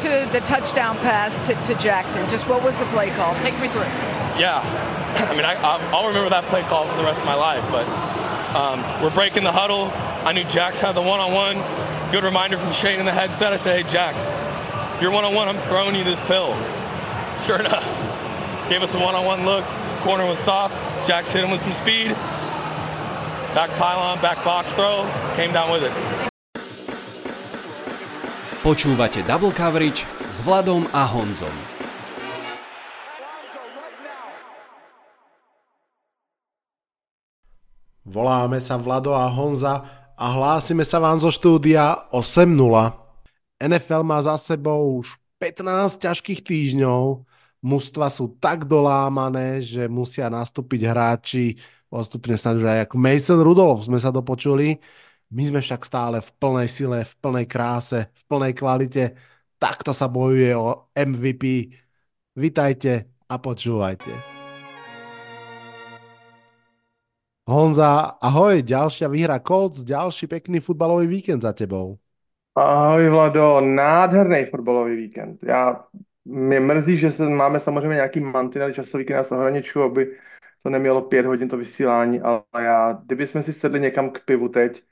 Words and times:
to 0.00 0.28
the 0.32 0.40
touchdown 0.40 0.96
pass 0.98 1.46
to, 1.46 1.54
to 1.64 1.74
Jackson. 1.78 2.26
Just 2.28 2.48
what 2.48 2.64
was 2.64 2.78
the 2.78 2.86
play 2.86 3.10
call? 3.10 3.34
Take 3.36 3.58
me 3.60 3.68
through. 3.68 3.82
Yeah, 4.40 4.60
I 5.28 5.34
mean, 5.36 5.44
I, 5.44 5.54
I'll 5.92 6.08
remember 6.08 6.30
that 6.30 6.44
play 6.44 6.62
call 6.62 6.86
for 6.86 6.96
the 6.96 7.04
rest 7.04 7.20
of 7.20 7.26
my 7.26 7.34
life. 7.34 7.62
But 7.70 7.84
um, 8.56 8.80
we're 9.02 9.14
breaking 9.14 9.44
the 9.44 9.52
huddle. 9.52 9.92
I 10.26 10.32
knew 10.32 10.44
Jax 10.44 10.80
had 10.80 10.94
the 10.94 11.02
one-on-one. 11.02 11.56
Good 12.12 12.24
reminder 12.24 12.56
from 12.56 12.72
Shane 12.72 12.98
in 12.98 13.06
the 13.06 13.12
headset. 13.12 13.52
I 13.52 13.56
said, 13.56 13.84
"Hey, 13.84 13.90
Jax, 13.90 14.26
you're 15.02 15.12
one-on-one, 15.12 15.48
I'm 15.48 15.60
throwing 15.68 15.94
you 15.94 16.04
this 16.04 16.20
pill." 16.26 16.56
Sure 17.44 17.60
enough, 17.60 17.84
gave 18.68 18.82
us 18.82 18.94
a 18.94 18.98
one-on-one 18.98 19.44
look. 19.44 19.64
Corner 20.00 20.24
was 20.24 20.38
soft. 20.38 20.76
Jax 21.06 21.30
hit 21.30 21.44
him 21.44 21.50
with 21.50 21.60
some 21.60 21.72
speed. 21.72 22.08
Back 23.52 23.70
pylon, 23.76 24.20
back 24.22 24.42
box 24.44 24.72
throw. 24.74 25.04
Came 25.36 25.52
down 25.52 25.70
with 25.70 25.82
it. 25.84 26.19
Počúvate 28.60 29.24
Double 29.24 29.56
Coverage 29.56 30.04
s 30.28 30.44
Vladom 30.44 30.84
a 30.92 31.08
Honzom. 31.08 31.48
Voláme 38.04 38.60
sa 38.60 38.76
Vlado 38.76 39.16
a 39.16 39.24
Honza 39.32 39.80
a 40.12 40.26
hlásime 40.36 40.84
sa 40.84 41.00
vám 41.00 41.16
zo 41.16 41.32
štúdia 41.32 42.04
8.0. 42.12 42.52
NFL 43.64 44.04
má 44.04 44.20
za 44.20 44.36
sebou 44.36 45.00
už 45.00 45.16
15 45.40 45.96
ťažkých 45.96 46.44
týždňov, 46.44 47.24
mužstva 47.64 48.12
sú 48.12 48.36
tak 48.44 48.68
dolámané, 48.68 49.64
že 49.64 49.88
musia 49.88 50.28
nastúpiť 50.28 50.84
hráči 50.84 51.56
postupne 51.90 52.38
snad 52.38 52.60
už 52.60 52.68
aj 52.68 52.80
ako 52.86 52.96
Mason 53.00 53.40
Rudolph 53.40 53.88
sme 53.88 53.96
sa 53.96 54.12
dopočuli. 54.14 54.78
My 55.30 55.46
sme 55.46 55.62
však 55.62 55.86
stále 55.86 56.18
v 56.18 56.30
plnej 56.42 56.66
sile, 56.66 57.06
v 57.06 57.14
plnej 57.22 57.46
kráse, 57.46 58.10
v 58.10 58.22
plnej 58.26 58.50
kvalite. 58.50 59.14
Takto 59.62 59.94
sa 59.94 60.10
bojuje 60.10 60.50
o 60.58 60.90
MVP. 60.98 61.70
Vitajte 62.34 63.14
a 63.30 63.38
počúvajte. 63.38 64.10
Honza, 67.46 68.18
ahoj, 68.18 68.62
ďalšia 68.62 69.06
výhra 69.06 69.38
Colts, 69.38 69.86
ďalší 69.86 70.26
pekný 70.26 70.58
futbalový 70.58 71.06
víkend 71.06 71.46
za 71.46 71.54
tebou. 71.54 71.98
Ahoj 72.54 73.10
Vlado, 73.10 73.60
nádherný 73.60 74.50
fotbalový 74.50 74.96
víkend. 74.96 75.38
Já, 75.42 75.86
mě 76.24 76.60
mrzí, 76.60 76.96
že 76.96 77.10
se 77.10 77.28
máme 77.28 77.60
samozřejmě 77.60 78.02
nějaký 78.02 78.20
mantinely 78.20 78.74
časový, 78.74 79.04
který 79.04 79.16
nás 79.16 79.32
ohraničují, 79.32 79.86
aby 79.86 80.18
to 80.62 80.70
nemělo 80.70 81.02
pět 81.02 81.26
hodin 81.26 81.48
to 81.48 81.56
vysílání, 81.56 82.20
ale 82.20 82.42
já, 82.58 82.92
kdyby 82.92 83.26
jsme 83.26 83.42
si 83.42 83.52
sedli 83.52 83.80
někam 83.80 84.10
k 84.10 84.24
pivu 84.24 84.48
teď 84.48 84.82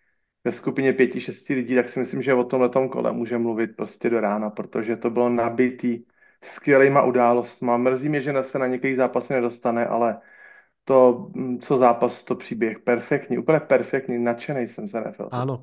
ve 0.45 0.53
skupině 0.53 0.93
pěti, 0.93 1.21
šesti 1.21 1.55
lidí, 1.55 1.75
tak 1.75 1.89
si 1.89 2.01
myslím, 2.01 2.23
že 2.23 2.35
o 2.35 2.45
tomhle 2.45 2.89
kole 2.89 3.13
může 3.13 3.39
mluvit 3.39 3.77
prostě 3.77 4.11
do 4.11 4.21
rána, 4.21 4.51
protože 4.51 4.97
to 4.97 5.11
bylo 5.11 5.29
nabitý 5.29 6.05
skvělýma 6.43 7.03
událostma. 7.03 7.77
Mrzí 7.77 8.09
mě, 8.09 8.21
že 8.21 8.33
se 8.43 8.59
na 8.59 8.67
některých 8.67 8.97
zápasy 8.97 9.33
nedostane, 9.33 9.87
ale 9.87 10.21
to, 10.85 11.31
mm, 11.35 11.59
co 11.59 11.79
zápas, 11.79 12.25
to 12.25 12.35
příběh. 12.35 12.79
Perfektní, 12.79 13.39
úplně 13.39 13.61
perfektní, 13.61 14.19
nadšený 14.19 14.69
jsem 14.69 14.89
se 14.89 15.01
NFL. 15.01 15.29
Áno. 15.33 15.63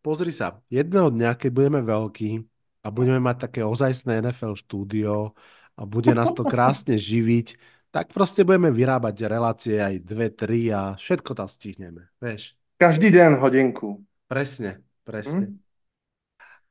Pozri 0.00 0.32
sa, 0.32 0.64
jedného 0.72 1.12
dňa, 1.12 1.36
keď 1.36 1.50
budeme 1.52 1.80
veľkí 1.84 2.40
a 2.84 2.88
budeme 2.88 3.20
mať 3.20 3.36
také 3.48 3.60
ozajstné 3.60 4.24
NFL 4.24 4.56
štúdio 4.56 5.36
a 5.76 5.82
bude 5.84 6.12
nás 6.16 6.32
to 6.32 6.40
krásne 6.40 6.96
živiť, 7.12 7.56
tak 7.90 8.12
prostě 8.12 8.44
budeme 8.44 8.70
vyrábať 8.70 9.28
relácie 9.28 9.76
aj 9.82 9.98
dve, 9.98 10.30
tri 10.30 10.72
a 10.72 10.94
všetko 10.94 11.34
tam 11.34 11.48
stihneme, 11.48 12.06
vieš. 12.20 12.59
Každý 12.80 13.12
den 13.12 13.36
hodinku. 13.36 14.00
Presne, 14.24 14.80
presne. 15.04 15.52
Hmm? 15.52 15.60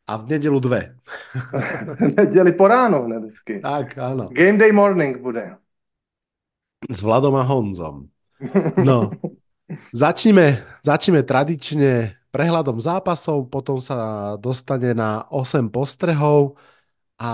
A 0.10 0.18
v 0.18 0.26
nedelu 0.26 0.58
dve. 0.60 0.98
Neděli 2.18 2.52
po 2.58 2.66
ráno 2.68 3.06
hned 3.06 3.30
vždycky. 3.30 3.62
Tak, 3.62 3.94
áno. 3.94 4.26
Game 4.34 4.58
day 4.58 4.74
morning 4.74 5.22
bude. 5.22 5.54
S 6.90 7.06
Vladom 7.06 7.38
a 7.38 7.46
Honzom. 7.46 8.10
No, 8.90 9.12
začneme, 9.94 10.66
začneme 10.82 11.22
tradične 11.22 12.18
prehľadom 12.34 12.80
zápasov, 12.82 13.52
potom 13.52 13.78
sa 13.84 14.34
dostane 14.40 14.96
na 14.98 15.30
8 15.30 15.70
postrehov 15.70 16.58
a 17.20 17.32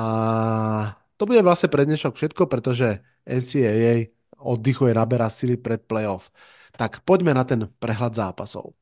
to 1.16 1.24
bude 1.24 1.40
vlastne 1.46 1.70
pre 1.72 1.86
dnešok 1.86 2.18
všetko, 2.18 2.44
pretože 2.50 3.06
NCAA 3.24 4.12
oddychuje, 4.36 4.92
naberá 4.98 5.30
sily 5.32 5.56
pred 5.56 5.80
playoff. 5.86 6.34
Tak 6.76 7.04
poďme 7.08 7.32
na 7.36 7.48
ten 7.48 7.72
prehľad 7.80 8.16
zápasov. 8.16 8.76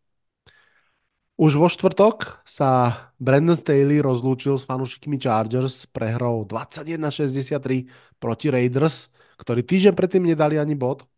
Už 1.33 1.57
vo 1.57 1.65
štvrtok 1.65 2.45
sa 2.45 2.93
Brandon 3.17 3.57
Staley 3.57 4.01
rozlúčil 4.01 4.53
s 4.57 4.69
fanúšikmi 4.69 5.17
Chargers 5.17 5.89
prehrou 5.89 6.45
21-63 6.45 7.89
proti 8.21 8.53
Raiders, 8.53 9.09
ktorí 9.41 9.65
týždeň 9.65 9.93
predtým 9.97 10.29
nedali 10.29 10.61
ani 10.61 10.77
bod. 10.77 11.09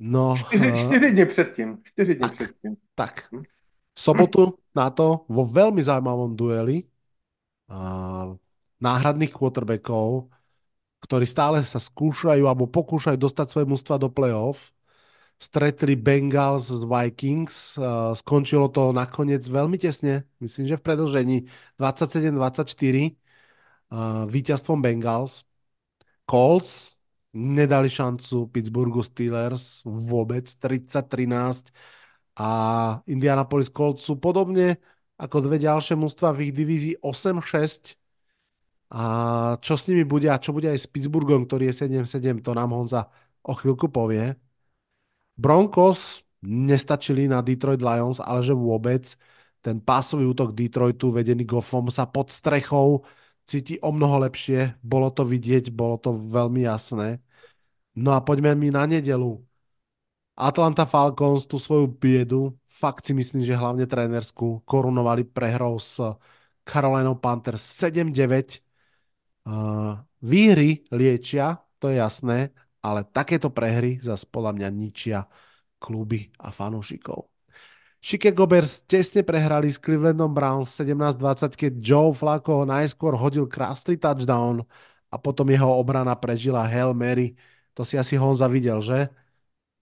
No, 0.00 0.38
čtyři, 0.38 0.72
čtyři 0.86 1.08
dny 1.12 1.26
předtým. 1.26 1.68
Čtyři 1.84 2.12
dny 2.14 2.22
tak, 2.22 2.34
předtým. 2.34 2.72
Tak. 2.94 3.14
Hm? 3.34 3.42
sobotu 4.00 4.56
na 4.72 4.88
to 4.88 5.28
vo 5.28 5.44
veľmi 5.44 5.84
zaujímavom 5.84 6.32
dueli 6.32 6.88
uh, 7.68 8.32
náhradných 8.80 9.28
quarterbackov, 9.28 10.32
ktorí 11.04 11.26
stále 11.28 11.60
sa 11.68 11.76
skúšajú 11.76 12.48
alebo 12.48 12.64
pokúšajú 12.64 13.20
dostať 13.20 13.46
svoje 13.52 13.66
mužstva 13.68 14.00
do 14.00 14.08
playoff. 14.08 14.72
Stretli 15.40 15.96
Bengals 15.96 16.68
z 16.68 16.84
Vikings, 16.84 17.80
skončilo 18.20 18.68
to 18.68 18.92
nakoniec 18.92 19.40
veľmi 19.40 19.80
tesne, 19.80 20.28
myslím, 20.36 20.68
že 20.68 20.76
v 20.76 20.84
predlžení 20.84 21.36
27-24 21.80 23.16
uh, 23.88 24.28
víťazstvom 24.28 24.84
Bengals. 24.84 25.48
Colts 26.28 27.00
nedali 27.32 27.88
šancu 27.88 28.52
Pittsburghu 28.52 29.00
Steelers 29.00 29.80
vôbec, 29.88 30.44
30-13 30.44 31.72
a 32.36 32.48
Indianapolis 33.08 33.72
Colts 33.72 34.04
sú 34.04 34.20
podobne 34.20 34.76
ako 35.16 35.48
dve 35.48 35.56
ďalšie 35.56 35.96
mužstva 35.96 36.36
v 36.36 36.48
ich 36.48 36.52
divízii 36.52 36.94
8-6 37.00 37.96
a 38.90 39.02
čo 39.62 39.74
s 39.78 39.86
nimi 39.86 40.02
bude 40.02 40.26
a 40.26 40.36
čo 40.42 40.50
bude 40.50 40.66
aj 40.66 40.78
s 40.82 40.90
Pittsburghom, 40.90 41.46
ktorý 41.46 41.70
je 41.70 41.86
7-7, 41.86 42.42
to 42.42 42.50
nám 42.52 42.74
Honza 42.74 43.06
o 43.46 43.54
chvíľku 43.54 43.86
povie. 43.88 44.34
Broncos 45.40 46.20
nestačili 46.44 47.24
na 47.28 47.40
Detroit 47.40 47.80
Lions, 47.80 48.20
ale 48.20 48.44
že 48.44 48.52
vôbec 48.52 49.08
ten 49.64 49.80
pásový 49.80 50.28
útok 50.28 50.52
Detroitu 50.52 51.12
vedený 51.12 51.44
Goffom 51.48 51.88
sa 51.88 52.04
pod 52.08 52.28
strechou 52.32 53.04
cíti 53.48 53.76
o 53.80 53.92
mnoho 53.92 54.24
lepšie. 54.28 54.76
Bolo 54.84 55.08
to 55.12 55.24
vidieť, 55.24 55.72
bolo 55.72 55.96
to 55.96 56.12
veľmi 56.16 56.64
jasné. 56.64 57.20
No 57.96 58.12
a 58.16 58.20
poďme 58.24 58.56
mi 58.56 58.68
na 58.72 58.84
nedelu. 58.84 59.40
Atlanta 60.40 60.88
Falcons 60.88 61.44
tú 61.44 61.60
svoju 61.60 61.84
biedu, 62.00 62.56
fakt 62.64 63.04
si 63.04 63.12
myslím, 63.12 63.44
že 63.44 63.52
hlavne 63.52 63.84
trénersku, 63.84 64.64
korunovali 64.64 65.28
prehrou 65.28 65.76
s 65.76 66.00
Carolina 66.64 67.12
Panthers 67.12 67.60
7-9. 67.60 68.64
Uh, 69.44 70.00
výhry 70.24 70.84
liečia, 70.88 71.60
to 71.76 71.92
je 71.92 72.00
jasné, 72.00 72.52
ale 72.80 73.04
takéto 73.04 73.52
prehry 73.52 74.00
zase 74.00 74.24
podľa 74.28 74.56
mňa 74.56 74.68
ničia 74.72 75.18
kluby 75.80 76.32
a 76.40 76.52
fanúšikov. 76.52 77.28
Chicago 78.00 78.48
Bears 78.48 78.80
tesne 78.88 79.20
prehrali 79.20 79.68
s 79.68 79.76
Clevelandom 79.76 80.32
Browns 80.32 80.72
17-20, 80.72 81.52
keď 81.52 81.72
Joe 81.84 82.16
Flacco 82.16 82.64
najskôr 82.64 83.12
hodil 83.12 83.44
krásny 83.44 84.00
touchdown 84.00 84.64
a 85.12 85.16
potom 85.20 85.44
jeho 85.52 85.68
obrana 85.68 86.16
prežila 86.16 86.64
Hail 86.64 86.96
Mary. 86.96 87.36
To 87.76 87.84
si 87.84 88.00
asi 88.00 88.16
Honza 88.16 88.48
videl, 88.48 88.80
že? 88.80 89.12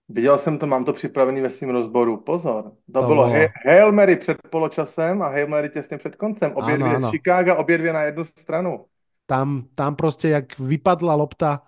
Viděl 0.09 0.39
jsem 0.39 0.59
to, 0.59 0.67
mám 0.67 0.85
to 0.85 0.93
připravený 0.93 1.41
ve 1.41 1.51
svém 1.51 1.71
rozboru. 1.71 2.17
Pozor, 2.17 2.73
to, 2.93 3.01
to 3.01 3.07
bylo, 3.07 3.29
bylo. 3.29 3.49
Hail 3.67 3.93
Mary 3.93 4.17
před 4.17 4.39
poločasem 4.51 5.23
a 5.23 5.29
Hail 5.29 5.47
Mary 5.47 5.69
těsně 5.69 5.99
před 5.99 6.17
koncem. 6.17 6.53
Obě 6.57 6.75
ano, 6.75 6.87
dvě 6.87 6.97
ano. 6.97 7.11
Chicago, 7.11 7.57
obě 7.57 7.79
dvě 7.79 7.93
na 7.93 8.03
jednu 8.03 8.25
stranu. 8.25 8.85
Tam, 9.27 9.63
tam 9.75 9.97
prostě 9.97 10.29
jak 10.29 10.59
vypadla 10.59 11.15
lopta 11.15 11.63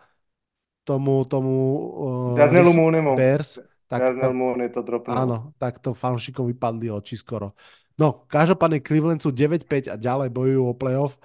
tomu, 0.90 1.22
tomu 1.30 1.54
uh, 2.34 2.74
Mooneymu. 2.74 3.14
Bears, 3.14 3.62
tak 3.86 4.10
Darnell 4.10 4.34
Mooney 4.34 4.70
to 4.74 4.82
dropnul. 4.82 5.14
Áno, 5.14 5.36
tak 5.58 5.78
to 5.78 5.94
fanšikom 5.94 6.50
vypadli 6.50 6.90
oči 6.90 7.14
skoro. 7.14 7.54
No, 7.94 8.26
každopádne 8.26 8.82
Cleveland 8.82 9.22
sú 9.22 9.30
9-5 9.30 9.92
a 9.92 9.96
ďalej 9.98 10.34
bojujú 10.34 10.62
o 10.66 10.74
playoff. 10.74 11.20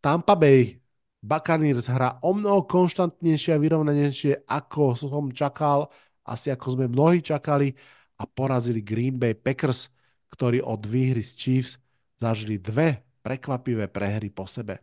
Tampa 0.00 0.32
Bay 0.32 0.80
Buccaneers 1.22 1.86
hrá 1.86 2.18
o 2.24 2.34
mnoho 2.34 2.66
konštantnejšie 2.66 3.54
a 3.54 3.62
vyrovnanejšie, 3.62 4.48
ako 4.48 4.98
som 4.98 5.30
čakal 5.30 5.92
asi 6.26 6.54
ako 6.54 6.78
sme 6.78 6.86
mnohí 6.86 7.18
čakali 7.22 7.74
a 8.18 8.24
porazili 8.26 8.82
Green 8.82 9.18
Bay 9.18 9.34
Packers, 9.34 9.90
ktorí 10.30 10.62
od 10.62 10.86
výhry 10.86 11.22
z 11.22 11.32
Chiefs 11.34 11.72
zažili 12.18 12.62
dve 12.62 13.02
prekvapivé 13.22 13.90
prehry 13.90 14.30
po 14.30 14.46
sebe. 14.46 14.82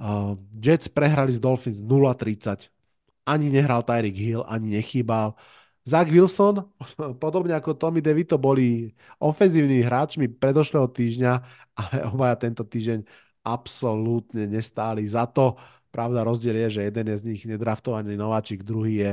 Uh, 0.00 0.38
Jets 0.56 0.88
prehrali 0.88 1.34
z 1.34 1.42
Dolphins 1.42 1.82
0-30. 1.84 2.79
Ani 3.26 3.52
nehral 3.52 3.84
Tyreek 3.84 4.16
Hill, 4.16 4.42
ani 4.48 4.80
nechýbal. 4.80 5.36
Zach 5.84 6.08
Wilson, 6.08 6.60
podobne 7.22 7.56
ako 7.56 7.76
Tommy 7.76 8.04
DeVito, 8.04 8.36
boli 8.36 8.92
ofenzívnymi 9.20 9.82
hráčmi 9.84 10.26
predošlého 10.28 10.88
týždňa, 10.88 11.32
ale 11.76 11.94
obaja 12.08 12.36
tento 12.36 12.64
týždeň 12.64 13.04
absolútne 13.44 14.44
nestáli 14.44 15.08
za 15.08 15.24
to. 15.28 15.56
Pravda, 15.90 16.22
rozdiel 16.22 16.68
je, 16.68 16.80
že 16.80 16.86
jeden 16.92 17.06
je 17.10 17.16
z 17.18 17.26
nich 17.26 17.42
nedraftovaný 17.48 18.14
nováčik, 18.14 18.62
druhý 18.62 18.94
je 19.02 19.12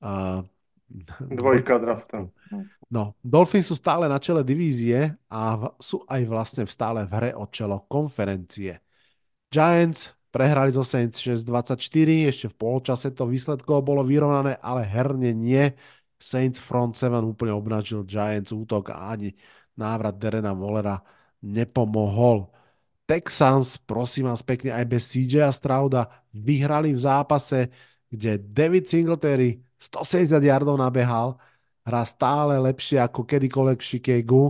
uh, 0.00 0.40
Dvojka 1.20 1.78
draftu. 1.78 2.30
No, 2.86 3.18
Dolphins 3.18 3.66
sú 3.66 3.74
stále 3.74 4.06
na 4.06 4.22
čele 4.22 4.46
divízie 4.46 5.18
a 5.26 5.40
v, 5.58 5.62
sú 5.82 6.06
aj 6.06 6.22
vlastne 6.30 6.62
v 6.62 6.70
stále 6.70 7.00
v 7.02 7.12
hre 7.12 7.30
o 7.34 7.50
čelo 7.50 7.82
konferencie. 7.90 8.78
Giants 9.50 10.15
prehrali 10.36 10.68
zo 10.68 10.84
Saints 10.84 11.16
6-24, 11.24 12.28
ešte 12.28 12.46
v 12.52 12.56
polčase 12.60 13.08
to 13.16 13.24
výsledkovo 13.24 13.80
bolo 13.80 14.04
vyrovnané, 14.04 14.60
ale 14.60 14.84
herne 14.84 15.32
nie. 15.32 15.72
Saints 16.20 16.60
front 16.60 16.92
7 16.92 17.24
úplne 17.24 17.56
obnažil 17.56 18.04
Giants 18.04 18.52
útok 18.52 18.92
a 18.92 19.16
ani 19.16 19.32
návrat 19.80 20.20
Derena 20.20 20.52
Wallera 20.52 21.00
nepomohol. 21.40 22.52
Texans, 23.08 23.80
prosím 23.80 24.28
vás 24.28 24.44
pekne, 24.44 24.76
aj 24.76 24.84
bez 24.84 25.08
CJ 25.08 25.48
Strauda 25.56 26.12
vyhrali 26.36 26.92
v 26.92 27.00
zápase, 27.00 27.72
kde 28.12 28.36
David 28.36 28.92
Singletary 28.92 29.64
170 29.80 30.36
yardov 30.44 30.76
nabehal, 30.76 31.40
hrá 31.80 32.02
stále 32.04 32.60
lepšie 32.60 33.00
ako 33.00 33.24
kedykoľvek 33.24 33.78
v 33.80 33.88
Chicagu. 33.88 34.44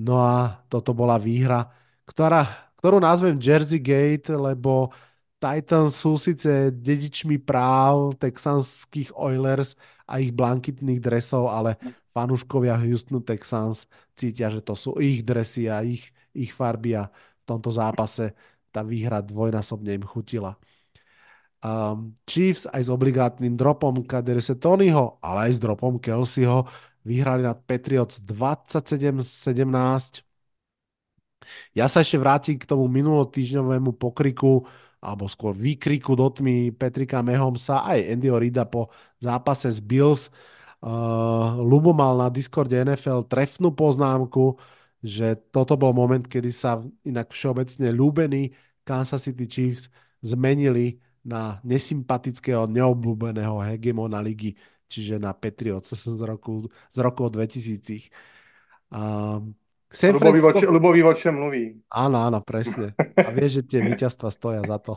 No 0.00 0.16
a 0.16 0.64
toto 0.70 0.96
bola 0.96 1.20
výhra, 1.20 1.68
ktorá, 2.08 2.72
ktorú 2.80 3.02
nazvem 3.04 3.36
Jersey 3.36 3.82
Gate, 3.82 4.32
lebo 4.32 4.94
Titans 5.40 5.96
sú 5.96 6.20
síce 6.20 6.68
dedičmi 6.68 7.40
práv 7.40 8.12
texanských 8.20 9.16
Oilers 9.16 9.72
a 10.04 10.20
ich 10.20 10.36
blankitných 10.36 11.00
dresov, 11.00 11.48
ale 11.48 11.80
fanúškovia 12.12 12.76
Houstonu 12.76 13.24
Texans 13.24 13.88
cítia, 14.12 14.52
že 14.52 14.60
to 14.60 14.76
sú 14.76 15.00
ich 15.00 15.24
dresy 15.24 15.72
a 15.72 15.80
ich, 15.80 16.12
ich 16.36 16.52
farby 16.52 17.00
a 17.00 17.08
v 17.08 17.44
tomto 17.48 17.72
zápase 17.72 18.36
tá 18.68 18.84
výhra 18.84 19.24
dvojnásobne 19.24 19.96
im 19.96 20.04
chutila 20.04 20.60
um, 21.64 22.14
Chiefs 22.26 22.66
aj 22.68 22.82
s 22.88 22.90
obligátnym 22.90 23.56
dropom 23.56 24.02
Kaderese 24.04 24.54
Tonyho, 24.56 25.18
ale 25.20 25.40
aj 25.50 25.52
s 25.56 25.60
dropom 25.60 25.98
Kelseyho 26.00 26.64
vyhrali 27.04 27.42
nad 27.44 27.60
Patriots 27.64 28.20
27-17. 28.24 30.24
Ja 31.72 31.88
sa 31.88 32.04
ešte 32.04 32.20
vrátim 32.20 32.60
k 32.60 32.68
tomu 32.68 32.84
minulotýždňovému 32.92 33.96
pokriku 33.96 34.68
alebo 35.00 35.24
skôr 35.26 35.56
výkriku 35.56 36.12
do 36.12 36.28
tmy 36.28 36.76
Petrika 36.76 37.24
Mehomsa 37.24 37.80
aj 37.88 38.16
Andyho 38.16 38.36
Rida 38.36 38.68
po 38.68 38.92
zápase 39.16 39.72
s 39.72 39.80
Bills. 39.80 40.28
Uh, 40.80 41.56
Lubo 41.60 41.96
mal 41.96 42.16
na 42.20 42.28
Discorde 42.28 42.76
NFL 42.76 43.24
trefnú 43.28 43.72
poznámku, 43.72 44.60
že 45.00 45.36
toto 45.52 45.76
bol 45.80 45.96
moment, 45.96 46.24
kedy 46.24 46.52
sa 46.52 46.84
inak 47.04 47.32
všeobecne 47.32 47.88
ľúbení 47.92 48.52
Kansas 48.84 49.24
City 49.24 49.48
Chiefs 49.48 49.88
zmenili 50.20 51.00
na 51.24 51.60
nesympatického, 51.64 52.68
neobľúbeného 52.68 53.60
hegemona 53.64 54.20
ligy, 54.20 54.56
čiže 54.88 55.20
na 55.20 55.32
Patriots 55.36 55.92
z 55.92 56.20
roku, 56.24 56.68
z 56.92 56.98
roku 57.00 57.28
2000. 57.28 58.08
Um, 58.92 59.56
San 59.90 60.14
Francisco... 60.14 60.70
Lubo 60.70 60.94
ví, 60.94 61.02
o 61.02 61.14
čem 61.14 61.34
mluví. 61.34 61.82
Áno, 61.90 62.22
áno, 62.22 62.38
presne. 62.46 62.94
A 63.18 63.34
vie, 63.34 63.50
že 63.50 63.66
tie 63.66 63.82
víťazstva 63.82 64.30
stoja 64.30 64.62
za 64.62 64.78
to. 64.78 64.94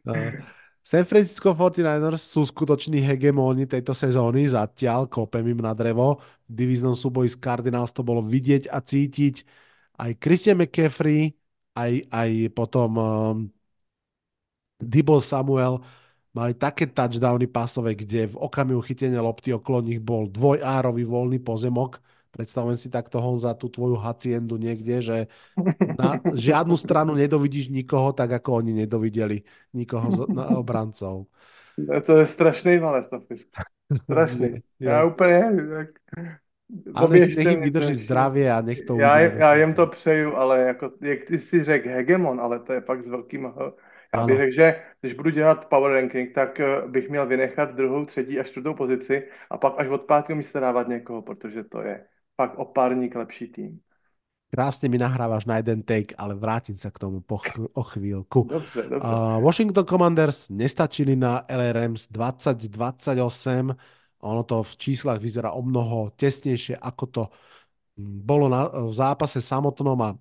San 0.84 1.04
Francisco 1.08 1.52
49ers 1.52 2.20
sú 2.20 2.44
skutoční 2.44 3.00
hegemóni 3.00 3.64
tejto 3.64 3.96
sezóny, 3.96 4.48
zatiaľ 4.48 5.08
kopem 5.08 5.44
im 5.52 5.60
na 5.60 5.76
drevo. 5.76 6.20
V 6.48 6.52
divíznom 6.52 6.92
súboji 6.96 7.32
s 7.32 7.40
Cardinals 7.40 7.92
to 7.92 8.04
bolo 8.04 8.24
vidieť 8.24 8.72
a 8.72 8.80
cítiť. 8.80 9.44
Aj 10.00 10.12
Christian 10.16 10.60
McCaffrey, 10.60 11.32
aj, 11.76 11.92
aj 12.08 12.30
potom 12.52 12.90
um, 12.96 13.36
Dibol 14.80 15.24
Samuel 15.24 15.80
mali 16.36 16.52
také 16.52 16.84
touchdowny 16.88 17.48
pásové, 17.48 17.96
kde 17.96 18.32
v 18.32 18.36
okamihu 18.36 18.84
chytenia 18.84 19.24
lopty 19.24 19.56
okolo 19.56 19.80
nich 19.84 20.00
bol 20.04 20.28
dvojárový 20.28 21.04
voľný 21.08 21.40
pozemok. 21.40 22.00
Predstavujem 22.34 22.74
si 22.74 22.90
takto, 22.90 23.22
Honza, 23.22 23.54
tú 23.54 23.70
tvoju 23.70 23.94
haciendu 23.94 24.58
niekde, 24.58 24.98
že 24.98 25.18
na 25.94 26.18
žiadnu 26.34 26.74
stranu 26.74 27.14
nedovidíš 27.14 27.70
nikoho, 27.70 28.10
tak 28.10 28.42
ako 28.42 28.58
oni 28.58 28.84
nedovideli 28.84 29.46
nikoho 29.70 30.10
z 30.10 30.18
na 30.34 30.58
obrancov. 30.58 31.30
To 31.78 32.12
je 32.18 32.26
strašný 32.26 32.78
malé 32.78 33.02
Strašný. 34.02 34.62
Já 34.80 35.04
úplně... 35.04 35.42
Tak... 35.70 35.88
Ale 36.94 37.08
nech, 37.08 37.36
nech 37.36 37.46
jim 37.46 37.62
vydrží 37.62 37.94
zdravě 37.94 38.52
a 38.52 38.60
nech 38.60 38.82
to 38.82 38.96
Já, 38.96 39.20
já 39.20 39.54
jim 39.54 39.74
to 39.74 39.86
přeju, 39.86 40.36
ale 40.36 40.60
jako, 40.60 40.90
jak 41.00 41.24
ty 41.24 41.38
si 41.38 41.64
řekl 41.64 41.88
hegemon, 41.88 42.40
ale 42.40 42.58
to 42.58 42.72
je 42.72 42.80
pak 42.80 43.04
s 43.04 43.08
velkým 43.08 43.52
já 44.14 44.26
bych 44.26 44.36
řekl, 44.36 44.52
že 44.52 44.82
když 45.00 45.14
budu 45.14 45.30
dělat 45.30 45.68
power 45.68 45.92
ranking, 45.92 46.34
tak 46.34 46.60
eh, 46.60 46.82
bych 46.86 47.08
měl 47.08 47.26
vynechat 47.26 47.74
druhou, 47.74 48.04
třetí 48.04 48.40
a 48.40 48.42
čtvrtou 48.42 48.74
pozici 48.74 49.28
a 49.50 49.58
pak 49.58 49.74
až 49.76 49.88
od 49.88 50.02
pátého 50.02 50.36
místa 50.36 50.60
dávat 50.60 50.88
někoho, 50.88 51.22
protože 51.22 51.64
to 51.64 51.82
je 51.82 52.04
pak 52.36 52.58
o 52.58 52.64
párník 52.64 53.14
lepší 53.14 53.46
tým. 53.48 53.80
Krásne 54.54 54.86
mi 54.86 55.02
nahrávaš 55.02 55.50
na 55.50 55.58
jeden 55.58 55.82
take, 55.82 56.14
ale 56.14 56.38
vrátim 56.38 56.78
sa 56.78 56.94
k 56.94 57.02
tomu 57.02 57.18
po 57.26 57.42
ch- 57.42 57.58
o 57.74 57.82
chvíľku. 57.82 58.46
Dobře, 58.46 58.82
dobře. 58.86 59.02
Uh, 59.02 59.42
Washington 59.42 59.86
Commanders 59.86 60.46
nestačili 60.46 61.18
na 61.18 61.42
LRMs 61.50 62.06
20-28. 62.06 63.74
Ono 64.22 64.42
to 64.46 64.62
v 64.62 64.72
číslach 64.78 65.18
vyzerá 65.18 65.50
o 65.58 65.62
mnoho 65.62 66.14
tesnejšie, 66.14 66.78
ako 66.78 67.04
to 67.10 67.22
mm, 67.98 68.22
bolo 68.22 68.46
na, 68.46 68.70
v 68.70 68.94
zápase 68.94 69.42
samotnom 69.42 69.98
a 69.98 70.14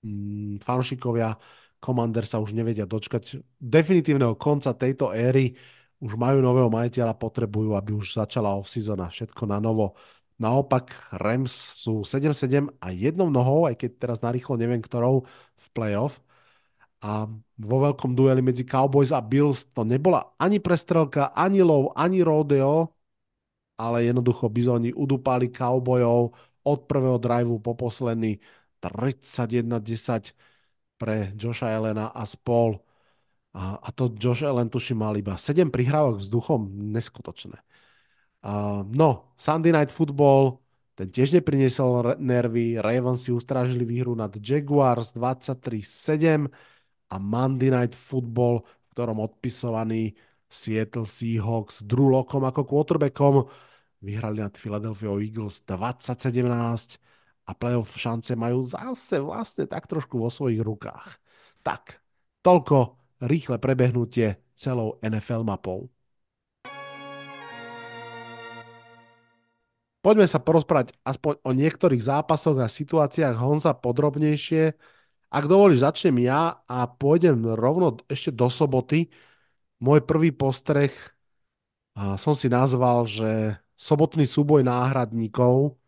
mm, 0.00 0.64
fanšikovia 0.64 1.36
Commander 1.84 2.24
sa 2.24 2.40
už 2.40 2.56
nevedia 2.56 2.88
dočkať 2.88 3.44
definitívneho 3.60 4.40
konca 4.40 4.72
tejto 4.72 5.12
éry. 5.12 5.52
Už 6.00 6.16
majú 6.16 6.40
nového 6.40 6.72
majiteľa, 6.72 7.20
potrebujú, 7.20 7.76
aby 7.76 7.92
už 7.92 8.16
začala 8.16 8.56
off-season 8.56 9.04
a 9.04 9.12
všetko 9.12 9.44
na 9.44 9.60
novo. 9.60 9.92
Naopak 10.34 11.14
Rams 11.14 11.52
sú 11.78 12.02
7-7 12.02 12.66
a 12.82 12.90
jednou 12.90 13.30
nohou, 13.30 13.70
aj 13.70 13.78
keď 13.78 13.90
teraz 14.02 14.18
narýchlo 14.18 14.58
neviem 14.58 14.82
ktorou, 14.82 15.22
v 15.54 15.66
playoff. 15.70 16.18
A 17.04 17.28
vo 17.60 17.76
veľkom 17.84 18.16
dueli 18.16 18.40
medzi 18.40 18.64
Cowboys 18.64 19.12
a 19.12 19.20
Bills 19.20 19.68
to 19.76 19.84
nebola 19.84 20.34
ani 20.40 20.58
prestrelka, 20.58 21.30
ani 21.36 21.60
lov, 21.60 21.92
ani 21.94 22.24
rodeo, 22.24 22.90
ale 23.78 24.08
jednoducho 24.08 24.48
bizóni 24.50 24.90
udupali 24.94 25.52
Cowboyov 25.52 26.34
od 26.64 26.78
prvého 26.88 27.18
driveu 27.20 27.60
po 27.60 27.76
posledný 27.76 28.40
31-10 28.80 30.32
pre 30.96 31.32
Joša 31.36 31.68
Elena 31.76 32.08
a 32.08 32.24
spol. 32.24 32.80
A, 33.54 33.78
a 33.78 33.88
to 33.94 34.10
Josh 34.18 34.42
Allen 34.42 34.66
tuším 34.66 34.98
mal 34.98 35.14
iba 35.14 35.38
7 35.38 35.70
prihrávok 35.70 36.18
vzduchom, 36.18 36.90
neskutočné. 36.90 37.54
Uh, 38.44 38.84
no, 38.92 39.32
Sunday 39.40 39.72
Night 39.72 39.88
Football, 39.88 40.60
ten 40.92 41.08
tiež 41.08 41.32
nepriniesol 41.32 42.20
nervy, 42.20 42.76
Ravens 42.76 43.24
si 43.24 43.32
ustrážili 43.32 43.88
výhru 43.88 44.12
nad 44.12 44.36
Jaguars 44.36 45.16
23-7 45.16 46.44
a 47.08 47.16
Monday 47.16 47.72
Night 47.72 47.96
Football, 47.96 48.60
v 48.60 48.86
ktorom 48.92 49.16
odpisovaný 49.24 50.12
Seattle 50.44 51.08
Seahawks 51.08 51.88
Drew 51.88 52.12
Lockom 52.12 52.44
ako 52.44 52.68
quarterbackom 52.68 53.48
vyhrali 54.04 54.44
nad 54.44 54.52
Philadelphia 54.60 55.16
Eagles 55.16 55.64
2017 55.64 57.00
a 57.48 57.52
playoff 57.56 57.96
šance 57.96 58.36
majú 58.36 58.60
zase 58.68 59.24
vlastne 59.24 59.64
tak 59.64 59.88
trošku 59.88 60.20
vo 60.20 60.28
svojich 60.28 60.60
rukách. 60.60 61.16
Tak, 61.64 61.96
toľko 62.44 63.00
rýchle 63.24 63.56
prebehnutie 63.56 64.36
celou 64.52 65.00
NFL 65.00 65.48
mapou. 65.48 65.93
Poďme 70.04 70.28
sa 70.28 70.36
porozprávať 70.36 70.92
aspoň 71.00 71.40
o 71.40 71.50
niektorých 71.56 72.02
zápasoch 72.04 72.60
a 72.60 72.68
situáciách 72.68 73.40
Honza 73.40 73.72
podrobnejšie. 73.72 74.76
Ak 75.32 75.44
dovolíš, 75.48 75.80
začnem 75.80 76.20
ja 76.28 76.60
a 76.68 76.84
pôjdem 76.84 77.40
rovno 77.56 77.96
ešte 78.12 78.28
do 78.28 78.52
soboty. 78.52 79.08
Môj 79.80 80.04
prvý 80.04 80.28
postreh 80.28 80.92
som 82.20 82.36
si 82.36 82.52
nazval, 82.52 83.08
že 83.08 83.56
sobotný 83.80 84.28
súboj 84.28 84.60
náhradníkov 84.60 85.80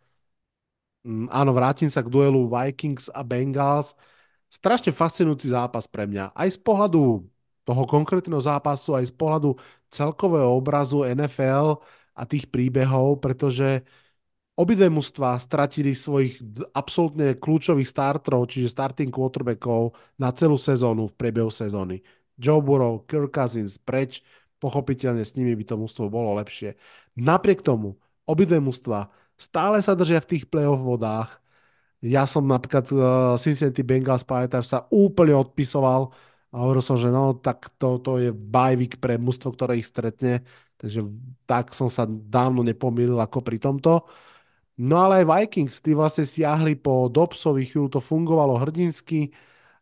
Mm, 1.06 1.30
áno, 1.30 1.54
vrátim 1.54 1.87
sa 1.87 2.02
k 2.02 2.11
duelu 2.11 2.50
Vikings 2.50 3.06
a 3.14 3.23
Bengals. 3.23 3.94
Strašne 4.50 4.90
fascinujúci 4.90 5.54
zápas 5.54 5.87
pre 5.87 6.02
mňa. 6.11 6.35
Aj 6.35 6.49
z 6.50 6.58
pohľadu 6.58 7.23
toho 7.62 7.82
konkrétneho 7.87 8.42
zápasu, 8.42 8.99
aj 8.99 9.11
z 9.11 9.14
pohľadu 9.14 9.54
celkového 9.90 10.50
obrazu 10.50 11.06
NFL 11.06 11.78
a 12.18 12.23
tých 12.26 12.50
príbehov, 12.50 13.23
pretože 13.23 13.87
obidve 14.56 14.88
mužstva 14.88 15.36
stratili 15.36 15.92
svojich 15.92 16.40
absolútne 16.72 17.36
kľúčových 17.36 17.86
starterov, 17.86 18.48
čiže 18.48 18.72
starting 18.72 19.12
quarterbackov 19.12 19.92
na 20.16 20.32
celú 20.32 20.56
sezónu 20.56 21.12
v 21.12 21.16
priebehu 21.16 21.52
sezóny. 21.52 22.00
Joe 22.40 22.64
Burrow, 22.64 23.04
Kirk 23.04 23.32
Cousins 23.32 23.76
preč, 23.76 24.25
pochopiteľne 24.56 25.25
s 25.25 25.36
nimi 25.36 25.52
by 25.52 25.64
to 25.68 25.76
mužstvo 25.76 26.08
bolo 26.08 26.36
lepšie. 26.40 26.76
Napriek 27.20 27.60
tomu, 27.60 28.00
obidve 28.25 28.56
mužstva 28.60 29.12
stále 29.36 29.84
sa 29.84 29.92
držia 29.92 30.25
v 30.25 30.30
tých 30.36 30.44
playoff 30.48 30.80
vodách 30.80 31.40
Ja 32.04 32.28
som 32.28 32.44
napríklad 32.44 32.86
uh, 32.92 33.00
Cincinnati 33.40 33.80
Bengals 33.80 34.25
pamätáš 34.25 34.68
sa 34.68 34.84
úplne 34.92 35.32
odpisoval 35.36 36.12
a 36.52 36.56
hovoril 36.64 36.84
som, 36.84 36.96
že 37.00 37.08
no, 37.12 37.36
tak 37.36 37.72
to, 37.80 38.00
to 38.00 38.20
je 38.20 38.30
bajvik 38.32 39.00
pre 39.00 39.16
mužstvo, 39.20 39.52
ktoré 39.52 39.80
ich 39.80 39.88
stretne, 39.88 40.44
takže 40.80 41.04
tak 41.48 41.72
som 41.72 41.88
sa 41.88 42.04
dávno 42.08 42.64
nepomýlil 42.64 43.16
ako 43.20 43.40
pri 43.44 43.60
tomto. 43.60 44.04
No 44.76 45.00
ale 45.00 45.25
aj 45.25 45.26
Vikings, 45.33 45.80
tí 45.80 45.97
vlastne 45.97 46.28
siahli 46.28 46.76
po 46.76 47.09
Dobsovi, 47.09 47.64
chvíľu 47.64 47.97
to 47.97 48.00
fungovalo 48.04 48.61
hrdinsky, 48.61 49.33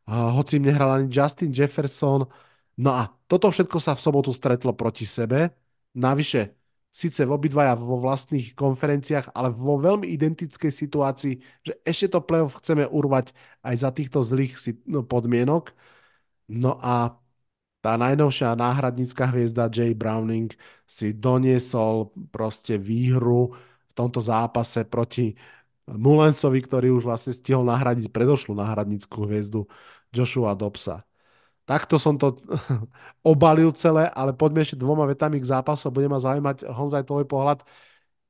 hoci 0.06 0.62
im 0.62 0.70
nehral 0.70 0.90
ani 1.02 1.10
Justin 1.10 1.50
Jefferson. 1.50 2.22
No 2.78 2.90
a 2.94 3.10
toto 3.26 3.50
všetko 3.50 3.78
sa 3.82 3.98
v 3.98 4.04
sobotu 4.06 4.30
stretlo 4.30 4.70
proti 4.70 5.02
sebe. 5.02 5.50
Navyše, 5.98 6.54
síce 6.94 7.26
obidvaja 7.26 7.74
vo 7.74 7.98
vlastných 7.98 8.54
konferenciách, 8.54 9.34
ale 9.34 9.50
vo 9.50 9.74
veľmi 9.82 10.06
identickej 10.14 10.70
situácii, 10.70 11.34
že 11.66 11.72
ešte 11.82 12.14
to 12.14 12.22
playoff 12.22 12.62
chceme 12.62 12.86
urvať 12.86 13.34
aj 13.66 13.74
za 13.82 13.90
týchto 13.90 14.22
zlých 14.22 14.54
no, 14.86 15.02
podmienok. 15.02 15.74
No 16.54 16.78
a 16.78 17.18
tá 17.82 17.98
najnovšia 17.98 18.54
náhradnícka 18.54 19.26
hviezda 19.28 19.66
Jay 19.74 19.92
Browning 19.92 20.54
si 20.86 21.12
doniesol 21.12 22.14
proste 22.30 22.78
výhru 22.78 23.58
tomto 23.94 24.20
zápase 24.20 24.82
proti 24.84 25.34
Mulensovi, 25.84 26.64
ktorý 26.64 26.96
už 26.96 27.04
vlastne 27.04 27.36
stihol 27.36 27.68
nahradiť 27.68 28.08
predošlú 28.08 28.56
náhradnícku 28.56 29.14
hviezdu 29.28 29.68
Joshua 30.10 30.56
Dobsa. 30.56 31.04
Takto 31.64 31.96
som 31.96 32.20
to 32.20 32.36
obalil 33.32 33.72
celé, 33.72 34.08
ale 34.12 34.36
poďme 34.36 34.64
ešte 34.64 34.76
dvoma 34.76 35.08
vetami 35.08 35.40
k 35.40 35.48
zápasu. 35.48 35.88
Bude 35.88 36.08
ma 36.08 36.20
zaujímať, 36.20 36.68
Honzaj, 36.68 37.08
tvoj 37.08 37.24
pohľad. 37.24 37.64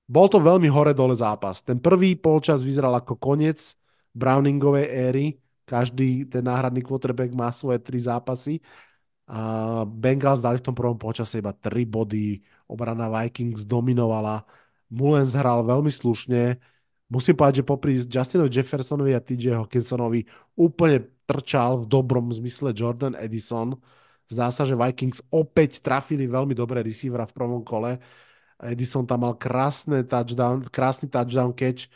Bol 0.06 0.26
to 0.28 0.38
veľmi 0.38 0.68
hore-dole 0.70 1.16
zápas. 1.16 1.64
Ten 1.64 1.80
prvý 1.80 2.14
polčas 2.14 2.62
vyzeral 2.62 2.94
ako 2.94 3.16
koniec 3.18 3.74
Browningovej 4.14 4.86
éry. 4.86 5.26
Každý 5.64 6.28
ten 6.28 6.44
náhradný 6.44 6.84
quarterback 6.84 7.32
má 7.32 7.50
svoje 7.50 7.80
tri 7.80 7.98
zápasy. 7.98 8.60
A 9.24 9.82
Bengals 9.88 10.44
dali 10.44 10.60
v 10.60 10.66
tom 10.68 10.76
prvom 10.76 11.00
polčase 11.00 11.40
iba 11.40 11.56
tri 11.56 11.88
body. 11.88 12.38
Obrana 12.68 13.08
Vikings 13.08 13.64
dominovala. 13.64 14.44
Mullens 14.94 15.34
hral 15.34 15.66
veľmi 15.66 15.90
slušne. 15.90 16.62
Musím 17.10 17.34
povedať, 17.34 17.60
že 17.60 17.68
popri 17.68 17.98
Justinovi 17.98 18.48
Jeffersonovi 18.48 19.12
a 19.12 19.20
TJ 19.20 19.58
Hawkinsonovi 19.58 20.24
úplne 20.54 21.04
trčal 21.26 21.82
v 21.82 21.90
dobrom 21.90 22.30
zmysle 22.32 22.70
Jordan 22.72 23.18
Edison. 23.18 23.76
Zdá 24.24 24.48
sa, 24.48 24.64
že 24.64 24.72
Vikings 24.72 25.20
opäť 25.28 25.84
trafili 25.84 26.24
veľmi 26.24 26.56
dobré 26.56 26.80
receivera 26.80 27.28
v 27.28 27.36
prvom 27.36 27.60
kole. 27.60 28.00
Edison 28.56 29.04
tam 29.04 29.26
mal 29.26 29.36
krásne 29.36 30.00
touchdown, 30.06 30.64
krásny 30.72 31.12
touchdown 31.12 31.52
catch, 31.52 31.92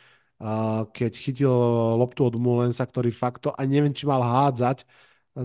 keď 0.92 1.12
chytil 1.16 1.50
loptu 1.96 2.28
od 2.28 2.36
Mullensa, 2.36 2.84
ktorý 2.84 3.08
fakt 3.08 3.48
to, 3.48 3.50
a 3.56 3.64
neviem, 3.64 3.96
či 3.96 4.04
mal 4.04 4.20
hádzať, 4.20 4.84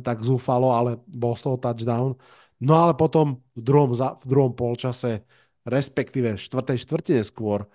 tak 0.04 0.22
zúfalo, 0.26 0.76
ale 0.76 1.00
bol 1.08 1.40
z 1.40 1.48
toho 1.48 1.58
touchdown. 1.58 2.20
No 2.60 2.74
ale 2.78 2.94
potom 3.00 3.40
v 3.56 3.62
druhom, 3.64 3.96
v 3.96 4.28
druhom 4.28 4.52
polčase, 4.52 5.24
respektíve 5.64 6.36
v 6.36 6.44
štvrtej 6.44 6.78
štvrtine 6.84 7.22
skôr, 7.24 7.68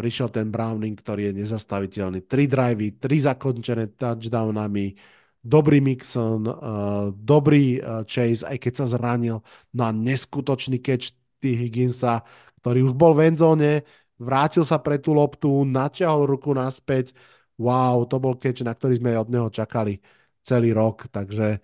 prišiel 0.00 0.32
ten 0.32 0.48
Browning, 0.48 0.96
ktorý 0.96 1.28
je 1.28 1.44
nezastaviteľný. 1.44 2.24
Tri 2.24 2.48
drivey, 2.48 2.96
tri 2.96 3.20
zakončené 3.20 3.92
touchdownami, 4.00 4.96
dobrý 5.44 5.84
Mixon, 5.84 6.48
uh, 6.48 7.12
dobrý 7.12 7.80
uh, 7.80 8.04
Chase, 8.08 8.44
aj 8.48 8.56
keď 8.60 8.72
sa 8.80 8.86
zranil, 8.96 9.44
no 9.76 9.82
a 9.84 9.92
neskutočný 9.92 10.80
catch 10.80 11.12
T. 11.40 11.52
Higginsa, 11.52 12.24
ktorý 12.64 12.88
už 12.88 12.92
bol 12.96 13.12
v 13.12 13.32
endzóne, 13.32 13.84
vrátil 14.20 14.64
sa 14.64 14.80
pre 14.80 14.96
tú 15.00 15.12
loptu, 15.16 15.64
naťahol 15.68 16.28
ruku 16.28 16.52
naspäť. 16.52 17.12
Wow, 17.60 18.08
to 18.08 18.16
bol 18.16 18.36
catch, 18.40 18.64
na 18.64 18.72
ktorý 18.72 18.96
sme 19.00 19.16
od 19.20 19.28
neho 19.28 19.48
čakali 19.52 20.00
celý 20.40 20.72
rok, 20.72 21.12
takže 21.12 21.60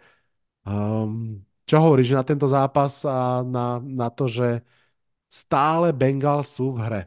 um, 0.69 1.40
čo 1.64 1.76
hovoríš 1.81 2.12
na 2.12 2.25
tento 2.25 2.45
zápas 2.49 3.00
a 3.09 3.40
na, 3.40 3.81
na 3.81 4.12
to, 4.12 4.28
že 4.28 4.61
stále 5.28 5.92
Bengals 5.92 6.59
v 6.59 6.76
hre? 6.78 7.06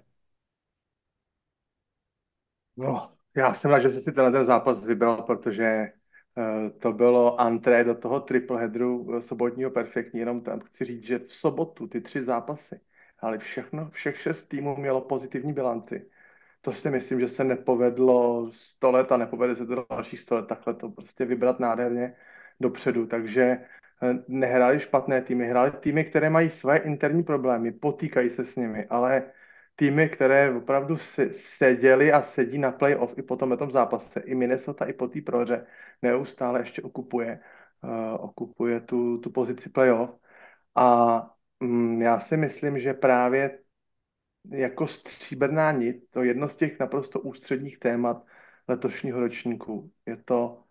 No, 2.77 3.11
já 3.35 3.53
jsem 3.53 3.71
rád, 3.71 3.79
že 3.79 3.89
jsi 3.89 4.01
si 4.01 4.11
tenhle 4.11 4.31
ten 4.31 4.45
zápas 4.45 4.85
vybral, 4.85 5.23
protože 5.23 5.91
uh, 6.35 6.69
to 6.79 6.93
bylo 6.93 7.39
antré 7.41 7.83
do 7.83 7.95
toho 7.95 8.19
tripleheadru 8.19 9.15
eh, 9.17 9.21
sobotního 9.21 9.71
perfektní, 9.71 10.19
jenom 10.19 10.41
tam 10.41 10.59
chci 10.59 10.85
říct, 10.85 11.03
že 11.03 11.19
v 11.19 11.33
sobotu 11.33 11.87
ty 11.87 12.01
tři 12.01 12.21
zápasy, 12.21 12.81
ale 13.19 13.37
všechno, 13.37 13.89
všech 13.89 14.17
šest 14.21 14.43
týmů 14.43 14.75
mělo 14.75 15.01
pozitivní 15.01 15.53
bilanci. 15.53 16.09
To 16.61 16.73
si 16.73 16.89
myslím, 16.91 17.19
že 17.19 17.27
se 17.27 17.43
nepovedlo 17.43 18.51
100 18.53 18.91
let 18.91 19.11
a 19.11 19.17
nepovede 19.17 19.55
se 19.55 19.65
to 19.65 19.85
dalších 19.89 20.19
100 20.19 20.35
let 20.35 20.47
takhle 20.47 20.73
to 20.73 20.89
prostě 20.89 21.25
vybrat 21.25 21.59
nádherně 21.59 22.15
dopředu, 22.59 23.07
takže 23.07 23.41
eh, 23.43 23.67
nehráli 24.27 24.79
špatné 24.79 25.21
týmy, 25.21 25.47
hráli 25.47 25.71
týmy, 25.71 26.05
které 26.05 26.29
mají 26.29 26.49
své 26.49 26.77
interní 26.77 27.23
problémy, 27.23 27.71
potýkají 27.71 28.29
se 28.29 28.45
s 28.45 28.55
nimi, 28.55 28.85
ale 28.89 29.31
týmy, 29.75 30.09
které 30.09 30.55
opravdu 30.55 30.97
seděli 31.31 32.11
a 32.11 32.21
sedí 32.21 32.57
na 32.57 32.71
playoff 32.71 33.17
i 33.17 33.21
po 33.21 33.35
tom 33.35 33.57
tom 33.57 33.71
zápase. 33.71 34.19
I 34.19 34.35
Minnesota 34.35 34.85
i 34.85 34.93
po 34.93 35.07
té 35.07 35.21
prohře 35.21 35.67
neustále 36.01 36.59
ještě 36.59 36.81
okupuje, 36.81 37.39
uh, 37.83 38.25
okupuje 38.25 38.79
tu, 38.81 39.17
tu 39.17 39.31
pozici 39.31 39.69
playoff. 39.69 40.19
A 40.75 41.21
um, 41.59 42.01
já 42.01 42.19
si 42.19 42.37
myslím, 42.37 42.79
že 42.79 42.93
právě 42.93 43.59
jako 44.51 44.87
stříbrná 44.87 45.71
nit, 45.71 46.03
to 46.09 46.23
jedno 46.23 46.49
z 46.49 46.55
těch 46.55 46.79
naprosto 46.79 47.19
ústředních 47.19 47.79
témat 47.79 48.25
letošního 48.67 49.19
ročníku, 49.19 49.91
je 50.05 50.17
to, 50.17 50.63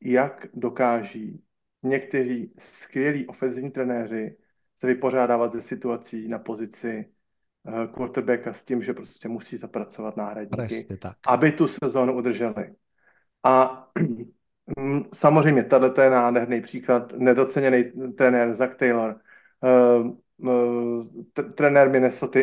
jak 0.00 0.46
dokáží 0.54 1.44
někteří 1.82 2.52
skvělí 2.58 3.26
ofenzivní 3.26 3.70
trenéři 3.70 4.36
se 4.80 4.86
vypořádávat 4.86 5.52
ze 5.52 5.62
situací 5.62 6.28
na 6.28 6.38
pozici 6.38 7.06
Eh, 7.68 7.86
quarterbacka 7.94 8.52
s 8.52 8.64
tím, 8.64 8.82
že 8.82 8.94
prostě 8.94 9.28
musí 9.28 9.56
zapracovat 9.56 10.16
náhradníky, 10.16 10.86
aby 11.26 11.52
tu 11.52 11.68
sezónu 11.68 12.16
udrželi. 12.16 12.74
A 13.44 13.86
mm, 14.78 15.04
samozřejmě, 15.14 15.64
tato 15.64 16.00
je 16.00 16.10
nádherný 16.10 16.60
příklad, 16.60 17.12
nedoceněný 17.12 17.84
trenér 18.16 18.56
Zach 18.56 18.76
Taylor, 18.76 19.20
uh, 19.62 20.16
uh, 20.48 21.06
trenér 21.54 21.90
Minnesota, 21.90 22.38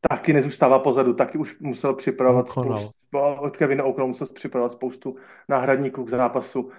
taky 0.00 0.32
nezůstává 0.32 0.78
pozadu, 0.78 1.14
taky 1.14 1.38
už 1.38 1.58
musel 1.58 1.94
připravovat 1.94 2.48
od 3.12 3.56
Kevina 3.56 3.84
musel 4.06 4.26
připravovat 4.26 4.72
spoustu 4.72 5.16
náhradníků 5.48 6.04
k 6.04 6.10
zápasu. 6.10 6.70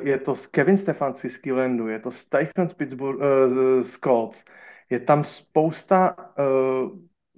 Je 0.00 0.18
to 0.18 0.34
Kevin 0.50 0.78
Stefanski 0.78 1.30
z 1.30 1.40
Clevelandu, 1.40 1.88
je 1.88 1.98
to 1.98 2.10
Steichen 2.10 2.68
z 2.68 2.74
Pittsburgh, 2.74 3.18
uh, 3.20 3.82
z 3.82 3.98
Colts, 3.98 4.44
je 4.90 5.00
tam 5.00 5.24
spousta 5.24 6.16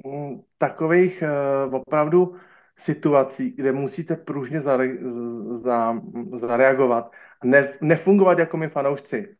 uh, 0.04 0.40
takových 0.58 1.22
uh, 1.66 1.74
opravdu 1.74 2.36
situací, 2.78 3.50
kde 3.50 3.72
musíte 3.72 4.16
pružně 4.16 4.60
zare, 4.60 4.88
za, 5.52 6.00
zareagovat 6.32 7.12
a 7.42 7.46
ne, 7.46 7.72
nefungovat 7.80 8.38
jako 8.38 8.56
my 8.56 8.68
fanoušci. 8.68 9.36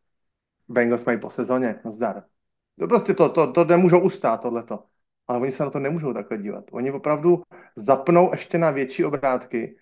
Bengals 0.67 1.05
mají 1.05 1.19
po 1.19 1.29
sezóně, 1.29 1.79
zdar. 1.89 2.23
To 2.79 2.87
prostě 2.87 3.13
to, 3.13 3.29
to, 3.29 3.51
to 3.51 3.65
nemůžou 3.65 3.99
ustát, 3.99 4.41
tohleto. 4.41 4.83
Ale 5.27 5.39
oni 5.39 5.51
se 5.51 5.63
na 5.63 5.69
to 5.69 5.79
nemůžou 5.79 6.13
takhle 6.13 6.37
dívat. 6.37 6.63
Oni 6.71 6.91
opravdu 6.91 7.43
zapnou 7.75 8.31
ještě 8.31 8.57
na 8.57 8.71
větší 8.71 9.05
obrátky 9.05 9.77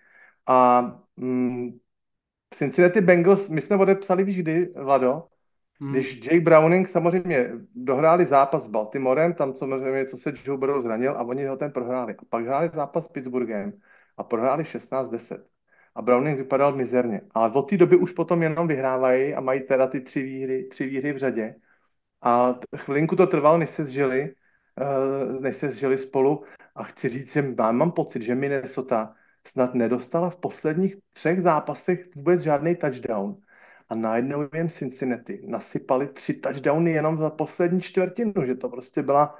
a 0.46 0.80
mm, 1.16 1.78
Cincinnati 2.54 3.00
Bengals, 3.00 3.48
my 3.48 3.60
jsme 3.60 3.76
odepsali, 3.76 4.24
víš 4.24 4.38
kdy, 4.38 4.72
Vlado? 4.76 5.26
Hmm. 5.80 5.92
Když 5.92 6.24
Jake 6.24 6.40
Browning 6.40 6.88
samozřejmě 6.88 7.50
dohráli 7.74 8.26
zápas 8.26 8.64
s 8.64 8.70
Baltimorem, 8.70 9.34
tam 9.34 9.54
samozřejmě, 9.54 10.06
co 10.06 10.16
se 10.16 10.32
Joe 10.44 10.58
Burrow 10.58 10.82
zranil 10.82 11.12
a 11.12 11.22
oni 11.22 11.46
ho 11.46 11.56
ten 11.56 11.72
prohráli. 11.72 12.14
A 12.18 12.22
pak 12.30 12.44
hráli 12.44 12.70
zápas 12.74 13.04
s 13.04 13.08
Pittsburghem 13.08 13.72
a 14.16 14.24
prohráli 14.24 14.64
16-10. 14.64 15.42
A 15.94 16.02
Browning 16.02 16.38
vypadal 16.38 16.76
mizerně. 16.76 17.20
Ale 17.30 17.52
od 17.52 17.62
té 17.62 17.76
doby 17.76 17.96
už 17.96 18.12
potom 18.12 18.42
jenom 18.42 18.68
vyhrávají 18.68 19.34
a 19.34 19.40
mají 19.40 19.60
teda 19.60 19.86
ty 19.86 20.00
tři 20.00 20.22
výhry, 20.22 20.64
tři 20.64 20.86
výhry 20.86 21.12
v 21.12 21.18
řadě. 21.18 21.54
A 22.22 22.58
chvilinku 22.76 23.16
to 23.16 23.26
trvalo, 23.26 23.58
než 23.58 23.70
se 23.70 23.84
zžili, 23.84 24.34
než 25.40 25.56
se 25.56 25.72
zžili 25.72 25.98
spolu. 25.98 26.44
A 26.74 26.84
chci 26.84 27.08
říct, 27.08 27.32
že 27.32 27.42
mám, 27.42 27.76
mám 27.76 27.92
pocit, 27.92 28.22
že 28.22 28.34
Minnesota 28.34 29.14
snad 29.46 29.74
nedostala 29.74 30.30
v 30.30 30.36
posledních 30.36 30.96
třech 31.12 31.42
zápasech 31.42 32.14
vůbec 32.16 32.40
žádný 32.40 32.76
touchdown 32.76 33.36
a 33.88 33.94
najednou 33.94 34.48
jim 34.54 34.68
Cincinnati 34.68 35.42
nasypali 35.46 36.08
tři 36.08 36.34
touchdowny 36.34 36.90
jenom 36.92 37.18
za 37.18 37.30
poslední 37.30 37.80
čtvrtinu, 37.80 38.32
že 38.46 38.54
to 38.54 38.68
prostě 38.68 39.02
byla 39.02 39.38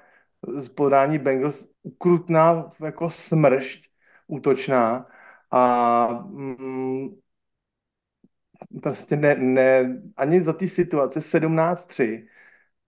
z 0.56 0.68
podání 0.68 1.18
Bengals 1.18 1.68
ukrutná 1.82 2.72
jako 2.84 3.10
smršť 3.10 3.90
útočná 4.26 5.06
a 5.50 6.08
mm, 6.08 7.08
prostě 8.82 9.16
ne, 9.16 9.34
ne, 9.34 10.02
ani 10.16 10.42
za 10.42 10.52
té 10.52 10.68
situace 10.68 11.20
17-3 11.20 12.26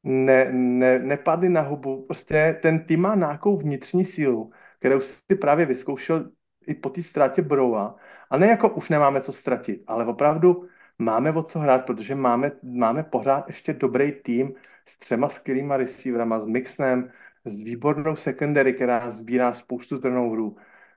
ne, 0.05 0.53
ne, 0.53 0.99
nepadli 0.99 1.49
na 1.49 1.61
hubu. 1.61 2.05
Prostě 2.07 2.59
ten 2.63 2.85
tým 2.85 3.01
má 3.01 3.15
nějakou 3.15 3.57
vnitřní 3.57 4.05
sílu, 4.05 4.51
kterou 4.79 5.01
si 5.01 5.37
právě 5.41 5.67
vyzkoušel 5.67 6.31
i 6.67 6.75
po 6.75 6.91
té 6.91 7.03
ztrátě 7.03 7.43
Broua. 7.43 7.97
A 8.31 8.39
ne 8.39 8.47
jako 8.47 8.69
už 8.69 8.89
nemáme 8.89 9.21
co 9.21 9.33
ztratit, 9.33 9.83
ale 9.87 10.07
opravdu 10.07 10.67
máme 10.99 11.33
o 11.33 11.43
co 11.43 11.59
hrát, 11.59 11.87
protože 11.87 12.15
máme, 12.15 12.53
máme 12.63 13.03
pořád 13.03 13.47
ještě 13.47 13.73
dobrý 13.73 14.13
tým 14.13 14.55
s 14.87 14.99
třema 14.99 15.29
skvělýma 15.29 15.77
receiverama, 15.77 16.41
s 16.41 16.47
Mixnem, 16.47 17.11
s 17.45 17.63
výbornou 17.63 18.17
secondary, 18.17 18.73
která 18.75 19.11
sbírá 19.11 19.55
spoustu 19.55 20.01
turnoverů. 20.01 20.57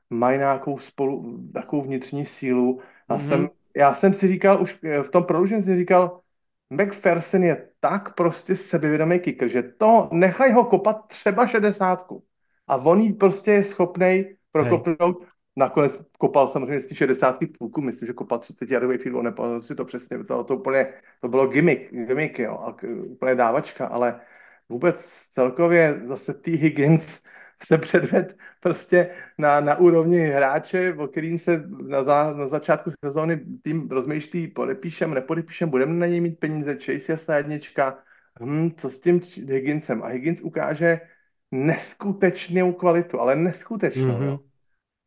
Mají 0.10 0.38
nějakou 0.38 0.78
spolu, 0.78 1.44
takovou 1.54 1.82
vnitřní 1.82 2.26
sílu. 2.26 2.80
A 3.10 3.18
mm-hmm. 3.18 3.28
jsem, 3.28 3.50
já 3.76 3.94
jsem 3.94 4.14
si 4.14 4.28
říkal, 4.28 4.62
už 4.62 4.80
v 5.02 5.10
tom 5.10 5.24
prodloužení 5.24 5.64
si 5.64 5.76
říkal, 5.76 6.20
McPherson 6.70 7.44
je 7.44 7.70
tak 7.90 8.16
prostě 8.16 8.56
sebevědomý 8.56 9.20
kicker, 9.20 9.48
že 9.48 9.64
to 9.64 10.10
nechaj 10.12 10.52
ho 10.52 10.66
kopat 10.66 11.08
třeba 11.08 11.48
šedesátku. 11.48 12.24
A 12.68 12.76
on 12.76 13.02
jí 13.02 13.14
prostě 13.14 13.52
je 13.52 13.64
schopný 13.64 14.26
prokopnout. 14.52 15.20
Hej. 15.20 15.30
Nakonec 15.58 16.00
kopal 16.18 16.48
samozřejmě 16.48 16.80
z 16.80 16.86
té 16.86 16.96
60. 16.96 17.40
půlku, 17.58 17.82
myslím, 17.82 18.08
že 18.08 18.14
kopal 18.14 18.40
30 18.40 18.72
yardový 18.72 18.98
field, 18.98 19.24
nepamatuji 19.24 19.62
si 19.62 19.76
to 19.76 19.86
přesně, 19.86 20.24
to, 20.24 20.44
to, 20.44 20.58
úplně, 20.58 20.94
to 21.22 21.28
bylo 21.28 21.48
gimmick, 21.48 21.92
gimmick 21.92 22.40
jo, 22.40 22.54
a 22.54 22.76
úplně 23.06 23.36
dávačka, 23.36 23.88
ale 23.88 24.22
vůbec 24.70 25.06
celkově 25.34 26.02
zase 26.06 26.34
T. 26.34 26.52
Higgins 26.52 27.20
se 27.64 27.78
předved 27.78 28.38
prostě 28.60 29.10
na, 29.38 29.60
na 29.60 29.76
úrovni 29.76 30.28
hráče, 30.28 30.94
o 30.94 31.08
kterým 31.08 31.40
se 31.40 31.64
na, 31.88 32.04
za, 32.04 32.34
na 32.34 32.48
začátku 32.48 32.92
sezóny 33.06 33.42
tým 33.62 33.90
rozmýšlí, 33.90 34.48
podepíšem, 34.48 35.14
nepodepíšem, 35.14 35.70
budeme 35.70 35.94
na 35.94 36.06
něj 36.06 36.22
mít 36.22 36.40
peníze, 36.40 36.76
Chase 36.76 37.34
je 37.34 37.38
jednička, 37.38 37.98
hm, 38.42 38.72
co 38.78 38.90
s 38.90 39.00
tím 39.00 39.22
Higginsem? 39.50 40.04
A 40.04 40.08
Higgins 40.08 40.42
ukáže 40.42 41.02
neskutečnou 41.52 42.74
kvalitu, 42.74 43.20
ale 43.20 43.36
neskutečnou. 43.36 44.20
Mm-hmm. 44.20 44.40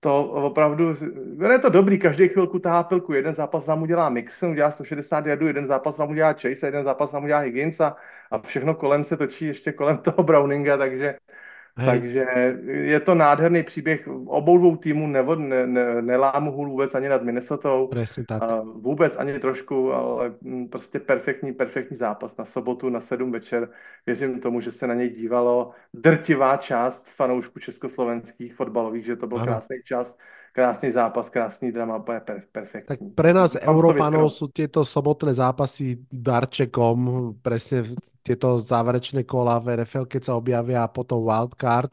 To 0.01 0.25
opravdu, 0.25 0.95
je 1.53 1.59
to 1.59 1.69
dobrý, 1.69 1.99
každý 1.99 2.29
chvilku 2.29 2.59
tahá 2.59 2.83
pilku, 2.83 3.13
jeden 3.13 3.35
zápas 3.35 3.67
vám 3.67 3.83
udělá 3.83 4.09
Mixon, 4.09 4.51
udělá 4.51 4.71
160 4.71 5.27
jardů, 5.27 5.47
jeden 5.47 5.67
zápas 5.67 5.99
vám 5.99 6.11
udělá 6.11 6.33
Chase, 6.33 6.67
jeden 6.67 6.85
zápas 6.85 7.13
vám 7.13 7.25
udělá 7.25 7.39
Higgins 7.39 7.81
a, 7.81 7.97
a 8.31 8.39
všechno 8.39 8.75
kolem 8.75 9.05
se 9.05 9.17
točí 9.17 9.47
ještě 9.47 9.73
kolem 9.73 9.99
toho 9.99 10.23
Browninga, 10.23 10.77
takže 10.77 11.15
Hej. 11.79 11.87
Takže 11.87 12.27
je 12.67 13.01
to 13.01 13.15
nádherný 13.15 13.63
příběh 13.63 14.09
obou 14.27 14.59
dvou 14.59 14.77
týmů, 14.77 15.07
nebo 15.07 15.35
ne, 15.35 15.67
ne, 15.67 16.03
nelámu 16.03 16.53
hůl 16.53 16.69
vůbec 16.69 16.95
ani 16.95 17.09
nad 17.09 17.23
Minnesota. 17.23 17.69
Vůbec 18.75 19.17
ani 19.17 19.39
trošku, 19.39 19.93
ale 19.93 20.33
mm, 20.41 20.69
prostě 20.69 21.01
perfektní, 21.01 21.53
perfektní 21.53 21.97
zápas 21.97 22.37
na 22.37 22.45
sobotu 22.45 22.89
na 22.89 23.01
7 23.01 23.33
večer. 23.33 23.69
Věřím 24.07 24.41
tomu, 24.41 24.61
že 24.61 24.73
se 24.73 24.87
na 24.87 24.95
něj 24.95 25.11
dívalo 25.11 25.71
drtivá 25.95 26.57
část 26.57 27.09
fanoušků 27.09 27.59
československých 27.61 28.55
fotbalových, 28.55 29.05
že 29.05 29.17
to 29.17 29.27
byl 29.27 29.39
ano. 29.39 29.47
krásný 29.47 29.77
čas 29.85 30.17
krásný 30.59 30.91
zápas, 30.91 31.31
krásný 31.31 31.73
drama, 31.73 32.03
je 32.15 32.21
per, 32.21 32.43
perfektní. 32.53 32.91
Tak 32.91 33.01
pre 33.15 33.31
nás, 33.31 33.55
Európanov, 33.55 34.27
sú 34.35 34.51
tieto 34.51 34.83
sobotné 34.83 35.31
zápasy 35.31 36.03
darčekom, 36.11 36.99
presne 37.39 37.95
tieto 38.29 38.61
záverečné 38.61 39.25
kola 39.25 39.57
v 39.65 39.81
NFL, 39.81 40.05
keď 40.13 40.23
sa 40.29 40.37
objavia 40.37 40.85
a 40.85 40.93
potom 40.93 41.25
wildcard, 41.25 41.91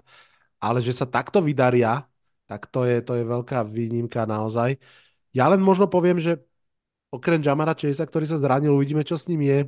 ale 0.59 0.83
že 0.83 0.91
sa 0.91 1.07
takto 1.07 1.39
vydaria, 1.39 2.03
tak 2.49 2.67
to 2.73 2.83
je, 2.89 2.99
to 3.07 3.15
je 3.17 3.23
veľká 3.23 3.63
výnimka 3.65 4.27
naozaj. 4.27 4.75
Ja 5.31 5.47
len 5.51 5.61
možno 5.63 5.87
poviem, 5.87 6.19
že 6.19 6.43
okrem 7.11 7.39
Jamara 7.39 7.73
Chase, 7.73 8.03
ktorý 8.03 8.25
sa 8.27 8.37
zranil, 8.37 8.75
uvidíme, 8.75 9.03
čo 9.07 9.15
s 9.15 9.27
ním 9.31 9.41
je. 9.47 9.59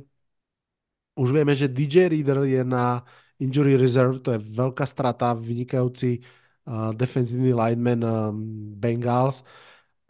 Už 1.18 1.28
vieme, 1.34 1.52
že 1.56 1.66
DJ 1.66 2.12
Reader 2.12 2.46
je 2.46 2.62
na 2.62 3.02
injury 3.42 3.74
reserve, 3.74 4.22
to 4.22 4.34
je 4.34 4.40
veľká 4.40 4.84
strata, 4.86 5.34
vynikajúci 5.34 6.22
uh, 6.22 6.90
defenzívny 6.94 7.54
lineman 7.54 8.00
um, 8.02 8.34
Bengals 8.78 9.42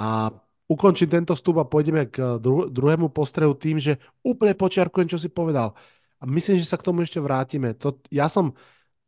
a 0.00 0.32
ukončím 0.68 1.08
tento 1.08 1.32
vstup 1.32 1.60
a 1.60 1.68
pôjdeme 1.68 2.12
k 2.12 2.36
dru- 2.40 2.68
druhému 2.68 3.08
postrehu 3.08 3.56
tým, 3.56 3.80
že 3.80 3.96
úplne 4.20 4.52
počiarkujem, 4.52 5.08
čo 5.08 5.16
si 5.20 5.32
povedal. 5.32 5.72
A 6.18 6.26
myslím, 6.26 6.58
že 6.58 6.66
sa 6.66 6.78
k 6.78 6.86
tomu 6.86 7.06
ešte 7.06 7.22
vrátime. 7.22 7.74
To, 7.78 7.98
ja 8.10 8.26
som 8.26 8.54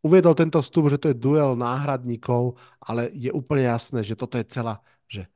uviedol 0.01 0.33
tento 0.33 0.63
vstup, 0.63 0.89
že 0.89 1.01
to 1.01 1.13
je 1.13 1.19
duel 1.19 1.59
náhradníkov, 1.59 2.57
ale 2.81 3.13
je 3.13 3.29
úplne 3.35 3.69
jasné, 3.69 4.01
že 4.07 4.17
toto 4.17 4.41
je 4.41 4.47
celá 4.49 4.81
že 5.11 5.27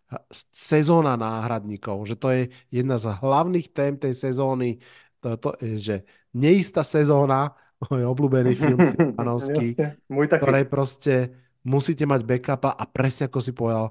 sezóna 0.55 1.19
náhradníkov, 1.19 2.07
že 2.07 2.15
to 2.15 2.31
je 2.31 2.43
jedna 2.71 2.95
z 2.95 3.11
hlavných 3.11 3.75
tém 3.75 3.99
tej 3.99 4.15
sezóny, 4.15 4.79
to, 5.19 5.35
to, 5.35 5.51
že 5.59 6.07
neistá 6.31 6.87
sezóna, 6.87 7.59
môj 7.91 8.07
obľúbený 8.07 8.55
film 8.55 8.79
Panovský, 9.19 9.75
ktoré 10.07 10.63
proste 10.71 11.35
musíte 11.67 12.07
mať 12.07 12.23
backupa 12.23 12.71
a 12.71 12.87
presne 12.87 13.27
ako 13.27 13.39
si 13.43 13.51
povedal, 13.51 13.91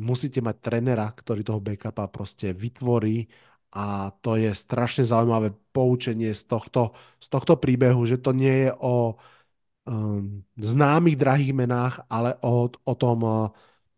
musíte 0.00 0.40
mať 0.40 0.56
trenera, 0.64 1.12
ktorý 1.12 1.44
toho 1.44 1.60
backupa 1.60 2.08
proste 2.08 2.56
vytvorí 2.56 3.28
a 3.72 4.12
to 4.20 4.36
je 4.36 4.52
strašne 4.52 5.08
zaujímavé 5.08 5.56
poučenie 5.72 6.36
z 6.36 6.44
tohto, 6.44 6.92
z 7.16 7.26
tohto 7.32 7.56
príbehu, 7.56 8.04
že 8.04 8.20
to 8.20 8.36
nie 8.36 8.68
je 8.68 8.70
o 8.76 9.16
um, 9.88 10.44
známych 10.60 11.16
drahých 11.16 11.56
menách, 11.56 12.04
ale 12.12 12.36
o, 12.44 12.68
o 12.68 12.94
tom 12.94 13.18
uh, 13.24 13.48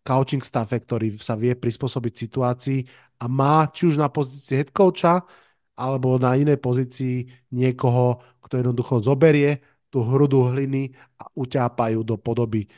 coaching 0.07 0.45
staffe, 0.47 0.79
ktorý 0.79 1.19
sa 1.19 1.35
vie 1.35 1.59
prispôsobiť 1.59 2.13
situácii 2.15 2.81
a 3.19 3.25
má 3.27 3.67
či 3.75 3.91
už 3.91 3.99
na 3.99 4.07
pozícii 4.07 4.63
head 4.63 4.71
coacha, 4.71 5.27
alebo 5.75 6.23
na 6.23 6.39
inej 6.39 6.63
pozícii 6.63 7.27
niekoho, 7.51 8.23
kto 8.47 8.63
jednoducho 8.63 9.03
zoberie 9.03 9.59
tú 9.91 10.07
hrudu 10.07 10.55
hliny 10.55 10.95
a 11.19 11.27
uťápajú 11.35 12.07
do 12.07 12.15
podoby 12.15 12.71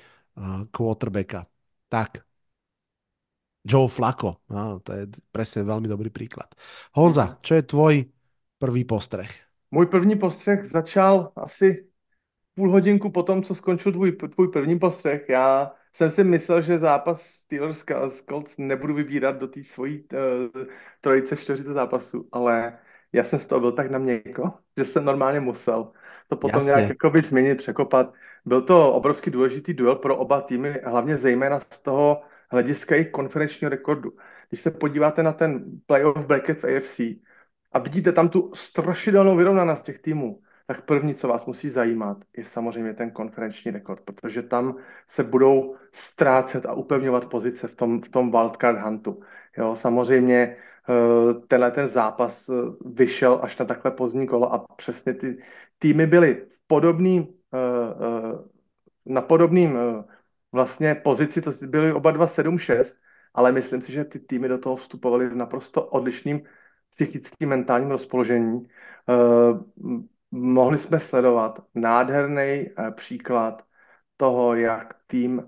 quarterbacka. 0.73 1.45
Tak, 1.93 2.25
Joe 3.67 3.91
Flacco, 3.91 4.39
no, 4.47 4.79
to 4.81 4.95
je 4.95 5.05
presne 5.35 5.67
veľmi 5.67 5.91
dobrý 5.91 6.09
príklad. 6.15 6.47
Honza, 6.95 7.43
čo 7.43 7.59
je 7.59 7.67
tvoj 7.67 7.95
prvý 8.63 8.87
postreh? 8.87 9.31
Můj 9.71 9.87
první 9.87 10.17
postřeh 10.17 10.65
začal 10.65 11.33
asi 11.37 11.87
půl 12.55 12.71
hodinku 12.71 13.11
po 13.11 13.23
tom, 13.23 13.43
co 13.43 13.55
skončil 13.55 13.93
tvůj, 13.93 14.13
tvůj 14.13 14.49
první 14.49 14.79
postřeh. 14.79 15.29
Já 15.29 15.73
jsem 15.95 16.11
si 16.11 16.25
myslel, 16.25 16.63
že 16.63 16.79
zápas 16.79 17.21
Steelers 17.21 17.85
Colts 18.29 18.55
nebudu 18.59 18.95
vybírat 18.95 19.37
do 19.37 19.49
té 19.49 19.65
svojí 19.65 20.05
uh, 20.13 20.65
trojice, 21.01 21.37
čtyřice 21.37 21.73
zápasu, 21.73 22.29
ale 22.33 22.79
já 23.13 23.25
jsem 23.25 23.39
z 23.39 23.47
toho 23.47 23.61
byl 23.61 23.73
tak 23.73 23.91
na 23.91 23.99
měko, 23.99 24.53
že 24.77 24.85
jsem 24.85 25.05
normálně 25.05 25.41
musel 25.41 25.93
to 26.29 26.37
potom 26.37 26.59
Jasně. 26.59 26.73
nějak 26.77 26.89
jako 26.89 27.13
změnit, 27.25 27.59
překopat. 27.59 28.15
Byl 28.45 28.63
to 28.63 28.93
obrovský 28.93 29.31
důležitý 29.31 29.75
duel 29.75 29.97
pro 29.97 30.17
oba 30.17 30.41
týmy, 30.41 30.81
hlavně 30.85 31.17
zejména 31.17 31.61
z 31.61 31.81
toho 31.81 32.23
hlediska 32.51 32.95
jejich 32.95 33.11
konferenčního 33.11 33.71
rekordu. 33.71 34.13
Když 34.49 34.61
se 34.61 34.71
podíváte 34.71 35.23
na 35.23 35.33
ten 35.33 35.65
playoff 35.87 36.27
bracket 36.27 36.59
v 36.59 36.77
AFC 36.77 37.01
a 37.73 37.79
vidíte 37.79 38.13
tam 38.13 38.29
tu 38.29 38.53
strašidelnou 38.55 39.37
vyrovnanost 39.37 39.85
těch 39.85 39.99
týmů, 39.99 40.41
tak 40.67 40.85
první, 40.85 41.15
co 41.15 41.29
vás 41.29 41.47
musí 41.47 41.71
zajímat, 41.71 42.19
je 42.37 42.45
samozřejmě 42.45 42.95
ten 42.95 43.11
konferenční 43.11 43.71
rekord, 43.71 44.01
protože 44.01 44.43
tam 44.43 44.77
se 45.09 45.23
budou 45.23 45.77
ztrácet 45.93 46.67
a 46.67 46.73
upevňovat 46.73 47.27
pozice 47.27 47.69
v 47.69 47.75
tom, 47.75 48.03
v 48.03 48.09
tom 48.09 48.31
wildcard 48.31 48.79
huntu. 48.79 49.21
Jo, 49.59 49.77
samozřejmě 49.77 50.57
eh, 50.89 51.35
tenhle 51.49 51.71
ten 51.71 51.89
zápas 51.89 52.49
eh, 52.49 52.53
vyšel 52.85 53.41
až 53.43 53.59
na 53.59 53.65
takhle 53.65 53.91
pozdní 53.91 54.27
kolo 54.27 54.55
a 54.55 54.67
přesně 54.77 55.15
ty 55.15 55.43
týmy 55.79 56.07
byly 56.07 56.47
podobný, 56.67 57.35
eh, 57.55 57.59
na 59.07 59.21
podobným 59.21 59.79
vlastně 60.57 60.95
pozici, 60.95 61.43
to 61.43 61.53
byly 61.67 61.93
oba 61.93 62.11
dva 62.11 62.27
7-6, 62.27 62.97
ale 63.35 63.53
myslím 63.53 63.83
si, 63.83 63.93
že 63.93 64.05
ty 64.05 64.19
týmy 64.19 64.49
do 64.49 64.59
toho 64.59 64.77
vstupovaly 64.77 65.29
v 65.29 65.37
naprosto 65.37 65.85
odlišným 65.85 66.43
psychickým 66.91 67.49
mentálním 67.49 67.91
rozpoložení 67.91 68.67
mohli 70.31 70.79
jsme 70.79 71.01
sledovat 71.01 71.65
nádherný 71.75 72.43
eh, 72.43 72.91
příklad 72.91 73.65
toho, 74.17 74.55
jak 74.55 74.95
tým, 75.07 75.43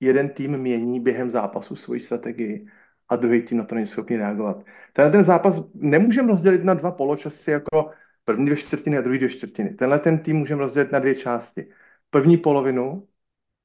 jeden 0.00 0.28
tým 0.28 0.58
mění 0.58 1.00
během 1.00 1.30
zápasu 1.30 1.76
svoji 1.76 2.00
strategii 2.00 2.68
a 3.08 3.16
druhý 3.16 3.42
tým 3.42 3.58
na 3.58 3.64
to 3.64 3.74
není 3.74 3.86
schopný 3.86 4.16
reagovat. 4.16 4.64
Tenhle 4.92 5.12
ten 5.12 5.24
zápas 5.24 5.62
nemůžeme 5.74 6.28
rozdělit 6.28 6.64
na 6.64 6.74
dva 6.74 6.90
poločasy 6.90 7.50
jako 7.50 7.90
první 8.24 8.46
dvě 8.46 8.56
čtvrtiny 8.56 8.98
a 8.98 9.00
druhý 9.00 9.18
dvě 9.18 9.30
čtvrtiny. 9.30 9.70
Tenhle 9.70 9.98
ten 9.98 10.18
tým 10.18 10.36
můžeme 10.36 10.60
rozdělit 10.60 10.92
na 10.92 10.98
dvě 10.98 11.14
části. 11.14 11.68
První 12.10 12.36
polovinu, 12.36 13.08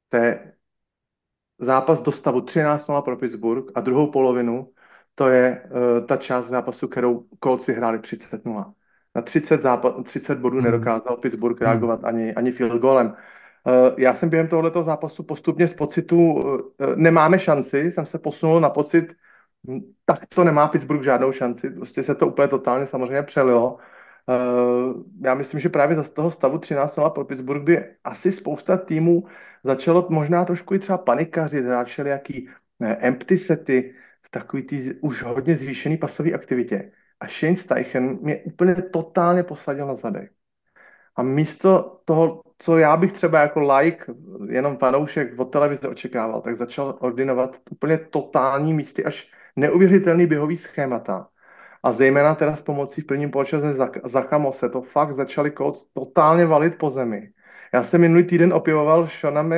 to 0.10 0.18
je 0.18 0.54
zápas 1.60 2.02
do 2.02 2.12
stavu 2.12 2.42
13-0 2.42 3.02
pro 3.02 3.18
Pittsburgh 3.18 3.72
a 3.76 3.82
druhou 3.82 4.12
polovinu, 4.12 4.72
to 5.16 5.28
je 5.28 5.62
uh, 5.64 6.06
ta 6.06 6.18
část 6.18 6.46
zápasu, 6.48 6.88
kterou 6.88 7.26
Colts 7.44 7.68
hráli 7.68 7.98
30-0 7.98 8.74
na 9.16 9.22
30, 9.22 9.62
zápa- 9.62 10.04
30 10.04 10.40
bodů 10.40 10.56
hmm. 10.56 10.66
nedokázal 10.66 11.18
Pittsburgh 11.18 11.60
hmm. 11.60 11.70
reagovat 11.70 12.00
ani, 12.04 12.36
ani 12.36 12.52
field 12.52 12.82
golem. 12.82 13.08
Uh, 13.08 14.00
já 14.00 14.14
jsem 14.14 14.30
během 14.30 14.48
tohoto 14.48 14.84
zápasu 14.84 15.24
postupně 15.24 15.68
z 15.68 15.74
pocitu 15.74 16.34
uh, 16.34 16.60
nemáme 16.96 17.40
šanci, 17.40 17.92
jsem 17.92 18.06
se 18.06 18.20
posunul 18.20 18.60
na 18.60 18.70
pocit, 18.70 19.14
hm, 19.68 19.80
tak 20.06 20.26
to 20.26 20.44
nemá 20.44 20.68
Pittsburgh 20.68 21.04
žádnou 21.04 21.32
šanci, 21.32 21.70
prostě 21.70 22.04
se 22.04 22.16
to 22.16 22.28
úplně 22.28 22.48
totálně 22.48 22.88
samozřejmě 22.88 23.24
přelilo 23.24 23.78
já 25.22 25.34
myslím, 25.34 25.60
že 25.60 25.70
právě 25.70 26.04
z 26.04 26.10
toho 26.10 26.32
stavu 26.32 26.58
13-0 26.58 27.10
pro 27.10 27.26
Pittsburgh 27.26 27.64
by 27.64 27.86
asi 28.04 28.32
spousta 28.32 28.78
týmů 28.78 29.24
začalo 29.64 30.08
možná 30.10 30.46
trošku 30.46 30.74
i 30.74 30.80
třeba 30.80 30.98
panikařit, 30.98 31.66
začaly 31.66 32.10
jaký 32.10 32.50
ne, 32.80 32.96
empty 32.96 33.38
sety, 33.38 33.96
v 34.22 34.32
takový 34.32 34.64
tý 34.64 34.94
už 35.02 35.24
hodně 35.24 35.56
zvýšený 35.56 35.98
pasové 35.98 36.32
aktivitě. 36.32 36.92
A 37.20 37.28
Shane 37.28 37.56
Steichen 37.56 38.18
mě 38.22 38.38
úplně 38.38 38.76
totálně 38.76 39.44
posadil 39.44 39.88
na 39.88 39.96
zadek. 39.96 40.32
A 41.16 41.24
místo 41.24 42.02
toho, 42.06 42.44
co 42.60 42.78
já 42.78 42.98
bych 42.98 43.12
třeba 43.12 43.40
jako 43.40 43.60
like, 43.60 44.06
jenom 44.50 44.78
fanoušek 44.78 45.40
od 45.40 45.46
televize 45.46 45.88
očekával, 45.88 46.42
tak 46.42 46.58
začal 46.58 46.98
ordinovat 47.00 47.56
úplně 47.72 47.98
totální 47.98 48.74
místy, 48.74 49.06
až 49.06 49.32
neuvěřitelný 49.56 50.28
běhový 50.28 50.58
schémata. 50.58 51.28
A 51.84 51.92
zejména 51.92 52.36
teda 52.36 52.56
s 52.56 52.62
pomocí 52.62 53.02
v 53.02 53.06
prvním 53.06 53.32
poločase 53.32 53.76
Zachamose 54.06 54.70
to 54.70 54.82
fakt 54.82 55.14
začali 55.14 55.52
Colts 55.52 55.86
totálně 55.94 56.46
valit 56.46 56.78
po 56.78 56.90
zemi. 56.90 57.30
Já 57.74 57.84
jsem 57.84 58.02
minulý 58.02 58.24
týden 58.24 58.54
opěvoval 58.54 59.08
Shona 59.08 59.50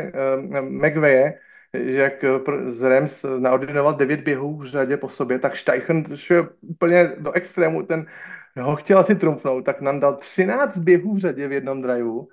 McVeje, 0.62 1.40
že 1.74 1.98
jak 2.02 2.26
z 2.66 2.82
Rams 2.82 3.26
naordinoval 3.40 3.94
devět 3.94 4.22
běhů 4.22 4.58
v 4.58 4.66
řadě 4.66 4.98
po 4.98 5.10
sobě, 5.10 5.40
tak 5.40 5.58
Steichen 5.58 6.04
šel 6.16 6.50
úplně 6.62 7.12
do 7.18 7.32
extrému, 7.32 7.84
ten 7.84 8.06
ho 8.60 8.76
chtěl 8.76 9.00
asi 9.00 9.16
trumfnout, 9.16 9.66
tak 9.66 9.82
nám 9.82 10.00
dal 10.00 10.16
13 10.16 10.78
běhů 10.78 11.16
v 11.16 11.20
řadě 11.20 11.48
v 11.48 11.52
jednom 11.52 11.82
driveu 11.82 12.28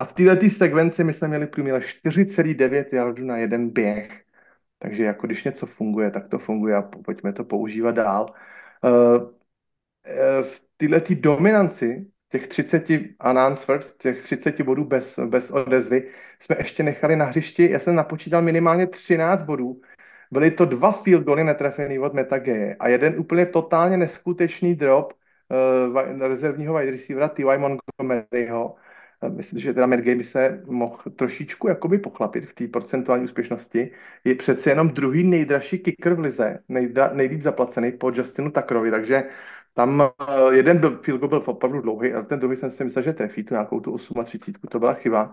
a 0.00 0.04
v 0.04 0.12
této 0.12 0.50
sekvenci 0.50 1.04
my 1.04 1.12
jsme 1.12 1.28
měli 1.28 1.46
průměr 1.46 1.80
4,9 1.80 2.84
yardů 2.92 3.24
na 3.24 3.36
jeden 3.36 3.70
běh. 3.70 4.10
Takže 4.78 5.04
jako 5.04 5.26
když 5.26 5.44
něco 5.44 5.66
funguje, 5.66 6.10
tak 6.10 6.28
to 6.28 6.38
funguje 6.38 6.76
a 6.76 6.82
pojďme 6.82 7.32
to 7.32 7.44
používat 7.44 7.94
dál. 7.94 8.34
Uh, 8.84 9.32
v 10.42 10.62
této 10.76 11.14
dominanci 11.14 12.06
těch 12.28 12.46
30 12.46 12.84
unanswered, 13.30 13.94
těch 13.98 14.22
30 14.22 14.62
bodů 14.62 14.84
bez, 14.84 15.18
bez 15.18 15.50
odezvy, 15.50 16.10
jsme 16.40 16.56
ještě 16.58 16.82
nechali 16.82 17.16
na 17.16 17.24
hřišti, 17.24 17.70
já 17.70 17.78
jsem 17.78 17.94
napočítal 17.94 18.42
minimálně 18.42 18.86
13 18.86 19.42
bodů, 19.42 19.80
byly 20.30 20.50
to 20.50 20.64
dva 20.64 20.92
field 20.92 21.24
goly 21.24 21.44
netrefený 21.44 21.98
od 21.98 22.14
Metageje 22.14 22.76
a 22.78 22.88
jeden 22.88 23.20
úplně 23.20 23.46
totálně 23.46 23.96
neskutečný 23.96 24.74
drop 24.74 25.12
uh, 25.92 26.20
rezervního 26.20 26.74
wide 26.74 26.90
receivera 26.90 27.28
T.Y. 27.28 27.58
Montgomeryho. 27.58 28.74
Myslím, 29.28 29.58
že 29.58 29.74
teda 29.74 29.86
by 29.86 30.24
se 30.24 30.62
mohl 30.66 30.96
trošičku 31.16 31.68
jakoby 31.68 31.98
pochlapit 31.98 32.46
v 32.46 32.54
té 32.54 32.68
procentuální 32.68 33.24
úspěšnosti. 33.24 33.90
Je 34.24 34.34
přece 34.34 34.70
jenom 34.70 34.88
druhý 34.88 35.24
nejdražší 35.24 35.78
kicker 35.78 36.14
v 36.14 36.20
lize, 36.20 36.58
nejdra, 36.68 37.10
nejlíp 37.12 37.42
zaplacený 37.42 37.92
po 37.92 38.10
Justinu 38.10 38.50
Tuckerovi, 38.50 38.90
takže 38.90 39.24
tam 39.74 40.00
uh, 40.00 40.52
jeden 40.54 40.98
field 41.02 41.20
goal 41.20 41.28
byl 41.28 41.42
opravdu 41.46 41.80
dlouhý, 41.80 42.12
ale 42.12 42.24
ten 42.24 42.40
druhý 42.40 42.56
jsem 42.56 42.70
si 42.70 42.84
myslel, 42.84 43.04
že 43.04 43.12
trefí 43.12 43.44
tu 43.44 43.54
nějakou 43.54 43.80
tu 43.80 43.96
38, 44.24 44.68
to 44.68 44.78
byla 44.78 44.94
chyba. 44.94 45.32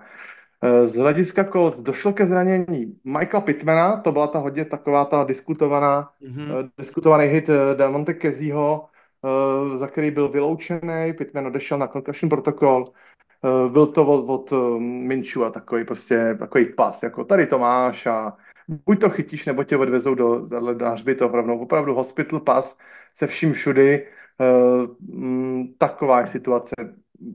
Z 0.86 0.96
hlediska 0.96 1.44
Colts 1.44 1.80
došlo 1.80 2.14
ke 2.14 2.26
zranění 2.26 3.00
Michaela 3.04 3.42
Pittmana, 3.46 3.98
to 3.98 4.12
byla 4.12 4.28
ta 4.28 4.40
hodně 4.40 4.66
taková 4.66 5.06
ta 5.06 5.24
diskutovaná, 5.24 6.10
mm-hmm. 6.22 6.70
diskutovaný 6.78 7.28
hit 7.28 7.50
Damonte 7.76 8.14
Keziho, 8.14 8.90
Eh, 9.26 9.78
za 9.78 9.88
který 9.88 10.12
byl 10.12 10.30
vyloučený, 10.30 11.14
Pittman 11.18 11.48
odešel 11.48 11.78
na 11.78 11.88
concussion 11.88 12.30
protokol, 12.30 12.86
eh, 13.44 13.70
byl 13.70 13.86
to 13.86 14.06
od, 14.06 14.30
od 14.30 14.54
eh, 14.54 14.80
Minchu 14.80 15.46
a 15.46 15.50
takový 15.50 15.86
prostě 15.86 16.36
takový 16.40 16.66
pas, 16.66 17.04
jako 17.04 17.24
tady 17.24 17.48
to 17.48 17.60
máš 17.60 18.06
a 18.06 18.38
buď 18.86 19.02
to 19.02 19.10
chytíš, 19.10 19.46
nebo 19.46 19.64
tě 19.64 19.78
odvezou 19.78 20.16
do, 20.16 20.40
do, 20.40 20.74
do 20.74 20.90
hřbitov 20.90 21.34
rovnou. 21.34 21.60
Opravdu 21.60 21.94
hospital 21.94 22.40
pas 22.40 22.78
se 23.18 23.28
vším 23.28 23.54
všudy. 23.54 24.08
Uh, 24.40 25.66
taková 25.78 26.22
je 26.22 26.28
situace. 26.28 26.76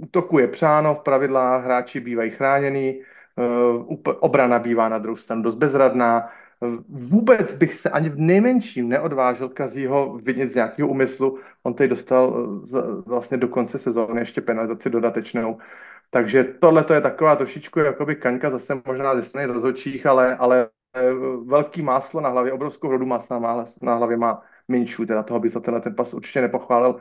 Útoku 0.02 0.38
je 0.38 0.48
přáno 0.48 0.94
v 0.94 1.02
pravidlách, 1.02 1.64
hráči 1.64 2.00
bývají 2.00 2.30
chráněný, 2.30 3.00
uh, 3.36 3.96
obrana 4.20 4.58
bývá 4.58 4.88
na 4.88 4.98
druhou 4.98 5.16
stranu 5.16 5.42
dost 5.42 5.54
bezradná, 5.54 6.30
Vůbec 6.88 7.54
bych 7.54 7.74
se 7.74 7.90
ani 7.90 8.08
v 8.08 8.18
nejmenším 8.18 8.88
neodvážil 8.88 9.48
Kazího 9.48 10.18
vinit 10.22 10.50
z 10.50 10.54
nějakého 10.54 10.88
úmyslu. 10.88 11.38
On 11.62 11.74
teď 11.74 11.90
dostal 11.90 12.48
eh, 12.76 12.80
vlastně 13.06 13.36
do 13.36 13.48
konce 13.48 13.78
sezóny 13.78 14.20
ještě 14.20 14.40
penalizaci 14.40 14.90
dodatečnou. 14.90 15.58
Takže 16.14 16.44
tohle 16.44 16.84
to 16.84 16.94
je 16.94 17.00
taková 17.00 17.36
trošičku 17.36 17.80
jakoby 17.80 18.16
kaňka 18.16 18.50
zase 18.50 18.82
možná 18.86 19.14
ze 19.14 19.22
strany 19.22 19.46
rozhodčích, 19.46 20.06
ale, 20.06 20.36
ale 20.36 20.68
eh, 20.94 21.02
velký 21.46 21.82
máslo 21.82 22.20
na 22.20 22.28
hlavě, 22.28 22.52
obrovskou 22.52 22.90
rodu 22.90 23.06
másla 23.06 23.38
má, 23.38 23.64
na 23.82 23.94
hlavě 23.94 24.16
má 24.16 24.42
Minčů, 24.68 25.06
teda 25.06 25.22
toho 25.22 25.40
by 25.40 25.48
za 25.48 25.60
tenhle 25.60 25.80
ten 25.80 25.94
pas 25.94 26.14
určitě 26.14 26.40
nepochválil. 26.40 27.00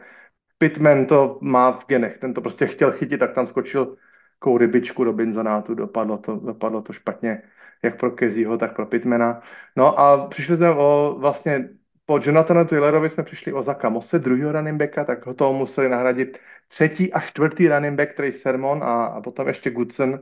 Pitman 0.58 1.06
to 1.06 1.40
má 1.42 1.72
v 1.72 1.86
genech, 1.86 2.18
ten 2.18 2.34
to 2.34 2.42
prostě 2.42 2.68
chtěl 2.68 2.92
chytit, 2.92 3.20
tak 3.20 3.34
tam 3.34 3.48
skočil 3.48 3.98
kou 4.40 4.58
rybičku 4.58 5.04
do 5.04 5.14
binzonátu, 5.14 5.76
dopadlo 5.76 6.18
to, 6.18 6.36
dopadlo 6.36 6.82
to 6.82 6.94
špatně 6.94 7.42
jak 7.84 8.00
pro 8.00 8.12
Kezího, 8.12 8.58
tak 8.58 8.76
pro 8.76 8.86
Pitmana. 8.86 9.42
No 9.76 10.00
a 10.00 10.28
přišli 10.28 10.58
jsme 10.58 10.70
o 10.70 11.16
vlastně 11.20 11.70
po 12.14 12.20
Jonathanu 12.24 12.66
Taylorovi 12.66 13.10
jsme 13.10 13.24
přišli 13.24 13.54
o 13.54 13.64
Zaka 13.64 13.90
Mose, 13.90 14.20
druhého 14.20 14.52
running 14.52 14.80
backa, 14.80 15.04
tak 15.04 15.26
ho 15.26 15.34
toho 15.34 15.54
museli 15.54 15.90
nahradit 15.90 16.38
třetí 16.68 17.14
a 17.14 17.20
čtvrtý 17.20 17.68
running 17.68 17.98
back, 17.98 18.14
který 18.14 18.32
Sermon 18.32 18.84
a, 18.84 19.06
a 19.06 19.22
potom 19.22 19.48
ještě 19.48 19.70
Goodson, 19.70 20.20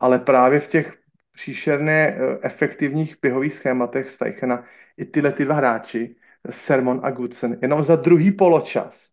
ale 0.00 0.18
právě 0.18 0.60
v 0.60 0.66
těch 0.66 0.94
příšerně 1.32 1.92
eh, 1.92 2.38
efektivních 2.42 3.16
běhových 3.22 3.54
schématech 3.54 4.10
Steichena 4.10 4.64
i 4.96 5.04
tyhle 5.04 5.32
ty 5.32 5.44
dva 5.44 5.54
hráči, 5.54 6.16
Sermon 6.50 7.00
a 7.02 7.10
Goodson, 7.10 7.56
jenom 7.62 7.84
za 7.84 7.96
druhý 7.96 8.32
poločas 8.32 9.08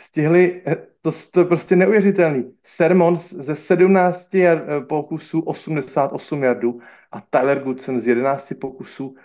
stihli, 0.00 0.62
eh, 0.66 0.76
to, 1.02 1.10
to 1.32 1.40
je 1.40 1.46
prostě 1.46 1.76
neuvěřitelný. 1.76 2.54
Sermon 2.64 3.18
ze 3.18 3.56
17 3.56 4.34
eh, 4.34 4.60
pokusů 4.88 5.40
88 5.40 6.42
jardů 6.42 6.80
a 7.12 7.20
Tyler 7.20 7.58
Goodson 7.60 8.00
z 8.00 8.06
11 8.06 8.52
pokusů 8.60 9.16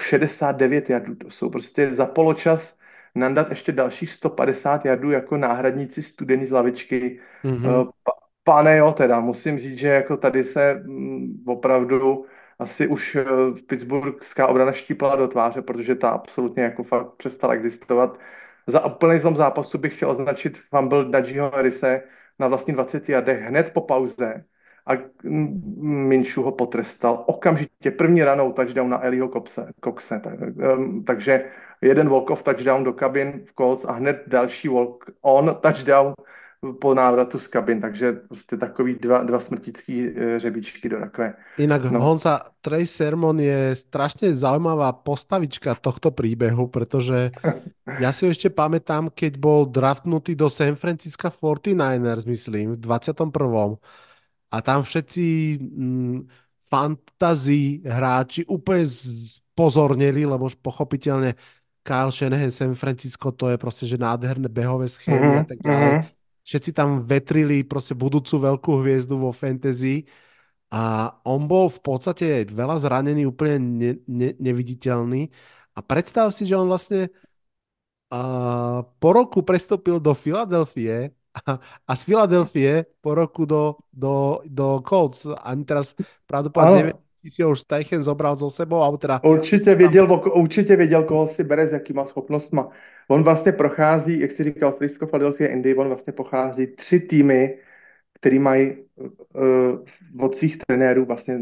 69 0.00 0.90
jardů. 0.90 1.14
To 1.14 1.30
jsou 1.30 1.50
prostě 1.50 1.94
za 1.94 2.06
poločas 2.06 2.76
nandat 3.14 3.50
ještě 3.50 3.72
dalších 3.72 4.10
150 4.10 4.84
jardů 4.84 5.10
jako 5.10 5.36
náhradníci 5.36 6.02
studený 6.02 6.46
z 6.46 6.52
lavičky. 6.52 7.20
Mm-hmm. 7.44 7.90
Pane 8.44 8.76
jo, 8.76 8.92
teda 8.92 9.20
musím 9.20 9.58
říct, 9.58 9.78
že 9.78 9.88
jako 9.88 10.16
tady 10.16 10.44
se 10.44 10.74
mm, 10.74 11.44
opravdu 11.46 12.26
asi 12.58 12.86
už 12.86 13.16
eh, 13.16 13.24
Pittsburghská 13.66 14.46
obrana 14.46 14.72
štípala 14.72 15.16
do 15.16 15.28
tváře, 15.28 15.62
protože 15.62 15.94
ta 15.94 16.10
absolutně 16.10 16.62
jako 16.62 16.82
fakt 16.82 17.12
přestala 17.16 17.54
existovat. 17.54 18.18
Za 18.66 18.84
úplný 18.84 19.18
zlom 19.18 19.36
zápasu 19.36 19.78
bych 19.78 19.96
chtěl 19.96 20.10
označit 20.10 20.58
fumble 20.58 21.04
Najiho 21.08 21.50
Harrise 21.50 22.02
na 22.38 22.48
vlastní 22.48 22.74
20 22.74 23.08
jardech 23.08 23.40
hned 23.40 23.72
po 23.72 23.80
pauze, 23.80 24.44
a 24.86 24.92
Minšu 26.08 26.42
ho 26.42 26.52
potrestal 26.52 27.24
okamžitě 27.26 27.90
první 27.90 28.22
ranou 28.24 28.52
touchdown 28.52 28.90
na 28.90 29.04
Eliho 29.04 29.28
Coxe, 29.28 29.72
Coxe 29.84 30.20
tak, 30.24 30.34
um, 30.40 31.04
takže 31.04 31.44
jeden 31.82 32.08
walk-off 32.08 32.42
touchdown 32.42 32.84
do 32.84 32.92
kabin 32.92 33.42
v 33.46 33.54
Colts 33.54 33.84
a 33.84 33.92
hned 33.92 34.22
další 34.26 34.68
walk-on 34.68 35.56
touchdown 35.60 36.14
po 36.80 36.94
návratu 36.94 37.38
z 37.38 37.46
kabin, 37.46 37.80
takže 37.80 38.12
prostě 38.12 38.56
takový 38.56 38.94
dva, 38.94 39.22
dva 39.22 39.40
smrtický 39.40 40.06
e, 40.06 40.38
řebíčky 40.40 40.88
do 40.88 40.98
rakve. 40.98 41.34
Inak 41.58 41.90
no. 41.90 42.00
Honza, 42.00 42.40
Trey 42.60 42.86
Sermon 42.86 43.40
je 43.40 43.74
strašne 43.74 44.30
zaujímavá 44.30 44.94
postavička 44.94 45.74
tohto 45.74 46.14
príbehu, 46.14 46.70
pretože 46.70 47.34
ja 47.98 48.14
si 48.14 48.30
ešte 48.30 48.46
pamätám, 48.46 49.10
keď 49.10 49.42
bol 49.42 49.66
draftnutý 49.66 50.38
do 50.38 50.46
San 50.46 50.78
Francisco 50.78 51.34
49ers, 51.34 52.30
myslím, 52.30 52.78
v 52.78 52.80
21 52.86 53.82
a 54.52 54.56
tam 54.60 54.84
všetci 54.84 55.26
mm, 55.56 56.18
fantasy 56.68 57.80
hráči 57.80 58.44
úplne 58.44 58.84
pozornili, 59.56 60.28
lebo 60.28 60.48
už 60.48 60.60
pochopiteľne 60.60 61.32
Kyle 61.82 62.12
Shanahan, 62.14 62.52
San 62.52 62.76
Francisco, 62.76 63.32
to 63.32 63.50
je 63.50 63.56
proste, 63.58 63.88
že 63.88 63.98
nádherné 63.98 64.46
behové 64.52 64.86
schémy 64.86 65.18
mm-hmm. 65.18 65.42
a 65.42 65.44
tak 65.48 65.58
ďalej. 65.64 65.92
Mm-hmm. 65.98 66.20
Všetci 66.42 66.70
tam 66.74 67.02
vetrili 67.02 67.64
proste 67.64 67.94
budúcu 67.96 68.34
veľkú 68.38 68.70
hviezdu 68.82 69.14
vo 69.18 69.30
fantasy 69.34 70.06
a 70.72 71.14
on 71.22 71.46
bol 71.46 71.68
v 71.68 71.80
podstate 71.84 72.48
veľa 72.48 72.80
zranený, 72.82 73.28
úplne 73.28 73.56
ne, 73.58 73.92
ne, 74.08 74.30
neviditeľný. 74.40 75.28
A 75.76 75.80
predstav 75.80 76.32
si, 76.34 76.48
že 76.48 76.58
on 76.58 76.66
vlastne 76.68 77.12
uh, 78.12 78.80
po 78.84 79.08
roku 79.12 79.44
prestúpil 79.44 80.00
do 80.00 80.12
Filadelfie 80.16 81.12
a, 81.88 81.96
z 81.96 82.02
Filadelfie 82.02 82.86
po 83.00 83.14
roku 83.14 83.44
do, 83.44 83.76
do, 83.92 84.38
do 84.44 84.80
Colts. 84.88 85.26
Ani 85.42 85.64
teraz 85.64 85.94
pravdepodobně 86.26 86.76
nevím, 86.76 86.92
si 87.28 87.42
ho 87.42 87.50
už 87.50 87.60
Steichen 87.60 88.02
zobral 88.02 88.36
so 88.36 88.50
sebou, 88.50 88.82
alebo 88.82 88.98
teda... 88.98 89.20
Určitě 89.24 89.74
věděl, 89.74 90.22
určitě 90.34 90.76
věděl, 90.76 91.02
koho 91.04 91.28
si 91.28 91.44
bere, 91.44 91.66
s 91.66 91.72
jakýma 91.72 92.04
schopnostma. 92.04 92.68
On 93.08 93.22
vlastně 93.22 93.52
prochází, 93.52 94.20
jak 94.20 94.32
si 94.32 94.44
říkal, 94.44 94.72
Frisco, 94.72 95.06
Philadelphia, 95.06 95.50
Indy, 95.50 95.74
on 95.74 95.88
vlastně 95.88 96.12
pochází 96.12 96.66
tři 96.66 97.00
týmy, 97.00 97.58
který 98.14 98.38
mají 98.38 98.76
uh, 98.96 100.24
od 100.24 100.36
svých 100.36 100.58
trenérů 100.66 101.04
vlastně 101.04 101.40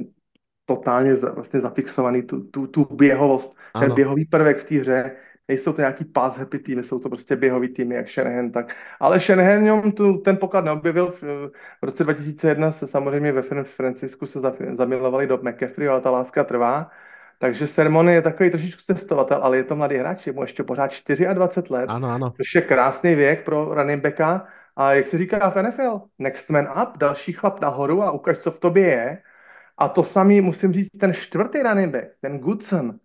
totálně 0.66 1.16
za, 1.16 1.32
vlastně 1.32 1.60
zafixovaný 1.60 2.22
tu, 2.22 2.40
tu, 2.40 2.66
tu 2.66 2.88
běhovost, 2.90 3.56
ano. 3.74 3.86
ten 3.86 3.94
běhový 3.94 4.24
prvek 4.24 4.58
v 4.58 4.64
té 4.64 4.74
hře, 4.74 5.16
nejsou 5.50 5.72
to 5.72 5.80
nějaký 5.80 6.04
pass 6.04 6.36
happy 6.36 6.58
týmy, 6.58 6.82
jsou 6.82 6.98
to 6.98 7.08
prostě 7.08 7.36
běhový 7.36 7.68
týmy, 7.68 7.94
jak 7.94 8.08
Shanahan, 8.08 8.50
tak. 8.50 8.76
Ale 9.00 9.20
Shanahan 9.20 9.92
tu, 9.92 10.18
ten 10.18 10.36
poklad 10.36 10.64
neobjevil. 10.64 11.10
V, 11.10 11.22
v 11.80 11.82
roce 11.82 12.04
2001 12.04 12.72
se 12.72 12.86
samozřejmě 12.86 13.32
ve 13.32 13.42
Francisku 13.64 14.26
se 14.26 14.38
zamilovali 14.78 15.26
do 15.26 15.38
McCaffrey, 15.42 15.88
ale 15.88 16.00
ta 16.00 16.10
láska 16.10 16.44
trvá. 16.44 16.90
Takže 17.38 17.66
Sermon 17.66 18.08
je 18.08 18.22
takový 18.22 18.50
trošičku 18.50 18.82
cestovatel, 18.86 19.38
ale 19.42 19.56
je 19.56 19.64
to 19.64 19.76
mladý 19.76 19.96
hráč, 19.96 20.26
je 20.26 20.32
mu 20.32 20.42
ještě 20.42 20.62
pořád 20.62 20.90
24 21.34 21.74
let, 21.74 21.90
ano, 21.90 22.08
ano. 22.08 22.32
což 22.36 22.54
je 22.54 22.62
krásný 22.62 23.14
věk 23.14 23.44
pro 23.44 23.74
running 23.74 24.02
backa. 24.02 24.46
A 24.76 24.92
jak 24.92 25.06
se 25.06 25.18
říká 25.18 25.50
v 25.50 25.62
NFL, 25.62 26.02
next 26.18 26.50
man 26.50 26.68
up, 26.82 26.98
další 26.98 27.32
chlap 27.32 27.60
nahoru 27.60 28.02
a 28.02 28.10
ukaž, 28.10 28.38
co 28.38 28.50
v 28.50 28.60
tobě 28.60 28.86
je. 28.86 29.22
A 29.78 29.88
to 29.88 30.02
samý 30.02 30.40
musím 30.40 30.72
říct, 30.72 30.90
ten 31.00 31.14
čtvrtý 31.14 31.58
running 31.62 31.92
back, 31.92 32.06
ten 32.20 32.38
Goodson, 32.38 32.98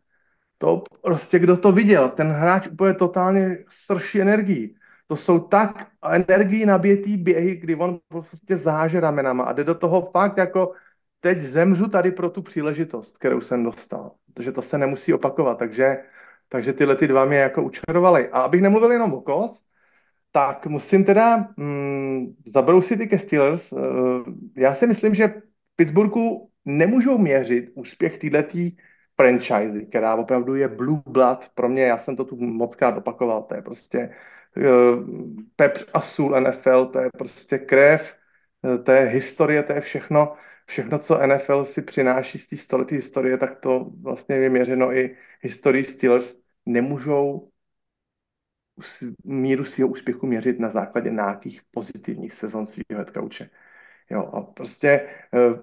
to 0.57 0.83
prostě, 1.01 1.39
kdo 1.39 1.57
to 1.57 1.71
viděl, 1.71 2.09
ten 2.09 2.31
hráč 2.31 2.67
úplně 2.67 2.93
totálně 2.93 3.57
srší 3.69 4.21
energii. 4.21 4.75
To 5.07 5.15
jsou 5.15 5.39
tak 5.39 5.87
energii 6.11 6.65
nabětý 6.65 7.17
běhy, 7.17 7.55
kdy 7.55 7.75
on 7.75 7.99
prostě 8.07 8.57
záže 8.57 8.99
ramenama 8.99 9.43
a 9.43 9.53
jde 9.53 9.63
do 9.63 9.75
toho 9.75 10.01
fakt 10.01 10.37
jako 10.37 10.73
teď 11.19 11.41
zemřu 11.41 11.87
tady 11.87 12.11
pro 12.11 12.29
tu 12.29 12.41
příležitost, 12.41 13.17
kterou 13.17 13.41
jsem 13.41 13.63
dostal. 13.63 14.11
Protože 14.33 14.51
to 14.51 14.61
se 14.61 14.77
nemusí 14.77 15.13
opakovat, 15.13 15.59
takže, 15.59 15.97
takže 16.49 16.73
tyhle 16.73 16.95
ty 16.95 17.07
dva 17.07 17.25
mě 17.25 17.37
jako 17.37 17.63
učarovaly. 17.63 18.29
A 18.29 18.41
abych 18.41 18.61
nemluvil 18.61 18.91
jenom 18.91 19.13
o 19.13 19.21
kos, 19.21 19.61
tak 20.31 20.65
musím 20.65 21.05
teda 21.05 21.47
mm, 21.57 22.35
zabrousit 22.45 22.99
i 23.01 23.07
ke 23.07 23.19
Steelers. 23.19 23.71
Uh, 23.71 23.79
já 24.57 24.75
si 24.75 24.87
myslím, 24.87 25.15
že 25.15 25.41
Pittsburghu 25.75 26.49
nemůžou 26.65 27.17
měřit 27.17 27.71
úspěch 27.75 28.17
této 28.17 28.57
franchise, 29.15 29.81
která 29.81 30.15
opravdu 30.15 30.55
je 30.55 30.67
blue 30.67 31.01
blood. 31.05 31.49
Pro 31.53 31.69
mě, 31.69 31.83
já 31.83 31.97
jsem 31.97 32.15
to 32.15 32.25
tu 32.25 32.35
moc 32.35 32.75
krát 32.75 32.97
opakoval, 32.97 33.43
to 33.43 33.55
je 33.55 33.61
prostě 33.61 34.15
uh, 34.57 34.63
pepř 35.55 35.85
a 35.93 36.01
sůl 36.01 36.41
NFL, 36.41 36.85
to 36.85 36.99
je 36.99 37.09
prostě 37.17 37.57
krev, 37.57 38.15
uh, 38.61 38.83
to 38.83 38.91
je 38.91 39.01
historie, 39.01 39.63
to 39.63 39.73
je 39.73 39.81
všechno, 39.81 40.35
všechno, 40.65 40.99
co 40.99 41.27
NFL 41.27 41.65
si 41.65 41.81
přináší 41.81 42.37
z 42.39 42.47
té 42.47 42.57
století 42.57 42.95
historie, 42.95 43.37
tak 43.37 43.59
to 43.59 43.91
vlastně 44.01 44.35
je 44.35 44.49
měřeno 44.49 44.93
i 44.93 45.17
historii 45.41 45.83
Steelers. 45.83 46.35
Nemůžou 46.65 47.49
míru 49.23 49.63
svého 49.65 49.89
úspěchu 49.89 50.27
měřit 50.27 50.59
na 50.59 50.69
základě 50.69 51.09
nějakých 51.09 51.61
pozitivních 51.71 52.33
sezon 52.33 52.67
svého 52.67 52.85
headcoache. 52.97 53.49
Jo, 54.09 54.21
a 54.33 54.41
prostě 54.41 55.09
uh, 55.33 55.59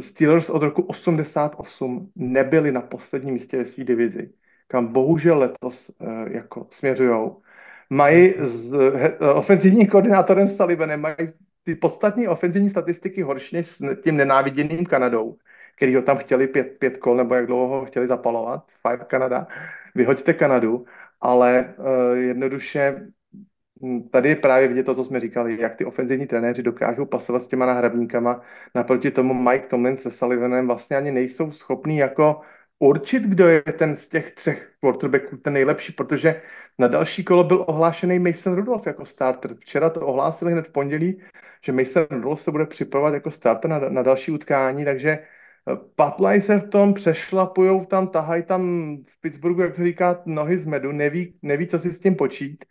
Steelers 0.00 0.50
od 0.50 0.62
roku 0.62 0.82
88 0.82 2.10
nebyli 2.16 2.72
na 2.72 2.80
posledním 2.80 3.34
místě 3.34 3.56
ve 3.56 3.64
své 3.64 3.84
divizi, 3.84 4.30
kam 4.68 4.92
bohužel 4.92 5.38
letos 5.38 5.90
uh, 5.98 6.28
jako 6.28 6.66
směřujou. 6.70 7.42
Mají 7.90 8.34
s 8.38 8.72
uh, 8.74 8.80
ofenzivním 9.34 9.86
koordinátorem 9.86 10.48
Sullivanem 10.48 11.00
mají 11.00 11.16
ty 11.64 11.74
podstatní 11.74 12.28
ofenzivní 12.28 12.70
statistiky 12.70 13.22
horší 13.22 13.56
než 13.56 13.66
s 13.66 14.02
tím 14.02 14.16
nenáviděným 14.16 14.86
Kanadou, 14.86 15.36
který 15.76 15.94
ho 15.94 16.02
tam 16.02 16.18
chtěli 16.18 16.48
pět, 16.48 16.78
pět 16.78 16.96
kol, 16.96 17.16
nebo 17.16 17.34
jak 17.34 17.46
dlouho 17.46 17.80
ho 17.80 17.84
chtěli 17.84 18.06
zapalovat, 18.06 18.64
Five 18.88 19.04
Kanada. 19.04 19.46
Vyhoďte 19.94 20.32
Kanadu, 20.32 20.84
ale 21.20 21.74
uh, 21.78 22.16
jednoduše 22.16 23.06
tady 24.10 24.28
je 24.28 24.36
právě 24.36 24.68
vidět 24.68 24.82
to, 24.82 24.94
co 24.94 25.04
jsme 25.04 25.20
říkali, 25.20 25.60
jak 25.60 25.76
ty 25.76 25.84
ofenzivní 25.84 26.26
trenéři 26.26 26.62
dokážou 26.62 27.06
pasovat 27.06 27.42
s 27.42 27.46
těma 27.46 27.66
nahrabníkama. 27.66 28.42
Naproti 28.74 29.10
tomu 29.10 29.34
Mike 29.34 29.66
Tomlin 29.66 29.96
se 29.96 30.10
Sullivanem 30.10 30.66
vlastně 30.66 30.96
ani 30.96 31.10
nejsou 31.10 31.52
schopní 31.52 31.96
jako 31.96 32.40
určit, 32.78 33.22
kdo 33.22 33.48
je 33.48 33.62
ten 33.62 33.96
z 33.96 34.08
těch 34.08 34.34
třech 34.34 34.70
quarterbacků 34.80 35.36
ten 35.36 35.52
nejlepší, 35.52 35.92
protože 35.92 36.42
na 36.78 36.88
další 36.88 37.24
kolo 37.24 37.44
byl 37.44 37.64
ohlášený 37.68 38.18
Mason 38.18 38.54
Rudolph 38.54 38.86
jako 38.86 39.06
starter. 39.06 39.54
Včera 39.54 39.90
to 39.90 40.00
ohlásili 40.06 40.52
hned 40.52 40.66
v 40.66 40.72
pondělí, 40.72 41.22
že 41.64 41.72
Mason 41.72 42.06
Rudolph 42.10 42.40
se 42.40 42.50
bude 42.50 42.66
připravovat 42.66 43.14
jako 43.14 43.30
starter 43.30 43.70
na, 43.70 43.78
na 43.78 44.02
další 44.02 44.32
utkání, 44.32 44.84
takže 44.84 45.18
Patlaj 45.94 46.40
se 46.40 46.60
v 46.60 46.68
tom, 46.68 46.94
přešlapujou 46.94 47.84
tam, 47.84 48.08
tahají 48.08 48.42
tam 48.42 48.62
v 49.06 49.20
Pittsburghu, 49.20 49.62
jak 49.62 49.76
to 49.76 49.84
říká, 49.84 50.22
nohy 50.26 50.58
z 50.58 50.64
medu, 50.64 50.92
neví, 50.92 51.34
neví 51.42 51.66
co 51.66 51.78
si 51.78 51.90
s 51.90 52.00
tím 52.00 52.14
počít. 52.14 52.64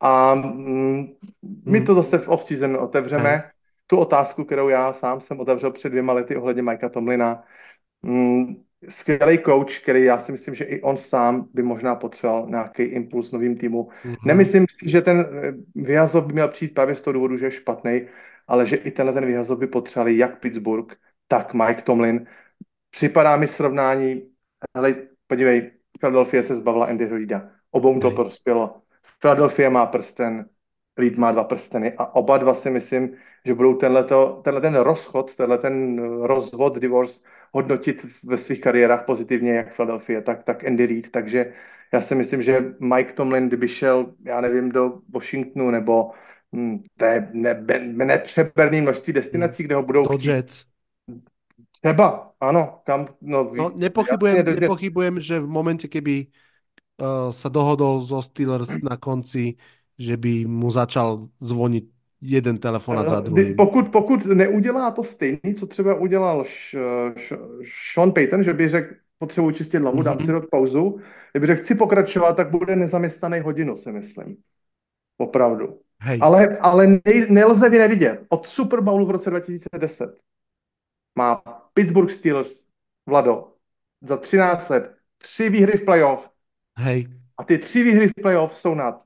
A 0.00 0.34
mm, 0.34 1.06
my 1.66 1.80
to 1.80 1.94
zase 1.94 2.18
v 2.18 2.28
off-season 2.28 2.76
otevřeme, 2.76 3.44
tu 3.86 3.96
otázku, 3.96 4.44
kterou 4.44 4.68
já 4.68 4.92
sám 4.92 5.20
jsem 5.20 5.40
otevřel 5.40 5.70
před 5.70 5.88
dvěma 5.88 6.12
lety 6.12 6.36
ohledně 6.36 6.62
Mikea 6.62 6.88
Tomlina. 6.88 7.42
Mm, 8.02 8.56
skvělý 8.88 9.38
coach, 9.38 9.80
který 9.82 10.04
já 10.04 10.18
si 10.18 10.32
myslím, 10.32 10.54
že 10.54 10.64
i 10.64 10.80
on 10.80 10.96
sám 10.96 11.48
by 11.54 11.62
možná 11.62 11.94
potřeboval 11.94 12.46
nějaký 12.48 12.82
impuls 12.82 13.32
novým 13.32 13.56
týmu. 13.56 13.88
Mm-hmm. 14.04 14.16
Nemyslím 14.26 14.66
si, 14.70 14.90
že 14.90 15.00
ten 15.00 15.20
eh, 15.20 15.54
vyhazov 15.74 16.26
by 16.26 16.32
měl 16.32 16.48
přijít 16.48 16.74
právě 16.74 16.94
z 16.94 17.00
toho 17.00 17.12
důvodu, 17.12 17.36
že 17.36 17.46
je 17.46 17.50
špatný, 17.50 18.02
ale 18.48 18.66
že 18.66 18.76
i 18.76 18.90
tenhle 18.90 19.14
ten 19.14 19.26
vyhazov 19.26 19.58
by 19.58 19.66
potřebovali 19.66 20.18
jak 20.18 20.40
Pittsburgh, 20.40 20.94
tak 21.28 21.54
Mike 21.54 21.82
Tomlin. 21.82 22.26
Připadá 22.90 23.36
mi 23.36 23.48
srovnání, 23.48 24.22
hele, 24.76 24.94
podívej, 25.26 25.70
Philadelphia 26.00 26.42
se 26.42 26.56
zbavila 26.56 26.86
Andy 26.86 27.06
Reida. 27.06 27.50
Obou 27.70 28.00
to 28.00 28.10
prospělo. 28.10 28.80
Philadelphia 29.20 29.70
má 29.70 29.86
prsten, 29.86 30.46
Reed 30.98 31.18
má 31.18 31.32
dva 31.32 31.44
prsteny 31.44 31.92
a 31.98 32.14
oba 32.14 32.38
dva 32.38 32.54
si 32.54 32.70
myslím, 32.70 33.16
že 33.44 33.54
budou 33.54 33.74
tenhleto, 33.74 34.40
tenhle 34.44 34.60
ten 34.60 34.74
rozchod, 34.74 35.36
tenhle 35.36 35.58
ten 35.58 35.98
rozvod, 36.22 36.78
divorce, 36.78 37.20
hodnotit 37.52 38.06
ve 38.22 38.36
svých 38.36 38.60
kariérách 38.60 39.04
pozitivně, 39.04 39.52
jak 39.52 39.76
Philadelphia, 39.76 40.20
tak, 40.20 40.42
tak 40.42 40.64
Andy 40.64 40.86
Reid. 40.86 41.10
Takže 41.10 41.52
já 41.92 42.00
si 42.00 42.14
myslím, 42.14 42.42
že 42.42 42.74
Mike 42.80 43.12
Tomlin, 43.12 43.48
kdyby 43.48 43.68
šel, 43.68 44.14
já 44.24 44.40
nevím, 44.40 44.72
do 44.72 44.92
Washingtonu 45.14 45.70
nebo 45.70 46.10
hm, 46.56 46.82
té 46.96 47.28
ne, 47.32 47.64
netřeberné 48.04 48.80
množství 48.80 49.12
destinací, 49.12 49.62
kde 49.62 49.74
ho 49.74 49.82
budou... 49.82 50.04
Do 50.04 50.30
Jets. 50.30 50.64
Třeba, 51.82 52.32
ano. 52.40 52.80
Kam, 52.84 53.08
no, 53.20 53.52
no, 53.54 53.72
nepochybujem, 53.76 54.44
nepochybujem, 54.44 55.20
že 55.20 55.40
v 55.40 55.46
momente, 55.46 55.88
keby 55.88 56.26
sa 57.30 57.48
dohodol 57.48 58.02
zo 58.02 58.18
Steelers 58.18 58.82
na 58.82 58.98
konci, 58.98 59.54
že 59.98 60.18
by 60.18 60.46
mu 60.50 60.70
začal 60.70 61.30
zvoniť 61.40 61.84
jeden 62.18 62.58
telefonát 62.58 63.08
za 63.08 63.20
druhým. 63.20 63.56
Pokud, 63.56 63.88
pokud 63.88 64.26
neudělá 64.26 64.90
to 64.90 65.02
stejný, 65.04 65.54
co 65.58 65.66
třeba 65.66 65.94
udělal 65.94 66.44
Sean 67.94 68.12
Payton, 68.12 68.44
že 68.44 68.54
by 68.54 68.68
řekl, 68.68 68.94
potřebuji 69.18 69.50
čistit 69.50 69.78
hlavu, 69.78 70.02
dám 70.02 70.18
mm-hmm. 70.18 70.26
si 70.26 70.32
rok 70.32 70.50
pauzu, 70.50 71.00
kdyby 71.32 71.46
řekl, 71.46 71.62
chci 71.62 71.74
pokračovat, 71.74 72.32
tak 72.32 72.50
bude 72.50 72.76
nezaměstnaný 72.76 73.40
hodinu, 73.40 73.76
si 73.76 73.92
myslím. 73.92 74.36
Opravdu. 75.18 75.78
Hej. 76.00 76.18
Ale, 76.22 76.58
ale 76.58 76.86
ne, 76.86 77.26
nelze 77.28 77.70
nevidět. 77.70 78.26
Od 78.28 78.46
Super 78.46 78.80
Bowlu 78.80 79.06
v 79.06 79.10
roce 79.10 79.30
2010 79.30 80.18
má 81.18 81.42
Pittsburgh 81.74 82.10
Steelers, 82.10 82.62
Vlado, 83.06 83.48
za 84.02 84.16
13 84.16 84.68
let 84.68 84.94
tři 85.18 85.50
výhry 85.50 85.78
v 85.78 85.84
playoff. 85.84 86.30
Hej. 86.78 87.08
A 87.38 87.44
ty 87.44 87.58
tři 87.58 87.82
výhry 87.82 88.08
v 88.08 88.22
playoff 88.22 88.56
jsou 88.56 88.74
nad 88.74 89.02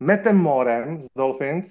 Mattem 0.00 0.36
Morem 0.36 1.02
z 1.02 1.06
Dolphins, 1.16 1.66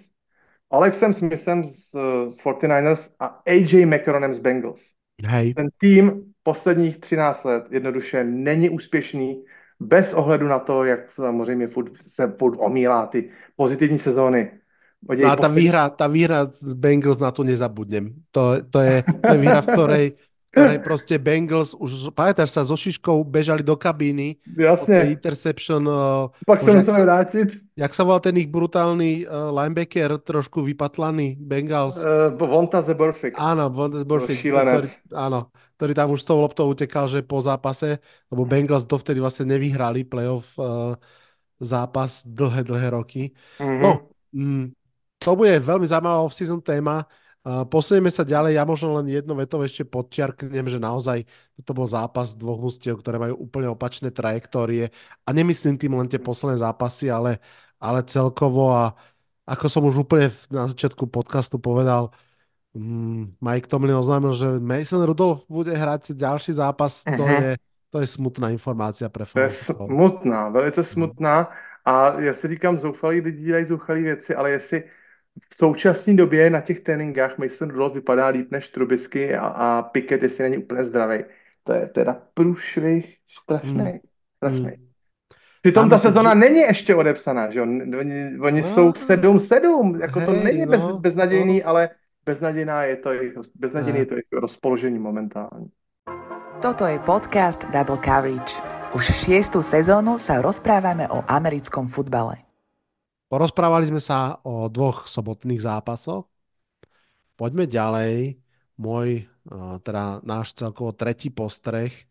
Alexem 0.72 1.14
Smithem 1.14 1.64
z, 1.64 1.92
z 2.30 2.38
49ers 2.44 3.10
a 3.20 3.42
AJ 3.46 3.86
McCronem 3.86 4.34
z 4.34 4.40
Bengals. 4.40 4.82
Hej. 5.26 5.54
Ten 5.54 5.68
tým 5.78 6.34
posledních 6.44 7.00
13 7.00 7.44
let 7.44 7.64
jednoduše 7.70 8.24
není 8.24 8.70
úspěšný 8.70 9.44
bez 9.80 10.14
ohledu 10.14 10.48
na 10.48 10.60
to, 10.60 10.84
jak 10.84 11.00
samozřejmě 11.12 11.68
furt, 11.68 11.92
se 12.08 12.34
furt 12.40 12.58
omílá 12.60 13.08
ty 13.08 13.30
pozitivní 13.56 14.00
sezóny. 14.00 14.52
No 15.00 15.16
a 15.32 15.40
tá 15.40 15.48
výhra, 15.48 15.88
tá 15.96 16.12
výhra 16.12 16.52
z 16.52 16.76
Bengals 16.76 17.24
na 17.24 17.32
to 17.32 17.48
nezabudnem. 17.48 18.20
To, 18.36 18.60
to, 18.68 18.80
je, 18.84 19.04
to 19.08 19.32
je 19.32 19.40
výhra, 19.40 19.64
v 19.64 19.68
ktorej, 19.72 20.06
ktorej 20.50 20.82
proste 20.82 21.16
Bengals 21.22 21.78
už, 21.78 22.10
pamätáš 22.18 22.50
sa, 22.58 22.66
so 22.66 22.74
Šiškou 22.74 23.22
bežali 23.22 23.62
do 23.62 23.78
kabíny. 23.78 24.42
Jasne. 24.58 25.14
Interception. 25.14 25.86
Pak 26.44 26.66
sa 26.66 26.74
musíme 26.74 27.06
vrátiť. 27.06 27.78
Jak 27.78 27.94
sa 27.94 28.02
volal 28.02 28.20
ten 28.20 28.36
ich 28.36 28.50
brutálny 28.50 29.24
uh, 29.24 29.54
linebacker, 29.54 30.18
trošku 30.20 30.66
vypatlaný 30.66 31.38
Bengals? 31.38 32.02
Uh, 32.02 32.34
Vonta 32.34 32.82
Zeborfik. 32.82 33.38
Áno, 33.38 33.70
Vonta 33.70 34.02
Zeborfik. 34.02 34.42
Ktorý, 34.42 34.90
áno, 35.14 35.54
ktorý 35.78 35.94
tam 35.94 36.12
už 36.18 36.20
s 36.26 36.28
tou 36.28 36.42
loptou 36.42 36.66
utekal, 36.68 37.06
že 37.08 37.22
po 37.22 37.40
zápase, 37.40 38.02
lebo 38.34 38.44
Bengals 38.44 38.90
dovtedy 38.90 39.22
vlastne 39.22 39.54
nevyhrali 39.54 40.04
playoff 40.04 40.58
uh, 40.58 40.98
zápas 41.62 42.26
dlhé, 42.26 42.66
dlhé 42.66 42.88
roky. 42.90 43.24
Mm-hmm. 43.62 43.82
No, 43.86 43.92
mm, 44.34 44.66
to 45.22 45.30
bude 45.38 45.56
veľmi 45.62 45.86
zaujímavá 45.86 46.26
off-season 46.26 46.60
téma. 46.64 47.06
Posunieme 47.44 48.12
sa 48.12 48.28
ďalej, 48.28 48.60
ja 48.60 48.68
možno 48.68 49.00
len 49.00 49.08
jedno 49.08 49.32
veto 49.32 49.64
ešte 49.64 49.88
podčiarknem, 49.88 50.68
že 50.68 50.76
naozaj 50.76 51.24
to 51.64 51.72
bol 51.72 51.88
zápas 51.88 52.36
dvoch 52.36 52.60
mustiev, 52.60 53.00
ktoré 53.00 53.16
majú 53.16 53.40
úplne 53.40 53.72
opačné 53.72 54.12
trajektórie 54.12 54.92
a 55.24 55.30
nemyslím 55.32 55.80
tým 55.80 55.96
len 55.96 56.12
tie 56.12 56.20
posledné 56.20 56.60
zápasy, 56.60 57.08
ale, 57.08 57.40
ale 57.80 58.04
celkovo 58.04 58.76
a 58.76 58.92
ako 59.48 59.66
som 59.72 59.88
už 59.88 60.04
úplne 60.04 60.28
na 60.52 60.68
začiatku 60.68 61.08
podcastu 61.08 61.58
povedal, 61.58 62.12
mm, 62.76 63.40
Mike 63.40 63.72
Tomlin 63.72 63.96
oznámil, 63.96 64.36
že 64.36 64.60
Mason 64.60 65.02
Rudolph 65.02 65.48
bude 65.48 65.72
hrať 65.72 66.14
ďalší 66.14 66.60
zápas, 66.60 67.08
uh-huh. 67.08 67.18
to 67.18 67.24
mhm. 67.24 67.34
je 67.40 67.50
to 67.90 67.98
je 68.00 68.08
smutná 68.08 68.54
informácia 68.54 69.10
pre 69.10 69.26
To 69.26 69.40
je 69.42 69.50
fanúšikov. 69.50 69.88
smutná, 69.90 70.50
velice 70.50 70.84
smutná. 70.84 71.50
A 71.86 72.22
já 72.22 72.34
si 72.34 72.48
říkám, 72.48 72.78
zoufalí 72.78 73.22
lidi 73.22 73.44
dělají 73.44 73.66
zoufalé 73.66 74.00
věci, 74.00 74.36
ale 74.36 74.52
jestli 74.52 74.84
v 75.50 75.56
současné 75.56 76.14
době 76.14 76.50
na 76.50 76.62
těch 76.62 76.80
tréninkách 76.80 77.38
Mason 77.38 77.70
Rudolph 77.70 77.94
vypadá 77.94 78.28
líp 78.28 78.52
než 78.52 78.68
Trubisky 78.68 79.36
a, 79.36 79.48
a 79.48 79.82
Pickett, 79.82 80.24
jestli 80.24 80.44
není 80.44 80.58
úplně 80.58 80.86
zdravý, 80.86 81.20
to 81.64 81.74
je 81.74 81.88
teda 81.88 82.22
průšvih 82.34 83.16
strašný. 83.44 83.80
Hmm. 83.80 84.00
strašný. 84.38 84.66
Hmm. 84.66 84.86
Přitom 85.62 85.90
ta 85.90 85.98
sezona 85.98 86.34
dži- 86.36 86.40
není 86.40 86.60
ještě 86.60 86.96
odepsaná, 86.96 87.52
že 87.52 87.60
jo? 87.60 87.64
Oni, 88.00 88.40
oni 88.40 88.62
No. 88.62 88.68
jsou 88.68 88.92
7-7, 88.94 90.02
jako 90.02 90.20
to 90.26 90.32
Hej, 90.32 90.44
není 90.44 90.66
bez, 90.66 90.82
no, 90.82 91.00
beznadějný, 91.00 91.60
no. 91.60 91.68
ale 91.70 91.90
beznadějná 92.26 92.84
je 92.84 92.96
to 92.96 93.12
jejich, 93.12 93.34
beznadějný 93.56 93.94
Ne. 93.94 94.00
je 94.00 94.06
to 94.06 94.14
jejich 94.14 94.32
rozpoložení 94.32 95.00
momentálně. 95.00 95.68
Toto 96.62 96.86
je 96.86 97.00
podcast 97.00 97.66
Double 97.72 97.98
Coverage. 98.04 98.60
Už 98.96 99.06
šiestu 99.06 99.62
sezónu 99.64 100.18
sa 100.18 100.42
rozprávame 100.42 101.08
o 101.08 101.24
americkom 101.28 101.88
futbale. 101.88 102.49
Porozprávali 103.30 103.86
sme 103.86 104.02
sa 104.02 104.42
o 104.42 104.66
dvoch 104.68 105.06
sobotných 105.06 105.62
zápasoch. 105.62 106.26
Poďme 107.38 107.70
ďalej. 107.70 108.42
Môj, 108.82 109.30
eh, 109.30 109.76
teda 109.86 110.26
náš 110.26 110.58
celkovo 110.58 110.92
tretí 110.92 111.30
postreh 111.30 112.10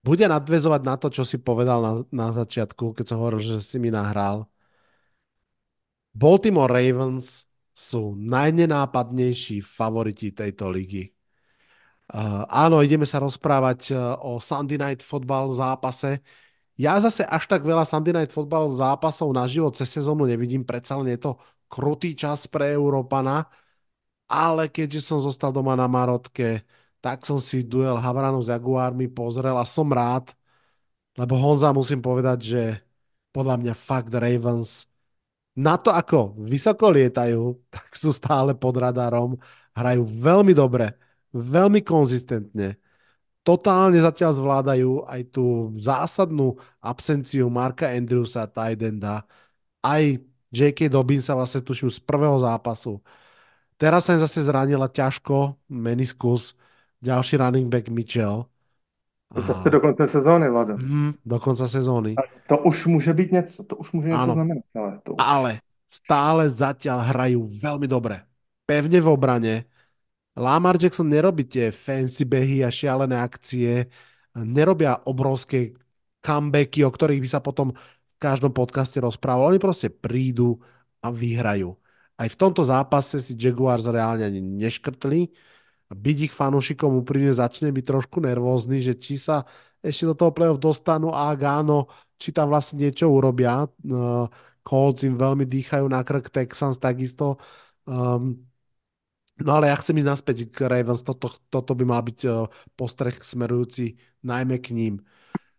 bude 0.00 0.24
nadvezovať 0.24 0.80
na 0.80 0.96
to, 0.96 1.12
čo 1.12 1.28
si 1.28 1.36
povedal 1.36 1.78
na, 1.84 1.92
na 2.08 2.28
začiatku, 2.32 2.96
keď 2.96 3.04
som 3.04 3.20
hovoril, 3.20 3.40
že 3.44 3.60
si 3.60 3.76
mi 3.76 3.92
nahral. 3.92 4.48
Baltimore 6.16 6.72
Ravens 6.72 7.46
sú 7.70 8.16
najnenápadnejší 8.16 9.60
favoriti 9.60 10.32
tejto 10.32 10.72
ligy. 10.72 11.12
Uh, 12.10 12.42
áno, 12.50 12.82
ideme 12.82 13.06
sa 13.06 13.22
rozprávať 13.22 13.94
uh, 13.94 14.18
o 14.18 14.42
Sunday 14.42 14.80
Night 14.80 15.04
Football 15.04 15.54
zápase. 15.54 16.18
Ja 16.80 16.96
zase 16.96 17.28
až 17.28 17.44
tak 17.44 17.60
veľa 17.68 17.84
Sunday 17.84 18.16
Night 18.16 18.32
Football 18.32 18.72
zápasov 18.72 19.28
na 19.36 19.44
život 19.44 19.76
cez 19.76 19.92
sezónu 19.92 20.24
nevidím, 20.24 20.64
predsa 20.64 20.96
len 20.96 21.12
je 21.12 21.20
to 21.20 21.32
krutý 21.68 22.16
čas 22.16 22.48
pre 22.48 22.72
Európana, 22.72 23.44
ale 24.32 24.72
keďže 24.72 25.00
som 25.04 25.18
zostal 25.20 25.52
doma 25.52 25.76
na 25.76 25.84
Marotke, 25.84 26.64
tak 27.04 27.28
som 27.28 27.36
si 27.36 27.68
duel 27.68 28.00
Havranov 28.00 28.48
s 28.48 28.52
Jaguármi 28.52 29.12
pozrel 29.12 29.56
a 29.60 29.68
som 29.68 29.92
rád, 29.92 30.32
lebo 31.20 31.36
Honza 31.36 31.68
musím 31.76 32.00
povedať, 32.00 32.38
že 32.40 32.62
podľa 33.28 33.56
mňa 33.60 33.74
fakt 33.76 34.12
Ravens 34.16 34.88
na 35.58 35.76
to, 35.76 35.92
ako 35.92 36.32
vysoko 36.40 36.88
lietajú, 36.88 37.60
tak 37.74 37.92
sú 37.92 38.08
stále 38.14 38.56
pod 38.56 38.80
radarom, 38.80 39.36
hrajú 39.76 40.02
veľmi 40.08 40.56
dobre, 40.56 40.96
veľmi 41.36 41.84
konzistentne. 41.84 42.80
Totálne 43.40 43.96
zatiaľ 43.96 44.36
zvládajú 44.36 45.08
aj 45.08 45.20
tú 45.32 45.72
zásadnú 45.80 46.60
absenciu 46.76 47.48
Marka 47.48 47.88
Andrewsa, 47.88 48.44
Tidenda, 48.44 49.24
aj 49.80 50.20
J.K. 50.52 50.92
Dobbinsa 50.92 51.32
vlastne 51.32 51.64
tuším 51.64 51.88
z 51.88 52.00
prvého 52.04 52.36
zápasu. 52.36 53.00
Teraz 53.80 54.04
sa 54.04 54.18
im 54.18 54.20
zase 54.20 54.44
zranila 54.44 54.92
ťažko 54.92 55.56
meniskus, 55.72 56.52
ďalší 57.00 57.40
running 57.40 57.72
back 57.72 57.88
Mitchell. 57.88 58.44
To 59.30 59.40
zase 59.40 59.70
do 59.70 59.80
konce 59.80 60.08
sezóny, 60.08 60.50
Vlado. 60.50 60.74
Mhm, 60.76 61.22
do 61.24 61.38
konca 61.38 61.68
sezóny. 61.68 62.14
To 62.48 62.58
už 62.58 62.86
může 62.86 63.12
být 63.14 63.32
něco, 63.32 63.62
to 63.64 63.76
už 63.76 63.92
může 63.92 64.08
něco 64.08 64.20
Áno. 64.20 64.34
znamenat. 64.34 64.64
Ale 64.74 64.98
to... 65.02 65.14
Ale 65.18 65.52
stále 65.90 66.46
zatiaľ 66.50 66.98
hrajú 67.02 67.40
veľmi 67.46 67.86
dobre. 67.90 68.22
Pevne 68.66 68.98
v 69.02 69.08
obrane. 69.10 69.54
Lamar 70.38 70.78
Jackson 70.78 71.10
nerobí 71.10 71.46
tie 71.46 71.74
fancy 71.74 72.22
behy 72.22 72.62
a 72.62 72.70
šialené 72.70 73.18
akcie. 73.18 73.90
Nerobia 74.34 75.02
obrovské 75.06 75.74
comebacky, 76.22 76.86
o 76.86 76.90
ktorých 76.92 77.22
by 77.22 77.28
sa 77.28 77.40
potom 77.42 77.74
v 77.74 78.14
každom 78.20 78.54
podcaste 78.54 79.02
rozprávalo. 79.02 79.50
Oni 79.50 79.60
proste 79.60 79.90
prídu 79.90 80.60
a 81.02 81.10
vyhrajú. 81.10 81.74
Aj 82.20 82.28
v 82.28 82.36
tomto 82.36 82.62
zápase 82.62 83.16
si 83.18 83.32
Jaguars 83.32 83.88
reálne 83.88 84.28
ani 84.28 84.40
neškrtli. 84.44 85.32
Byť 85.90 86.16
ich 86.30 86.34
fanúšikom 86.36 87.00
úprimne 87.00 87.32
začne 87.32 87.72
byť 87.72 87.84
trošku 87.84 88.22
nervózny, 88.22 88.78
že 88.78 88.94
či 88.94 89.16
sa 89.18 89.48
ešte 89.80 90.04
do 90.04 90.14
toho 90.14 90.30
playoff 90.30 90.60
dostanú 90.60 91.10
a 91.10 91.32
ak 91.32 91.40
áno, 91.40 91.88
či 92.20 92.30
tam 92.30 92.52
vlastne 92.52 92.84
niečo 92.84 93.08
urobia. 93.08 93.64
Uh, 93.82 94.28
Colts 94.60 95.02
im 95.08 95.16
veľmi 95.16 95.48
dýchajú 95.48 95.88
na 95.88 96.04
krk, 96.04 96.28
Texans 96.28 96.76
takisto. 96.76 97.40
Um, 97.88 98.49
no 99.44 99.50
ale 99.56 99.72
ja 99.72 99.76
chcem 99.80 99.96
ísť 100.00 100.08
naspäť 100.08 100.36
k 100.52 100.68
Ravens, 100.68 101.02
toto, 101.02 101.32
toto 101.48 101.72
by 101.74 101.84
mal 101.84 102.02
byť 102.04 102.18
uh, 102.28 102.46
postreh 102.76 103.16
smerujúci 103.16 103.96
najmä 104.24 104.60
k 104.60 104.72
ním. 104.76 104.94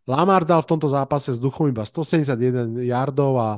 Lamar 0.10 0.44
dal 0.46 0.66
v 0.66 0.70
tomto 0.76 0.90
zápase 0.90 1.32
vzduchom 1.34 1.70
iba 1.70 1.86
171 1.86 2.82
yardov 2.84 3.34
a, 3.38 3.52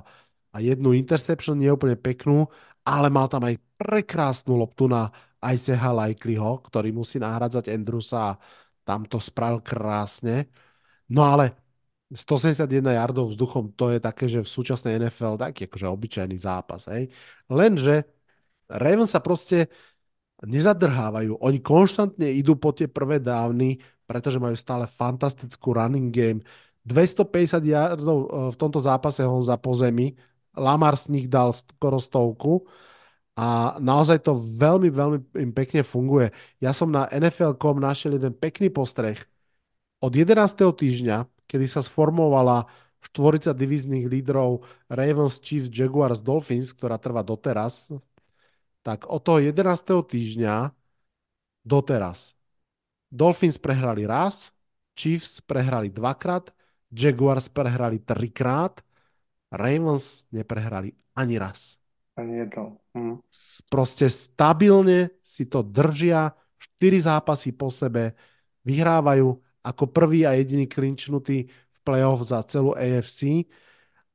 a 0.52 0.58
jednu 0.60 0.92
interception, 0.94 1.56
nie 1.56 1.72
úplne 1.72 1.96
peknú, 1.96 2.52
ale 2.84 3.08
mal 3.08 3.32
tam 3.32 3.48
aj 3.48 3.56
prekrásnu 3.80 4.60
loptu 4.60 4.92
na 4.92 5.08
Iceha 5.44 5.92
Likelyho, 5.92 6.64
ktorý 6.64 6.92
musí 6.96 7.20
nahradzať 7.20 7.72
Andrewsa 7.72 8.36
a 8.36 8.40
tam 8.84 9.08
to 9.08 9.20
spravil 9.20 9.64
krásne. 9.64 10.48
No 11.12 11.24
ale 11.28 11.56
171 12.12 12.84
yardov 12.84 13.34
vzduchom, 13.34 13.74
to 13.74 13.90
je 13.92 14.00
také, 14.00 14.30
že 14.30 14.44
v 14.44 14.50
súčasnej 14.50 15.00
NFL 15.02 15.40
taký 15.40 15.66
akože 15.68 15.88
obyčajný 15.90 16.38
zápas. 16.38 16.86
Hej. 16.92 17.10
Lenže 17.50 18.06
Ravens 18.70 19.12
sa 19.12 19.20
proste 19.20 19.68
nezadrhávajú. 20.44 21.40
Oni 21.40 21.60
konštantne 21.64 22.28
idú 22.28 22.60
po 22.60 22.76
tie 22.76 22.92
prvé 22.92 23.20
dávny, 23.20 23.80
pretože 24.04 24.38
majú 24.38 24.56
stále 24.60 24.86
fantastickú 24.86 25.74
running 25.76 26.12
game. 26.12 26.40
250 26.84 27.64
yardov 27.64 28.18
eh, 28.20 28.28
v 28.52 28.58
tomto 28.60 28.80
zápase 28.84 29.24
on 29.24 29.44
za 29.44 29.56
pozemi. 29.56 30.16
Lamar 30.54 30.94
z 31.00 31.10
nich 31.10 31.28
dal 31.32 31.50
skoro 31.56 31.98
stovku 31.98 32.62
a 33.34 33.82
naozaj 33.82 34.22
to 34.22 34.38
veľmi, 34.38 34.94
veľmi 34.94 35.18
im 35.42 35.50
pekne 35.50 35.82
funguje. 35.82 36.30
Ja 36.62 36.70
som 36.70 36.94
na 36.94 37.10
NFL.com 37.10 37.82
našiel 37.82 38.22
jeden 38.22 38.38
pekný 38.38 38.70
postreh. 38.70 39.18
Od 40.04 40.14
11. 40.14 40.38
týždňa, 40.78 41.26
kedy 41.50 41.66
sa 41.66 41.82
sformovala 41.82 42.70
štvorica 43.02 43.52
divíznych 43.58 44.06
lídrov 44.06 44.62
Ravens, 44.86 45.42
Chiefs, 45.42 45.74
Jaguars, 45.74 46.22
Dolphins, 46.22 46.72
ktorá 46.78 47.02
trvá 47.02 47.26
doteraz, 47.26 47.90
tak 48.84 49.08
od 49.08 49.24
toho 49.24 49.40
11. 49.40 50.04
týždňa 50.04 50.76
doteraz. 51.64 52.36
Dolphins 53.08 53.58
prehrali 53.58 54.04
raz, 54.04 54.52
Chiefs 54.94 55.42
prehrali 55.42 55.90
dvakrát, 55.90 56.52
Jaguars 56.92 57.50
prehrali 57.50 57.98
trikrát, 58.04 58.84
Ravens 59.50 60.26
neprehrali 60.30 60.94
ani 61.16 61.38
raz. 61.40 61.78
Ani 62.18 62.46
jednou. 62.46 62.78
Hm. 62.94 63.18
Proste 63.70 64.10
stabilne 64.10 65.10
si 65.26 65.50
to 65.50 65.66
držia, 65.66 66.34
4 66.78 67.10
zápasy 67.10 67.54
po 67.56 67.74
sebe, 67.74 68.14
vyhrávajú 68.68 69.34
ako 69.64 69.84
prvý 69.90 70.28
a 70.28 70.36
jediný 70.36 70.68
klinčnutý 70.68 71.48
v 71.50 71.80
playoff 71.82 72.22
za 72.22 72.44
celú 72.44 72.76
AFC. 72.76 73.48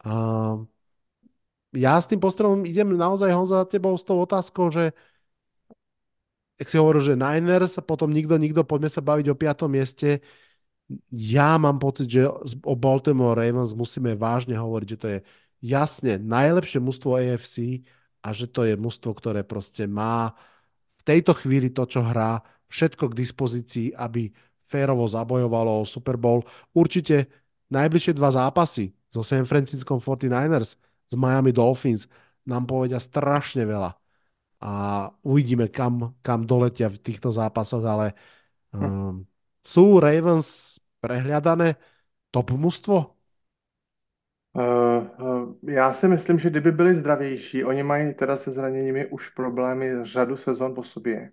A 0.05 0.13
ja 1.79 1.95
s 2.03 2.11
tým 2.11 2.19
postrelom 2.19 2.67
idem 2.67 2.91
naozaj 2.99 3.31
Honza 3.31 3.63
za 3.63 3.67
tebou 3.71 3.95
s 3.95 4.03
tou 4.03 4.19
otázkou, 4.19 4.75
že 4.75 4.91
ak 6.59 6.67
si 6.67 6.77
hovoril, 6.77 7.15
že 7.15 7.15
Niners, 7.15 7.79
potom 7.87 8.11
nikto, 8.11 8.35
nikto, 8.35 8.67
poďme 8.67 8.91
sa 8.91 8.99
baviť 8.99 9.31
o 9.31 9.39
piatom 9.39 9.71
mieste. 9.71 10.19
Ja 11.15 11.55
mám 11.55 11.79
pocit, 11.79 12.11
že 12.11 12.27
o 12.67 12.75
Baltimore 12.75 13.39
Ravens 13.39 13.79
musíme 13.79 14.19
vážne 14.19 14.59
hovoriť, 14.59 14.89
že 14.91 14.99
to 14.99 15.09
je 15.09 15.19
jasne 15.63 16.19
najlepšie 16.19 16.83
mužstvo 16.83 17.15
AFC 17.15 17.87
a 18.27 18.35
že 18.35 18.51
to 18.51 18.67
je 18.67 18.75
mužstvo, 18.75 19.15
ktoré 19.15 19.47
proste 19.47 19.87
má 19.87 20.35
v 20.99 21.03
tejto 21.07 21.39
chvíli 21.39 21.71
to, 21.71 21.87
čo 21.87 22.03
hrá, 22.03 22.43
všetko 22.67 23.15
k 23.15 23.19
dispozícii, 23.23 23.87
aby 23.95 24.29
férovo 24.59 25.07
zabojovalo 25.07 25.81
o 25.81 25.89
Super 25.89 26.19
Bowl. 26.19 26.43
Určite 26.75 27.31
najbližšie 27.71 28.19
dva 28.19 28.35
zápasy 28.35 28.93
so 29.09 29.23
San 29.25 29.47
Francisco 29.49 29.97
49ers, 29.97 30.77
s 31.09 31.15
Miami 31.17 31.53
Dolphins 31.53 32.07
nám 32.45 32.69
povedia 32.69 33.01
strašne 33.01 33.65
veľa 33.65 33.97
a 34.59 34.73
uvidíme, 35.23 35.71
kam, 35.71 36.15
kam 36.23 36.43
doletia 36.43 36.91
v 36.91 36.99
týchto 36.99 37.31
zápasoch, 37.31 37.85
ale 37.87 38.19
um, 38.75 39.23
sú 39.63 40.03
Ravens 40.03 40.79
prehľadané 40.99 41.79
top 42.35 42.51
mužstvo? 42.51 43.15
Uh, 44.59 45.07
uh, 45.23 45.55
já 45.71 45.93
si 45.93 46.09
myslím, 46.09 46.39
že 46.39 46.51
kdyby 46.51 46.73
byli 46.73 46.95
zdravější, 46.95 47.65
oni 47.65 47.83
mají 47.83 48.15
teda 48.15 48.37
se 48.37 48.51
zraněními 48.51 49.07
už 49.07 49.29
problémy 49.29 50.05
řadu 50.05 50.37
sezon 50.37 50.75
po 50.75 50.83
sobě. 50.83 51.33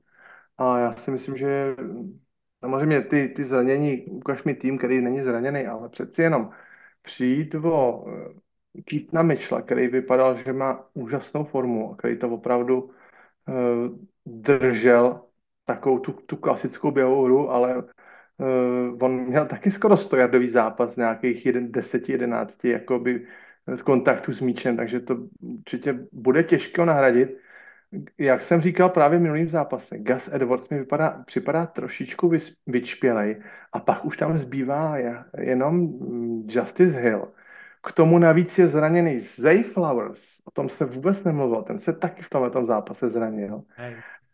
A 0.57 0.79
já 0.79 0.95
si 0.95 1.11
myslím, 1.11 1.37
že 1.37 1.75
samozřejmě 2.59 3.01
ty, 3.01 3.27
ty 3.29 3.43
zranění, 3.45 4.05
ukaž 4.05 4.43
mi 4.43 4.53
tým, 4.53 4.77
který 4.77 5.01
není 5.01 5.23
zraněný, 5.23 5.65
ale 5.65 5.89
přeci 5.89 6.21
jenom 6.21 6.49
přijít 7.01 7.55
o 7.55 8.05
Keatona 8.85 9.23
Mitchella, 9.23 9.61
který 9.61 9.87
vypadal, 9.87 10.37
že 10.37 10.53
má 10.53 10.85
úžasnou 10.93 11.43
formu 11.43 11.91
a 11.91 11.95
který 11.95 12.17
to 12.17 12.29
opravdu 12.29 12.83
uh, 12.83 12.91
držel 14.25 15.21
takovou 15.65 15.99
tu, 15.99 16.11
tu 16.11 16.35
klasickou 16.35 16.91
bělou 16.91 17.23
hru, 17.23 17.49
ale 17.49 17.77
uh, 17.77 17.83
on 18.99 19.11
měl 19.11 19.45
taky 19.45 19.71
skoro 19.71 19.97
100 19.97 20.15
jardový 20.15 20.49
zápas, 20.49 20.95
nějakých 20.95 21.45
10-11 21.45 22.47
jakoby 22.63 23.27
z 23.67 23.81
kontaktu 23.81 24.33
s 24.33 24.41
míčem, 24.41 24.77
takže 24.77 24.99
to 24.99 25.17
určitě 25.41 25.99
bude 26.11 26.43
těžké 26.43 26.81
ho 26.81 26.85
nahradit. 26.85 27.37
Jak 28.17 28.43
jsem 28.43 28.61
říkal 28.61 28.89
právě 28.89 29.19
minulým 29.19 29.49
zápase, 29.49 29.97
Gus 29.97 30.29
Edwards 30.31 30.69
mi 30.69 30.79
vypadá, 30.79 31.23
připadá 31.25 31.65
trošičku 31.65 32.31
vyčpělej 32.67 33.41
a 33.73 33.79
pak 33.79 34.05
už 34.05 34.17
tam 34.17 34.37
zbývá 34.37 34.97
jenom 35.37 35.75
mm, 35.75 36.47
Justice 36.49 36.99
Hill. 36.99 37.27
K 37.85 37.91
tomu 37.91 38.19
navíc 38.19 38.57
je 38.57 38.67
zraněný 38.67 39.19
Zay 39.37 39.63
Flowers, 39.63 40.39
o 40.45 40.51
tom 40.51 40.69
se 40.69 40.85
vůbec 40.85 41.23
nemluvil, 41.23 41.61
ten 41.61 41.79
se 41.79 41.93
taky 41.93 42.21
v 42.23 42.29
tomhle 42.29 42.65
zápase 42.65 43.09
zranil. 43.09 43.61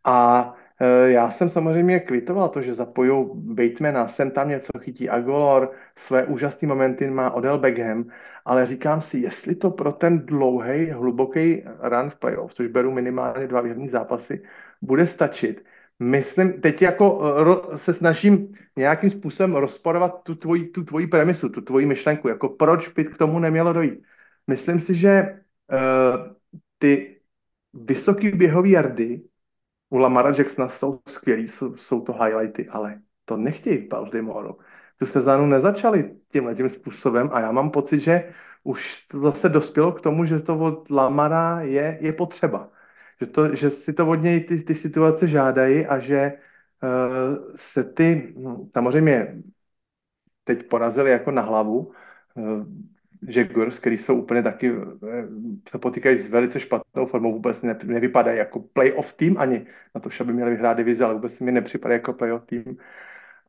A 0.04 0.54
e, 0.80 1.12
já 1.12 1.32
jsem 1.32 1.50
samozřejmě 1.50 2.00
kvitoval 2.00 2.50
to, 2.50 2.62
že 2.62 2.74
zapojou 2.74 3.36
Batemana, 3.36 4.08
sem 4.08 4.32
tam 4.32 4.50
něco 4.50 4.80
chytí 4.80 5.10
Agolor, 5.10 5.72
své 5.96 6.26
úžasné 6.26 6.68
momenty 6.68 7.10
má 7.10 7.32
Odell 7.32 7.58
Beckham, 7.58 8.06
ale 8.46 8.66
říkám 8.66 9.02
si, 9.02 9.18
jestli 9.20 9.56
to 9.56 9.72
pro 9.72 9.92
ten 9.92 10.26
dlouhý, 10.26 10.90
hluboký 10.90 11.64
run 11.80 12.10
v 12.10 12.16
playoff, 12.16 12.54
což 12.54 12.68
beru 12.68 12.92
minimálně 12.92 13.48
dva 13.48 13.62
výherní 13.62 13.90
zápasy, 13.90 14.44
bude 14.82 15.08
stačit. 15.08 15.66
Myslím, 16.02 16.62
teď 16.62 16.82
jako 16.82 17.22
e, 17.26 17.44
ro, 17.44 17.78
se 17.78 17.94
snažím 17.94 18.56
nějakým 18.76 19.12
způsobem 19.12 19.56
rozporovat 19.56 20.24
tu 20.24 20.36
tvoji, 20.36 20.68
tu 20.68 20.84
tvoji 20.84 21.08
premisu, 21.08 21.50
tu 21.50 21.62
tvoji 21.62 21.86
myšlenku, 21.86 22.28
jako 22.28 22.50
proč 22.50 22.88
by 22.88 23.06
k 23.06 23.18
tomu 23.18 23.40
nemělo 23.40 23.74
dojít. 23.74 24.04
Myslím 24.48 24.80
si, 24.80 24.96
že 24.96 25.40
uh, 25.72 25.78
ty 26.78 27.22
vysoký 27.74 28.30
běhový 28.30 28.72
jardy 28.72 29.22
u 29.90 29.98
Lamara 29.98 30.34
Jacksona 30.38 30.70
jsou 30.70 31.00
skvělí, 31.08 31.48
jsou, 31.48 31.76
jsou 31.76 32.02
to 32.02 32.14
highlighty, 32.14 32.70
ale 32.70 33.02
to 33.26 33.38
nechtějí 33.38 33.78
v 33.78 33.88
Baltimoru. 33.90 34.58
Tu 35.00 35.06
sezónu 35.06 35.46
nezačali 35.46 36.16
tímhle 36.32 36.56
tím 36.56 36.70
způsobem 36.70 37.30
a 37.34 37.40
já 37.40 37.52
mám 37.52 37.72
pocit, 37.72 38.00
že 38.00 38.34
už 38.64 39.06
to 39.08 39.20
zase 39.20 39.50
dospělo 39.50 39.92
k 39.92 40.02
tomu, 40.02 40.26
že 40.26 40.40
to 40.40 40.60
od 40.60 40.90
Lamara 40.90 41.62
je, 41.62 41.98
je 42.02 42.14
potřeba. 42.14 42.70
Že, 43.22 43.28
to, 43.28 43.56
že 43.56 43.70
si 43.70 43.94
to 43.94 44.08
od 44.10 44.16
něj 44.16 44.44
ty, 44.44 44.62
ty 44.62 44.76
situace 44.76 45.28
žádají 45.28 45.86
a 45.86 46.00
že 46.00 46.34
uh, 46.84 47.56
se 47.56 47.84
ty, 47.84 48.34
no, 48.38 48.68
samozřejmě 48.74 49.44
teď 50.44 50.70
porazili 50.70 51.12
jako 51.12 51.32
na 51.32 51.42
hlavu, 51.42 51.94
uh, 52.36 52.66
Jaguars, 53.28 53.80
který 53.80 53.98
jsou 53.98 54.22
úplně 54.22 54.44
taky, 54.44 54.72
eh, 54.72 55.28
se 55.70 55.78
potýkají 55.78 56.18
s 56.18 56.30
velice 56.30 56.60
špatnou 56.60 57.06
formou, 57.06 57.34
vůbec 57.34 57.62
ne, 57.62 57.80
nevypadají 57.84 58.38
jako 58.38 58.60
playoff 58.60 59.14
tým 59.14 59.38
ani 59.38 59.66
na 59.96 60.02
to, 60.02 60.10
že 60.10 60.24
by 60.24 60.34
měli 60.34 60.52
vyhrát 60.52 60.78
divizi, 60.78 61.04
ale 61.04 61.14
vůbec 61.14 61.40
mi 61.40 61.52
nepřipadají 61.52 62.00
jako 62.00 62.14
playoff 62.14 62.46
tým. 62.46 62.78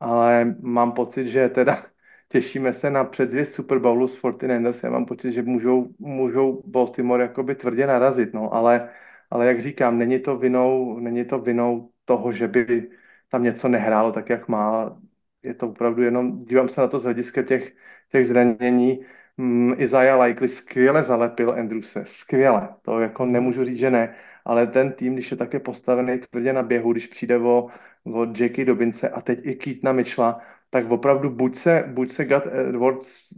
Ale 0.00 0.56
mám 0.60 0.92
pocit, 0.92 1.28
že 1.28 1.48
teda 1.48 1.86
těšíme 2.28 2.72
se 2.74 2.90
na 2.90 3.04
předvě 3.04 3.46
Super 3.46 3.78
Bowlu 3.78 4.08
s 4.08 4.22
49ers. 4.22 4.80
Já 4.82 4.90
mám 4.90 5.06
pocit, 5.06 5.32
že 5.32 5.42
můžou, 5.42 5.88
můžou 5.98 6.62
Baltimore 6.66 7.22
jakoby 7.22 7.54
tvrdě 7.54 7.86
narazit, 7.86 8.34
no, 8.34 8.54
ale, 8.54 8.90
ale 9.32 9.46
jak 9.46 9.60
říkám, 9.62 9.98
není 9.98 10.18
to 10.20 10.36
vinou, 10.36 10.98
není 11.00 11.24
to 11.24 11.38
vinou 11.38 11.90
toho, 12.04 12.32
že 12.32 12.48
by 12.48 12.90
tam 13.28 13.42
něco 13.42 13.68
nehrálo 13.68 14.12
tak, 14.12 14.30
jak 14.30 14.48
má. 14.48 14.96
Je 15.42 15.54
to 15.54 15.68
opravdu 15.68 16.02
jenom, 16.02 16.44
dívám 16.44 16.68
se 16.68 16.80
na 16.80 16.86
to 16.88 16.98
z 16.98 17.04
hlediska 17.04 17.42
těch, 17.42 17.72
těch 18.10 18.28
zranění 18.28 19.04
mm, 19.36 19.72
Isaiah 19.78 20.20
Likely 20.20 20.48
skvěle 20.48 21.02
zalepil 21.02 21.52
Andrewse, 21.52 22.04
skvěle, 22.06 22.68
to 22.82 23.00
jako 23.00 23.26
nemůžu 23.26 23.64
říct, 23.64 23.78
že 23.78 23.90
ne, 23.90 24.14
ale 24.44 24.66
ten 24.66 24.92
tým, 24.92 25.14
když 25.14 25.30
je 25.30 25.36
také 25.36 25.60
postavený 25.60 26.20
tvrdě 26.30 26.52
na 26.52 26.62
běhu, 26.62 26.92
když 26.92 27.06
přijde 27.06 27.38
o, 27.38 27.68
o 28.04 28.24
J.K. 28.24 28.64
Dobince 28.64 29.08
a 29.08 29.20
teď 29.20 29.38
i 29.42 29.54
Keatona 29.54 29.92
Mitchella, 29.92 30.40
tak 30.70 30.90
opravdu 30.90 31.30
buď 31.30 31.56
se, 31.56 31.84
buď 31.88 32.12
se 32.12 32.24
Gat 32.24 32.46
Edwards 32.46 33.32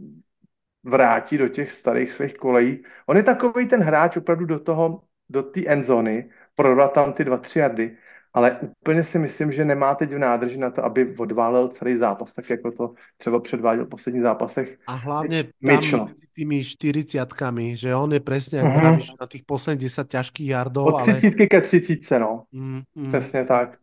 vrátí 0.83 1.37
do 1.37 1.47
těch 1.47 1.71
starých 1.71 2.11
svých 2.11 2.33
kolejí. 2.37 2.83
On 3.05 3.17
je 3.17 3.23
takový 3.23 3.67
ten 3.67 3.81
hráč 3.81 4.17
opravdu 4.17 4.45
do 4.45 4.59
toho, 4.59 5.01
do 5.29 5.43
té 5.43 5.65
endzony, 5.65 6.29
prodat 6.55 6.93
tam 6.93 7.13
ty 7.13 7.23
dva, 7.23 7.37
tři 7.37 7.59
jardy, 7.59 7.97
ale 8.35 8.57
úplně 8.61 9.03
si 9.03 9.19
myslím, 9.19 9.51
že 9.51 9.65
nemá 9.65 9.95
teď 9.95 10.13
v 10.13 10.17
nádrži 10.17 10.57
na 10.57 10.69
to, 10.69 10.85
aby 10.85 11.15
odválel 11.17 11.67
celý 11.67 11.97
zápas, 11.97 12.33
tak 12.33 12.49
jako 12.49 12.71
to 12.71 12.93
třeba 13.17 13.39
předváděl 13.39 13.85
v 13.85 13.89
posledních 13.89 14.23
zápasech. 14.23 14.77
A 14.87 14.93
hlavně 14.93 15.43
tam 15.43 15.51
mezi 15.61 15.97
tými 16.35 16.63
40 16.63 17.29
že 17.73 17.95
on 17.95 18.13
je 18.13 18.19
přesně 18.19 18.59
jako 18.59 18.69
uh-huh. 18.69 19.15
na 19.21 19.27
těch 19.27 19.41
posledních 19.45 19.83
10 19.83 20.07
ťažkých 20.07 20.49
jardů. 20.49 20.85
Od 20.85 21.01
30 21.01 21.27
ale... 21.39 21.47
ke 21.47 21.61
30, 21.61 22.19
no. 22.19 22.43
Mm, 22.51 22.81
mm. 22.95 23.07
Přesně 23.11 23.45
tak. 23.45 23.77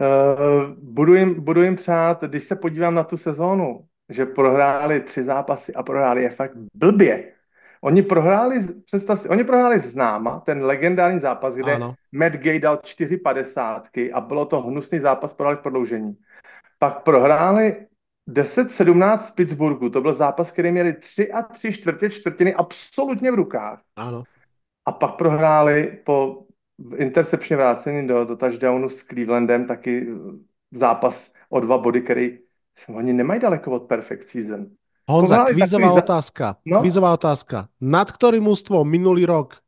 Uh, 0.00 0.74
budu, 0.82 1.14
jim, 1.14 1.44
budu 1.44 1.62
jim 1.62 1.76
přát, 1.76 2.24
když 2.24 2.44
se 2.44 2.56
podívám 2.56 2.94
na 2.94 3.04
tu 3.04 3.16
sezónu, 3.16 3.84
že 4.08 4.26
prohráli 4.26 5.00
tři 5.00 5.24
zápasy 5.24 5.74
a 5.74 5.82
prohráli 5.82 6.22
je 6.22 6.30
fakt 6.30 6.52
blbě, 6.74 7.32
Oni 7.80 8.02
prohráli, 8.02 8.60
představ 8.84 9.20
si, 9.20 9.28
oni 9.28 9.44
prohráli 9.44 9.80
s 9.80 9.94
náma, 9.94 10.40
ten 10.40 10.64
legendární 10.64 11.20
zápas, 11.20 11.54
kde 11.54 11.74
ano. 11.74 11.94
Matt 12.12 12.34
Gay 12.34 12.60
dal 12.60 12.76
4,50 12.76 14.10
a 14.12 14.20
bylo 14.20 14.46
to 14.46 14.60
hnusný 14.60 14.98
zápas, 15.00 15.34
prohráli 15.34 15.56
v 15.56 15.62
prodloužení. 15.62 16.16
Pak 16.78 17.02
prohráli 17.02 17.86
10-17 18.28 19.18
z 19.18 19.30
Pittsburghu, 19.30 19.90
to 19.90 20.00
byl 20.00 20.14
zápas, 20.14 20.50
který 20.50 20.72
měli 20.72 20.92
3 20.92 21.32
a 21.32 21.42
3 21.42 21.72
čtvrtě 21.72 22.10
čtvrtiny 22.10 22.54
absolutně 22.54 23.30
v 23.30 23.34
rukách. 23.34 23.82
Ano. 23.96 24.22
A 24.86 24.92
pak 24.92 25.14
prohráli 25.14 25.98
po 26.04 26.44
intercepčně 26.96 27.56
vrácení 27.56 28.06
do, 28.06 28.24
do 28.24 28.36
touchdownu 28.36 28.88
s 28.88 29.04
Clevelandem 29.04 29.66
taky 29.66 30.06
zápas 30.70 31.32
o 31.48 31.60
dva 31.60 31.78
body, 31.78 32.02
který 32.02 32.38
oni 32.94 33.12
nemají 33.12 33.40
daleko 33.40 33.70
od 33.70 33.82
perfect 33.82 34.30
season. 34.30 34.66
Honza, 35.10 35.44
kvízová 35.50 35.90
otázka. 35.92 36.46
No? 36.62 36.80
Kvízová 36.80 37.10
otázka. 37.12 37.66
Nad 37.82 38.08
ktorým 38.14 38.46
ústvom 38.46 38.86
minulý 38.86 39.26
rok 39.26 39.58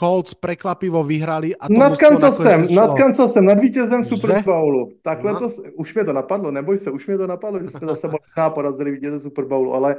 Colts 0.00 0.34
prekvapivo 0.34 1.04
vyhrali 1.04 1.52
a 1.52 1.68
to 1.68 1.76
nad 1.76 1.98
Kansasem, 1.98 2.72
nad 2.74 2.94
Kansasem, 2.94 3.44
nad 3.44 3.58
vítězem 3.58 4.04
Super 4.04 4.42
Bowlu. 4.44 4.92
Takhle 5.02 5.32
no. 5.32 5.38
to, 5.38 5.48
už 5.76 5.94
mě 5.94 6.04
to 6.04 6.12
napadlo, 6.12 6.50
neboj 6.50 6.78
se, 6.78 6.90
už 6.90 7.06
mě 7.06 7.18
to 7.18 7.26
napadlo, 7.26 7.60
že 7.60 7.68
jsme 7.68 7.88
zase 7.88 8.08
možná 8.08 8.50
porazili 8.50 8.90
vítěze 8.90 9.20
Super 9.20 9.44
Bowlu, 9.44 9.74
ale, 9.74 9.96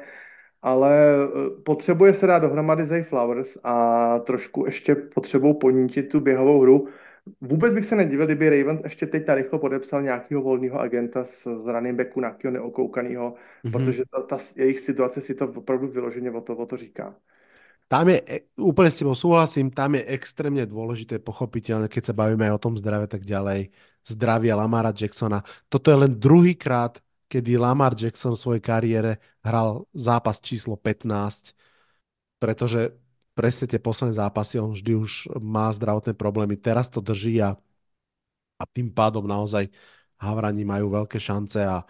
ale 0.61 0.91
eh, 0.93 1.49
potřebuje 1.63 2.13
se 2.13 2.27
dát 2.27 2.39
dohromady 2.39 2.85
Zay 2.85 3.03
Flowers 3.03 3.57
a 3.63 3.75
trošku 4.19 4.65
ještě 4.65 4.95
potřebou 4.95 5.53
ponítit 5.53 6.09
tu 6.09 6.19
běhovou 6.19 6.61
hru. 6.61 6.87
Vůbec 7.41 7.73
bych 7.73 7.85
se 7.85 7.95
nedivil, 7.95 8.25
kdyby 8.25 8.49
Ravens 8.49 8.81
ještě 8.83 9.07
teď 9.07 9.23
rychlo 9.27 9.59
podepsal 9.59 10.01
nějakého 10.01 10.41
volného 10.41 10.79
agenta 10.79 11.23
z, 11.23 11.47
z 11.57 11.65
running 11.65 11.97
backu, 11.97 12.19
nějakého 12.19 12.51
neokoukaného, 12.51 13.33
mm-hmm. 13.33 13.71
protože 13.71 14.03
ta, 14.11 14.21
ta, 14.21 14.37
jejich 14.55 14.79
situace 14.79 15.21
si 15.21 15.35
to 15.35 15.47
opravdu 15.47 15.87
vyloženě 15.87 16.31
o 16.31 16.41
to, 16.41 16.57
o 16.57 16.65
to 16.65 16.77
říká. 16.77 17.15
Tam 17.87 18.09
je, 18.09 18.21
e, 18.29 18.39
úplně 18.55 18.91
s 18.91 18.97
tebou 18.97 19.15
súhlasím, 19.15 19.71
tam 19.71 19.95
je 19.95 20.05
extrémně 20.05 20.65
důležité, 20.65 21.19
pochopitelně, 21.19 21.87
keď 21.87 22.05
se 22.05 22.13
bavíme 22.13 22.53
o 22.53 22.57
tom 22.57 22.77
zdraví, 22.77 23.07
tak 23.07 23.25
ďalej, 23.25 23.69
zdravia 24.07 24.55
Lamara 24.55 24.93
Jacksona. 25.01 25.43
Toto 25.69 25.91
je 25.91 25.97
len 25.97 26.19
druhý 26.19 26.55
krát, 26.55 26.97
kedy 27.27 27.57
Lamar 27.57 27.95
Jackson 27.95 28.35
v 28.35 28.39
svojej 28.39 28.61
kariére 28.61 29.11
hral 29.43 29.87
zápas 29.93 30.43
číslo 30.43 30.75
15, 30.75 31.55
pretože 32.39 32.91
presne 33.33 33.67
tie 33.67 33.79
posledné 33.79 34.13
zápasy, 34.17 34.59
on 34.59 34.71
vždy 34.75 34.95
už 34.95 35.11
má 35.39 35.71
zdravotné 35.73 36.13
problémy, 36.13 36.57
teraz 36.57 36.89
to 36.89 37.01
drží 37.01 37.41
a, 37.41 37.55
a 38.59 38.63
tým 38.69 38.91
pádom 38.93 39.25
naozaj 39.27 39.67
Havrani 40.21 40.61
majú 40.61 40.93
veľké 40.93 41.17
šance 41.17 41.65
a, 41.65 41.81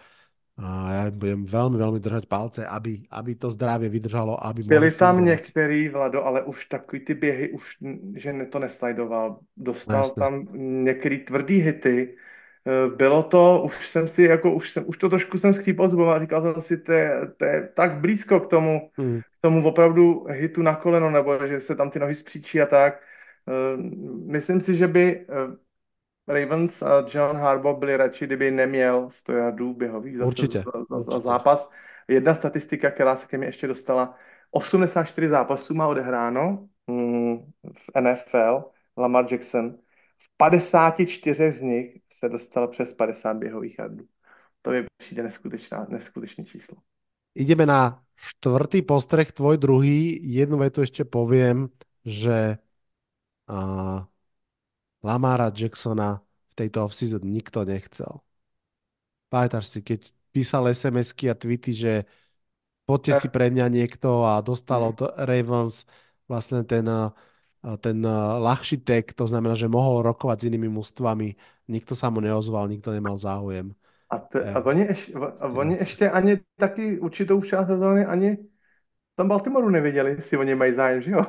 a 0.56 0.92
já 0.92 1.10
budem 1.10 1.44
velmi, 1.44 1.76
velmi 1.78 2.00
držet 2.00 2.26
palce, 2.26 2.66
aby, 2.66 3.02
aby 3.10 3.34
to 3.34 3.50
zdravě 3.50 3.88
vydržalo. 3.88 4.46
Aby 4.46 4.62
Byli 4.62 4.90
tam 4.90 5.16
fungovat. 5.16 5.24
některý, 5.24 5.88
Vlado, 5.88 6.24
ale 6.24 6.42
už 6.42 6.66
takový 6.66 7.04
ty 7.04 7.14
běhy, 7.14 7.50
už, 7.50 7.76
že 8.16 8.32
to 8.50 8.58
neslajdoval. 8.58 9.40
Dostal 9.56 9.98
Jasne. 9.98 10.22
tam 10.22 10.46
některý 10.84 11.18
tvrdý 11.18 11.58
hity. 11.58 12.16
Eh, 12.66 12.96
bylo 12.96 13.22
to, 13.22 13.62
už 13.64 13.88
jsem 13.88 14.08
si, 14.08 14.22
jako, 14.22 14.54
už, 14.54 14.70
jsem, 14.70 14.84
už 14.86 14.96
to 14.96 15.08
trošku 15.08 15.38
jsem 15.38 15.54
skřípal 15.54 15.88
zubom 15.88 16.08
a 16.08 16.20
říkal 16.20 16.42
jsem 16.54 16.62
si, 16.62 16.76
to 16.76 16.92
je, 16.92 17.20
to 17.36 17.44
je 17.44 17.68
tak 17.76 18.00
blízko 18.00 18.40
k 18.40 18.46
tomu, 18.50 18.90
hmm 18.98 19.22
tomu 19.42 19.68
opravdu 19.68 20.26
hitu 20.28 20.62
na 20.62 20.76
koleno, 20.76 21.10
nebo 21.10 21.46
že 21.46 21.60
se 21.60 21.76
tam 21.76 21.90
ty 21.90 21.98
nohy 21.98 22.14
spříčí 22.14 22.60
a 22.60 22.66
tak. 22.66 23.02
Eh, 23.48 23.76
myslím 24.26 24.60
si, 24.60 24.76
že 24.76 24.88
by 24.88 25.26
eh, 25.28 26.34
Ravens 26.40 26.82
a 26.82 27.06
John 27.14 27.36
Harbaugh 27.36 27.78
byli 27.78 27.96
radši, 27.96 28.26
kdyby 28.26 28.50
neměl 28.50 29.10
100 29.10 29.32
jardů 29.32 29.74
běhových 29.74 30.18
za, 30.18 30.26
určitě, 30.26 30.58
za, 30.58 30.84
za, 30.90 31.02
za 31.02 31.18
zápas. 31.18 31.70
Jedna 32.08 32.34
statistika, 32.34 32.90
která 32.90 33.16
se 33.16 33.26
ke 33.26 33.38
mně 33.38 33.46
ještě 33.46 33.66
dostala, 33.66 34.16
84 34.50 35.28
zápasů 35.28 35.74
má 35.74 35.86
odehráno 35.86 36.68
mm, 36.86 37.38
v 37.62 38.00
NFL 38.00 38.64
Lamar 38.96 39.32
Jackson. 39.32 39.78
V 40.18 40.36
54 40.36 41.52
z 41.52 41.62
nich 41.62 41.98
se 42.12 42.28
dostal 42.28 42.68
přes 42.68 42.92
50 42.92 43.34
běhových 43.34 43.78
jardů. 43.78 44.04
To 44.62 44.70
mi 44.70 44.86
přijde 44.96 45.22
neskutečná, 45.22 45.86
neskutečné 45.88 46.44
číslo. 46.44 46.76
Ideme 47.32 47.64
na 47.64 48.02
štvrtý 48.16 48.84
postreh, 48.84 49.28
tvoj 49.32 49.56
druhý. 49.56 50.20
Jednu 50.20 50.60
vetu 50.60 50.84
ešte 50.84 51.02
poviem, 51.02 51.72
že 52.04 52.60
uh, 53.48 54.04
Lamara 55.02 55.50
Jacksona 55.50 56.22
v 56.22 56.54
tejto 56.54 56.86
offseason 56.86 57.24
nikto 57.24 57.64
nechcel. 57.66 58.22
Pamätáš 59.32 59.72
si, 59.72 59.80
keď 59.80 60.12
písal 60.30 60.68
SMS-ky 60.68 61.32
a 61.32 61.34
tweety, 61.34 61.72
že 61.72 61.92
poďte 62.84 63.24
si 63.24 63.28
pre 63.32 63.48
mňa 63.48 63.66
niekto 63.72 64.28
a 64.28 64.44
dostal 64.44 64.84
od 64.84 65.00
Ravens 65.16 65.88
vlastne 66.28 66.62
ten, 66.68 66.84
ten 67.80 67.96
ľahší 68.40 68.84
tag, 68.84 69.12
to 69.16 69.24
znamená, 69.24 69.56
že 69.56 69.72
mohol 69.72 70.04
rokovať 70.04 70.44
s 70.44 70.46
inými 70.52 70.68
mústvami, 70.68 71.36
nikto 71.68 71.96
sa 71.96 72.12
mu 72.12 72.20
neozval, 72.20 72.68
nikto 72.68 72.92
nemal 72.92 73.16
záujem. 73.16 73.72
A, 74.12 74.18
te, 74.18 74.52
a, 74.52 74.60
oni 74.60 74.82
ještě, 74.82 75.12
a 75.16 75.46
oni 75.46 75.74
ještě 75.74 76.10
ani 76.10 76.40
taky 76.60 77.00
určitou 77.00 77.40
část 77.42 77.66
sezóny 77.66 78.06
ani 78.06 78.36
tam 79.16 79.28
Baltimoru 79.28 79.68
nevěděli, 79.68 80.10
jestli 80.10 80.36
oni 80.36 80.54
mají 80.54 80.74
zájem, 80.74 81.02
že 81.02 81.10
jo? 81.10 81.22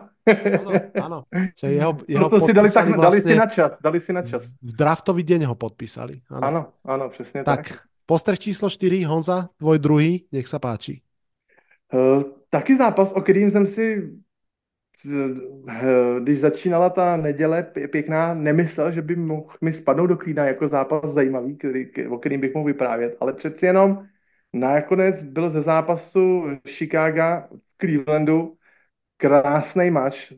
Ano, 0.66 0.72
ano. 1.04 1.24
Že 1.60 1.68
jeho, 1.68 1.98
jeho 2.08 2.30
Proto 2.30 2.46
si 2.46 2.54
dali, 2.54 2.72
tak, 2.72 2.88
podpísali 2.88 3.02
dali 3.02 3.20
si 3.20 3.24
vlastne 3.24 3.36
na 3.36 3.48
čas, 3.48 3.72
dali 3.84 4.00
si 4.00 4.12
na 4.14 4.22
čas. 4.24 4.44
v 4.62 4.72
draftový 4.76 5.24
deň 5.24 5.52
ho 5.52 5.56
podpísali. 5.56 6.24
Ano. 6.32 6.48
Ano, 6.48 6.62
ano, 6.86 7.10
přesně 7.10 7.44
tak. 7.44 7.68
Tak, 7.70 7.80
postreh 8.06 8.40
číslo 8.40 8.70
4, 8.70 9.04
Honza, 9.04 9.50
tvoj 9.58 9.80
druhý, 9.80 10.28
nech 10.32 10.48
sa 10.48 10.60
páči. 10.60 11.04
Uh, 11.94 12.24
taky 12.50 12.78
zápas, 12.78 13.12
o 13.12 13.22
kterým 13.22 13.52
jsem 13.52 13.68
si, 13.68 14.12
když 16.20 16.40
začínala 16.40 16.90
ta 16.90 17.18
neděle 17.18 17.72
pě- 17.76 17.88
pěkná, 17.88 18.34
nemyslel, 18.34 18.92
že 18.92 19.02
by 19.02 19.16
mohl 19.16 19.56
mi 19.62 19.74
spadnout 19.74 20.10
do 20.10 20.18
klína 20.18 20.46
jako 20.46 20.68
zápas 20.68 21.14
zajímavý, 21.14 21.58
který, 21.58 22.08
o 22.10 22.18
kterým 22.18 22.42
bych 22.42 22.54
mohl 22.54 22.66
vyprávět, 22.66 23.18
ale 23.20 23.34
přeci 23.34 23.66
jenom 23.66 24.08
nakonec 24.54 25.24
byl 25.24 25.50
ze 25.50 25.62
zápasu 25.62 26.44
Chicago 26.68 27.48
v 27.52 27.78
Clevelandu 27.78 28.58
krásný 29.18 29.92
mač 29.92 30.32
uh, 30.32 30.38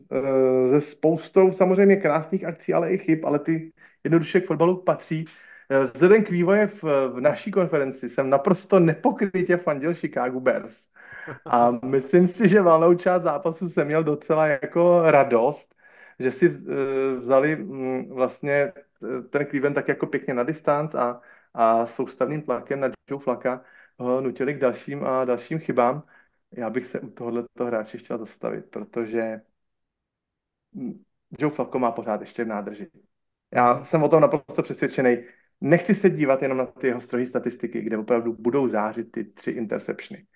se 0.70 0.80
spoustou 0.80 1.52
samozřejmě 1.52 1.96
krásných 1.96 2.44
akcí, 2.44 2.74
ale 2.74 2.92
i 2.92 2.98
chyb, 2.98 3.24
ale 3.24 3.38
ty 3.38 3.72
jednoduše 4.04 4.40
k 4.40 4.46
fotbalu 4.46 4.82
patří. 4.82 5.26
Uh, 5.70 5.84
Vzhledem 5.92 6.24
k 6.24 6.30
vývoje 6.30 6.66
v, 6.66 6.82
v 7.12 7.20
naší 7.20 7.50
konferenci 7.50 8.10
jsem 8.10 8.30
naprosto 8.30 8.78
nepokrytě 8.80 9.56
fandil 9.56 9.94
Chicago 9.94 10.40
Bears. 10.40 10.86
A 11.44 11.70
myslím 11.70 12.28
si, 12.28 12.48
že 12.48 12.62
valnou 12.62 12.94
část 12.94 13.22
zápasu 13.22 13.68
jsem 13.68 13.86
měl 13.86 14.04
docela 14.04 14.46
jako 14.46 15.02
radost, 15.04 15.74
že 16.18 16.30
si 16.30 16.48
uh, 16.48 16.74
vzali 17.18 17.56
um, 17.56 18.08
vlastně 18.14 18.72
ten 19.30 19.46
Cleveland 19.46 19.74
tak 19.74 19.88
jako 19.88 20.06
pěkně 20.06 20.34
na 20.34 20.42
distanc 20.42 20.94
a, 20.94 21.20
a 21.54 21.86
soustavným 21.86 22.42
tlakem 22.42 22.80
na 22.80 22.88
Joe 23.10 23.22
Flaka 23.22 23.64
ho 23.98 24.20
nutili 24.20 24.54
k 24.54 24.58
dalším 24.58 25.04
a 25.04 25.24
dalším 25.24 25.58
chybám. 25.58 26.02
Já 26.52 26.70
bych 26.70 26.86
se 26.86 27.00
u 27.00 27.10
tohoto 27.10 27.64
hráče 27.64 27.98
chtěl 27.98 28.18
zastavit, 28.18 28.64
protože 28.70 29.40
Joe 31.38 31.54
Flacco 31.54 31.78
má 31.78 31.92
pořád 31.92 32.20
ještě 32.20 32.44
v 32.44 32.48
nádrži. 32.48 32.90
Já 33.54 33.84
jsem 33.84 34.02
o 34.02 34.08
tom 34.08 34.20
naprosto 34.20 34.62
přesvědčený. 34.62 35.24
Nechci 35.60 35.94
se 35.94 36.10
dívat 36.10 36.42
jenom 36.42 36.58
na 36.58 36.66
ty 36.66 36.86
jeho 36.86 37.00
strohé 37.00 37.26
statistiky, 37.26 37.80
kde 37.80 37.98
opravdu 37.98 38.36
budou 38.38 38.68
zářit 38.68 39.12
ty 39.12 39.24
tři 39.24 39.50
interceptiony. 39.50 40.26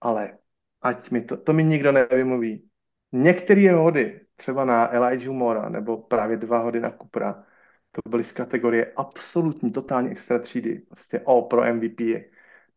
Ale 0.00 0.38
ať 0.82 1.10
mi 1.10 1.20
to, 1.20 1.36
to 1.36 1.52
mi 1.52 1.64
nikdo 1.64 1.92
nevymluví. 1.92 2.68
Některé 3.12 3.72
hody, 3.72 4.20
třeba 4.36 4.64
na 4.64 4.94
Elijah 4.94 5.32
Mora, 5.32 5.68
nebo 5.68 5.96
právě 5.96 6.36
dva 6.36 6.58
hody 6.58 6.80
na 6.80 6.90
Kupra, 6.90 7.44
to 7.92 8.10
byly 8.10 8.24
z 8.24 8.32
kategorie 8.32 8.92
absolutní, 8.96 9.72
totálně 9.72 10.10
extra 10.10 10.38
třídy. 10.38 10.78
Prostě 10.78 11.20
O 11.20 11.42
pro 11.42 11.74
MVP 11.74 12.00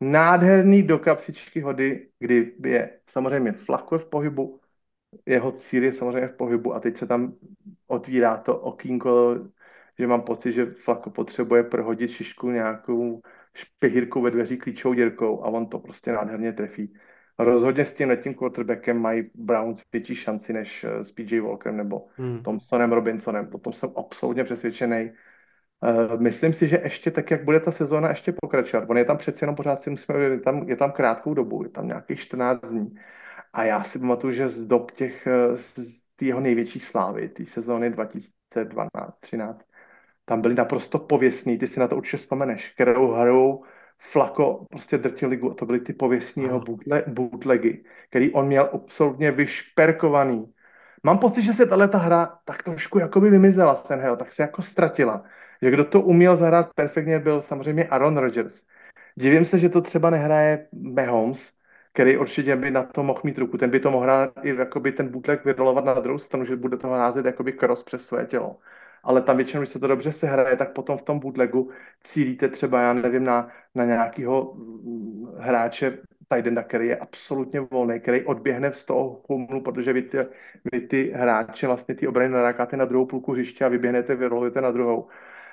nádherný 0.01 0.83
do 0.83 0.99
kapsičky 0.99 1.61
hody, 1.61 2.09
kdy 2.19 2.53
je 2.65 2.99
samozřejmě 3.07 3.51
flakuje 3.51 3.99
v 3.99 4.05
pohybu, 4.05 4.59
jeho 5.25 5.51
cíl 5.51 5.83
je 5.83 5.93
samozřejmě 5.93 6.27
v 6.27 6.35
pohybu 6.35 6.73
a 6.73 6.79
teď 6.79 6.97
se 6.97 7.07
tam 7.07 7.33
otvírá 7.87 8.37
to 8.37 8.59
okýnko, 8.59 9.35
že 9.99 10.07
mám 10.07 10.21
pocit, 10.21 10.51
že 10.51 10.65
Flako 10.65 11.09
potřebuje 11.09 11.63
prohodit 11.63 12.11
šišku 12.11 12.51
nějakou 12.51 13.21
špehírkou 13.53 14.21
ve 14.21 14.31
dveří 14.31 14.57
klíčovou 14.57 14.93
dírkou 14.93 15.43
a 15.43 15.47
on 15.47 15.69
to 15.69 15.79
prostě 15.79 16.11
nádherně 16.11 16.53
trefí. 16.53 16.93
Rozhodně 17.39 17.85
s 17.85 17.93
tím 17.93 18.09
letím 18.09 18.33
quarterbackem 18.33 18.97
mají 18.97 19.29
Browns 19.35 19.81
větší 19.93 20.15
šanci 20.15 20.53
než 20.53 20.85
s 21.01 21.11
PJ 21.11 21.39
Walkerem 21.39 21.77
nebo 21.77 22.07
hmm. 22.15 22.43
Thompsonem 22.43 22.91
Robinsonem. 22.91 23.47
Potom 23.47 23.73
jsem 23.73 23.91
absolutně 23.95 24.43
přesvědčený. 24.43 25.11
Uh, 25.81 26.21
myslím 26.21 26.53
si, 26.53 26.67
že 26.67 26.81
ještě 26.83 27.11
tak, 27.11 27.31
jak 27.31 27.43
bude 27.43 27.59
ta 27.59 27.71
sezóna 27.71 28.09
ještě 28.09 28.33
pokračovat, 28.41 28.89
on 28.89 28.97
je 28.97 29.05
tam 29.05 29.17
přeci 29.17 29.43
jenom 29.43 29.55
pořád 29.55 29.81
si 29.81 29.89
musíme, 29.89 30.19
je 30.19 30.39
tam, 30.39 30.69
je 30.69 30.75
tam 30.75 30.91
krátkou 30.91 31.33
dobu, 31.33 31.63
je 31.63 31.69
tam 31.69 31.87
nějakých 31.87 32.19
14 32.19 32.61
dní. 32.61 32.95
A 33.53 33.63
já 33.63 33.83
si 33.83 33.99
pamatuju, 33.99 34.33
že 34.33 34.49
z 34.49 34.65
dob 34.65 34.91
těch, 34.91 35.27
eh, 35.27 35.57
z 35.57 35.95
jeho 36.21 36.39
největší 36.39 36.79
slávy, 36.79 37.29
té 37.29 37.45
sezóny 37.45 37.89
2012-13, 37.89 39.63
tam 40.25 40.41
byli 40.41 40.55
naprosto 40.55 40.99
pověstní, 40.99 41.57
ty 41.57 41.67
si 41.67 41.79
na 41.79 41.87
to 41.87 41.97
určitě 41.97 42.17
vzpomeneš, 42.17 42.73
kterou 42.73 43.11
hrou 43.11 43.63
Flako 43.99 44.65
prostě 44.69 44.97
drtil 44.97 45.29
ligu, 45.29 45.51
a 45.51 45.53
to 45.53 45.65
byly 45.65 45.79
ty 45.79 45.93
pověstní 45.93 46.43
jeho 46.43 46.59
bootle, 46.59 47.03
bootlegy, 47.07 47.83
který 48.09 48.31
on 48.31 48.47
měl 48.47 48.69
absolutně 48.73 49.31
vyšperkovaný. 49.31 50.53
Mám 51.03 51.17
pocit, 51.17 51.43
že 51.43 51.53
se 51.53 51.65
tahle 51.65 51.87
ta 51.87 51.97
hra 51.97 52.37
tak 52.45 52.63
trošku 52.63 52.99
jakoby 52.99 53.29
vymizela, 53.29 53.75
Senhel, 53.75 54.17
tak 54.17 54.31
se 54.31 54.41
jako 54.41 54.61
ztratila 54.61 55.23
že 55.61 55.71
kdo 55.71 55.85
to 55.85 56.01
uměl 56.01 56.37
zahrát 56.37 56.73
perfektně, 56.75 57.19
byl 57.19 57.41
samozřejmě 57.41 57.87
Aaron 57.87 58.17
Rodgers. 58.17 58.63
Divím 59.15 59.45
se, 59.45 59.59
že 59.59 59.69
to 59.69 59.81
třeba 59.81 60.09
nehraje 60.09 60.67
Mahomes, 60.73 61.51
který 61.93 62.17
určitě 62.17 62.55
by 62.55 62.71
na 62.71 62.83
to 62.83 63.03
mohl 63.03 63.21
mít 63.23 63.37
ruku. 63.37 63.57
Ten 63.57 63.69
by 63.69 63.79
to 63.79 63.91
mohl 63.91 64.03
hrát 64.03 64.31
i 64.43 64.55
jakoby 64.55 64.91
ten 64.91 65.09
bootleg 65.09 65.45
vyrolovat 65.45 65.85
na 65.85 65.93
druhou 65.93 66.19
stranu, 66.19 66.45
že 66.45 66.55
bude 66.55 66.77
toho 66.77 66.93
házet 66.93 67.25
jakoby 67.25 67.53
cross 67.53 67.83
přes 67.83 68.07
své 68.07 68.25
tělo. 68.25 68.57
Ale 69.03 69.21
tam 69.21 69.37
většinou, 69.37 69.61
když 69.61 69.69
se 69.69 69.79
to 69.79 69.87
dobře 69.87 70.11
se 70.11 70.27
hraje, 70.27 70.57
tak 70.57 70.73
potom 70.73 70.97
v 70.97 71.01
tom 71.01 71.19
bootlegu 71.19 71.71
cílíte 72.03 72.49
třeba, 72.49 72.81
já 72.81 72.93
nevím, 72.93 73.23
na, 73.23 73.49
na 73.75 73.85
nějakého 73.85 74.53
mm, 74.53 75.27
hráče 75.37 75.97
Tidenda, 76.35 76.63
který 76.63 76.87
je 76.87 76.97
absolutně 76.97 77.59
volný, 77.59 77.99
který 77.99 78.25
odběhne 78.25 78.73
z 78.73 78.85
toho 78.85 79.21
humnu, 79.29 79.61
protože 79.61 79.93
vy 79.93 80.01
ty, 80.01 80.17
vy 80.71 80.81
ty 80.81 81.11
hráče, 81.15 81.67
vlastně 81.67 81.95
ty 81.95 82.07
obrany 82.07 82.29
narákáte 82.29 82.77
na 82.77 82.85
druhou 82.85 83.05
půlku 83.05 83.31
hřiště 83.31 83.65
a 83.65 83.67
vyběhnete, 83.67 84.15
vyrolujete 84.15 84.61
na 84.61 84.71
druhou. 84.71 85.07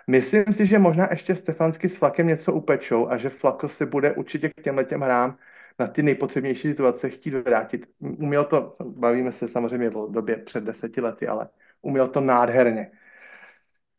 Myslím 0.06 0.44
si, 0.52 0.66
že 0.66 0.78
možná 0.78 1.08
ještě 1.10 1.36
Stefansky 1.36 1.88
s 1.88 1.96
Flakem 1.96 2.26
něco 2.26 2.52
upečou 2.52 3.08
a 3.08 3.16
že 3.16 3.28
Flako 3.28 3.68
se 3.68 3.86
bude 3.86 4.12
určitě 4.12 4.48
k 4.48 4.62
těmhle 4.62 4.84
těm 4.84 5.00
hrám 5.00 5.38
na 5.78 5.86
ty 5.86 6.02
nejpotřebnější 6.02 6.68
situace 6.68 7.10
chtít 7.10 7.34
vrátit. 7.34 7.86
Uměl 8.00 8.44
to, 8.44 8.74
bavíme 8.84 9.32
se 9.32 9.48
samozřejmě 9.48 9.90
o 9.90 10.06
době 10.06 10.36
před 10.36 10.64
deseti 10.64 11.00
lety, 11.00 11.26
ale 11.26 11.48
uměl 11.82 12.08
to 12.08 12.20
nádherně. 12.20 12.90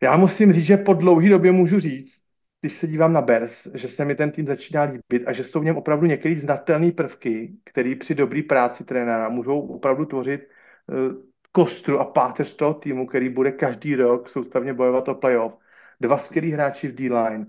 Já 0.04 0.18
musím 0.18 0.54
říct, 0.54 0.66
že 0.66 0.78
po 0.78 0.93
dlouhé 0.93 1.30
době 1.30 1.52
můžu 1.52 1.80
říct, 1.80 2.22
když 2.62 2.74
se 2.74 2.88
dívám 2.88 3.14
na 3.14 3.22
Bers, 3.22 3.68
že 3.74 3.88
se 3.88 4.06
mi 4.06 4.16
ten 4.16 4.32
tým 4.32 4.48
začíná 4.48 4.84
líbit 4.84 5.28
a 5.28 5.34
že 5.34 5.43
jsou 5.43 5.60
v 5.60 5.66
něm 5.66 5.78
opravdu 5.78 6.06
některé 6.06 6.36
znatelné 6.36 6.91
prvky, 6.91 7.54
které 7.64 7.95
při 7.95 8.16
dobré 8.16 8.41
práci 8.43 8.84
trenéra 8.84 9.30
můžou 9.30 9.60
opravdu 9.60 10.06
tvořit 10.06 10.48
uh, 10.88 11.24
kostru 11.52 12.00
a 12.00 12.06
páteř 12.06 12.56
toho 12.56 12.74
týmu, 12.74 13.08
který 13.08 13.30
bude 13.30 13.52
každý 13.52 13.95
rok 13.95 14.30
soustavně 14.30 14.74
bojovat 14.74 15.08
o 15.08 15.16
playoff 15.16 15.54
dva 16.02 16.18
skvělí 16.18 16.52
hráči 16.52 16.88
v 16.88 16.95
D-line, 16.95 17.45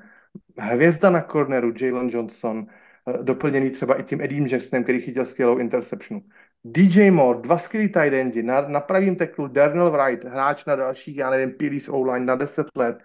hvězda 0.59 1.11
na 1.11 1.23
corneru 1.23 1.73
Jalen 1.81 2.09
Johnson, 2.09 2.67
eh, 3.09 3.23
doplněný 3.23 3.71
třeba 3.71 4.01
i 4.01 4.03
tím 4.03 4.21
Edim 4.21 4.47
Jacksonem, 4.47 4.83
který 4.83 5.01
chytil 5.01 5.25
skvělou 5.27 5.59
interceptionu. 5.59 6.23
DJ 6.65 7.11
Moore, 7.11 7.41
dva 7.41 7.59
skvělí 7.59 7.89
tight 7.89 8.13
endi, 8.13 8.43
na, 8.43 8.61
na 8.61 8.81
pravým 8.81 9.17
teklu 9.17 9.49
Darnell 9.49 9.91
Wright, 9.91 10.25
hráč 10.25 10.65
na 10.65 10.77
dalších, 10.77 11.17
já 11.17 11.31
nevím, 11.31 11.53
Pilis 11.53 11.89
O-line 11.89 12.27
na 12.27 12.37
10 12.37 12.67
let. 12.77 12.99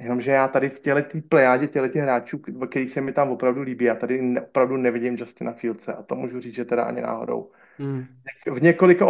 Jenomže 0.00 0.30
já 0.30 0.48
tady 0.48 0.70
v 0.70 0.80
těle 0.80 1.02
té 1.02 1.20
plejádě 1.20 1.66
těle 1.66 1.88
těch 1.88 2.02
hráčů, 2.02 2.38
který 2.70 2.88
se 2.88 3.00
mi 3.00 3.12
tam 3.12 3.30
opravdu 3.30 3.62
líbí, 3.62 3.84
já 3.84 3.94
tady 3.94 4.22
ne, 4.22 4.40
opravdu 4.40 4.76
nevidím 4.76 5.16
Justina 5.16 5.52
Fieldse 5.52 5.94
a 5.94 6.02
to 6.02 6.14
můžu 6.14 6.40
říct, 6.40 6.54
že 6.54 6.64
teda 6.64 6.84
ani 6.84 7.00
náhodou. 7.00 7.52
Hmm. 7.78 8.06
V 8.46 8.62
několika 8.62 9.06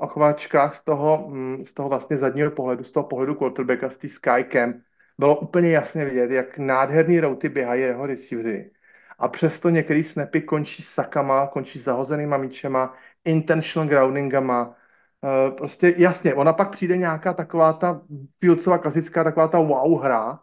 opačkách 0.00 0.76
z 0.76 0.84
toho, 0.84 1.28
mm, 1.28 1.66
z 1.66 1.72
toho 1.72 1.88
vlastně 1.88 2.16
zadního 2.16 2.50
pohledu, 2.50 2.84
z 2.84 2.92
toho 2.92 3.06
pohledu 3.06 3.34
quarterbacka, 3.34 3.90
z 3.90 3.96
té 3.96 4.08
Sky 4.08 4.44
Camp, 4.48 4.76
bylo 5.18 5.40
úplně 5.40 5.70
jasně 5.70 6.04
vidět, 6.04 6.30
jak 6.30 6.58
nádherný 6.58 7.20
routy 7.20 7.48
běhají 7.48 7.82
jeho 7.82 8.06
receivery. 8.06 8.70
A 9.18 9.28
přesto 9.28 9.70
některý 9.70 10.04
snapy 10.04 10.40
končí 10.40 10.82
sakama, 10.82 11.46
končí 11.46 11.78
zahozenýma 11.78 12.36
míčema, 12.36 12.96
intentional 13.30 13.88
groundingama. 13.88 14.74
Uh, 15.20 15.56
prostě 15.56 15.94
jasně, 15.96 16.34
ona 16.34 16.52
pak 16.52 16.70
přijde 16.70 16.96
nějaká 16.96 17.34
taková 17.34 17.72
ta 17.72 18.02
Fieldsová 18.40 18.78
klasická 18.78 19.24
taková 19.24 19.48
ta 19.48 19.58
wow 19.58 20.00
hra, 20.02 20.40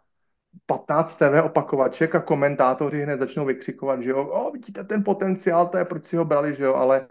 15 0.66 1.16
TV 1.16 1.42
opakovaček 1.44 2.14
a 2.14 2.20
komentátoři 2.20 3.02
hned 3.02 3.18
začnou 3.18 3.44
vykřikovat, 3.44 4.02
že 4.02 4.10
jo, 4.10 4.24
o, 4.24 4.50
vidíte 4.50 4.84
ten 4.84 5.04
potenciál, 5.04 5.68
to 5.68 5.78
je 5.78 5.84
proč 5.84 6.06
si 6.06 6.16
ho 6.16 6.24
brali, 6.24 6.54
že 6.56 6.64
jo, 6.64 6.74
ale 6.74 7.06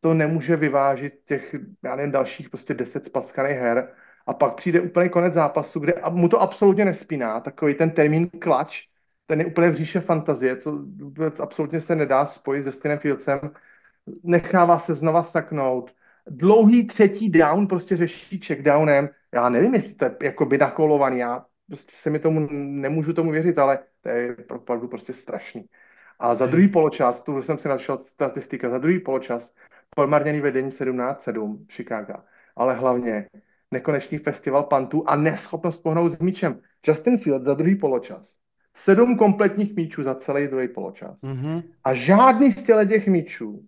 to 0.00 0.14
nemůže 0.14 0.56
vyvážit 0.56 1.12
těch, 1.24 1.54
já 1.84 1.96
nevím, 1.96 2.12
dalších 2.12 2.50
prostě 2.50 2.74
10 2.74 3.06
spaskaných 3.06 3.56
her 3.56 3.88
a 4.26 4.34
pak 4.34 4.54
přijde 4.54 4.80
úplně 4.80 5.08
konec 5.08 5.34
zápasu, 5.34 5.80
kde 5.80 5.94
mu 6.10 6.28
to 6.28 6.40
absolutně 6.40 6.84
nespíná, 6.84 7.40
takový 7.40 7.74
ten 7.74 7.90
termín 7.90 8.30
klač, 8.30 8.86
ten 9.26 9.40
je 9.40 9.46
úplně 9.46 9.70
v 9.70 9.74
říše 9.74 10.00
fantazie, 10.00 10.56
co 10.56 10.72
vůbec 10.96 11.40
absolutně 11.40 11.80
se 11.80 11.96
nedá 11.96 12.26
spojit 12.26 12.62
se 12.62 12.72
Stinem 12.72 12.98
Fieldsem, 12.98 13.40
nechává 14.22 14.78
se 14.78 14.94
znova 14.94 15.22
saknout, 15.22 15.90
dlouhý 16.26 16.86
třetí 16.86 17.30
down 17.30 17.66
prostě 17.66 17.96
řeší 17.96 18.40
checkdownem, 18.40 19.08
já 19.34 19.48
nevím, 19.48 19.74
jestli 19.74 19.94
to 19.94 20.04
je 20.04 20.16
jakoby 20.22 20.58
nakolovaný, 20.58 21.18
já 21.18 21.44
prostě 21.66 21.92
se 21.94 22.10
mi 22.10 22.18
tomu, 22.18 22.48
nemůžu 22.50 23.12
tomu 23.12 23.30
věřit, 23.30 23.58
ale 23.58 23.78
to 24.02 24.08
je 24.08 24.36
opravdu 24.50 24.88
prostě 24.88 25.12
strašný. 25.12 25.64
A 26.18 26.34
za 26.34 26.46
druhý 26.46 26.68
poločas, 26.68 27.22
tu 27.22 27.42
jsem 27.42 27.58
si 27.58 27.68
našel 27.68 27.98
statistika, 27.98 28.70
za 28.70 28.78
druhý 28.78 29.00
poločas 29.00 29.54
promarněný 29.96 30.40
vedení 30.40 30.70
17-7 30.70 31.66
Chicago, 31.72 32.14
ale 32.56 32.74
hlavně 32.74 33.28
nekonečný 33.70 34.18
festival 34.18 34.62
pantů 34.62 35.08
a 35.08 35.16
neschopnost 35.16 35.82
pohnout 35.82 36.12
s 36.12 36.18
míčem. 36.18 36.60
Justin 36.86 37.18
Field 37.18 37.42
za 37.42 37.54
druhý 37.54 37.76
poločas. 37.76 38.40
Sedm 38.74 39.16
kompletních 39.16 39.76
míčů 39.76 40.02
za 40.02 40.14
celý 40.14 40.46
druhý 40.46 40.68
poločas. 40.68 41.18
Mm-hmm. 41.22 41.62
A 41.84 41.94
žádný 41.94 42.52
z 42.52 42.64
těch 42.64 43.06
míčů, 43.06 43.62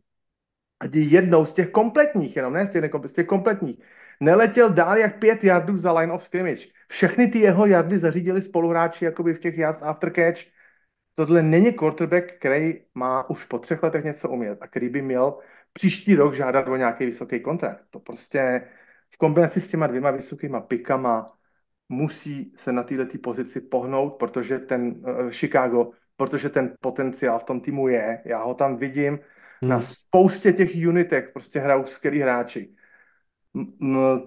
jednou 0.93 1.47
z 1.47 1.55
těch 1.55 1.70
kompletních, 1.70 2.37
jenom 2.37 2.53
ne 2.53 2.66
z 2.66 2.70
těch, 2.70 2.91
z 3.07 3.12
těch 3.12 3.26
kompletních, 3.26 3.80
neletěl 4.20 4.70
dál 4.70 4.99
jak 4.99 5.18
pět 5.18 5.45
yardů 5.45 5.76
za 5.76 5.93
line 5.93 6.12
of 6.12 6.24
scrimmage. 6.24 6.66
Všechny 6.89 7.26
ty 7.26 7.39
jeho 7.39 7.66
yardy 7.66 7.99
zařídili 7.99 8.43
spoluhráči 8.43 9.05
jakoby 9.05 9.35
v 9.35 9.41
těch 9.41 9.59
yards 9.59 9.83
after 9.83 10.12
catch. 10.12 10.41
Tohle 11.14 11.43
není 11.43 11.72
quarterback, 11.72 12.33
který 12.33 12.74
má 12.95 13.30
už 13.30 13.45
po 13.45 13.59
třech 13.59 13.83
letech 13.83 14.05
něco 14.05 14.28
umět 14.28 14.59
a 14.61 14.66
který 14.66 14.89
by 14.89 15.03
měl 15.03 15.39
příští 15.72 16.14
rok 16.14 16.35
žádat 16.35 16.68
o 16.68 16.76
nějaký 16.76 17.07
vysoký 17.07 17.41
kontrakt. 17.41 17.85
To 17.91 18.01
prostě 18.01 18.62
v 19.11 19.16
kombinaci 19.16 19.61
s 19.61 19.68
těma 19.68 19.87
dvěma 19.87 20.11
vysokýma 20.11 20.61
pikama 20.61 21.26
musí 21.89 22.55
se 22.57 22.72
na 22.72 22.83
této 22.83 23.18
pozici 23.22 23.61
pohnout, 23.61 24.16
protože 24.18 24.59
ten 24.59 24.83
uh, 24.83 25.30
Chicago, 25.30 25.91
protože 26.16 26.49
ten 26.49 26.74
potenciál 26.80 27.39
v 27.39 27.45
tom 27.45 27.61
týmu 27.61 27.89
je. 27.89 28.22
Já 28.24 28.43
ho 28.43 28.55
tam 28.55 28.76
vidím 28.76 29.18
hmm. 29.62 29.70
na 29.70 29.80
spoustě 29.80 30.52
těch 30.52 30.70
unitech, 30.88 31.30
prostě 31.32 31.60
hrajou 31.60 31.86
skvělí 31.86 32.20
hráči. 32.20 32.70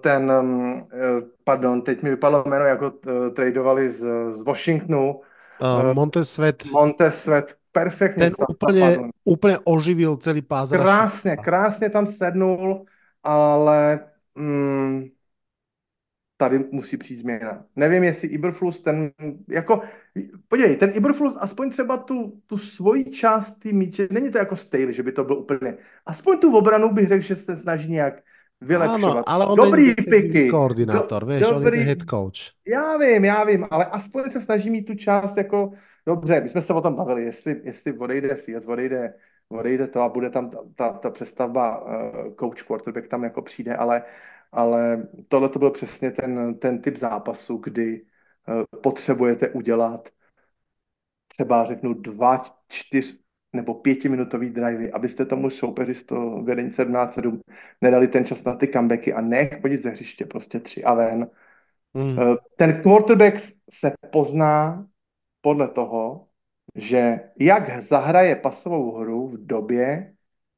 Ten, 0.00 0.30
um, 0.30 0.88
pardon, 1.44 1.82
teď 1.82 2.02
mi 2.02 2.10
vypadlo 2.10 2.44
jméno, 2.46 2.64
jako 2.64 2.92
tradovali 3.36 3.90
z, 3.90 4.04
z 4.30 4.42
Washingtonu. 4.42 5.20
Uh, 5.60 5.94
Montez 5.94 6.30
Svet. 6.30 6.64
Montez 6.64 7.22
Svet, 7.22 7.54
perfektně. 7.72 8.24
Ten 8.24 8.34
úplně, 8.48 8.98
úplně 9.24 9.58
oživil 9.64 10.16
celý 10.16 10.42
pás. 10.42 10.70
Krásně, 10.70 11.36
krásně 11.36 11.90
tam 11.90 12.06
sednul, 12.06 12.84
ale 13.22 14.00
mm, 14.34 15.04
tady 16.36 16.58
musí 16.72 16.96
přijít 16.96 17.18
změna. 17.18 17.64
Nevím, 17.76 18.04
jestli 18.04 18.28
Iberflus 18.28 18.80
ten, 18.80 19.10
jako, 19.48 19.82
podívej, 20.48 20.76
ten 20.76 20.90
Iberflus 20.94 21.36
aspoň 21.40 21.70
třeba 21.70 21.96
tu, 21.96 22.32
tu 22.46 22.58
svoji 22.58 23.04
část 23.04 23.52
té 23.58 23.72
míče, 23.72 24.08
není 24.10 24.30
to 24.30 24.38
jako 24.38 24.56
Staley, 24.56 24.92
že 24.92 25.02
by 25.02 25.12
to 25.12 25.24
bylo 25.24 25.38
úplně, 25.38 25.76
aspoň 26.06 26.38
tu 26.38 26.56
obranu 26.56 26.92
bych 26.92 27.08
řekl, 27.08 27.24
že 27.24 27.36
se 27.36 27.56
snaží 27.56 27.92
nějak 27.92 28.14
vylepšovat. 28.60 29.12
Ano, 29.12 29.22
ale 29.26 29.46
on 29.46 29.56
dobrý 29.56 29.94
piky. 29.94 30.48
Koordinátor, 30.50 31.24
do, 31.24 31.34
víš, 31.34 31.40
dobrý, 31.40 31.66
on 31.66 31.74
je 31.74 31.80
head 31.80 32.02
coach. 32.10 32.38
Já 32.66 32.96
vím, 32.96 33.24
já 33.24 33.44
vím, 33.44 33.66
ale 33.70 33.84
aspoň 33.84 34.30
se 34.30 34.40
snaží 34.40 34.70
mít 34.70 34.84
tu 34.84 34.94
část 34.94 35.36
jako, 35.36 35.72
dobře, 36.06 36.40
my 36.40 36.48
jsme 36.48 36.62
se 36.62 36.72
o 36.72 36.80
tom 36.80 36.94
bavili, 36.94 37.24
jestli, 37.24 37.60
jestli 37.64 37.98
odejde 37.98 38.34
Fields, 38.34 38.66
odejde, 38.66 39.14
odejde 39.48 39.86
to 39.86 40.00
a 40.00 40.08
bude 40.08 40.30
tam 40.30 40.50
ta, 40.50 40.58
ta, 40.76 40.92
ta 40.92 41.10
přestavba 41.10 41.84
uh, 41.84 42.34
coach 42.40 42.62
quarterback 42.62 43.08
tam 43.08 43.24
jako 43.24 43.42
přijde, 43.42 43.76
ale 43.76 44.02
ale 44.52 45.08
tohle 45.28 45.48
to 45.48 45.58
byl 45.58 45.70
přesně 45.70 46.10
ten, 46.10 46.58
ten 46.58 46.82
typ 46.82 46.96
zápasu, 46.96 47.56
kdy 47.56 48.02
uh, 48.48 48.80
potřebujete 48.82 49.48
udělat 49.48 50.08
třeba 51.28 51.64
řeknu 51.64 51.94
dva, 51.94 52.44
čtyř 52.68 53.18
nebo 53.52 53.74
pětiminutový 53.74 54.50
drivey, 54.50 54.90
abyste 54.92 55.26
tomu 55.26 55.50
soupeři 55.50 55.94
z 55.94 56.04
toho 56.04 56.42
vedení 56.42 56.70
17-7 56.70 57.40
nedali 57.80 58.08
ten 58.08 58.24
čas 58.24 58.44
na 58.44 58.54
ty 58.54 58.68
comebacky 58.68 59.12
a 59.12 59.20
nech 59.20 59.60
chodit 59.60 59.82
ze 59.82 59.90
hřiště, 59.90 60.26
prostě 60.26 60.60
tři 60.60 60.84
a 60.84 60.94
ven. 60.94 61.30
Mm. 61.94 62.16
Ten 62.56 62.82
quarterback 62.82 63.42
se 63.70 63.92
pozná 64.12 64.86
podle 65.40 65.68
toho, 65.68 66.26
že 66.74 67.20
jak 67.40 67.82
zahraje 67.82 68.36
pasovou 68.36 68.98
hru 68.98 69.28
v 69.28 69.46
době, 69.46 70.12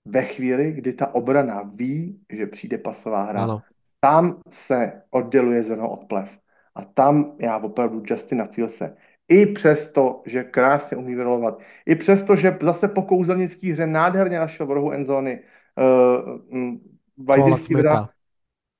ve 0.04 0.22
chvíli, 0.24 0.72
kdy 0.72 0.92
ta 0.92 1.14
obrana 1.14 1.62
ví, 1.74 2.20
že 2.32 2.46
přijde 2.46 2.78
pasová 2.78 3.24
hra. 3.24 3.42
Ano. 3.42 3.62
Tam 4.00 4.40
se 4.50 5.02
odděluje 5.10 5.62
zrno 5.62 5.90
od 5.90 6.04
plev. 6.04 6.28
A 6.74 6.84
tam 6.84 7.36
já 7.38 7.58
opravdu 7.58 8.02
Justina 8.06 8.46
Fielse 8.46 8.96
i 9.28 9.46
přesto, 9.46 10.22
že 10.26 10.44
krásně 10.44 10.96
umí 10.96 11.14
vyrolovat, 11.14 11.58
i 11.86 11.94
přesto, 11.94 12.36
že 12.36 12.58
zase 12.62 12.88
po 12.88 13.02
kouzelnický 13.02 13.72
hře 13.72 13.86
nádherně 13.86 14.38
našel 14.38 14.66
v 14.66 14.70
rohu 14.70 14.92
endzóny 14.92 15.40
uh, 15.78 17.56
Kmeta. 17.66 18.08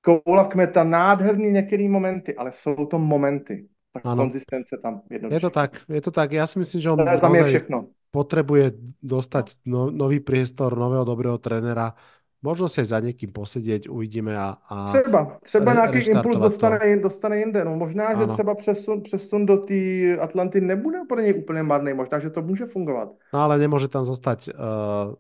Koula 0.01 0.45
Kmeta, 0.45 0.85
nádherný 0.85 1.51
některý 1.51 1.89
momenty, 1.89 2.37
ale 2.37 2.53
jsou 2.53 2.87
to 2.87 2.99
momenty. 2.99 3.69
Tak 3.93 4.07
ano. 4.07 4.23
konzistence 4.23 4.77
tam 4.83 5.01
jednoduše. 5.11 5.37
Je 5.37 5.41
to 5.41 5.51
tak, 5.51 5.81
je 5.89 6.01
to 6.01 6.11
tak. 6.11 6.33
Já 6.33 6.47
si 6.47 6.59
myslím, 6.59 6.81
že 6.81 6.91
on 6.91 7.21
tam 7.21 7.35
je 7.35 7.45
všechno. 7.45 7.87
potrebuje 8.11 8.73
dostať 9.03 9.57
no, 9.65 9.91
nový 9.91 10.21
priestor, 10.21 10.79
nového 10.79 11.05
dobrého 11.05 11.39
trenera 11.39 11.95
Možno 12.43 12.69
si 12.69 12.85
za 12.85 13.01
někým 13.01 13.33
posedět, 13.33 13.89
uvidíme 13.89 14.39
a, 14.39 14.57
a 14.69 14.93
Třeba, 14.93 15.39
třeba 15.43 15.73
nějaký 15.73 16.11
impuls 16.11 16.39
dostane, 16.39 16.97
dostane 16.97 17.39
jinde. 17.39 17.65
No, 17.65 17.77
možná, 17.77 18.07
ano. 18.07 18.21
že 18.21 18.33
třeba 18.33 18.55
přesun, 18.55 19.03
přesun 19.03 19.47
do 19.47 19.57
té 19.57 19.75
Atlanty 20.21 20.61
nebude 20.61 20.99
pro 21.09 21.21
něj 21.21 21.35
úplně 21.39 21.63
marný, 21.63 21.93
možná, 21.95 22.19
že 22.19 22.31
to 22.31 22.43
může 22.43 22.67
fungovat. 22.67 23.09
No 23.35 23.41
ale 23.41 23.59
nemůže 23.59 23.89
tam 23.89 24.05
zostať 24.05 24.49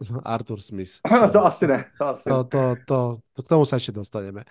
uh, 0.09 0.19
Arthur 0.25 0.61
Smith. 0.61 0.91
to 1.33 1.47
asi 1.47 1.66
ne. 1.66 1.85
To, 1.99 2.07
asi 2.07 2.23
to, 2.25 2.45
to, 2.45 2.75
to, 2.87 3.16
to, 3.33 3.43
k 3.43 3.49
tomu 3.49 3.64
se 3.64 3.77
ještě 3.77 3.93
dostaneme. 3.93 4.45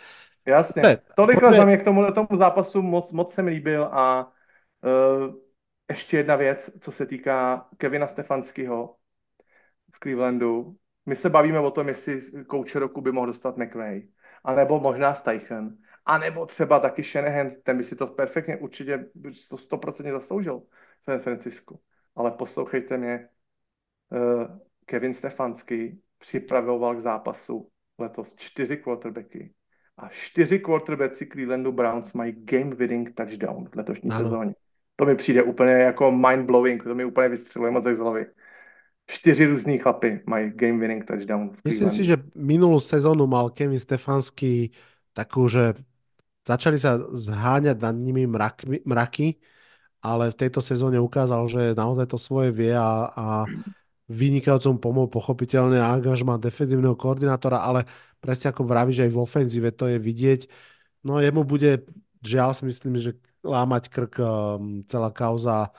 Jasně. 0.45 0.81
Ne, 0.81 0.97
Tolik 1.15 1.39
pojďme... 1.39 1.57
za 1.57 1.65
mě 1.65 1.77
k 1.77 1.83
tomu, 1.83 2.11
tomu 2.11 2.27
zápasu 2.37 2.81
moc, 2.81 3.11
moc 3.11 3.33
jsem 3.33 3.47
líbil 3.47 3.83
a 3.83 4.31
uh, 4.83 5.35
ještě 5.89 6.17
jedna 6.17 6.35
věc, 6.35 6.69
co 6.79 6.91
se 6.91 7.05
týká 7.05 7.65
Kevina 7.77 8.07
Stefanského 8.07 8.95
v 9.95 9.99
Clevelandu 9.99 10.75
my 11.07 11.15
se 11.15 11.29
bavíme 11.29 11.59
o 11.59 11.71
tom, 11.71 11.87
jestli 11.87 12.21
kouče 12.47 12.79
roku 12.79 13.01
by 13.01 13.11
mohl 13.11 13.27
dostat 13.27 13.57
McVay, 13.57 14.07
anebo 14.43 14.79
možná 14.79 15.15
Steichen, 15.15 15.77
anebo 16.05 16.45
třeba 16.45 16.79
taky 16.79 17.03
Shanahan, 17.03 17.51
ten 17.63 17.77
by 17.77 17.83
si 17.83 17.95
to 17.95 18.07
perfektně 18.07 18.57
určitě 18.57 19.05
to 19.49 19.57
stoprocentně 19.57 20.11
zasloužil 20.11 20.59
v 21.01 21.03
San 21.03 21.19
Francisco. 21.19 21.79
Ale 22.15 22.31
poslouchejte 22.31 22.97
mě, 22.97 23.29
uh, 24.11 24.57
Kevin 24.85 25.13
Stefanský 25.13 26.01
připravoval 26.17 26.95
k 26.95 26.99
zápasu 26.99 27.69
letos 27.99 28.35
čtyři 28.35 28.77
quarterbacky 28.77 29.53
a 29.97 30.09
čtyři 30.09 30.59
quarterbacky 30.59 31.27
Clevelandu 31.27 31.71
Browns 31.71 32.13
mají 32.13 32.31
game 32.31 32.75
winning 32.75 33.15
touchdown 33.15 33.69
v 33.69 33.75
letošní 33.75 34.09
ano. 34.09 34.23
sezóně. 34.23 34.53
To 34.95 35.05
mi 35.05 35.15
přijde 35.15 35.43
úplně 35.43 35.71
jako 35.71 36.11
mind 36.11 36.45
blowing, 36.45 36.83
to 36.83 36.95
mi 36.95 37.05
úplně 37.05 37.29
vystřeluje 37.29 37.71
mozek 37.71 37.95
z 37.95 37.99
hlavy 37.99 38.25
čtyři 39.07 39.45
různý 39.45 39.77
chlapy 39.79 40.21
mají 40.25 40.51
game 40.51 40.79
winning 40.79 41.05
touchdown. 41.05 41.55
Myslím 41.65 41.89
si, 41.89 42.03
že 42.03 42.17
minulou 42.35 42.79
sezónu 42.79 43.27
mal 43.27 43.49
Kevin 43.49 43.79
Stefanský 43.79 44.71
takú, 45.15 45.47
že 45.47 45.73
začali 46.47 46.75
sa 46.79 46.99
zháňať 46.99 47.79
nad 47.79 47.95
nimi 47.95 48.27
mraky, 48.27 48.83
mraky, 48.83 49.39
ale 50.03 50.31
v 50.31 50.39
tejto 50.39 50.59
sezóne 50.61 50.99
ukázal, 50.99 51.47
že 51.47 51.75
naozaj 51.75 52.05
to 52.07 52.19
svoje 52.19 52.51
vie 52.51 52.75
a, 52.75 53.11
a 53.11 53.25
vynikajúcom 54.07 54.79
pomohol 54.79 55.09
pochopiteľne 55.11 55.79
angažma 55.79 56.39
defenzívneho 56.39 56.95
koordinátora, 56.95 57.63
ale 57.63 57.83
presne 58.23 58.51
ako 58.51 58.63
vraví, 58.63 58.95
že 58.95 59.07
aj 59.07 59.11
v 59.11 59.19
ofenzíve 59.23 59.69
to 59.75 59.91
je 59.91 59.97
vidieť. 59.99 60.41
No 61.03 61.19
jemu 61.19 61.43
bude, 61.43 61.83
žiaľ 62.23 62.55
si 62.55 62.63
myslím, 62.67 62.99
že 62.99 63.19
lámať 63.43 63.83
krk 63.87 64.15
um, 64.19 64.83
celá 64.87 65.11
kauza 65.11 65.71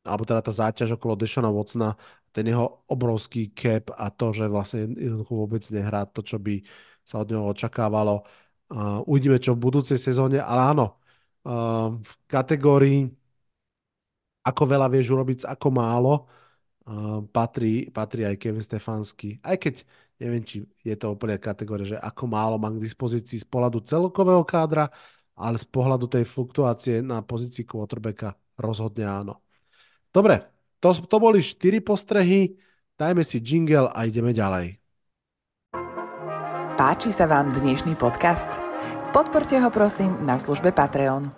alebo 0.00 0.24
teda 0.24 0.40
tá 0.40 0.52
záťaž 0.52 0.96
okolo 0.96 1.12
Dešona 1.12 1.52
Watsona 1.52 1.92
ten 2.30 2.46
jeho 2.46 2.86
obrovský 2.86 3.50
cap 3.54 3.90
a 3.94 4.10
to, 4.10 4.30
že 4.30 4.46
vlastne 4.46 4.94
jednoducho 4.94 5.34
vôbec 5.34 5.62
nehrá 5.74 6.06
to, 6.06 6.22
čo 6.22 6.38
by 6.38 6.62
sa 7.02 7.22
od 7.22 7.28
neho 7.30 7.44
očakávalo. 7.50 8.22
Uh, 8.70 9.02
uvidíme, 9.10 9.42
čo 9.42 9.58
v 9.58 9.66
budúcej 9.66 9.98
sezóne, 9.98 10.38
ale 10.38 10.62
áno, 10.74 10.86
uh, 11.42 11.98
v 11.98 12.12
kategórii 12.30 13.10
ako 14.46 14.62
veľa 14.64 14.86
vieš 14.88 15.12
urobiť, 15.12 15.38
ako 15.44 15.68
málo, 15.74 16.14
uh, 16.86 17.20
patrí, 17.34 17.90
patrí 17.90 18.24
aj 18.24 18.38
Kevin 18.38 18.62
Stefanský. 18.62 19.42
Aj 19.42 19.58
keď 19.58 19.82
neviem, 20.20 20.44
či 20.44 20.62
je 20.84 20.94
to 20.94 21.16
úplne 21.16 21.40
kategória, 21.40 21.96
že 21.96 21.98
ako 21.98 22.24
málo 22.28 22.60
mám 22.60 22.76
k 22.76 22.84
dispozícii 22.84 23.40
z 23.40 23.46
pohľadu 23.48 23.80
celkového 23.82 24.44
kádra, 24.44 24.86
ale 25.40 25.56
z 25.56 25.66
pohľadu 25.66 26.06
tej 26.06 26.28
fluktuácie 26.28 27.00
na 27.00 27.24
pozícii 27.24 27.64
quarterbacka 27.64 28.36
rozhodne 28.60 29.08
áno. 29.08 29.40
Dobre, 30.12 30.49
to, 30.80 30.96
to 30.96 31.16
boli 31.20 31.44
4 31.44 31.84
postrehy, 31.84 32.56
dajme 32.96 33.20
si 33.20 33.38
jingle 33.38 33.92
a 33.92 34.08
ideme 34.08 34.32
ďalej. 34.32 34.80
Páči 36.80 37.12
sa 37.12 37.28
vám 37.28 37.52
dnešný 37.52 37.92
podcast? 38.00 38.48
Podporte 39.12 39.60
ho 39.60 39.68
prosím 39.68 40.16
na 40.24 40.40
službe 40.40 40.72
Patreon. 40.72 41.28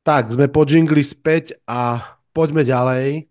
Tak, 0.00 0.32
sme 0.32 0.48
po 0.48 0.64
jingli 0.64 1.04
späť 1.04 1.60
a 1.68 2.00
poďme 2.32 2.64
ďalej. 2.64 3.28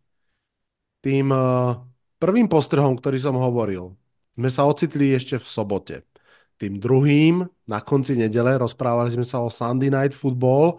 Tým 1.01 1.27
uh, 1.33 1.81
prvým 2.21 2.45
postrehom, 2.45 2.93
ktorý 3.01 3.17
som 3.17 3.33
hovoril, 3.39 3.97
sme 4.37 4.49
sa 4.51 4.69
ocitli 4.69 5.15
ešte 5.15 5.41
v 5.41 5.45
sobote. 5.47 5.95
Tým 6.61 6.77
druhým, 6.77 7.47
na 7.65 7.79
konci 7.81 8.13
nedele, 8.13 8.59
rozprávali 8.61 9.09
sme 9.09 9.25
sa 9.25 9.41
o 9.41 9.49
Sunday 9.49 9.89
Night 9.89 10.13
Football 10.13 10.77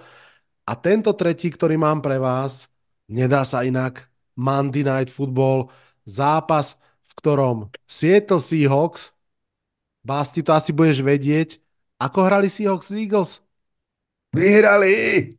a 0.69 0.73
tento 0.79 1.11
tretí, 1.19 1.51
ktorý 1.51 1.81
mám 1.81 1.99
pre 1.99 2.21
vás, 2.21 2.71
Nedá 3.07 3.47
sa 3.47 3.63
inak. 3.63 4.11
Monday 4.37 4.85
Night 4.85 5.09
Football, 5.09 5.73
zápas, 6.05 6.77
v 7.09 7.13
ktorom 7.17 7.57
Seattle 7.89 8.43
Seahawks, 8.43 9.17
Basti, 10.05 10.45
to 10.45 10.53
asi 10.53 10.71
budeš 10.77 11.01
vedieť, 11.01 11.57
ako 11.97 12.19
hrali 12.29 12.53
Seahawks 12.53 12.93
Eagles? 12.93 13.41
Vyhrali! 14.37 15.33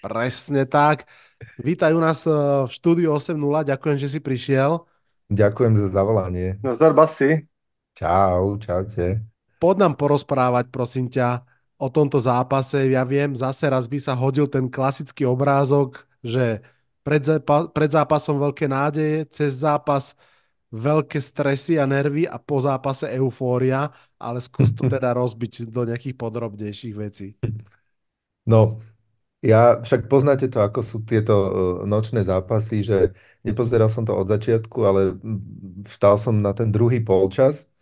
Presne 0.00 0.64
tak. 0.64 1.04
Vítaj 1.60 1.92
u 1.92 2.00
nás 2.00 2.24
eh, 2.24 2.32
v 2.66 2.72
štúdiu 2.72 3.12
8.0, 3.14 3.36
ďakujem, 3.68 3.96
že 4.00 4.08
si 4.08 4.18
prišiel. 4.18 4.88
Ďakujem 5.28 5.76
za 5.76 5.92
zavolanie. 5.92 6.56
Nazdar 6.64 6.96
Basi. 6.96 7.44
Čau, 7.92 8.56
čaute. 8.56 9.20
Poď 9.60 9.76
nám 9.84 9.94
porozprávať, 10.00 10.72
prosím 10.72 11.12
ťa, 11.12 11.44
o 11.76 11.92
tomto 11.92 12.16
zápase. 12.16 12.88
Ja 12.88 13.04
viem, 13.04 13.36
zase 13.36 13.68
raz 13.68 13.90
by 13.90 13.98
sa 14.00 14.16
hodil 14.16 14.48
ten 14.48 14.72
klasický 14.72 15.28
obrázok, 15.28 16.08
že 16.24 16.64
pred, 17.08 17.24
zápa- 17.24 17.68
pred 17.72 17.88
zápasom 17.88 18.36
veľké 18.36 18.68
nádeje, 18.68 19.24
cez 19.32 19.64
zápas 19.64 20.12
veľké 20.68 21.16
stresy 21.24 21.80
a 21.80 21.88
nervy 21.88 22.28
a 22.28 22.36
po 22.36 22.60
zápase 22.60 23.08
eufória, 23.16 23.88
ale 24.20 24.44
skús 24.44 24.76
to 24.76 24.84
teda 24.92 25.16
rozbiť 25.16 25.72
do 25.72 25.88
nejakých 25.88 26.16
podrobnejších 26.20 26.94
vecí. 26.94 27.32
No, 28.44 28.84
ja 29.40 29.80
však 29.80 30.12
poznáte 30.12 30.52
to, 30.52 30.60
ako 30.60 30.84
sú 30.84 30.96
tieto 31.08 31.34
uh, 31.34 31.50
nočné 31.88 32.20
zápasy, 32.28 32.84
že 32.84 33.16
nepozeral 33.40 33.88
som 33.88 34.04
to 34.04 34.12
od 34.12 34.28
začiatku, 34.28 34.78
ale 34.84 35.16
mm, 35.16 35.88
vstal 35.88 36.20
som 36.20 36.36
na 36.36 36.52
ten 36.52 36.68
druhý 36.68 37.00
polčas 37.00 37.72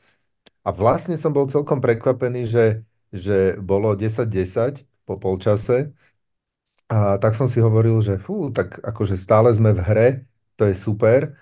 a 0.62 0.70
vlastne 0.70 1.18
som 1.18 1.34
bol 1.34 1.50
celkom 1.50 1.82
prekvapený, 1.82 2.46
že, 2.46 2.86
že 3.10 3.58
bolo 3.58 3.98
10-10 3.98 4.86
po 5.02 5.18
polčase 5.18 5.90
a 6.86 7.18
tak 7.18 7.34
som 7.34 7.50
si 7.50 7.58
hovoril, 7.58 7.98
že 7.98 8.18
fú, 8.22 8.50
tak 8.54 8.78
akože 8.78 9.18
stále 9.18 9.50
sme 9.50 9.74
v 9.74 9.80
hre, 9.82 10.08
to 10.54 10.70
je 10.70 10.74
super, 10.78 11.34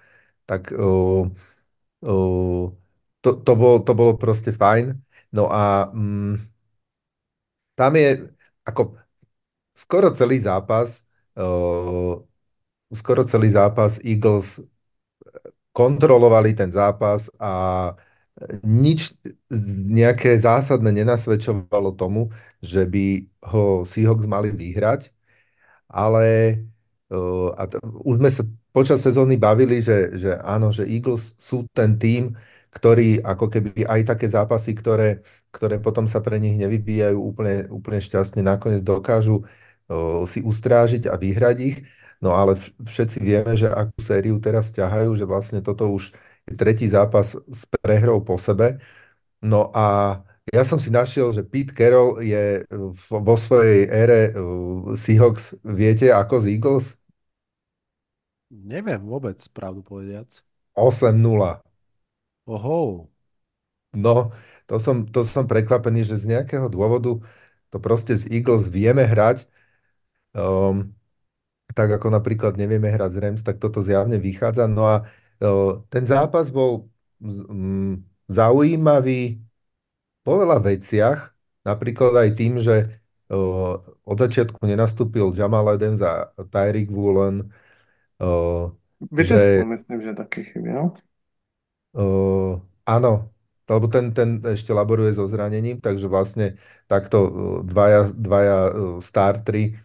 tak 0.49 0.73
uh, 0.73 1.29
uh, 2.05 2.65
to, 3.23 3.31
to, 3.45 3.53
bol, 3.57 3.75
to 3.85 3.93
bolo 3.97 4.13
proste 4.17 4.53
fajn. 4.57 4.97
No 5.35 5.49
a 5.53 5.91
um, 5.93 6.39
tam 7.75 7.97
je, 7.97 8.31
ako 8.65 8.97
skoro 9.75 10.11
celý 10.15 10.41
zápas, 10.41 11.05
uh, 11.39 12.21
skoro 12.95 13.25
celý 13.25 13.51
zápas 13.51 13.99
Eagles 14.05 14.63
kontrolovali 15.75 16.55
ten 16.55 16.71
zápas 16.71 17.27
a 17.43 17.51
nič 18.63 19.15
nejaké 19.91 20.39
zásadné 20.39 20.91
nenasvedčovalo 21.03 21.95
tomu, 21.95 22.31
že 22.63 22.87
by 22.87 23.27
ho 23.51 23.83
Seahawks 23.87 24.27
mali 24.27 24.51
vyhrať, 24.51 25.11
ale 25.95 26.23
uh, 27.15 27.55
a 27.55 27.63
t- 27.71 27.79
už 28.03 28.17
sme 28.19 28.31
sa 28.35 28.43
počas 28.75 28.99
sezóny 29.07 29.39
bavili, 29.39 29.79
že, 29.79 30.11
že 30.19 30.35
áno, 30.43 30.75
že 30.75 30.83
Eagles 30.91 31.39
sú 31.39 31.65
ten 31.71 31.95
tým, 31.95 32.35
ktorý 32.75 33.23
ako 33.23 33.47
keby 33.55 33.87
aj 33.87 34.01
také 34.11 34.27
zápasy, 34.27 34.75
ktoré, 34.75 35.23
ktoré 35.55 35.79
potom 35.79 36.11
sa 36.11 36.19
pre 36.19 36.43
nich 36.43 36.59
nevyvíjajú 36.59 37.15
úplne, 37.15 37.71
úplne 37.71 38.03
šťastne, 38.03 38.43
nakoniec 38.43 38.83
dokážu 38.83 39.47
si 40.27 40.41
ustrážiť 40.41 41.07
a 41.13 41.15
vyhrať 41.21 41.57
ich. 41.61 41.77
No 42.23 42.33
ale 42.33 42.57
všetci 42.59 43.21
vieme, 43.21 43.53
že 43.55 43.69
akú 43.69 44.01
sériu 44.01 44.41
teraz 44.41 44.73
ťahajú, 44.73 45.13
že 45.13 45.25
vlastne 45.29 45.61
toto 45.61 45.93
už 45.93 46.17
je 46.49 46.55
tretí 46.57 46.89
zápas 46.89 47.37
s 47.37 47.63
prehrou 47.69 48.25
po 48.25 48.41
sebe. 48.41 48.81
No 49.45 49.71
a 49.77 50.19
ja 50.53 50.63
som 50.67 50.77
si 50.77 50.93
našiel, 50.93 51.33
že 51.33 51.47
Pete 51.47 51.73
Carroll 51.73 52.21
je 52.21 52.67
vo 53.09 53.37
svojej 53.39 53.89
ére 53.89 54.35
Seahawks, 54.99 55.57
viete, 55.65 56.13
ako 56.13 56.45
z 56.45 56.47
Eagles? 56.59 56.87
Neviem 58.53 59.01
vôbec, 59.07 59.41
pravdu 59.57 59.81
povediac. 59.81 60.29
8-0. 60.77 61.63
Oho. 62.45 63.09
No, 63.95 64.35
to 64.67 64.77
som, 64.83 65.07
to 65.07 65.23
som 65.23 65.47
prekvapený, 65.47 66.03
že 66.03 66.19
z 66.19 66.35
nejakého 66.35 66.67
dôvodu 66.67 67.23
to 67.71 67.79
proste 67.79 68.19
z 68.19 68.27
Eagles 68.29 68.69
vieme 68.69 69.07
hrať 69.07 69.47
Um, 70.35 70.99
tak 71.79 71.95
ako 71.95 72.11
napríklad 72.11 72.59
nevieme 72.59 72.91
hrať 72.91 73.11
z 73.15 73.19
Rams, 73.23 73.43
tak 73.47 73.63
toto 73.63 73.81
zjavne 73.87 74.19
vychádza. 74.19 74.67
No 74.67 74.83
a 74.91 74.97
uh, 75.41 75.79
ten 75.87 76.05
zápas 76.11 76.51
bol 76.51 76.91
um, 77.23 78.03
zaujímavý 78.27 79.39
po 80.25 80.41
veľa 80.41 80.59
veciach, 80.65 81.37
napríklad 81.69 82.17
aj 82.17 82.31
tým, 82.35 82.57
že 82.57 82.99
uh, 83.29 83.77
od 84.09 84.17
začiatku 84.17 84.59
nenastúpil 84.65 85.37
Jamal 85.37 85.69
Adams 85.69 86.01
a 86.01 86.33
Tyreek 86.49 86.89
Woolen. 86.89 87.53
Uh, 88.17 88.73
že, 89.21 89.61
myslím, 89.63 90.03
že 90.03 90.13
taky 90.17 90.45
chyběl. 90.45 90.97
Uh, 91.95 92.59
áno, 92.89 93.31
lebo 93.69 93.87
ten, 93.87 94.11
ten 94.11 94.43
ešte 94.43 94.75
laboruje 94.75 95.15
so 95.15 95.29
zranením, 95.29 95.79
takže 95.79 96.09
vlastne 96.09 96.57
takto 96.91 97.31
dvaja, 97.63 98.11
dvaja 98.13 98.57
startri 98.99 99.79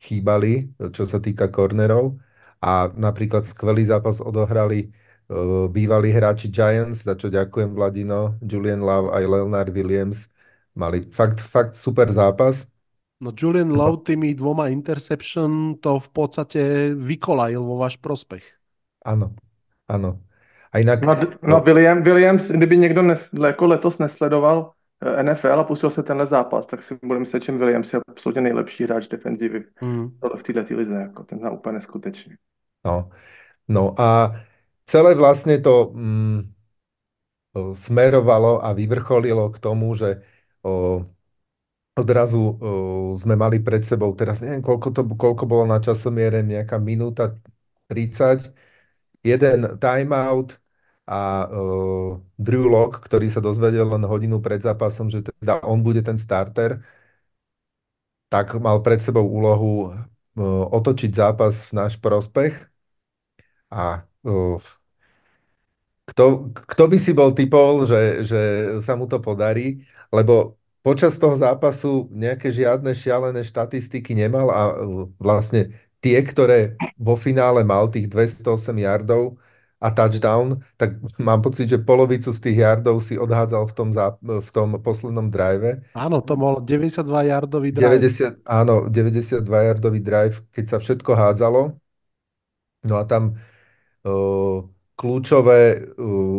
chýbali, 0.00 0.72
čo 0.94 1.04
sa 1.04 1.18
týka 1.18 1.50
kornerov. 1.50 2.16
A 2.64 2.88
napríklad 2.96 3.44
skvelý 3.44 3.84
zápas 3.84 4.24
odohrali 4.24 4.88
bývalí 5.68 6.12
hráči 6.12 6.52
Giants, 6.52 7.04
za 7.04 7.16
čo 7.16 7.32
ďakujem 7.32 7.72
Vladino, 7.72 8.36
Julian 8.44 8.84
Love 8.84 9.12
aj 9.12 9.24
Leonard 9.24 9.72
Williams. 9.72 10.28
Mali 10.74 11.06
fakt, 11.08 11.40
fakt 11.40 11.78
super 11.78 12.10
zápas. 12.12 12.66
No 13.22 13.30
Julian 13.32 13.72
no. 13.72 13.78
Love 13.78 14.04
tými 14.04 14.34
dvoma 14.34 14.68
interception 14.68 15.80
to 15.80 15.96
v 16.02 16.08
podstate 16.12 16.60
vykolajil 16.98 17.62
vo 17.62 17.80
váš 17.80 17.96
prospech. 17.96 18.42
Áno, 19.06 19.32
áno. 19.88 20.20
A 20.74 20.82
inak... 20.82 21.06
No, 21.06 21.14
no 21.46 21.62
William, 21.62 22.02
Williams, 22.02 22.50
kdyby 22.50 22.76
někdo 22.76 23.02
nes, 23.02 23.30
jako 23.32 23.66
letos 23.66 23.98
nesledoval 23.98 24.74
Eh, 25.04 25.22
NFL 25.22 25.60
a 25.60 25.64
pustil 25.64 25.90
se 25.90 26.02
tenhle 26.02 26.26
zápas, 26.26 26.66
tak 26.66 26.82
si 26.82 26.98
budeme 27.02 27.20
myslet, 27.20 27.42
že 27.42 27.52
Williams 27.52 27.92
je 27.92 28.00
absolutně 28.08 28.40
nejlepší 28.40 28.84
hráč 28.84 29.08
defenzivy 29.08 29.64
mm. 29.82 30.10
v 30.36 30.42
této 30.42 30.74
lize, 30.76 30.94
jako 30.94 31.22
ten 31.22 31.48
úplně 31.52 31.72
neskutečný. 31.72 32.34
No. 32.84 33.10
no 33.68 34.00
a 34.00 34.32
celé 34.86 35.14
vlastně 35.14 35.58
to 35.58 35.90
mm, 35.94 36.52
smerovalo 37.72 38.64
a 38.64 38.72
vyvrcholilo 38.72 39.50
k 39.50 39.58
tomu, 39.58 39.94
že 39.94 40.22
o, 40.62 41.06
odrazu 41.98 42.58
o, 42.60 43.16
sme 43.18 43.36
mali 43.36 43.58
pred 43.58 43.84
sebou, 43.84 44.14
teraz 44.14 44.40
neviem, 44.40 44.62
koľko, 44.62 44.90
to, 44.90 45.02
koľko 45.14 45.46
bolo 45.46 45.64
na 45.66 45.78
časomiere, 45.78 46.42
nejaká 46.42 46.78
minúta 46.78 47.38
30, 47.88 48.50
jeden 49.24 49.78
timeout, 49.78 50.58
a 51.06 51.44
uh, 51.52 52.16
Drew 52.40 52.64
Lock, 52.64 53.04
ktorý 53.04 53.28
sa 53.28 53.40
dozvedel 53.44 53.84
len 53.92 54.04
hodinu 54.08 54.40
pred 54.40 54.60
zápasom, 54.64 55.12
že 55.12 55.20
teda 55.20 55.60
on 55.68 55.84
bude 55.84 56.00
ten 56.00 56.16
starter, 56.16 56.80
tak 58.32 58.54
mal 58.60 58.82
pred 58.82 59.00
sebou 59.02 59.24
úlohu 59.28 59.92
uh, 59.92 60.64
otočiť 60.76 61.10
zápas 61.14 61.54
v 61.70 61.72
náš 61.78 61.94
prospech. 62.00 62.52
A 63.70 64.06
kto, 66.04 66.52
kto 66.52 66.84
by 66.88 66.98
si 67.00 67.12
bol 67.16 67.32
typol, 67.32 67.88
že, 67.88 68.24
že 68.24 68.40
sa 68.84 68.96
mu 68.96 69.08
to 69.08 69.20
podarí, 69.20 69.84
lebo 70.12 70.56
počas 70.84 71.16
toho 71.16 71.32
zápasu 71.36 72.12
nejaké 72.12 72.52
žiadne 72.52 72.92
šialené 72.92 73.40
štatistiky 73.40 74.12
nemal 74.12 74.52
a 74.52 74.62
uh, 74.76 75.08
vlastne 75.16 75.72
tie, 76.04 76.20
ktoré 76.20 76.76
vo 77.00 77.16
finále 77.16 77.64
mal, 77.64 77.88
tých 77.88 78.12
208 78.12 78.44
yardov, 78.76 79.40
a 79.84 79.92
touchdown, 79.92 80.64
tak 80.80 80.96
mám 81.20 81.44
pocit, 81.44 81.68
že 81.68 81.76
polovicu 81.76 82.32
z 82.32 82.40
tých 82.40 82.64
yardov 82.64 83.04
si 83.04 83.20
odhádzal 83.20 83.68
v 83.68 83.74
tom, 83.76 83.88
zá, 83.92 84.16
v 84.16 84.48
tom 84.48 84.80
poslednom 84.80 85.28
drive. 85.28 85.84
Áno, 85.92 86.24
to 86.24 86.40
bol 86.40 86.64
92 86.64 87.04
yardový 87.28 87.68
drive. 87.68 88.00
90, 88.00 88.40
áno, 88.48 88.88
92 88.88 89.44
yardový 89.44 90.00
drive, 90.00 90.40
keď 90.56 90.64
sa 90.72 90.76
všetko 90.80 91.10
hádzalo. 91.12 91.76
No 92.88 92.94
a 92.96 93.04
tam 93.04 93.36
kľúčové, 94.94 95.88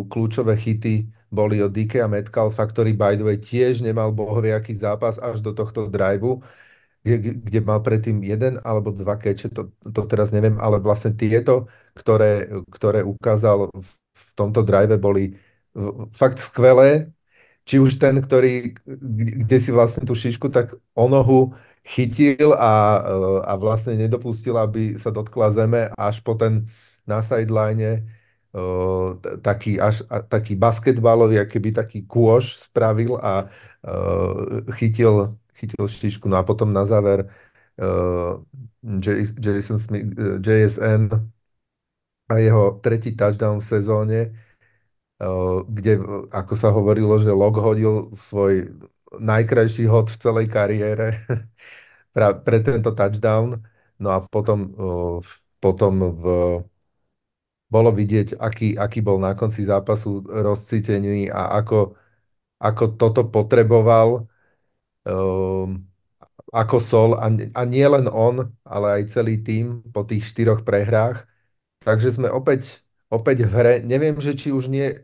kľúčové 0.08 0.54
chyty 0.56 1.10
boli 1.34 1.60
od 1.60 1.74
DK 1.74 2.06
a 2.06 2.08
Metcalfa, 2.08 2.64
ktorý 2.64 2.94
by 2.96 3.18
the 3.20 3.26
way 3.26 3.38
tiež 3.42 3.84
nemal 3.84 4.14
bohoviaký 4.16 4.72
zápas 4.78 5.18
až 5.20 5.42
do 5.42 5.52
tohto 5.52 5.90
driveu 5.90 6.40
kde, 7.06 7.38
kde 7.38 7.60
mal 7.62 7.86
predtým 7.86 8.26
jeden 8.26 8.58
alebo 8.66 8.90
dva 8.90 9.22
keče, 9.22 9.54
to, 9.54 9.70
to 9.94 10.02
teraz 10.10 10.34
neviem, 10.34 10.58
ale 10.58 10.82
vlastne 10.82 11.14
tieto, 11.14 11.70
ktoré, 11.94 12.50
ktoré 12.74 13.06
ukázal 13.06 13.70
v, 13.70 13.90
v 13.94 14.24
tomto 14.34 14.66
drive, 14.66 14.98
boli 14.98 15.38
fakt 16.18 16.42
skvelé. 16.42 17.14
Či 17.66 17.82
už 17.82 17.98
ten, 17.98 18.22
ktorý, 18.22 18.78
kde 19.42 19.58
si 19.58 19.74
vlastne 19.74 20.06
tú 20.06 20.14
šišku 20.14 20.54
tak 20.54 20.78
o 20.94 21.06
nohu 21.10 21.54
chytil 21.82 22.54
a, 22.54 23.02
a 23.42 23.54
vlastne 23.58 23.98
nedopustil, 23.98 24.54
aby 24.54 25.02
sa 25.02 25.10
dotkla 25.10 25.50
zeme 25.50 25.90
až 25.98 26.22
po 26.22 26.38
ten 26.38 26.70
na 27.08 27.22
sideline 27.22 28.06
taký, 29.44 29.80
až, 29.80 30.04
taký 30.32 30.56
basketbalový, 30.56 31.44
keby 31.44 31.76
taký 31.76 32.08
kôž 32.08 32.56
spravil 32.56 33.20
a 33.20 33.52
chytil 34.80 35.36
chytil 35.56 35.88
štižku. 35.88 36.28
No 36.30 36.38
a 36.38 36.44
potom 36.44 36.74
na 36.76 36.86
záver 36.86 37.32
uh, 37.80 38.40
Jason 39.40 39.80
Smith, 39.80 40.12
JSN 40.44 41.10
a 42.30 42.34
jeho 42.38 42.82
tretí 42.82 43.16
touchdown 43.16 43.62
v 43.62 43.70
sezóne, 43.70 44.20
eh, 45.22 45.58
kde, 45.70 46.02
ako 46.34 46.54
sa 46.58 46.70
hovorilo, 46.74 47.16
že 47.22 47.32
Lok 47.32 47.56
hodil 47.62 48.10
svoj 48.18 48.74
najkrajší 49.22 49.86
hod 49.88 50.10
v 50.12 50.18
celej 50.20 50.48
kariére 50.50 51.22
pre 52.46 52.60
tento 52.66 52.92
touchdown. 52.98 53.62
No 54.02 54.10
a 54.12 54.20
potom, 54.26 54.74
eh, 54.74 55.18
potom 55.62 55.94
v, 56.18 56.24
bolo 57.70 57.90
vidieť, 57.92 58.38
aký, 58.38 58.78
aký 58.78 59.02
bol 59.02 59.18
na 59.18 59.34
konci 59.34 59.66
zápasu 59.66 60.22
rozcítený 60.26 61.34
a 61.34 61.60
ako, 61.60 61.98
ako 62.62 62.84
toto 62.98 63.22
potreboval 63.28 64.30
um, 65.06 65.82
ako 66.54 66.78
Sol 66.80 67.12
a, 67.20 67.28
a 67.32 67.62
nie 67.68 67.84
len 67.84 68.08
on, 68.08 68.48
ale 68.64 69.02
aj 69.02 69.04
celý 69.12 69.42
tým 69.42 69.84
po 69.92 70.08
tých 70.08 70.30
štyroch 70.32 70.64
prehrách. 70.64 71.28
Takže 71.84 72.16
sme 72.16 72.30
opäť, 72.32 72.86
opäť 73.12 73.46
v 73.46 73.52
hre. 73.54 73.74
Neviem, 73.84 74.18
že 74.24 74.38
či 74.38 74.56
už 74.56 74.72
nie 74.72 74.96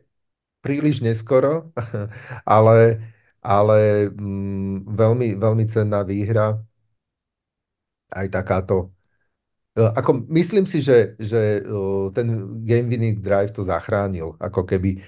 príliš 0.64 1.02
neskoro, 1.04 1.74
ale, 2.48 3.02
ale 3.44 4.10
mm, 4.14 4.90
veľmi, 4.90 5.28
veľmi 5.38 5.66
cenná 5.68 6.02
výhra. 6.08 6.62
Aj 8.12 8.28
takáto 8.32 8.92
ako 9.76 10.28
myslím 10.28 10.66
si, 10.68 10.84
že, 10.84 11.16
že 11.20 11.64
e, 11.64 12.12
ten 12.12 12.28
game 12.68 12.88
winning 12.92 13.18
drive 13.24 13.52
to 13.56 13.64
zachránil. 13.64 14.36
Ako 14.44 14.68
keby 14.68 15.00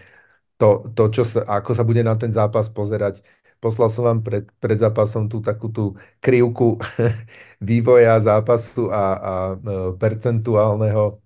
to, 0.59 0.87
to 0.95 1.03
čo 1.11 1.23
sa, 1.27 1.43
ako 1.47 1.71
sa 1.75 1.83
bude 1.87 2.01
na 2.03 2.15
ten 2.15 2.31
zápas 2.33 2.69
pozerať. 2.71 3.23
Poslal 3.59 3.89
som 3.91 4.03
vám 4.07 4.19
pred, 4.23 4.45
pred 4.59 4.77
zápasom 4.79 5.27
tú 5.31 5.39
takú 5.43 5.71
tú 5.71 5.95
krivku 6.23 6.79
vývoja 7.63 8.19
zápasu 8.23 8.91
a, 8.91 9.03
a 9.19 9.33
e, 9.55 9.67
percentuálneho 9.99 11.19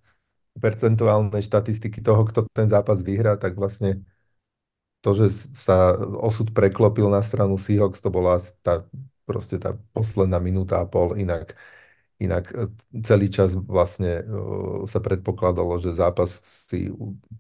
percentuálnej 0.58 1.42
štatistiky 1.46 2.02
toho, 2.02 2.26
kto 2.26 2.46
ten 2.54 2.66
zápas 2.70 3.02
vyhrá, 3.06 3.38
tak 3.38 3.54
vlastne 3.58 4.02
to, 5.02 5.14
že 5.14 5.28
sa 5.56 5.96
osud 6.20 6.52
preklopil 6.52 7.08
na 7.08 7.22
stranu 7.22 7.56
Seahawks, 7.56 8.02
to 8.02 8.10
bola 8.10 8.42
tá, 8.66 8.84
proste 9.30 9.56
tá 9.62 9.78
posledná 9.94 10.42
minúta 10.42 10.82
a 10.82 10.86
pol, 10.90 11.16
inak 11.16 11.54
Inak 12.18 12.50
e, 12.50 12.68
celý 13.06 13.30
čas 13.30 13.54
vlastne 13.54 14.22
e, 14.22 14.24
sa 14.90 15.00
predpokladalo, 15.00 15.78
že 15.78 15.94
zápas 15.94 16.42
si 16.70 16.90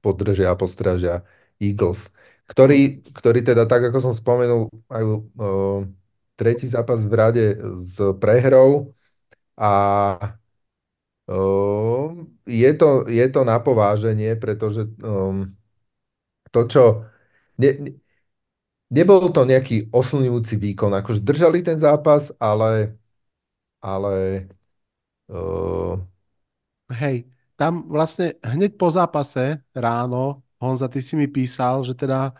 podržia 0.05 0.53
a 0.53 0.59
postražia 0.59 1.25
Eagles, 1.57 2.13
ktorý, 2.47 3.01
ktorý 3.11 3.39
teda, 3.41 3.65
tak 3.65 3.89
ako 3.89 3.97
som 3.99 4.13
spomenul, 4.15 4.71
majú 4.87 5.27
uh, 5.35 5.81
tretí 6.39 6.63
zápas 6.69 7.03
v 7.03 7.13
rade 7.13 7.45
s 7.83 7.99
prehrou 8.21 8.93
a 9.57 9.71
uh, 11.27 12.07
je, 12.47 12.71
to, 12.77 13.07
je 13.09 13.25
to 13.31 13.41
na 13.43 13.59
pováženie, 13.59 14.35
pretože 14.39 14.87
um, 15.03 15.47
to, 16.51 16.59
čo... 16.67 16.83
Ne, 17.57 17.73
ne, 17.81 17.91
nebol 18.87 19.19
to 19.35 19.43
nejaký 19.43 19.91
oslňujúci 19.91 20.55
výkon, 20.55 20.91
akože 20.95 21.21
držali 21.23 21.59
ten 21.63 21.75
zápas, 21.79 22.31
ale, 22.39 22.95
ale 23.83 24.47
Uh... 25.27 25.99
Hej, 26.87 27.27
tam 27.59 27.91
vlastne 27.91 28.39
hneď 28.39 28.79
po 28.79 28.87
zápase 28.87 29.59
ráno, 29.75 30.45
Honza, 30.61 30.87
ty 30.87 31.03
si 31.03 31.19
mi 31.19 31.27
písal, 31.27 31.83
že 31.83 31.93
teda 31.93 32.31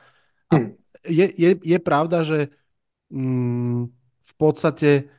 a 0.47 0.55
hm. 0.55 0.69
je, 1.03 1.25
je, 1.35 1.51
je 1.59 1.79
pravda, 1.83 2.23
že 2.23 2.53
mm, 3.11 3.91
v 4.23 4.33
podstate 4.39 5.11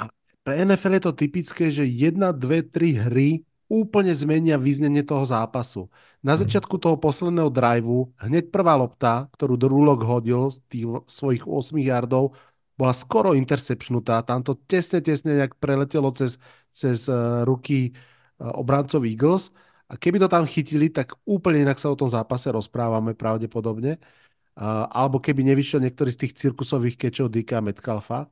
a 0.00 0.10
pre 0.42 0.54
NFL 0.66 0.98
je 0.98 1.04
to 1.06 1.12
typické, 1.14 1.70
že 1.70 1.86
jedna, 1.86 2.34
dve, 2.34 2.66
tri 2.66 2.98
hry 2.98 3.46
úplne 3.70 4.12
zmenia 4.12 4.60
význenie 4.60 5.06
toho 5.06 5.24
zápasu. 5.24 5.88
Na 6.20 6.34
hm. 6.34 6.44
začiatku 6.44 6.76
toho 6.82 6.98
posledného 6.98 7.48
driveu 7.48 8.10
hneď 8.18 8.50
prvá 8.50 8.74
lopta, 8.74 9.30
ktorú 9.38 9.54
Drúlok 9.54 10.02
hodil 10.04 10.50
z 10.50 10.58
tých 10.68 10.86
svojich 11.06 11.44
8 11.46 11.78
yardov, 11.78 12.34
bola 12.74 12.90
skoro 12.90 13.38
intercepšnutá. 13.38 14.26
Tam 14.26 14.42
to 14.42 14.58
tesne, 14.66 14.98
tesne 14.98 15.38
nejak 15.38 15.62
preletelo 15.62 16.10
cez, 16.10 16.42
cez 16.74 17.06
uh, 17.06 17.46
ruky 17.46 17.94
uh, 17.94 18.50
obrancov 18.58 19.06
Eagles. 19.06 19.54
A 19.86 19.94
keby 19.94 20.18
to 20.18 20.26
tam 20.26 20.42
chytili, 20.42 20.90
tak 20.90 21.14
úplne 21.22 21.62
inak 21.62 21.78
sa 21.78 21.94
o 21.94 21.98
tom 21.98 22.10
zápase 22.10 22.50
rozprávame 22.50 23.14
pravdepodobne. 23.14 24.02
Uh, 24.58 24.90
alebo 24.90 25.22
keby 25.22 25.46
nevyšiel 25.54 25.78
niektorý 25.82 26.10
z 26.10 26.26
tých 26.26 26.34
cirkusových 26.34 26.98
kečov 26.98 27.30
Dika 27.30 27.62
Metcalfa. 27.62 28.26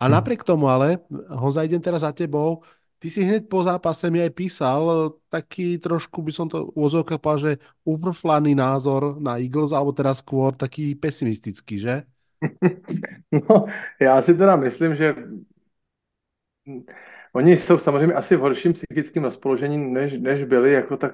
A 0.00 0.04
hmm. 0.08 0.12
napriek 0.12 0.44
tomu 0.44 0.68
ale, 0.68 1.00
Honza, 1.32 1.64
idem 1.64 1.80
teraz 1.80 2.04
za 2.04 2.12
tebou, 2.12 2.64
ty 3.00 3.08
si 3.08 3.24
hneď 3.24 3.48
po 3.48 3.64
zápase 3.64 4.12
mi 4.12 4.20
aj 4.20 4.32
písal 4.36 5.12
taký 5.32 5.80
trošku, 5.80 6.20
by 6.20 6.32
som 6.32 6.46
to 6.48 6.68
úzovka 6.76 7.16
povedal, 7.16 7.52
že 7.52 7.52
uvrflaný 7.84 8.52
názor 8.52 9.16
na 9.20 9.40
Eagles, 9.40 9.72
alebo 9.72 9.92
teraz 9.96 10.20
skôr 10.20 10.52
taký 10.52 10.92
pesimistický, 10.96 11.80
že? 11.80 11.94
No, 13.30 13.66
já 14.00 14.22
si 14.22 14.34
teda 14.34 14.56
myslím, 14.56 14.94
že 14.94 15.14
oni 17.32 17.56
jsou 17.56 17.78
samozřejmě 17.78 18.14
asi 18.14 18.36
v 18.36 18.40
horším 18.40 18.72
psychickém 18.72 19.24
rozpoložení, 19.24 19.92
než, 19.92 20.12
než 20.18 20.44
byli, 20.44 20.72
jako 20.72 20.96
tak, 20.96 21.12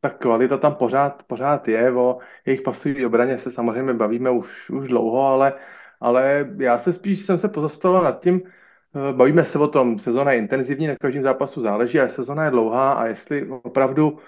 ta 0.00 0.10
kvalita 0.10 0.56
tam 0.56 0.74
pořád, 0.74 1.22
pořád 1.26 1.68
je, 1.68 1.92
o 1.92 2.18
jejich 2.46 2.62
pasové 2.62 3.06
obraně 3.06 3.38
se 3.38 3.50
samozřejmě 3.50 3.94
bavíme 3.94 4.30
už, 4.30 4.70
už 4.70 4.88
dlouho, 4.88 5.26
ale, 5.26 5.52
ale 6.00 6.48
já 6.58 6.78
se 6.78 6.92
spíš 6.92 7.20
jsem 7.20 7.38
se 7.38 7.48
pozastavil 7.48 8.02
nad 8.02 8.22
tím, 8.22 8.42
eh, 8.44 9.12
bavíme 9.12 9.44
se 9.44 9.58
o 9.58 9.68
tom, 9.68 9.98
sezona 9.98 10.32
je 10.32 10.38
intenzivní, 10.38 10.86
na 10.86 10.96
každém 10.96 11.22
zápasu 11.22 11.60
záleží, 11.60 12.00
a 12.00 12.08
sezona 12.08 12.44
je 12.44 12.50
dlouhá 12.50 12.92
a 12.92 13.06
jestli 13.06 13.48
opravdu 13.62 14.10
uh, 14.10 14.18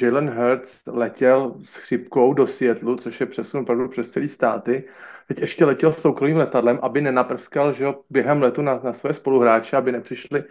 Jalen 0.00 0.30
Hurts 0.30 0.82
letěl 0.86 1.54
s 1.64 1.76
chřipkou 1.76 2.34
do 2.34 2.46
Seattle, 2.46 2.96
což 2.96 3.20
je 3.20 3.26
přesun 3.26 3.60
opravdu 3.60 3.88
přes 3.88 4.10
celý 4.10 4.28
státy, 4.28 4.84
teď 5.26 5.40
ještě 5.40 5.64
letěl 5.64 5.92
soukromým 5.92 6.36
letadlem, 6.36 6.78
aby 6.82 7.00
nenaprskal 7.00 7.72
že 7.72 7.84
jo, 7.84 8.00
během 8.10 8.42
letu 8.42 8.62
na, 8.62 8.80
na 8.84 8.92
své 8.92 9.14
spoluhráče, 9.14 9.76
aby 9.76 9.92
nepřišli 9.92 10.44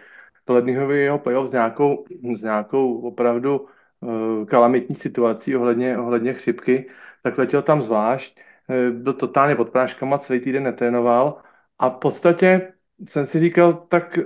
do 0.46 0.54
ledního 0.54 1.18
playoff 1.18 1.48
s 1.48 1.52
nějakou, 1.52 2.04
s 2.36 2.42
nějakou 2.42 3.00
opravdu 3.00 3.68
uh, 4.00 4.44
kalamitní 4.46 4.94
situací 4.96 5.56
ohledně, 5.56 5.98
ohledně 5.98 6.34
chřipky, 6.34 6.90
tak 7.22 7.38
letěl 7.38 7.62
tam 7.62 7.82
zvlášť, 7.82 8.40
uh, 8.68 8.96
byl 8.96 9.12
totálně 9.12 9.56
pod 9.56 9.70
práškama, 9.70 10.18
celý 10.18 10.40
týden 10.40 10.62
netrénoval. 10.62 11.42
A 11.78 11.88
v 11.88 11.98
podstatě 11.98 12.72
jsem 13.08 13.26
si 13.26 13.40
říkal, 13.40 13.72
tak 13.88 14.18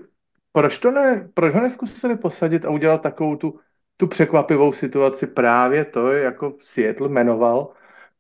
proč, 0.53 0.79
to 0.79 0.91
ne, 0.91 1.29
proč 1.35 1.55
ho 1.55 1.61
neskusili 1.61 2.17
posadit 2.17 2.65
a 2.65 2.71
udělat 2.71 3.03
takovou 3.03 3.37
tu, 3.37 3.61
tu 3.97 4.07
překvapivou 4.07 4.73
situaci? 4.73 5.27
Právě 5.27 5.85
to, 5.85 6.13
jako 6.13 6.55
Seattle 6.61 7.09
jmenoval 7.09 7.73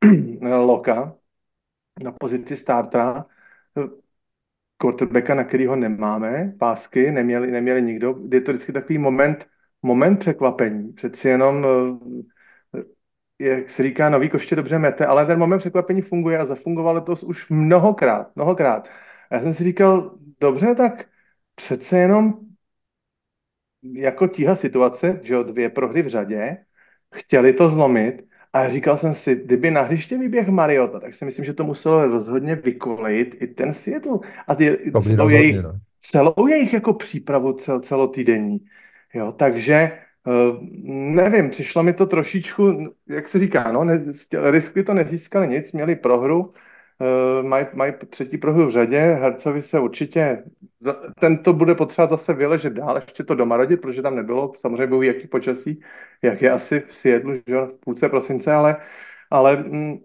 Loka, 0.42 1.14
na 2.02 2.12
pozici 2.12 2.56
startera, 2.56 3.26
quarterbacka, 4.80 5.34
na 5.34 5.44
kterého 5.44 5.76
nemáme 5.76 6.54
pásky, 6.58 7.10
neměli, 7.12 7.50
neměli 7.50 7.82
nikdo. 7.82 8.16
Je 8.32 8.40
to 8.40 8.52
vždycky 8.52 8.72
takový 8.72 8.98
moment, 8.98 9.46
moment 9.82 10.18
překvapení. 10.18 10.92
Přeci 10.92 11.28
jenom, 11.28 11.66
eh, 12.74 12.82
jak 13.38 13.70
se 13.70 13.82
říká, 13.82 14.08
nový 14.08 14.28
koště 14.28 14.56
dobře 14.56 14.78
mete, 14.78 15.06
ale 15.06 15.26
ten 15.26 15.38
moment 15.38 15.58
překvapení 15.58 16.02
funguje 16.02 16.38
a 16.38 16.44
zafungovalo 16.46 17.00
to 17.00 17.12
už 17.26 17.48
mnohokrát, 17.50 18.36
mnohokrát. 18.36 18.88
A 19.30 19.34
já 19.34 19.42
jsem 19.42 19.54
si 19.54 19.64
říkal, 19.64 20.18
dobře, 20.40 20.74
tak 20.74 21.06
přece 21.54 21.98
jenom 21.98 22.34
jako 23.82 24.28
tíha 24.28 24.56
situace, 24.56 25.20
že 25.22 25.34
jo, 25.34 25.42
dvě 25.42 25.70
prohry 25.70 26.02
v 26.02 26.08
řadě, 26.08 26.64
chtěli 27.14 27.52
to 27.52 27.70
zlomit 27.70 28.29
a 28.52 28.68
říkal 28.68 28.98
jsem 28.98 29.14
si, 29.14 29.34
kdyby 29.34 29.70
na 29.70 29.82
hřiště 29.82 30.18
vyběh 30.18 30.48
Mariota, 30.48 31.00
tak 31.00 31.14
si 31.14 31.24
myslím, 31.24 31.44
že 31.44 31.52
to 31.52 31.64
muselo 31.64 32.06
rozhodně 32.06 32.54
vykolejit 32.54 33.36
i 33.40 33.46
ten 33.46 33.74
Seattle. 33.74 34.18
A 34.46 34.54
ty, 34.54 34.78
celou, 35.02 35.16
rozhodně, 35.16 35.36
jejich, 35.36 35.62
no. 35.62 35.72
celou 36.00 36.46
jejich 36.46 36.72
jako 36.72 36.92
přípravu 36.92 37.52
cel, 37.52 37.80
celotýdenní. 37.80 38.58
Jo, 39.14 39.32
takže 39.32 39.98
uh, 40.26 40.58
nevím, 41.14 41.50
přišlo 41.50 41.82
mi 41.82 41.92
to 41.92 42.06
trošičku, 42.06 42.94
jak 43.08 43.28
se 43.28 43.38
říká, 43.38 43.72
no, 43.72 43.84
ne, 43.84 44.04
riskli 44.50 44.84
to 44.84 44.94
nezískali 44.94 45.48
nic, 45.48 45.72
měli 45.72 45.96
prohru, 45.96 46.52
mají, 47.42 47.66
mají 47.74 47.92
třetí 48.10 48.38
prohru 48.38 48.66
v 48.66 48.70
řadě, 48.70 48.98
Hercovi 48.98 49.62
se 49.62 49.80
určitě, 49.80 50.44
ten 51.20 51.38
to 51.38 51.52
bude 51.52 51.74
potřebovat 51.74 52.10
zase 52.10 52.32
vyležet 52.32 52.72
dál, 52.72 52.96
ještě 52.96 53.24
to 53.24 53.34
doma 53.34 53.56
rodit, 53.56 53.80
protože 53.80 54.02
tam 54.02 54.16
nebylo, 54.16 54.52
samozřejmě 54.60 54.86
byl 54.86 55.02
jaký 55.02 55.28
počasí, 55.28 55.80
jak 56.22 56.42
je 56.42 56.50
asi 56.50 56.80
v 56.80 56.96
Siedlu, 56.96 57.32
že 57.46 57.56
v 57.56 57.80
půlce 57.80 58.08
prosince, 58.08 58.52
ale, 58.52 58.76
ale 59.30 59.56
mm, 59.56 59.98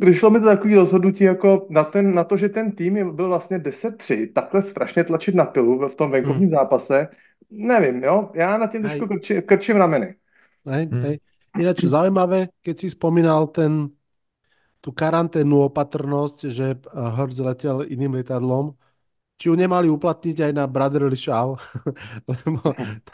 Přišlo 0.00 0.30
mi 0.30 0.40
to 0.40 0.46
takový 0.46 0.74
rozhodnutí 0.74 1.24
jako 1.24 1.66
na, 1.70 1.84
ten, 1.84 2.14
na 2.14 2.24
to, 2.24 2.36
že 2.36 2.48
ten 2.48 2.72
tým 2.72 3.16
byl 3.16 3.28
vlastně 3.28 3.58
10-3, 3.58 4.32
takhle 4.32 4.62
strašně 4.62 5.04
tlačit 5.04 5.34
na 5.34 5.44
pilu 5.44 5.88
v 5.88 5.94
tom 5.94 6.10
venkovním 6.10 6.48
hmm. 6.48 6.58
zápase, 6.58 7.08
nevím, 7.50 8.04
jo, 8.04 8.30
já 8.34 8.58
na 8.58 8.66
tím 8.66 8.82
trošku 8.82 9.06
krči, 9.06 9.42
krčím 9.42 9.76
rameny. 9.76 10.14
Hej, 10.66 10.86
hmm. 10.86 11.00
hej. 11.02 11.20
Ináč 11.58 11.84
zaujímavé, 11.84 12.48
keď 12.62 12.78
si 12.78 12.90
spomínal 12.90 13.46
ten 13.46 13.90
tú 14.80 14.96
karanténnu 14.96 15.68
opatrnosť, 15.68 16.38
že 16.48 16.80
Hertz 16.92 17.38
letel 17.40 17.84
iným 17.84 18.16
lietadlom, 18.16 18.72
či 19.40 19.48
ju 19.48 19.56
nemali 19.56 19.88
uplatniť 19.88 20.36
aj 20.36 20.52
na 20.52 20.68
Brotherly 20.68 21.16
Shaw, 21.16 21.56
lebo 22.28 22.60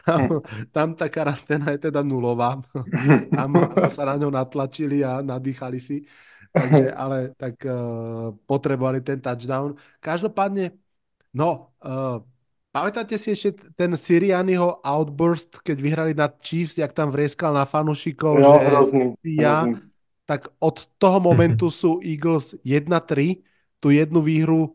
tam, 0.03 0.43
tam 0.75 0.89
tá 0.99 1.07
karanténa 1.07 1.71
je 1.79 1.87
teda 1.87 2.03
nulová. 2.03 2.59
Tam 3.31 3.51
sa 3.87 4.03
na 4.11 4.19
ňou 4.19 4.35
natlačili 4.35 5.07
a 5.07 5.23
nadýchali 5.23 5.79
si. 5.79 6.03
Takže, 6.51 6.89
ale 6.97 7.37
tak 7.37 7.61
uh, 7.69 8.33
potrebovali 8.49 9.05
ten 9.05 9.21
touchdown. 9.21 9.77
Každopádne, 10.01 10.73
no, 11.37 11.77
uh, 11.85 12.25
pamätáte 12.73 13.21
si 13.21 13.37
ešte 13.37 13.55
ten 13.77 13.93
Sirianiho 13.93 14.81
outburst, 14.81 15.61
keď 15.61 15.77
vyhrali 15.79 16.13
nad 16.17 16.41
Chiefs, 16.41 16.81
jak 16.81 16.97
tam 16.97 17.13
vrieskal 17.13 17.53
na 17.53 17.69
fanušikov, 17.69 18.41
jo, 18.41 18.51
že 18.51 18.59
hrozný, 18.67 19.05
ja, 19.37 19.69
hrozný. 19.69 19.96
Tak 20.27 20.51
od 20.59 20.91
toho 20.99 21.23
momentu 21.23 21.71
sú 21.71 22.03
Eagles 22.03 22.59
1-3, 22.67 23.41
tú 23.79 23.95
jednu 23.95 24.21
výhru 24.21 24.75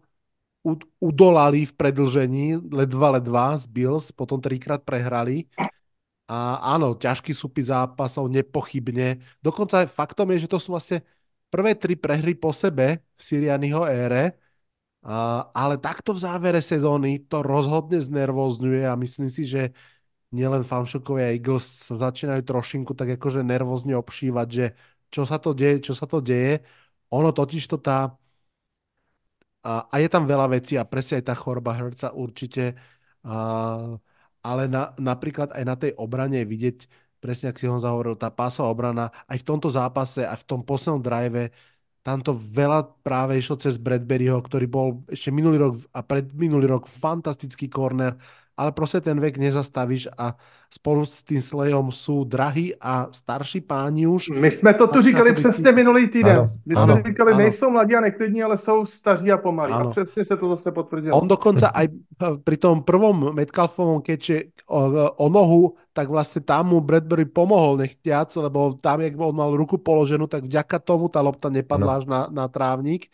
udolali 1.01 1.67
v 1.67 1.73
predlžení, 1.73 2.55
ledva 2.71 3.19
ledva 3.19 3.57
z 3.57 3.65
Bills, 3.67 4.13
potom 4.15 4.39
trikrát 4.39 4.79
prehrali. 4.81 5.51
A 6.31 6.63
áno, 6.77 6.95
ťažký 6.95 7.35
súpis 7.35 7.67
zápasov, 7.67 8.31
nepochybne. 8.31 9.19
Dokonca 9.43 9.83
faktom 9.89 10.31
je, 10.31 10.47
že 10.47 10.51
to 10.55 10.61
sú 10.61 10.71
vlastne 10.71 11.03
prvé 11.51 11.75
tri 11.75 11.99
prehry 11.99 12.37
po 12.37 12.55
sebe 12.55 13.03
v 13.03 13.21
Sirianiho 13.21 13.83
ére, 13.83 14.39
a, 15.03 15.49
ale 15.51 15.81
takto 15.81 16.13
v 16.13 16.23
závere 16.23 16.61
sezóny 16.63 17.25
to 17.27 17.41
rozhodne 17.43 17.99
znervozňuje 17.99 18.85
a 18.85 18.93
myslím 18.95 19.27
si, 19.27 19.43
že 19.43 19.75
nielen 20.31 20.63
fanšokovia 20.63 21.35
Eagles 21.35 21.67
sa 21.83 21.99
začínajú 21.99 22.47
trošinku 22.47 22.95
tak 22.95 23.19
akože 23.19 23.43
nervózne 23.43 23.99
obšívať, 23.99 24.47
že 24.47 24.65
čo 25.13 25.21
sa 25.29 25.37
to 25.43 25.49
deje, 25.59 25.75
čo 25.85 25.93
sa 25.99 26.05
to 26.11 26.17
deje. 26.23 26.63
Ono 27.11 27.29
totiž 27.35 27.63
to 27.71 27.77
tá 27.79 28.15
a, 29.63 29.85
a 29.93 29.95
je 30.01 30.07
tam 30.09 30.23
veľa 30.25 30.47
vecí 30.57 30.73
a 30.77 30.87
presne 30.87 31.21
aj 31.21 31.25
tá 31.29 31.35
choroba 31.37 31.73
Herca 31.77 32.13
určite. 32.17 32.73
A, 33.25 33.35
ale 34.41 34.63
na, 34.65 34.93
napríklad 34.97 35.53
aj 35.53 35.63
na 35.65 35.75
tej 35.77 35.91
obrane 36.01 36.41
vidieť, 36.45 36.77
presne 37.21 37.53
ak 37.53 37.57
si 37.61 37.69
ho 37.69 37.77
zahovoril, 37.77 38.17
tá 38.17 38.33
pásová 38.33 38.73
obrana, 38.73 39.13
aj 39.29 39.37
v 39.41 39.47
tomto 39.47 39.69
zápase, 39.69 40.25
aj 40.25 40.41
v 40.41 40.47
tom 40.49 40.61
poslednom 40.65 41.01
drive, 41.05 41.53
tam 42.01 42.17
to 42.25 42.33
veľa 42.33 42.97
práve 43.05 43.37
išlo 43.37 43.61
cez 43.61 43.77
Bradburyho, 43.77 44.41
ktorý 44.41 44.65
bol 44.65 44.87
ešte 45.05 45.29
minulý 45.29 45.61
rok 45.61 45.73
a 45.93 46.01
pred 46.01 46.25
minulý 46.33 46.65
rok 46.73 46.89
fantastický 46.89 47.69
corner 47.69 48.17
ale 48.57 48.71
proste 48.71 49.01
ten 49.01 49.19
vek 49.19 49.37
nezastavíš 49.37 50.11
a 50.17 50.35
spolu 50.71 51.03
s 51.03 51.23
tým 51.23 51.41
Slejom 51.43 51.91
sú 51.91 52.23
drahí 52.23 52.71
a 52.79 53.11
starší 53.11 53.61
páni 53.67 54.07
už. 54.07 54.29
My 54.29 54.51
jsme 54.51 54.73
to 54.73 54.87
tu 54.87 55.01
říkali 55.01 55.33
přesně 55.33 55.71
minulý 55.71 56.07
týden. 56.07 56.37
Ano, 56.37 56.47
My 56.65 56.75
jsme 56.75 56.83
ano, 56.83 57.01
říkali, 57.07 57.31
ano. 57.31 57.39
nejsou 57.39 57.69
mladí 57.69 57.95
a 57.95 58.01
neklidní, 58.01 58.43
ale 58.43 58.57
jsou 58.57 58.85
staří 58.85 59.31
a 59.31 59.37
pomalí. 59.37 59.73
Ano. 59.73 59.87
A 59.87 59.91
přesně 59.91 60.25
se 60.25 60.37
to 60.37 60.49
zase 60.49 60.71
potvrdilo. 60.71 61.21
On 61.21 61.27
dokonca 61.27 61.67
aj 61.67 61.87
pri 62.43 62.57
tom 62.57 62.83
prvom 62.83 63.33
Metcalfovom 63.35 64.01
keče 64.01 64.63
o, 64.67 65.11
o 65.11 65.27
nohu, 65.29 65.75
tak 65.91 66.07
vlastne 66.07 66.39
tam 66.45 66.71
mu 66.71 66.79
Bradbury 66.79 67.25
pomohol 67.27 67.83
nechtiac, 67.83 68.31
lebo 68.35 68.79
tam, 68.79 69.01
jak 69.01 69.19
on 69.19 69.35
mal 69.35 69.51
ruku 69.51 69.75
položenú, 69.77 70.27
tak 70.27 70.47
vďaka 70.47 70.79
tomu 70.79 71.11
tá 71.11 71.19
lopta 71.19 71.51
nepadla 71.51 71.99
až 71.99 72.05
na, 72.07 72.31
na 72.31 72.47
trávnik. 72.47 73.11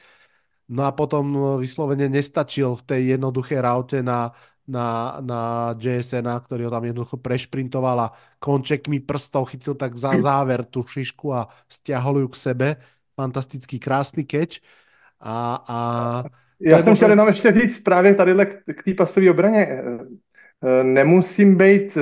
No 0.68 0.84
a 0.84 0.92
potom 0.92 1.58
vyslovene 1.64 2.12
nestačil 2.12 2.76
v 2.76 2.84
tej 2.84 3.02
jednoduché 3.18 3.64
raute 3.64 4.04
na 4.04 4.36
na, 4.68 5.18
na 5.24 5.42
JSN, 5.80 6.28
ktorý 6.28 6.68
ho 6.68 6.72
tam 6.72 6.84
jednoducho 6.84 7.18
prešprintoval 7.18 7.98
a 8.04 8.14
končekmi 8.44 9.00
prstov 9.00 9.56
chytil 9.56 9.80
tak 9.80 9.96
za 9.96 10.12
záver 10.28 10.68
tú 10.68 10.84
šišku 10.84 11.32
a 11.32 11.48
stiahol 11.72 12.28
ju 12.28 12.28
k 12.28 12.36
sebe. 12.36 12.68
Fantastický, 13.16 13.80
krásný 13.80 14.28
catch. 14.28 14.62
A, 15.20 15.64
a 15.68 15.78
Já 16.62 16.84
jsem 16.84 16.96
chtěl 16.96 17.10
jenom 17.10 17.28
ještě 17.28 17.52
říct 17.52 17.80
právě 17.80 18.16
tady 18.16 18.34
k 18.78 18.84
té 18.84 18.94
pasové 18.94 19.32
obraně. 19.32 19.66
Eh, 19.66 19.84
eh, 20.64 20.84
nemusím 20.84 21.58
být 21.58 21.98
eh, 21.98 22.02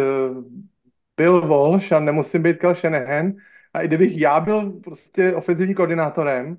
Bill 1.18 1.47
Walsh 1.47 1.91
a 1.93 1.99
nemusím 1.99 2.43
být 2.43 2.57
Kel 2.57 2.76
Shanahan. 2.76 3.34
A 3.74 3.82
i 3.82 3.88
kdybych 3.88 4.18
já 4.18 4.39
byl 4.39 4.72
prostě 4.72 5.36
ofenzivním 5.36 5.76
koordinátorem, 5.76 6.57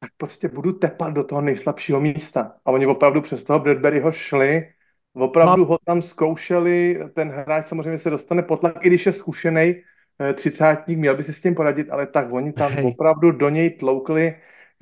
tak 0.00 0.10
prostě 0.16 0.48
budu 0.48 0.72
tepat 0.72 1.14
do 1.14 1.24
toho 1.24 1.40
nejslabšího 1.40 2.00
místa. 2.00 2.56
A 2.64 2.70
oni 2.70 2.86
opravdu 2.86 3.20
přes 3.20 3.42
toho 3.42 3.58
Bradburyho 3.58 4.12
šli 4.12 4.72
Opravdu 5.14 5.64
ho 5.64 5.78
tam 5.84 6.02
zkoušeli, 6.02 6.98
ten 7.14 7.30
hráč 7.30 7.66
samozřejmě 7.66 7.98
se 7.98 8.10
dostane 8.10 8.42
pod 8.42 8.60
tlak, 8.60 8.84
i 8.84 8.88
když 8.88 9.06
je 9.06 9.12
zkušený 9.12 9.74
eh, 9.74 10.34
třicátník, 10.34 10.98
měl 10.98 11.16
by 11.16 11.24
si 11.24 11.32
s 11.32 11.42
tím 11.42 11.54
poradit, 11.54 11.90
ale 11.90 12.06
tak 12.06 12.32
oni 12.32 12.52
tam 12.52 12.72
Hej. 12.72 12.84
opravdu 12.84 13.30
do 13.30 13.48
něj 13.48 13.70
tloukli 13.70 14.34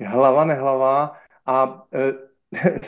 hlava 0.05 0.45
nehlava 0.45 1.17
a 1.45 1.65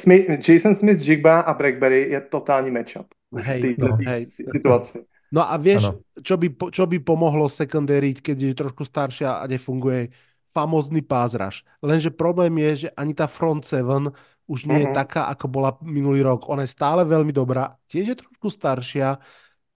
uh, 0.06 0.36
Jason 0.48 0.76
Smith, 0.76 1.02
Jigba 1.02 1.40
a 1.40 1.54
Blackberry 1.54 2.10
je 2.10 2.22
totální 2.22 2.72
matchup 2.72 3.08
hej, 3.40 3.76
no, 3.80 3.96
hej. 4.04 4.28
situaci. 4.28 5.08
No 5.32 5.48
a 5.48 5.56
vieš, 5.56 5.96
čo 6.20 6.36
by, 6.36 6.52
čo 6.76 6.84
by 6.84 7.00
pomohlo 7.00 7.48
secondary, 7.48 8.12
keď 8.12 8.52
je 8.52 8.54
trošku 8.54 8.84
staršia 8.84 9.40
a 9.40 9.48
nefunguje 9.48 10.12
famózny 10.52 11.00
pázraž. 11.00 11.64
Lenže 11.80 12.12
problém 12.12 12.52
je, 12.60 12.72
že 12.76 12.90
ani 13.00 13.16
tá 13.16 13.32
front 13.32 13.64
seven 13.64 14.12
už 14.52 14.68
nie 14.68 14.84
uh-huh. 14.84 14.92
je 14.92 14.98
taká, 15.00 15.32
ako 15.32 15.48
bola 15.48 15.72
minulý 15.80 16.28
rok. 16.28 16.52
Ona 16.52 16.68
je 16.68 16.76
stále 16.76 17.08
veľmi 17.08 17.32
dobrá, 17.32 17.72
tiež 17.88 18.06
je 18.12 18.20
trošku 18.20 18.52
staršia. 18.52 19.16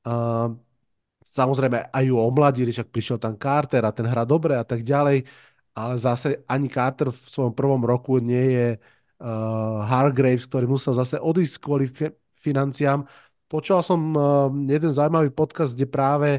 Uh, 0.03 0.51
samozrejme 1.23 1.95
aj 1.95 2.03
ju 2.03 2.15
omladili, 2.19 2.75
však 2.75 2.91
prišiel 2.91 3.17
tam 3.17 3.39
Carter 3.39 3.87
a 3.87 3.95
ten 3.95 4.03
hrá 4.03 4.27
dobre 4.27 4.59
a 4.59 4.67
tak 4.67 4.83
ďalej, 4.83 5.23
ale 5.79 5.93
zase 5.95 6.43
ani 6.51 6.67
Carter 6.67 7.07
v 7.07 7.17
svojom 7.17 7.55
prvom 7.55 7.79
roku 7.87 8.19
nie 8.19 8.45
je 8.51 8.67
uh, 8.75 9.87
Hargraves, 9.87 10.43
ktorý 10.51 10.67
musel 10.67 10.91
zase 10.91 11.15
odísť 11.23 11.55
kvôli 11.63 11.87
fi- 11.87 12.15
financiám. 12.35 13.07
Počul 13.47 13.79
som 13.79 13.99
uh, 14.11 14.51
jeden 14.51 14.91
zaujímavý 14.91 15.31
podcast, 15.31 15.73
kde 15.73 15.87
práve 15.87 16.29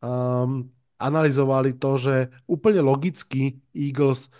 um, 0.00 0.68
analyzovali 0.96 1.76
to, 1.76 2.00
že 2.00 2.14
úplne 2.48 2.80
logicky 2.80 3.60
Eagles 3.76 4.32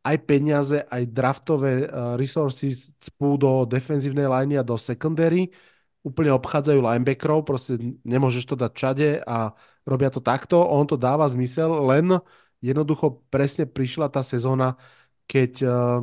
aj 0.00 0.16
peniaze, 0.24 0.80
aj 0.88 1.02
draftové 1.12 1.84
uh, 1.84 2.16
resources 2.16 2.96
cpú 2.96 3.36
do 3.36 3.68
defenzívnej 3.68 4.24
liney 4.24 4.56
a 4.56 4.64
do 4.64 4.80
secondary, 4.80 5.52
úplne 6.00 6.32
obchádzajú 6.32 6.80
linebackerov, 6.80 7.44
proste 7.44 7.76
nemôžeš 8.08 8.44
to 8.48 8.56
dať 8.56 8.72
čade 8.72 9.08
a 9.20 9.52
robia 9.84 10.08
to 10.08 10.24
takto, 10.24 10.56
on 10.56 10.88
to 10.88 10.96
dáva 10.96 11.28
zmysel, 11.28 11.84
len 11.84 12.16
jednoducho 12.64 13.20
presne 13.28 13.68
prišla 13.68 14.08
tá 14.08 14.24
sezóna, 14.24 14.80
keď 15.28 15.52
uh, 15.64 16.00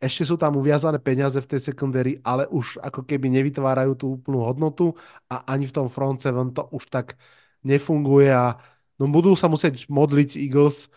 ešte 0.00 0.28
sú 0.28 0.36
tam 0.36 0.60
uviazané 0.60 1.00
peniaze 1.00 1.40
v 1.40 1.48
tej 1.48 1.60
secondary, 1.72 2.20
ale 2.20 2.44
už 2.52 2.76
ako 2.84 3.04
keby 3.08 3.32
nevytvárajú 3.32 3.92
tú 3.96 4.06
úplnú 4.20 4.44
hodnotu 4.44 4.92
a 5.32 5.44
ani 5.48 5.64
v 5.64 5.72
tom 5.72 5.88
front 5.88 6.20
seven 6.20 6.52
to 6.52 6.68
už 6.68 6.84
tak 6.92 7.16
nefunguje 7.64 8.28
a 8.28 8.60
no 9.00 9.08
budú 9.08 9.32
sa 9.32 9.48
musieť 9.48 9.88
modliť 9.88 10.36
Eagles, 10.36 10.92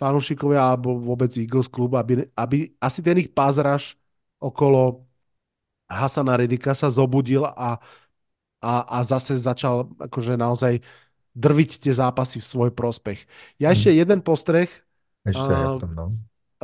fanúšikovia 0.00 0.72
alebo 0.72 0.96
vôbec 0.96 1.28
Eagles 1.36 1.68
klub, 1.68 1.92
aby, 2.00 2.24
aby 2.32 2.72
asi 2.80 3.04
ten 3.04 3.20
ich 3.20 3.28
pázraž 3.28 4.00
okolo 4.40 5.04
Hasana 5.84 6.40
Redika 6.40 6.72
sa 6.72 6.88
zobudil 6.88 7.44
a, 7.44 7.76
a, 8.64 8.72
a 8.88 8.98
zase 9.04 9.36
začal 9.36 9.92
akože 10.00 10.40
naozaj 10.40 10.80
drviť 11.36 11.70
tie 11.84 11.92
zápasy 11.92 12.40
v 12.40 12.48
svoj 12.48 12.70
prospech. 12.72 13.28
Ja 13.60 13.68
hmm. 13.68 13.76
ešte 13.76 13.90
jeden 13.92 14.20
postreh 14.24 14.72
ešte 15.20 15.52
uh, 15.52 15.76
tom, 15.76 15.92
no. 15.92 16.06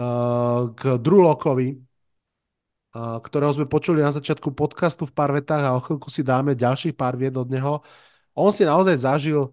uh, 0.01 0.72
k 0.72 0.97
Drew 0.97 1.20
Lockovi, 1.20 1.76
uh, 1.76 3.20
ktorého 3.20 3.53
sme 3.53 3.68
počuli 3.68 4.01
na 4.01 4.16
začiatku 4.16 4.57
podcastu 4.57 5.05
v 5.05 5.12
pár 5.12 5.37
vetách 5.37 5.61
a 5.61 5.76
o 5.76 5.84
chvíľku 5.84 6.09
si 6.09 6.24
dáme 6.24 6.57
ďalších 6.57 6.97
pár 6.97 7.20
vied 7.20 7.37
od 7.37 7.53
neho. 7.53 7.84
On 8.32 8.49
si 8.49 8.64
naozaj 8.64 8.97
zažil 9.05 9.53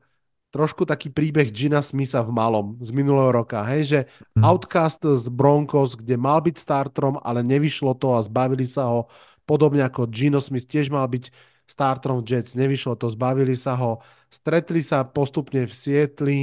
trošku 0.54 0.86
taký 0.86 1.10
príbeh 1.10 1.50
Gina 1.50 1.82
Smitha 1.82 2.22
v 2.22 2.30
malom 2.30 2.78
z 2.78 2.94
minulého 2.94 3.34
roka, 3.34 3.66
hej, 3.66 3.82
že 3.90 4.00
hmm. 4.38 4.46
outcast 4.46 5.02
z 5.02 5.26
Broncos, 5.34 5.98
kde 5.98 6.14
mal 6.14 6.46
byť 6.46 6.62
starterom, 6.62 7.18
ale 7.26 7.42
nevyšlo 7.42 7.98
to 7.98 8.14
a 8.14 8.22
zbavili 8.22 8.70
sa 8.70 8.86
ho, 8.86 9.10
podobne 9.50 9.82
ako 9.82 10.06
Gino 10.14 10.38
Smith 10.38 10.70
tiež 10.70 10.94
mal 10.94 11.10
byť 11.10 11.34
starterom 11.66 12.22
v 12.22 12.38
Jets, 12.38 12.54
nevyšlo 12.54 12.94
to, 13.02 13.10
zbavili 13.10 13.58
sa 13.58 13.74
ho, 13.74 14.06
stretli 14.30 14.86
sa 14.86 15.02
postupne 15.02 15.66
v 15.66 15.74
Sietli 15.74 16.40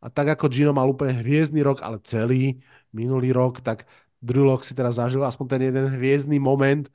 a 0.00 0.08
tak 0.08 0.40
ako 0.40 0.48
Gino 0.48 0.72
mal 0.72 0.88
úplne 0.88 1.20
hviezdny 1.20 1.60
rok, 1.60 1.84
ale 1.84 2.00
celý 2.00 2.64
minulý 2.96 3.36
rok, 3.36 3.60
tak 3.60 3.84
Drew 4.24 4.48
Lock 4.48 4.64
si 4.64 4.72
teraz 4.72 4.96
zažil 4.96 5.20
aspoň 5.20 5.46
ten 5.52 5.62
jeden 5.68 5.86
hviezdny 6.00 6.40
moment, 6.40 6.88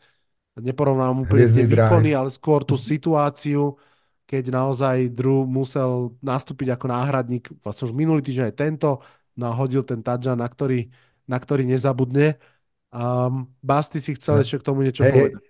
neporovnám 0.57 1.29
úplne 1.29 1.45
tie 1.45 1.69
výkony, 1.69 2.17
ale 2.17 2.33
skôr 2.33 2.65
tú 2.65 2.73
situáciu, 2.73 3.77
keď 4.25 4.43
naozaj 4.49 5.13
Drew 5.13 5.45
musel 5.45 6.17
nastúpiť 6.19 6.73
ako 6.73 6.85
náhradník, 6.89 7.45
vlastne 7.61 7.89
už 7.89 7.93
minulý 7.93 8.25
týždeň 8.25 8.45
aj 8.49 8.55
tento, 8.57 8.89
nahodil 9.37 9.85
ten 9.85 10.01
touchdown, 10.01 10.41
na 10.41 10.49
ktorý, 10.49 10.89
na 11.29 11.37
ktorý 11.37 11.63
nezabudne. 11.69 12.41
Um, 12.89 13.53
Basti 13.61 14.01
si 14.01 14.17
chcel 14.17 14.41
ešte 14.41 14.61
k 14.61 14.67
tomu 14.67 14.81
niečo 14.81 15.05
hey, 15.05 15.13
povedať. 15.13 15.43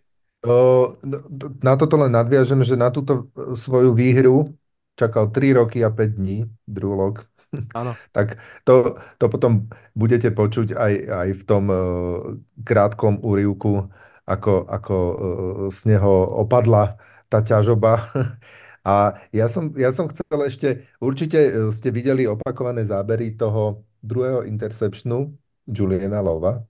O, 0.45 0.55
no, 1.01 1.17
na 1.63 1.73
toto 1.79 1.95
len 1.97 2.11
nadviažem, 2.11 2.61
že 2.61 2.75
na 2.77 2.91
túto 2.91 3.31
svoju 3.33 3.95
výhru 3.95 4.53
čakal 4.99 5.31
3 5.31 5.59
roky 5.63 5.79
a 5.81 5.89
5 5.89 6.19
dní 6.19 6.45
Drew 6.67 6.93
Lock. 6.93 7.25
Áno. 7.71 7.95
tak 8.15 8.41
to, 8.67 8.99
to 9.17 9.25
potom 9.31 9.71
budete 9.95 10.29
počuť 10.35 10.75
aj, 10.75 10.93
aj 11.07 11.29
v 11.31 11.43
tom 11.47 11.63
uh, 11.71 11.77
krátkom 12.67 13.23
úrivku 13.23 13.87
ako, 14.25 14.65
ako 14.67 14.95
uh, 14.97 15.15
z 15.69 15.95
neho 15.95 16.43
opadla 16.43 16.97
tá 17.29 17.41
ťažoba. 17.41 18.11
A 18.85 19.17
ja 19.33 19.49
som, 19.49 19.73
ja 19.73 19.89
som 19.89 20.05
chcel 20.13 20.39
ešte, 20.45 20.85
určite 21.01 21.73
ste 21.73 21.89
videli 21.89 22.29
opakované 22.29 22.85
zábery 22.85 23.33
toho 23.33 23.81
druhého 24.05 24.45
interceptionu 24.45 25.33
Juliana 25.65 26.21
Lova. 26.21 26.61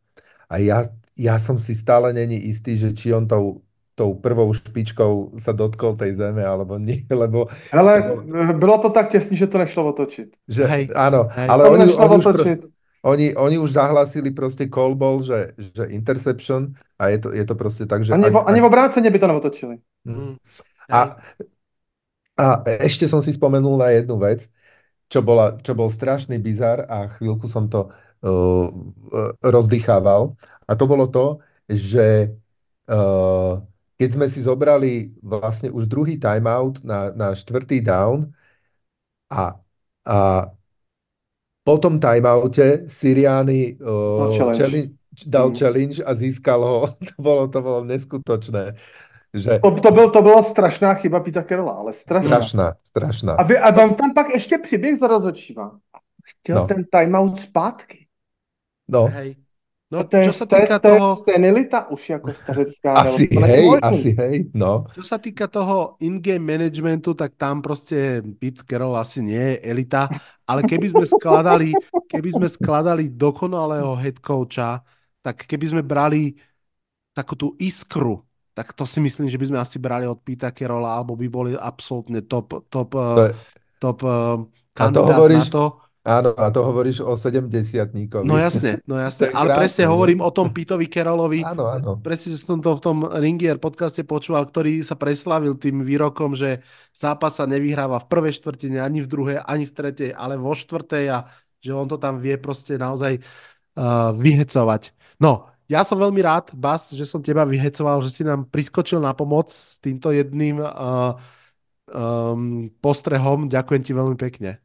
A 0.47 0.63
ja, 0.63 0.87
ja 1.19 1.35
som 1.43 1.59
si 1.59 1.75
stále 1.75 2.15
není 2.15 2.39
istý, 2.47 2.79
že 2.79 2.95
či 2.95 3.11
on 3.11 3.27
tou, 3.27 3.67
tou 3.99 4.15
prvou 4.15 4.47
špičkou 4.55 5.35
sa 5.43 5.51
dotkol 5.51 5.99
tej 5.99 6.15
zeme, 6.15 6.39
alebo 6.39 6.79
nie, 6.79 7.03
lebo... 7.23 7.51
Ale 7.75 8.15
bolo... 8.23 8.53
bylo 8.55 8.77
to 8.79 8.89
tak 8.95 9.11
těsný, 9.11 9.35
že 9.35 9.51
to 9.51 9.59
nešlo 9.59 9.91
otočiť. 9.91 10.47
Že, 10.47 10.63
hej, 10.71 10.83
áno, 10.95 11.27
hej. 11.35 11.47
ale 11.51 11.63
oni, 11.67 11.85
oni, 11.99 12.15
už, 12.15 12.25
oni, 13.03 13.27
oni 13.35 13.57
už 13.59 13.69
zahlasili 13.75 14.31
proste 14.31 14.71
call 14.71 14.95
ball, 14.95 15.19
že, 15.19 15.51
že 15.59 15.91
interception 15.91 16.71
a 16.95 17.11
je 17.11 17.19
to, 17.19 17.29
je 17.35 17.43
to 17.43 17.55
proste 17.59 17.83
tak, 17.91 18.07
že... 18.07 18.15
Ani, 18.15 18.31
ak, 18.31 18.47
ani 18.47 18.59
v 18.63 18.67
obrácení 18.71 19.11
by 19.11 19.19
to 19.19 19.27
neotočili. 19.27 19.75
Hmm. 20.07 20.39
A, 20.87 21.19
a 22.35 22.59
ešte 22.83 23.07
som 23.07 23.23
si 23.23 23.31
spomenul 23.31 23.79
na 23.79 23.95
jednu 23.95 24.19
vec, 24.19 24.51
čo, 25.07 25.23
bola, 25.23 25.55
čo 25.63 25.71
bol 25.71 25.87
strašný 25.87 26.35
bizar 26.35 26.83
a 26.91 27.07
chvíľku 27.15 27.47
som 27.47 27.71
to 27.71 27.87
uh, 28.25 28.67
rozdychával. 29.39 30.35
A 30.67 30.71
to 30.75 30.83
bolo 30.83 31.07
to, 31.07 31.39
že 31.69 32.35
uh, 32.91 33.61
keď 33.95 34.09
sme 34.11 34.27
si 34.27 34.43
zobrali 34.43 35.15
vlastne 35.23 35.71
už 35.71 35.87
druhý 35.87 36.19
timeout 36.19 36.83
na, 36.83 37.15
na 37.15 37.31
štvrtý 37.31 37.79
down 37.79 38.27
a, 39.31 39.55
a 40.03 40.17
po 41.65 41.75
tom 41.79 41.97
timeoute 41.97 42.85
Siriani 42.91 43.79
uh, 43.79 44.35
challenge. 44.35 44.57
challenge, 44.59 44.91
dal 45.25 45.49
mm. 45.49 45.55
challenge 45.55 45.97
a 46.03 46.11
získal 46.13 46.61
ho. 46.61 46.91
To 47.09 47.15
bolo, 47.17 47.47
to 47.47 47.59
bolo 47.63 47.79
neskutočné. 47.87 48.75
Že... 49.35 49.59
To, 49.59 49.71
to, 49.71 49.91
byl, 49.91 50.09
to 50.09 50.21
byla 50.21 50.43
strašná 50.43 50.93
chyba 50.93 51.19
Pita 51.19 51.43
Kerola, 51.43 51.71
ale 51.71 51.93
strašná. 51.93 52.35
Strašná, 52.35 52.73
strašná. 52.83 53.33
A, 53.33 53.43
vy, 53.43 53.57
a 53.57 53.71
vám 53.71 53.95
tam 53.95 54.13
pak 54.13 54.29
ještě 54.29 54.57
přiběh 54.57 54.99
za 54.99 55.07
rozhodčíma. 55.07 55.79
Chtěl 56.25 56.55
no. 56.55 56.67
ten 56.67 56.83
timeout 56.83 57.39
zpátky. 57.39 58.07
No. 58.87 59.05
Hej. 59.05 59.35
No, 59.91 60.01
to 60.03 60.17
je, 60.17 60.25
čo 60.25 60.33
sa 60.33 60.49
týka 60.49 60.81
to 60.81 60.89
je, 60.89 60.97
toho... 60.97 61.09
senilita 61.29 61.79
už 61.93 62.09
jako 62.09 62.33
stařecká. 62.33 62.93
Asi 63.05 63.29
hej, 63.37 63.69
asi 63.81 64.09
hej, 64.17 64.49
no. 64.57 64.89
Čo 64.97 65.03
sa 65.05 65.21
týka 65.21 65.45
toho 65.45 65.93
in-game 66.01 66.41
managementu, 66.41 67.13
tak 67.13 67.37
tam 67.37 67.61
prostě 67.61 68.25
Pete 68.39 68.65
Carroll 68.65 68.97
asi 68.97 69.21
nie 69.21 69.37
je 69.37 69.59
elita, 69.61 70.09
ale 70.47 70.65
keby 70.65 70.89
sme 70.89 71.05
skladali, 71.05 71.69
keby 72.09 72.29
sme 72.33 72.49
skladali 72.49 73.13
dokonalého 73.13 73.93
head 73.95 74.17
coacha, 74.25 74.81
tak 75.21 75.45
keby 75.45 75.65
sme 75.69 75.81
brali 75.85 76.33
takú 77.13 77.37
tú 77.37 77.53
iskru 77.61 78.24
tak 78.55 78.71
to 78.71 78.87
si 78.87 79.03
myslím, 79.03 79.27
že 79.27 79.35
by 79.35 79.45
sme 79.51 79.59
asi 79.59 79.77
brali 79.83 80.07
od 80.07 80.15
Pita 80.23 80.47
Kerola, 80.55 80.95
alebo 80.95 81.19
by 81.19 81.27
boli 81.27 81.51
absolútne 81.59 82.23
top, 82.23 82.63
top, 82.71 82.95
to 82.95 83.23
je... 83.27 83.33
top 83.83 83.99
kandidát 84.71 84.95
to 84.95 85.11
hovoríš, 85.11 85.45
na 85.45 85.51
to. 85.51 85.63
Áno, 86.05 86.37
a 86.37 86.53
to 86.53 86.61
hovoríš 86.61 87.01
o 87.01 87.17
70 87.17 87.49
No 88.23 88.37
jasne, 88.37 88.77
no 88.85 88.93
jasne. 88.93 89.27
Ale 89.35 89.51
krásne, 89.51 89.59
presne 89.59 89.83
hovorím 89.89 90.21
o 90.21 90.29
tom 90.29 90.53
Pitovi 90.53 90.85
Kerolovi. 90.85 91.41
Áno, 91.41 91.65
áno. 91.65 91.97
Presne 91.97 92.37
som 92.37 92.61
to 92.61 92.77
v 92.77 92.81
tom 92.85 92.97
Ringier 93.09 93.57
podcaste 93.57 94.05
počúval, 94.05 94.45
ktorý 94.45 94.85
sa 94.85 94.93
preslavil 94.93 95.57
tým 95.57 95.81
výrokom, 95.81 96.37
že 96.37 96.61
zápas 96.93 97.41
sa 97.41 97.49
nevyhráva 97.49 97.97
v 97.99 98.07
prvej 98.07 98.37
štvrtine, 98.37 98.77
ani 98.79 99.01
v 99.01 99.09
druhej, 99.09 99.37
ani 99.41 99.65
v 99.65 99.73
tretej, 99.73 100.09
ale 100.13 100.37
vo 100.37 100.53
štvrtej 100.53 101.05
a 101.09 101.25
že 101.57 101.73
on 101.73 101.89
to 101.89 101.97
tam 101.97 102.21
vie 102.21 102.37
proste 102.37 102.77
naozaj 102.77 103.17
uh, 103.19 104.13
vyhecovať. 104.13 104.93
No, 105.17 105.49
ja 105.65 105.81
som 105.81 105.97
veľmi 105.97 106.21
rád, 106.21 106.53
Bas, 106.53 106.93
že 106.93 107.05
som 107.05 107.21
teba 107.21 107.45
vyhecoval, 107.45 108.01
že 108.05 108.13
si 108.13 108.21
nám 108.21 108.45
priskočil 108.49 109.01
na 109.01 109.13
pomoc 109.17 109.49
s 109.49 109.81
týmto 109.81 110.13
jedným 110.13 110.61
uh, 110.61 111.17
um, 111.89 112.69
postrehom. 112.81 113.49
Ďakujem 113.49 113.81
ti 113.81 113.91
veľmi 113.93 114.17
pekne. 114.17 114.61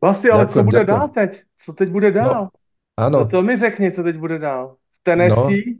Basi, 0.00 0.28
ale 0.30 0.44
ďakujem, 0.44 0.54
co 0.54 0.68
bude 0.68 0.78
ďakujem. 0.78 0.98
dál 0.98 1.08
teď? 1.08 1.42
Co 1.64 1.72
teď 1.72 1.88
bude 1.88 2.10
dál? 2.12 2.28
No, 2.28 2.48
ano. 2.96 3.18
No 3.18 3.26
to 3.28 3.42
mi 3.42 3.56
řekni, 3.56 3.92
co 3.92 4.02
teď 4.02 4.16
bude 4.16 4.38
dál. 4.38 4.76
V 5.00 5.02
Tennessee, 5.02 5.64
no, 5.66 5.74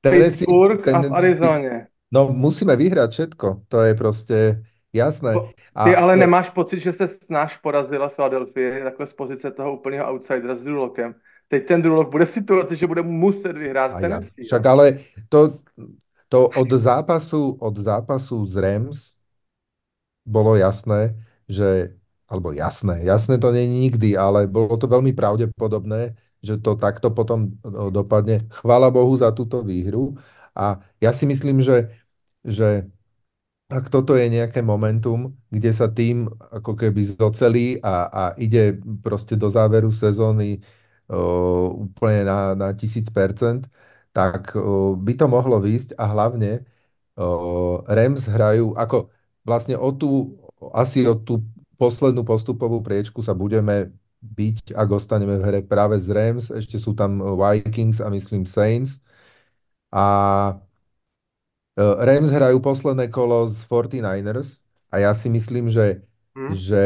Tennessee 0.00 0.46
Pittsburgh 0.46 0.84
Tennessee, 0.84 1.10
a 1.10 1.14
v 1.14 1.14
Arizoně. 1.14 1.86
No 2.14 2.28
musíme 2.28 2.76
vyhrať 2.76 3.10
všetko, 3.10 3.62
to 3.68 3.80
je 3.80 3.94
prostě 3.94 4.62
jasné. 4.92 5.34
A 5.74 5.84
ty 5.84 5.96
ale 5.96 6.12
je... 6.12 6.16
nemáš 6.16 6.50
pocit, 6.50 6.80
že 6.80 6.92
se 6.92 7.08
snáš 7.08 7.56
porazila 7.56 8.08
Philadelphia, 8.08 8.84
takhle 8.84 9.06
z 9.06 9.12
pozice 9.12 9.50
toho 9.50 9.72
úplného 9.72 10.06
outsidera 10.06 10.54
s 10.54 10.60
Drew 10.62 10.76
Lockem 10.76 11.14
teď 11.54 11.62
ten 11.66 11.78
Drew 11.82 12.02
bude 12.10 12.26
v 12.26 12.34
situaci, 12.34 12.74
že 12.74 12.90
bude 12.90 13.02
muset 13.06 13.54
vyhrát 13.54 14.02
ten. 14.02 14.26
Však 14.34 14.64
ale 14.66 15.06
to, 15.30 15.54
to 16.26 16.50
od 16.50 16.70
zápasu, 16.74 17.54
od 17.62 17.74
zápasu 17.78 18.42
z 18.50 18.54
Rams 18.58 19.14
bolo 20.26 20.58
jasné, 20.58 21.14
že 21.46 21.94
alebo 22.26 22.50
jasné, 22.50 23.04
jasné 23.04 23.38
to 23.38 23.52
je 23.54 23.62
nikdy, 23.68 24.16
ale 24.16 24.50
bolo 24.50 24.74
to 24.80 24.88
veľmi 24.88 25.12
pravdepodobné, 25.12 26.16
že 26.42 26.58
to 26.58 26.74
takto 26.74 27.12
potom 27.12 27.54
dopadne. 27.92 28.42
Chvála 28.50 28.90
Bohu 28.90 29.14
za 29.14 29.30
túto 29.30 29.60
výhru. 29.62 30.16
A 30.56 30.80
ja 30.98 31.12
si 31.12 31.28
myslím, 31.28 31.60
že, 31.60 31.92
že 32.40 32.88
ak 33.68 33.92
toto 33.92 34.16
je 34.16 34.26
nejaké 34.32 34.64
momentum, 34.64 35.36
kde 35.52 35.70
sa 35.70 35.86
tým 35.86 36.32
ako 36.50 36.74
keby 36.74 37.14
zocelí 37.14 37.78
a, 37.84 38.08
a 38.08 38.22
ide 38.40 38.80
proste 39.04 39.36
do 39.36 39.52
záveru 39.52 39.92
sezóny 39.92 40.64
uh, 41.10 41.68
úplne 41.74 42.24
na, 42.24 42.54
na 42.54 42.68
tisíc 42.72 43.08
percent, 43.10 43.68
tak 44.14 44.54
uh, 44.56 44.94
by 44.96 45.12
to 45.18 45.26
mohlo 45.26 45.58
výjsť 45.60 45.98
a 45.98 46.04
hlavne 46.08 46.64
uh, 47.18 47.82
Rams 47.88 48.24
hrajú, 48.30 48.76
ako 48.78 49.10
vlastne 49.44 49.76
o 49.76 49.90
tú, 49.92 50.38
asi 50.72 51.04
o 51.04 51.14
tú 51.18 51.44
poslednú 51.76 52.22
postupovú 52.22 52.80
priečku 52.80 53.20
sa 53.20 53.34
budeme 53.34 53.92
byť, 54.24 54.72
ak 54.72 54.88
ostaneme 54.88 55.36
v 55.36 55.44
hre 55.44 55.60
práve 55.60 56.00
z 56.00 56.08
Rams, 56.08 56.48
ešte 56.48 56.80
sú 56.80 56.96
tam 56.96 57.20
Vikings 57.20 58.00
a 58.00 58.08
myslím 58.08 58.48
Saints. 58.48 59.04
A 59.92 60.56
Rams 61.76 62.30
hrajú 62.32 62.62
posledné 62.62 63.12
kolo 63.12 63.50
z 63.52 63.66
49ers 63.68 64.64
a 64.88 65.02
ja 65.02 65.12
si 65.12 65.28
myslím, 65.28 65.68
že, 65.68 66.06
hmm. 66.38 66.54
že 66.54 66.84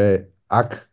ak 0.49 0.88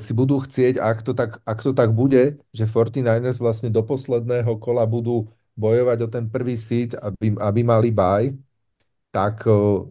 si 0.00 0.16
budú 0.16 0.40
chcieť, 0.40 0.80
ak 0.80 1.04
to, 1.04 1.12
tak, 1.12 1.44
ak 1.44 1.58
to 1.60 1.76
tak 1.76 1.92
bude, 1.92 2.40
že 2.56 2.64
49ers 2.64 3.36
vlastne 3.36 3.68
do 3.68 3.84
posledného 3.84 4.56
kola 4.56 4.88
budú 4.88 5.28
bojovať 5.60 5.98
o 6.04 6.08
ten 6.08 6.24
prvý 6.24 6.56
seed, 6.56 6.96
aby, 6.96 7.36
aby 7.36 7.60
mali 7.60 7.92
baj, 7.92 8.32
tak 9.12 9.44
uh, 9.44 9.84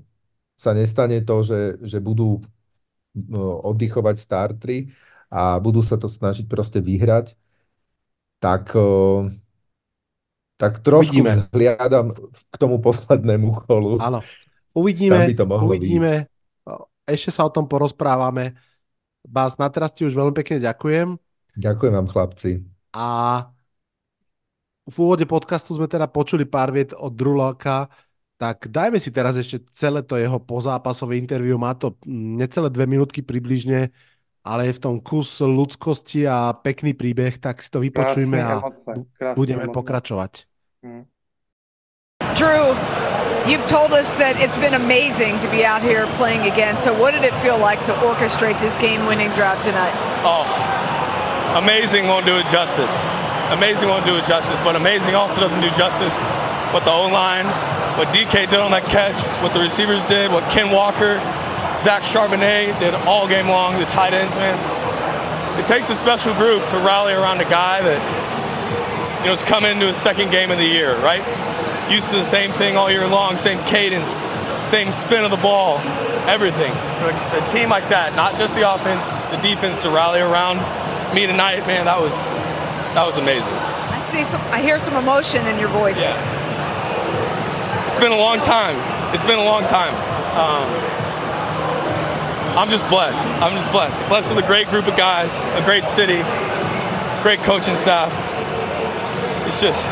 sa 0.57 0.73
nestane 0.73 1.21
to, 1.21 1.45
že, 1.45 1.61
že 1.85 2.01
budú 2.01 2.41
uh, 2.41 3.57
oddychovať 3.69 4.15
startry 4.17 4.89
a 5.29 5.61
budú 5.61 5.85
sa 5.85 5.99
to 5.99 6.09
snažiť 6.09 6.49
proste 6.49 6.79
vyhrať, 6.81 7.35
tak, 8.39 8.69
tak 10.61 10.79
trošku 10.85 11.19
uvidíme. 11.19 11.49
vzhliadam 11.49 12.15
k 12.47 12.55
tomu 12.55 12.77
poslednému 12.79 13.65
kolu. 13.65 13.97
Áno, 13.99 14.23
uvidíme, 14.71 15.27
uvidíme. 15.57 16.29
Ísť. 16.29 16.37
Ešte 17.07 17.31
sa 17.33 17.43
o 17.43 17.51
tom 17.51 17.67
porozprávame. 17.67 18.55
Bás, 19.23 19.55
na 19.55 19.71
teraz 19.71 19.95
ti 19.95 20.03
už 20.03 20.13
veľmi 20.13 20.35
pekne 20.35 20.61
ďakujem. 20.61 21.17
Ďakujem 21.57 21.93
vám, 21.95 22.07
chlapci. 22.11 22.61
A 22.93 23.07
v 24.87 24.95
úvode 25.03 25.25
podcastu 25.27 25.75
sme 25.75 25.89
teda 25.89 26.07
počuli 26.07 26.47
pár 26.47 26.71
viet 26.71 26.95
od 26.95 27.11
Druláka, 27.11 27.91
tak 28.37 28.69
dajme 28.69 29.01
si 29.01 29.09
teraz 29.09 29.33
ešte 29.33 29.65
celé 29.73 30.05
to 30.05 30.13
jeho 30.13 30.37
pozápasové 30.37 31.17
interview. 31.17 31.57
Má 31.57 31.73
to 31.73 31.97
necelé 32.07 32.69
dve 32.69 32.85
minútky 32.85 33.25
približne, 33.25 33.89
ale 34.45 34.69
je 34.69 34.77
v 34.77 34.83
tom 34.85 34.95
kus 35.01 35.41
ľudskosti 35.41 36.29
a 36.29 36.53
pekný 36.53 36.93
príbeh, 36.93 37.41
tak 37.41 37.59
si 37.59 37.73
to 37.73 37.81
vypočujme 37.81 38.37
a 38.37 38.61
budeme 39.33 39.65
pokračovať. 39.73 40.45
Hmm. 40.85 41.03
Drew, 42.37 42.65
You've 43.47 43.65
told 43.65 43.93
us 43.93 44.11
that 44.19 44.35
it's 44.43 44.57
been 44.59 44.75
amazing 44.75 45.39
to 45.39 45.47
be 45.47 45.63
out 45.63 45.81
here 45.81 46.03
playing 46.19 46.51
again. 46.51 46.75
So 46.83 46.91
what 46.91 47.15
did 47.15 47.23
it 47.23 47.31
feel 47.39 47.57
like 47.57 47.81
to 47.87 47.93
orchestrate 48.03 48.59
this 48.59 48.75
game-winning 48.75 49.31
drive 49.39 49.63
tonight? 49.63 49.95
Oh, 50.27 50.43
amazing 51.55 52.11
won't 52.11 52.25
do 52.27 52.35
it 52.35 52.43
justice. 52.51 52.91
Amazing 53.55 53.87
won't 53.87 54.03
do 54.03 54.19
it 54.19 54.27
justice, 54.27 54.59
but 54.67 54.75
amazing 54.75 55.15
also 55.15 55.39
doesn't 55.39 55.61
do 55.61 55.71
justice 55.79 56.11
what 56.75 56.83
the 56.83 56.91
O-line, 56.91 57.47
what 57.95 58.11
DK 58.11 58.51
did 58.51 58.59
on 58.59 58.71
that 58.75 58.83
catch, 58.91 59.15
what 59.39 59.53
the 59.55 59.63
receivers 59.63 60.03
did, 60.03 60.27
what 60.31 60.43
Ken 60.51 60.67
Walker, 60.67 61.15
Zach 61.79 62.03
Charbonnet 62.03 62.77
did 62.83 62.91
all 63.07 63.27
game 63.27 63.47
long, 63.47 63.79
the 63.79 63.87
tight 63.87 64.11
ends, 64.11 64.35
man. 64.35 64.59
It 65.55 65.65
takes 65.65 65.89
a 65.89 65.95
special 65.95 66.35
group 66.35 66.59
to 66.67 66.77
rally 66.83 67.13
around 67.13 67.39
a 67.39 67.47
guy 67.47 67.79
that, 67.79 67.99
you 69.23 69.31
know, 69.31 69.33
is 69.33 69.41
coming 69.43 69.71
into 69.71 69.87
his 69.87 69.95
second 69.95 70.31
game 70.31 70.51
of 70.51 70.57
the 70.57 70.67
year, 70.67 70.99
right? 70.99 71.23
Used 71.89 72.09
to 72.09 72.15
the 72.15 72.23
same 72.23 72.51
thing 72.51 72.75
all 72.75 72.91
year 72.91 73.07
long, 73.07 73.37
same 73.37 73.59
cadence, 73.65 74.09
same 74.61 74.91
spin 74.91 75.23
of 75.23 75.31
the 75.31 75.37
ball, 75.37 75.79
everything. 76.27 76.71
For 76.99 77.09
a 77.09 77.43
team 77.51 77.69
like 77.69 77.87
that, 77.89 78.15
not 78.15 78.37
just 78.37 78.55
the 78.55 78.67
offense, 78.67 79.05
the 79.31 79.39
defense 79.41 79.81
to 79.83 79.89
rally 79.89 80.19
around 80.19 80.59
me 81.15 81.25
tonight, 81.25 81.65
man, 81.67 81.85
that 81.85 81.99
was 81.99 82.13
that 82.93 83.05
was 83.05 83.17
amazing. 83.17 83.53
I 83.93 84.01
see 84.01 84.23
some, 84.23 84.41
I 84.51 84.61
hear 84.61 84.79
some 84.79 84.95
emotion 84.95 85.45
in 85.47 85.59
your 85.59 85.69
voice. 85.69 85.99
Yeah, 85.99 86.15
it's 87.87 87.97
been 87.99 88.11
a 88.11 88.17
long 88.17 88.39
time. 88.39 88.75
It's 89.13 89.23
been 89.23 89.39
a 89.39 89.45
long 89.45 89.63
time. 89.63 89.93
Um, 90.35 90.67
I'm 92.57 92.69
just 92.69 92.89
blessed. 92.89 93.23
I'm 93.39 93.53
just 93.53 93.71
blessed. 93.71 94.01
Blessed 94.09 94.33
with 94.33 94.43
a 94.43 94.47
great 94.47 94.67
group 94.67 94.87
of 94.87 94.97
guys, 94.97 95.43
a 95.53 95.63
great 95.63 95.85
city, 95.85 96.19
great 97.21 97.39
coaching 97.45 97.75
staff. 97.75 98.11
It's 99.45 99.61
just, 99.61 99.85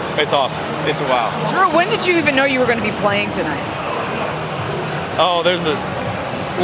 it's, 0.00 0.10
it's 0.16 0.32
awesome. 0.32 0.64
It's 0.88 1.00
a 1.00 1.04
wow. 1.04 1.28
Drew, 1.52 1.68
when 1.76 1.88
did 1.88 2.06
you 2.06 2.16
even 2.16 2.34
know 2.34 2.44
you 2.44 2.58
were 2.58 2.66
going 2.66 2.80
to 2.80 2.84
be 2.84 2.96
playing 3.04 3.30
tonight? 3.32 3.60
Oh, 5.20 5.42
there's 5.44 5.66
a 5.66 5.76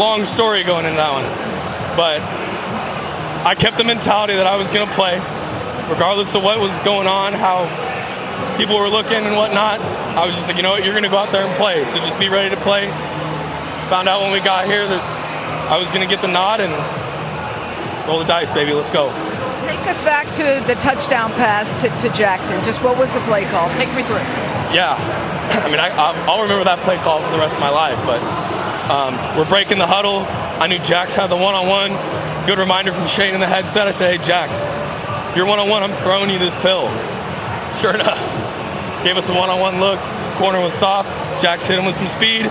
long 0.00 0.24
story 0.24 0.64
going 0.64 0.86
into 0.86 0.96
that 0.96 1.12
one. 1.12 1.28
But 1.92 2.24
I 3.44 3.54
kept 3.54 3.76
the 3.76 3.84
mentality 3.84 4.34
that 4.34 4.46
I 4.46 4.56
was 4.56 4.72
going 4.72 4.88
to 4.88 4.94
play, 4.96 5.20
regardless 5.92 6.34
of 6.34 6.42
what 6.42 6.58
was 6.58 6.76
going 6.80 7.06
on, 7.06 7.36
how 7.36 7.68
people 8.56 8.80
were 8.80 8.88
looking 8.88 9.20
and 9.20 9.36
whatnot. 9.36 9.80
I 10.16 10.24
was 10.24 10.34
just 10.34 10.48
like, 10.48 10.56
you 10.56 10.64
know 10.64 10.72
what, 10.72 10.84
you're 10.84 10.96
going 10.96 11.04
to 11.04 11.12
go 11.12 11.20
out 11.20 11.28
there 11.28 11.44
and 11.44 11.52
play. 11.60 11.84
So 11.84 12.00
just 12.00 12.18
be 12.18 12.32
ready 12.32 12.48
to 12.48 12.60
play. 12.64 12.88
Found 13.92 14.08
out 14.08 14.24
when 14.24 14.32
we 14.32 14.40
got 14.40 14.64
here 14.64 14.88
that 14.88 15.02
I 15.70 15.78
was 15.78 15.92
going 15.92 16.02
to 16.02 16.08
get 16.08 16.24
the 16.24 16.32
nod 16.32 16.60
and 16.60 16.72
roll 18.08 18.18
the 18.18 18.24
dice, 18.24 18.50
baby. 18.50 18.72
Let's 18.72 18.90
go. 18.90 19.12
Take 19.66 19.82
us 19.90 20.00
back 20.06 20.26
to 20.38 20.62
the 20.70 20.78
touchdown 20.78 21.30
pass 21.32 21.82
to, 21.82 21.88
to 21.98 22.08
Jackson. 22.14 22.62
Just 22.62 22.82
what 22.82 22.96
was 22.96 23.12
the 23.12 23.20
play 23.26 23.44
call? 23.50 23.68
Take 23.74 23.90
me 23.98 24.02
through. 24.06 24.22
Yeah. 24.70 24.94
I 25.58 25.66
mean, 25.66 25.80
I, 25.80 25.90
I'll 26.30 26.42
remember 26.42 26.62
that 26.64 26.78
play 26.86 26.96
call 27.02 27.18
for 27.18 27.32
the 27.32 27.42
rest 27.42 27.58
of 27.58 27.60
my 27.60 27.70
life, 27.70 27.98
but 28.06 28.22
um, 28.86 29.18
we're 29.34 29.48
breaking 29.48 29.78
the 29.78 29.86
huddle. 29.86 30.22
I 30.62 30.66
knew 30.66 30.78
Jax 30.86 31.14
had 31.14 31.30
the 31.30 31.36
one-on-one. 31.36 31.90
Good 32.46 32.58
reminder 32.58 32.92
from 32.92 33.06
Shane 33.06 33.34
in 33.34 33.40
the 33.40 33.50
headset. 33.50 33.88
I 33.88 33.90
said, 33.90 34.14
hey, 34.14 34.22
Jax, 34.22 34.62
you're 35.34 35.46
one-on-one, 35.46 35.82
I'm 35.82 35.90
throwing 36.06 36.30
you 36.30 36.38
this 36.38 36.54
pill. 36.62 36.86
Sure 37.74 37.94
enough, 37.94 38.22
gave 39.02 39.18
us 39.18 39.28
a 39.30 39.34
one-on-one 39.34 39.80
look. 39.80 39.98
Corner 40.38 40.60
was 40.60 40.74
soft. 40.74 41.10
Jax 41.42 41.66
hit 41.66 41.78
him 41.78 41.86
with 41.86 41.96
some 41.96 42.06
speed. 42.06 42.46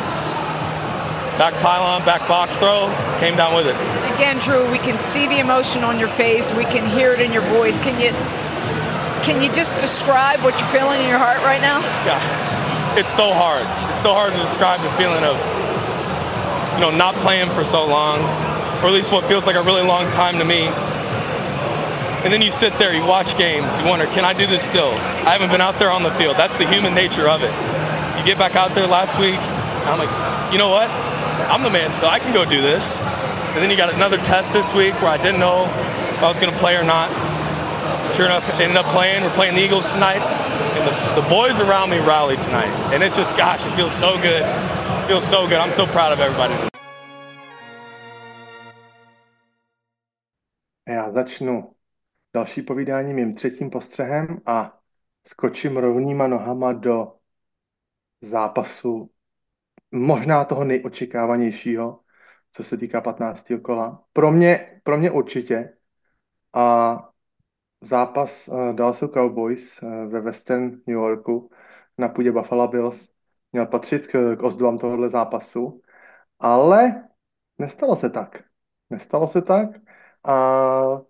Back 1.40 1.54
pylon, 1.64 2.04
back 2.04 2.28
box 2.28 2.58
throw. 2.58 2.92
Came 3.20 3.38
down 3.38 3.56
with 3.56 3.68
it. 3.68 4.05
Again, 4.16 4.40
Drew, 4.40 4.72
we 4.72 4.80
can 4.80 4.98
see 4.98 5.28
the 5.28 5.40
emotion 5.40 5.84
on 5.84 6.00
your 6.00 6.08
face. 6.08 6.54
We 6.54 6.64
can 6.64 6.88
hear 6.88 7.12
it 7.12 7.20
in 7.20 7.34
your 7.34 7.44
voice. 7.52 7.82
Can 7.82 8.00
you 8.00 8.16
can 9.28 9.44
you 9.44 9.52
just 9.52 9.76
describe 9.78 10.40
what 10.40 10.58
you're 10.58 10.70
feeling 10.70 11.02
in 11.02 11.10
your 11.10 11.20
heart 11.20 11.44
right 11.44 11.60
now? 11.60 11.84
Yeah, 12.08 12.24
it's 12.96 13.12
so 13.12 13.34
hard. 13.34 13.68
It's 13.92 14.00
so 14.00 14.14
hard 14.14 14.32
to 14.32 14.40
describe 14.40 14.80
the 14.80 14.90
feeling 14.96 15.26
of 15.28 15.36
you 16.80 16.82
know 16.88 16.96
not 16.96 17.14
playing 17.28 17.50
for 17.52 17.66
so 17.66 17.84
long, 17.84 18.24
or 18.80 18.88
at 18.88 18.94
least 18.96 19.12
what 19.12 19.26
feels 19.26 19.46
like 19.46 19.58
a 19.58 19.64
really 19.64 19.84
long 19.84 20.10
time 20.12 20.40
to 20.40 20.46
me. 20.46 20.72
And 22.24 22.32
then 22.32 22.42
you 22.42 22.52
sit 22.52 22.72
there, 22.80 22.96
you 22.96 23.06
watch 23.06 23.38
games, 23.38 23.78
you 23.80 23.86
wonder, 23.86 24.06
can 24.08 24.24
I 24.24 24.32
do 24.32 24.48
this 24.48 24.64
still? 24.64 24.96
I 25.28 25.36
haven't 25.36 25.52
been 25.52 25.62
out 25.62 25.78
there 25.78 25.92
on 25.92 26.04
the 26.04 26.12
field. 26.12 26.38
That's 26.38 26.56
the 26.56 26.66
human 26.66 26.96
nature 26.96 27.28
of 27.28 27.44
it. 27.44 27.52
You 28.18 28.24
get 28.24 28.40
back 28.40 28.56
out 28.56 28.72
there 28.72 28.88
last 28.88 29.20
week, 29.20 29.38
I'm 29.92 30.00
like, 30.00 30.10
you 30.54 30.58
know 30.58 30.70
what? 30.70 30.90
I'm 31.52 31.62
the 31.62 31.70
man 31.70 31.92
still. 31.92 32.10
I 32.10 32.20
can 32.20 32.34
go 32.34 32.46
do 32.46 32.62
this. 32.62 32.98
And 33.56 33.64
then 33.64 33.72
you 33.72 33.78
got 33.78 33.94
another 33.94 34.18
test 34.18 34.52
this 34.52 34.76
week 34.76 34.94
where 35.02 35.12
I 35.12 35.16
didn't 35.16 35.40
know 35.40 35.64
if 35.64 36.22
I 36.22 36.28
was 36.28 36.42
going 36.42 36.52
to 36.52 36.60
play 36.60 36.76
or 36.76 36.84
not. 36.84 37.08
Sure 38.14 38.26
enough, 38.26 38.44
ended 38.60 38.76
up 38.76 38.86
playing. 38.88 39.24
We're 39.24 39.30
playing 39.30 39.56
the 39.56 39.62
Eagles 39.64 39.94
tonight. 39.94 40.20
And 40.20 40.84
the, 40.84 41.22
the 41.22 41.30
boys 41.30 41.62
around 41.62 41.90
me 41.90 42.00
rallied 42.00 42.42
tonight. 42.42 42.68
And 42.92 43.02
it 43.02 43.14
just, 43.14 43.38
gosh, 43.38 43.66
it 43.66 43.72
feels 43.72 43.94
so 43.94 44.18
good. 44.18 44.44
It 44.44 45.08
feels 45.08 45.26
so 45.26 45.48
good. 45.48 45.60
I'm 45.64 45.72
so 45.72 45.86
proud 45.86 46.12
of 46.12 46.20
everybody. 46.20 46.54
Já 50.88 51.12
začnu 51.12 51.76
další 52.34 52.62
povídání 52.62 53.14
mým 53.14 53.36
třetím 53.36 53.70
postřehem 53.70 54.42
a 54.46 54.80
skočím 55.28 55.78
rovnýma 55.78 56.28
nohama 56.28 56.74
do 56.74 57.14
zápasu 58.22 59.10
možná 59.92 60.46
toho 60.46 60.64
nejočekávanějšího, 60.64 62.00
co 62.56 62.64
se 62.64 62.78
týká 62.78 63.02
15. 63.02 63.46
kola. 63.62 64.04
Pro 64.14 64.32
mě, 64.32 64.82
pro 64.84 64.98
mě 64.98 65.12
určitě. 65.12 65.74
A 66.54 67.10
zápas 67.82 68.48
uh, 68.48 68.76
Dallasu 68.76 69.08
Cowboys 69.08 69.82
uh, 69.82 70.06
ve 70.12 70.22
Western 70.22 70.64
New 70.88 70.96
Yorku 70.96 71.52
na 71.98 72.10
půdě 72.10 72.32
Buffalo 72.32 72.68
Bills 72.68 73.10
měl 73.52 73.66
patřit 73.66 74.08
k, 74.08 74.36
k 74.36 74.44
ozdobám 74.44 74.78
tohohle 74.78 75.10
zápasu, 75.10 75.82
ale 76.40 77.04
nestalo 77.58 77.96
se 77.96 78.10
tak. 78.10 78.44
Nestalo 78.90 79.28
se 79.28 79.42
tak 79.42 79.70
a 80.24 81.02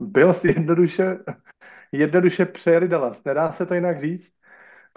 Bills 0.00 0.44
jednoduše, 0.44 1.18
jednoduše 1.92 2.46
přejeli 2.46 2.88
Dallas. 2.88 3.24
Nedá 3.24 3.52
se 3.52 3.66
to 3.66 3.74
jinak 3.74 4.00
říct. 4.00 4.32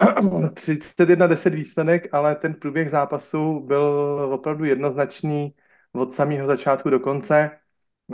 31-10 0.00 1.50
výsledek, 1.50 2.08
ale 2.14 2.36
ten 2.36 2.54
průběh 2.54 2.90
zápasu 2.90 3.60
byl 3.60 3.84
opravdu 4.32 4.64
jednoznačný 4.64 5.54
od 5.92 6.14
samého 6.14 6.46
začátku 6.46 6.90
do 6.90 7.00
konce. 7.00 7.50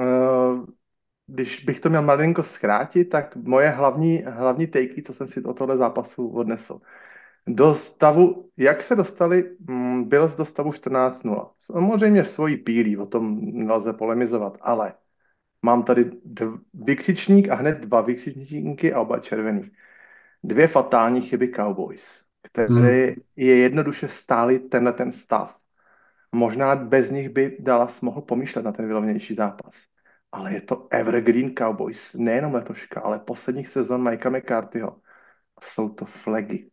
Eh, 0.01 0.05
když 1.27 1.65
bych 1.65 1.81
to 1.81 1.89
měl 1.89 2.03
malinko 2.03 2.43
zkrátit, 2.43 3.05
tak 3.05 3.36
moje 3.36 3.70
hlavní, 3.70 4.23
hlavní 4.27 4.66
takey, 4.66 5.03
co 5.03 5.12
jsem 5.12 5.28
si 5.28 5.43
od 5.43 5.59
tohle 5.59 5.77
zápasu 5.77 6.28
odnesl. 6.28 6.81
Do 7.47 7.74
stavu, 7.74 8.51
jak 8.57 8.82
se 8.82 8.97
dostali, 8.97 9.57
mm, 9.69 10.05
byl 10.09 10.28
do 10.39 10.44
stavu 10.44 10.73
14-0. 10.73 11.53
Samozřejmě 11.57 12.24
svojí 12.24 12.57
pílí, 12.57 12.97
o 12.97 13.07
tom 13.07 13.39
nelze 13.43 13.93
polemizovat, 13.93 14.59
ale 14.61 14.94
mám 15.62 15.82
tady 15.82 16.11
dv, 16.24 16.59
vykřičník 16.74 17.48
a 17.48 17.55
hned 17.55 17.78
dva 17.78 18.01
vykřičníky 18.01 18.93
a 18.93 19.01
oba 19.01 19.19
červený 19.19 19.70
dvě 20.44 20.66
fatální 20.66 21.23
chyby 21.23 21.53
Cowboys, 21.57 22.23
které 22.43 23.07
hmm. 23.07 23.15
je 23.36 23.57
jednoduše 23.57 24.09
stály 24.09 24.59
tenhle 24.59 24.93
ten 24.93 25.12
stav. 25.12 25.57
Možná 26.37 26.77
bez 26.77 27.11
nich 27.11 27.29
by 27.29 27.57
Dallas 27.61 28.01
mohl 28.01 28.21
pomýšlet 28.21 28.63
na 28.63 28.73
ten 28.73 28.87
vylovnější 28.87 29.35
zápas. 29.35 29.75
Ale 30.33 30.53
je 30.55 30.61
to 30.61 30.87
Evergreen 30.91 31.55
Cowboys, 31.55 32.15
nejenom 32.15 32.55
letoška, 32.55 33.01
ale 33.01 33.19
posledních 33.19 33.69
sezon 33.69 34.11
Mikea 34.11 34.31
McCarthyho. 34.31 34.97
Jsou 35.63 35.89
to 35.89 36.05
flagy. 36.05 36.71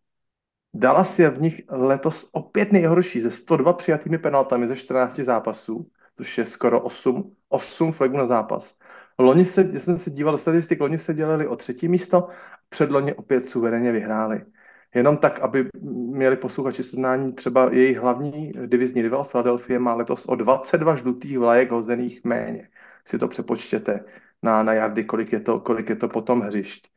Dallas 0.74 1.20
je 1.20 1.30
v 1.30 1.42
nich 1.42 1.62
letos 1.70 2.30
opět 2.32 2.72
nejhorší 2.72 3.22
ze 3.22 3.32
102 3.32 3.74
přijatými 3.74 4.18
penaltami 4.18 4.68
ze 4.68 4.76
14 4.76 5.20
zápasů, 5.20 5.90
což 6.18 6.38
je 6.38 6.46
skoro 6.46 6.82
8, 6.82 7.36
8 7.50 7.92
flagů 7.92 8.18
na 8.18 8.28
zápas. 8.28 8.76
Loni 9.20 9.46
se, 9.46 9.70
já 9.74 9.80
jsem 9.80 9.98
se 9.98 10.12
díval 10.12 10.34
do 10.34 10.38
statistik, 10.38 10.80
loni 10.82 11.00
se 11.00 11.14
dělali 11.14 11.48
o 11.48 11.56
třetí 11.56 11.88
místo 11.88 12.28
předloni 12.70 13.14
opět 13.14 13.46
suverénně 13.46 13.92
vyhráli. 13.92 14.46
Jenom 14.94 15.18
tak, 15.18 15.40
aby 15.40 15.70
měli 16.12 16.36
posluchači 16.36 16.84
srovnání, 16.84 17.34
třeba 17.34 17.70
jejich 17.72 17.98
hlavní 17.98 18.52
divizní 18.66 19.02
rival 19.02 19.24
Philadelphia 19.24 19.80
má 19.80 19.96
letos 19.96 20.26
o 20.26 20.36
22 20.36 20.96
žlutých 20.96 21.40
vlajek 21.40 21.72
hozených 21.72 22.24
méně. 22.24 22.70
Si 23.06 23.18
to 23.18 23.28
přepočtěte 23.28 24.06
na, 24.44 24.64
na 24.64 24.74
jardy, 24.74 25.04
kolik 25.04 25.34
je, 25.34 25.40
to, 25.40 25.60
kolik 25.60 25.90
je 25.90 25.96
to 25.96 26.08
potom 26.08 26.42
hřišť. 26.42 26.88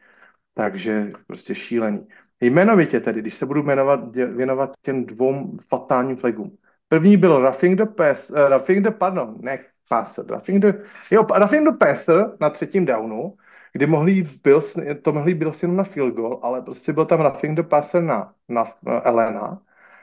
Takže 0.55 1.12
prostě 1.27 1.55
šílený. 1.55 2.06
Jmenovitě 2.40 3.01
tedy, 3.01 3.20
když 3.20 3.35
se 3.35 3.47
budu 3.47 3.62
jmenovat, 3.62 4.16
věnovat 4.16 4.73
těm 4.82 5.06
dvou 5.06 5.59
fatálním 5.68 6.16
flagům. 6.16 6.56
První 6.89 7.16
byl 7.16 7.43
roughing 7.43 7.78
the 7.78 7.86
pass, 7.86 8.31
uh, 8.31 8.48
roughing 8.48 8.85
the, 8.85 8.90
pardon, 8.90 9.36
ne, 9.40 9.59
passer, 9.89 10.27
roughing 10.27 10.62
the, 10.62 10.73
jo, 11.10 11.27
roughing 11.35 11.68
the 11.68 11.77
passer 11.77 12.32
na 12.40 12.51
třetím 12.51 12.86
downu, 12.86 13.36
kdy 13.77 13.86
mohli 13.86 14.23
Bills, 14.44 14.77
to 15.03 15.12
mohli 15.12 15.35
Bills 15.35 15.62
jenom 15.62 15.77
na 15.77 15.85
field 15.85 16.15
goal, 16.15 16.40
ale 16.43 16.62
prostě 16.62 16.93
byl 16.93 17.07
tam 17.07 17.20
roughing 17.20 17.57
the 17.57 17.62
passer 17.62 18.03
na, 18.03 18.35
na, 18.48 18.65
na 18.82 19.07
Elena 19.07 19.62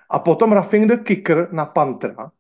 a 0.10 0.20
potom 0.20 0.52
roughing 0.52 0.88
the 0.88 0.98
kicker 0.98 1.48
na 1.52 1.66
Pantra. 1.66 2.32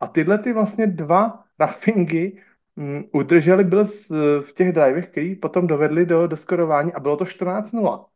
A 0.00 0.06
tyhle 0.06 0.38
ty 0.38 0.52
vlastně 0.52 0.86
dva 0.86 1.44
roughingy 1.58 2.42
mm, 2.76 3.04
udrželi 3.12 3.64
Bills 3.64 4.10
v 4.40 4.52
těch 4.54 4.72
drivech, 4.72 5.08
který 5.08 5.34
potom 5.36 5.66
dovedli 5.66 6.06
do, 6.06 6.26
do 6.26 6.36
skorování 6.36 6.92
a 6.94 7.00
bylo 7.00 7.16
to 7.16 7.24
14-0. 7.24 8.06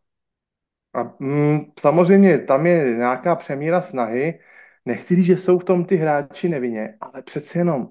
A 0.94 1.14
mm, 1.18 1.72
samozřejmě 1.80 2.38
tam 2.38 2.66
je 2.66 2.96
nějaká 2.96 3.36
přemíra 3.36 3.82
snahy, 3.82 4.40
nechci 4.84 5.16
říct, 5.16 5.26
že 5.26 5.38
jsou 5.38 5.58
v 5.58 5.64
tom 5.64 5.84
ty 5.84 5.96
hráči 5.96 6.48
nevinně, 6.48 6.96
ale 7.00 7.22
přece 7.22 7.58
jenom 7.58 7.88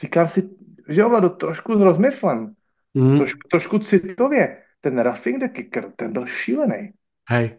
říkám 0.00 0.28
si, 0.28 0.50
že 0.88 1.04
ovladu 1.04 1.28
trošku 1.28 1.76
s 1.78 1.80
rozmyslem, 1.80 2.54
Mm. 2.94 3.16
Trošku, 3.16 3.48
trošku 3.50 3.78
citově. 3.78 4.56
Ten 4.80 4.98
roughing 4.98 5.38
the 5.40 5.48
kicker, 5.48 5.92
ten 5.96 6.12
byl 6.12 6.26
šílený. 6.26 6.92
Hej. 7.28 7.56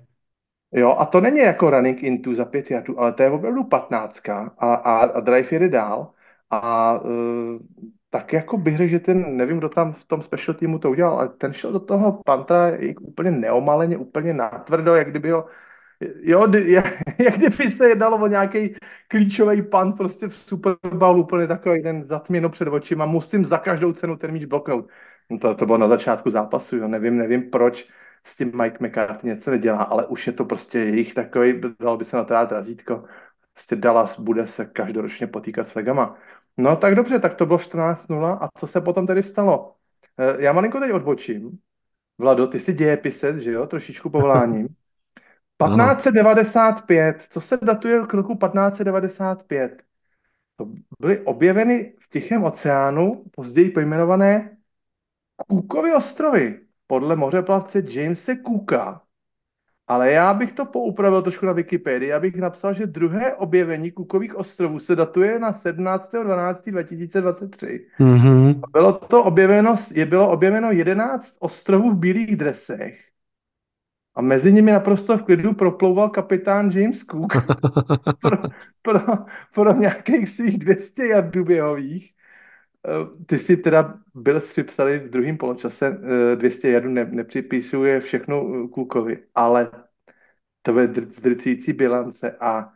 Jo, 0.74 0.96
a 1.00 1.06
to 1.06 1.22
není 1.22 1.38
jako 1.38 1.70
running 1.70 2.04
into 2.04 2.36
za 2.36 2.46
pět 2.46 2.72
jardů, 2.72 3.00
ale 3.00 3.14
to 3.14 3.24
je 3.24 3.30
opravdu 3.30 3.64
patnáctka 3.64 4.56
a, 4.58 4.74
a, 4.74 4.98
a 4.98 5.20
drive 5.20 5.48
jede 5.52 5.70
dál. 5.70 6.14
A 6.50 6.94
uh, 7.00 7.60
tak 8.10 8.34
jako 8.34 8.58
bych 8.58 8.78
řekl, 8.78 8.90
že 8.90 9.00
ten, 9.00 9.38
nevím, 9.38 9.58
kdo 9.58 9.70
tam 9.70 9.94
v 9.94 10.06
tom 10.06 10.22
special 10.22 10.58
týmu 10.58 10.80
to 10.80 10.92
udělal, 10.92 11.20
ale 11.20 11.30
ten 11.30 11.54
šel 11.54 11.72
do 11.72 11.80
toho 11.80 12.22
pantra 12.26 12.72
úplně 13.02 13.32
neomaleně, 13.32 13.98
úplně 13.98 14.34
natvrdo, 14.34 14.96
jak 14.96 15.10
kdyby 15.10 15.32
ho 15.32 15.46
Jo, 16.22 16.48
jak 17.18 17.38
kdyby 17.38 17.72
se 17.72 17.90
jednalo 17.90 18.18
o 18.18 18.28
nějaký 18.28 18.76
klíčový 19.08 19.62
pan 19.62 19.94
prostě 19.94 20.28
v 20.28 20.36
Super 20.36 20.76
Bowl, 20.94 21.20
úplně 21.20 21.48
takový 21.48 21.84
ten 21.84 22.04
zatměno 22.04 22.50
před 22.50 22.68
očima, 22.68 23.06
musím 23.06 23.46
za 23.46 23.58
každou 23.58 23.94
cenu 23.94 24.18
ten 24.18 24.32
míč 24.32 24.46
bloknout. 24.46 24.90
No 25.30 25.40
to, 25.40 25.56
to 25.56 25.66
bylo 25.66 25.78
na 25.78 25.88
začátku 25.88 26.30
zápasu, 26.30 26.78
jo. 26.78 26.88
nevím, 26.88 27.18
nevím 27.18 27.50
proč 27.50 27.90
s 28.24 28.36
tím 28.36 28.52
Mike 28.62 28.88
McCarthy 28.88 29.28
něco 29.28 29.52
nedělá, 29.52 29.84
ale 29.84 30.06
už 30.08 30.28
je 30.28 30.34
to 30.34 30.46
prostě 30.46 30.80
jejich 30.80 31.14
takový, 31.14 31.62
dalo 31.80 31.98
by 31.98 32.06
se 32.06 32.16
na 32.16 32.24
to 32.24 32.34
dát 32.34 32.52
razítko. 32.52 33.04
Prostě 33.54 33.76
Dallas 33.76 34.20
bude 34.20 34.48
se 34.48 34.66
každoročně 34.66 35.28
potýkat 35.28 35.70
s 35.70 35.76
legama. 35.76 36.18
No 36.58 36.76
tak 36.76 36.96
dobře, 36.96 37.20
tak 37.20 37.36
to 37.36 37.46
bylo 37.46 37.60
14-0 37.60 38.38
a 38.42 38.50
co 38.58 38.68
se 38.68 38.82
potom 38.82 39.08
tedy 39.08 39.24
stalo? 39.24 39.76
Eh, 40.20 40.44
já 40.44 40.54
malinko 40.54 40.80
teď 40.80 40.92
odbočím. 40.92 41.60
Vlado, 42.18 42.48
ty 42.48 42.60
jsi 42.60 42.74
dějepisec, 42.74 43.38
že 43.38 43.52
jo, 43.52 43.68
trošičku 43.68 44.10
povoláním. 44.10 44.68
1595, 45.68 47.26
co 47.30 47.42
se 47.42 47.58
datuje 47.62 48.02
k 48.08 48.14
roku 48.14 48.36
1595? 48.36 49.84
To 50.58 50.68
byly 51.00 51.20
objeveny 51.20 51.94
v 52.00 52.10
Tichém 52.10 52.44
oceánu, 52.44 53.24
později 53.32 53.70
pojmenované 53.70 54.58
Cookovy 55.48 55.94
ostrovy, 55.94 56.60
podle 56.88 57.16
mořeplavce 57.16 57.84
Jamese 57.90 58.36
Cooka. 58.36 59.02
Ale 59.88 60.12
já 60.12 60.34
bych 60.34 60.52
to 60.52 60.66
poupravil 60.66 61.22
trošku 61.22 61.46
na 61.46 61.52
Wikipedii, 61.52 62.10
já 62.10 62.20
bych 62.20 62.36
napsal, 62.36 62.74
že 62.74 62.88
druhé 62.88 63.36
objevení 63.36 63.92
Cookových 63.92 64.36
ostrovů 64.36 64.80
se 64.80 64.96
datuje 64.96 65.40
na 65.40 65.54
17.12.2023. 65.54 67.80
Mm-hmm. 68.00 68.60
Bylo 68.72 68.94
to 68.94 69.24
objeveno, 69.24 69.76
je 69.94 70.06
bylo 70.06 70.32
objeveno 70.32 70.72
11 70.72 71.36
ostrovů 71.40 71.92
v 71.92 71.98
bílých 71.98 72.36
dresech 72.36 73.12
a 74.16 74.22
mezi 74.22 74.54
nimi 74.54 74.72
naprosto 74.72 75.18
v 75.18 75.24
klidu 75.24 75.54
proplouval 75.54 76.10
kapitán 76.10 76.72
James 76.72 77.00
Cook 77.00 77.34
pro, 78.22 78.38
pro, 78.82 79.00
pro 79.54 79.74
nějakých 79.74 80.30
svých 80.30 80.58
200 80.58 81.08
jardů 81.08 81.46
běhových. 81.46 82.14
Eh, 82.88 83.26
ty 83.26 83.40
si 83.40 83.58
teda 83.58 83.94
byl 84.14 84.40
připsali 84.40 85.00
v 85.00 85.10
druhém 85.10 85.38
poločase 85.38 85.98
200 86.36 86.78
eh, 86.78 86.82
ne, 86.82 87.06
nepřipisuje 87.06 88.00
všechno 88.00 88.68
Cookovi, 88.74 89.18
ale 89.36 89.72
to 90.62 90.80
je 90.80 90.88
zdrcující 90.88 91.74
bilance 91.74 92.32
a 92.40 92.70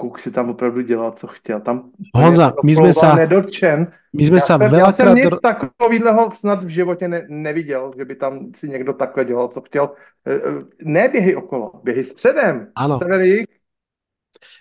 Cook 0.00 0.18
si 0.18 0.30
tam 0.30 0.50
opravdu 0.50 0.80
dělal, 0.80 1.12
co 1.12 1.26
chtěl. 1.26 1.60
Tam 1.60 1.90
Honza, 2.14 2.52
my 2.64 2.76
jsme 2.76 2.94
se 2.94 3.06
nedotčen. 3.14 3.92
My 4.12 4.26
jsme 4.26 4.40
se 4.40 4.54
veľakrát... 4.54 4.78
Já 4.78 4.92
jsem 4.92 5.14
nic 5.14 5.26
takového 5.42 6.30
snad 6.30 6.64
v 6.64 6.68
životě 6.68 7.08
ne, 7.08 7.26
neviděl, 7.28 7.92
že 7.98 8.04
by 8.04 8.14
tam 8.14 8.54
si 8.54 8.68
někdo 8.68 8.92
takhle 8.92 9.24
dělal, 9.24 9.48
co 9.48 9.60
chtěl. 9.60 9.90
Ne 10.82 11.08
běhy 11.08 11.36
okolo, 11.36 11.72
běhy 11.84 12.04
středem. 12.04 12.70
Ano. 12.74 12.98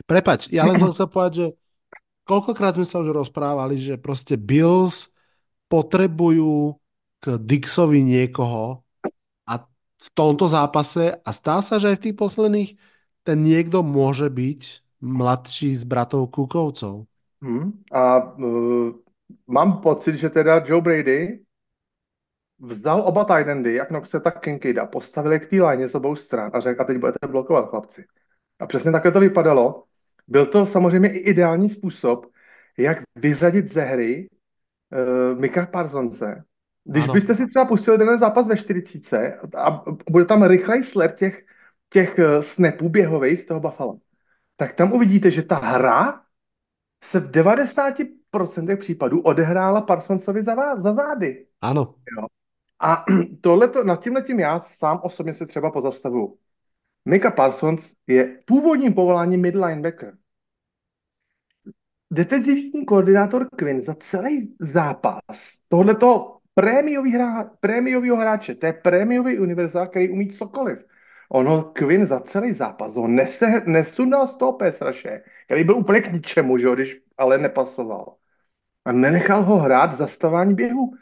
Prepač, 0.08 0.50
ja 0.50 0.66
len 0.66 0.80
som 0.80 0.90
chcel 0.90 1.08
povedať, 1.12 1.34
že 1.34 1.48
koľkokrát 2.28 2.76
sme 2.76 2.84
sa 2.84 3.00
už 3.00 3.16
rozprávali, 3.16 3.80
že 3.80 3.96
proste 3.96 4.36
Bills 4.36 5.08
potrebujú 5.72 6.76
k 7.24 7.40
Dixovi 7.40 8.04
niekoho 8.04 8.84
a 9.48 9.54
v 9.98 10.08
tomto 10.12 10.52
zápase 10.52 11.16
a 11.24 11.30
stá 11.32 11.64
sa, 11.64 11.80
že 11.80 11.96
aj 11.96 11.98
v 11.98 12.06
tých 12.12 12.18
posledných 12.20 12.70
ten 13.24 13.40
niekto 13.40 13.82
môže 13.82 14.28
byť 14.28 14.62
mladší 15.02 15.76
z 15.76 15.84
bratov 15.84 16.32
Kukovcov. 16.32 17.08
Hmm. 17.42 17.80
A 17.92 18.34
uh, 18.34 18.92
mám 19.48 19.82
pocit, 19.82 20.16
že 20.18 20.30
teda 20.30 20.64
Joe 20.66 20.82
Brady 20.82 21.42
vzal 22.60 23.02
oba 23.06 23.26
tight 23.26 23.48
endy, 23.48 23.74
jak 23.74 23.92
Noxe, 23.92 24.20
tak 24.20 24.42
Kinkida, 24.42 24.86
postavili 24.86 25.40
k 25.40 25.50
té 25.50 25.90
z 25.90 25.96
obou 25.96 26.16
stran 26.16 26.52
a 26.54 26.60
řekl, 26.60 26.82
a 26.82 26.86
teď 26.86 26.98
budete 26.98 27.28
blokovat, 27.28 27.70
chlapci. 27.70 28.06
A 28.60 28.66
přesně 28.66 28.92
takhle 28.92 29.12
to 29.12 29.20
vypadalo. 29.20 29.84
Byl 30.28 30.46
to 30.46 30.66
samozřejmě 30.66 31.10
i 31.10 31.18
ideální 31.18 31.70
způsob, 31.70 32.26
jak 32.78 32.98
vyřadit 33.16 33.74
ze 33.74 33.82
hry 33.82 34.30
uh, 34.92 35.40
Mika 35.40 35.66
Parsonse. 35.66 36.44
Když 36.84 37.04
ano. 37.04 37.14
byste 37.14 37.36
si 37.36 37.48
třeba 37.48 37.66
pustili 37.66 37.98
ten 37.98 38.20
zápas 38.20 38.48
ve 38.48 38.58
40 38.58 39.40
a 39.58 39.84
bude 40.10 40.26
tam 40.26 40.44
rychlej 40.44 40.84
sled 40.84 41.16
těch, 41.16 41.46
těch 41.90 42.20
uh, 42.20 42.42
snapů 42.42 42.90
běhových 42.90 43.46
toho 43.46 43.60
Buffalo, 43.60 43.98
tak 44.56 44.74
tam 44.74 44.94
uvidíte, 44.94 45.32
že 45.32 45.44
ta 45.44 45.56
hra 45.56 46.22
se 47.04 47.20
v 47.20 47.32
90% 47.32 48.78
případů 48.78 49.22
odehrála 49.22 49.82
Parsonsovi 49.82 50.44
za, 50.44 50.56
za 50.82 50.94
zády. 50.94 51.46
Ano. 51.62 51.96
Jo. 52.18 52.28
A 52.80 53.06
tohleto, 53.42 53.84
nad 53.84 54.04
tímhle 54.04 54.22
tím 54.22 54.40
já 54.40 54.60
sám 54.60 55.00
osobně 55.04 55.34
se 55.34 55.46
třeba 55.46 55.72
pozastavuju. 55.72 56.38
Mika 57.08 57.32
Parsons 57.32 57.94
je 58.08 58.40
původním 58.46 58.94
povoláním 58.94 59.42
mid 59.42 59.56
linebacker. 59.56 60.14
Defenzivní 62.12 62.86
koordinátor 62.86 63.48
Quinn 63.56 63.82
za 63.82 63.96
celý 63.96 64.56
zápas 64.60 65.24
tohleto 65.68 66.38
prémiového 67.60 68.16
hráče, 68.16 68.56
to 68.56 68.66
je 68.66 68.74
prémiový 68.74 69.40
univerzál, 69.40 69.88
který 69.88 70.10
umí 70.10 70.30
cokoliv 70.30 70.86
Ono 71.30 71.64
Quinn 71.64 72.08
za 72.08 72.20
celý 72.20 72.54
zápas 72.54 72.96
ho 72.96 73.08
nese, 73.08 73.62
nesundal 73.66 74.28
z 74.28 74.38
toho 74.38 74.54
pesraše, 74.54 75.24
který 75.46 75.64
byl 75.64 75.78
úplně 75.78 76.02
k 76.02 76.12
ničemu, 76.12 76.58
že, 76.58 76.76
když 76.76 77.02
ale 77.18 77.38
nepasoval. 77.38 78.16
A 78.86 78.92
nenechal 78.92 79.44
ho 79.44 79.58
hrát 79.58 79.94
v 79.94 79.98
zastavání 79.98 80.56
běhu. 80.56 80.94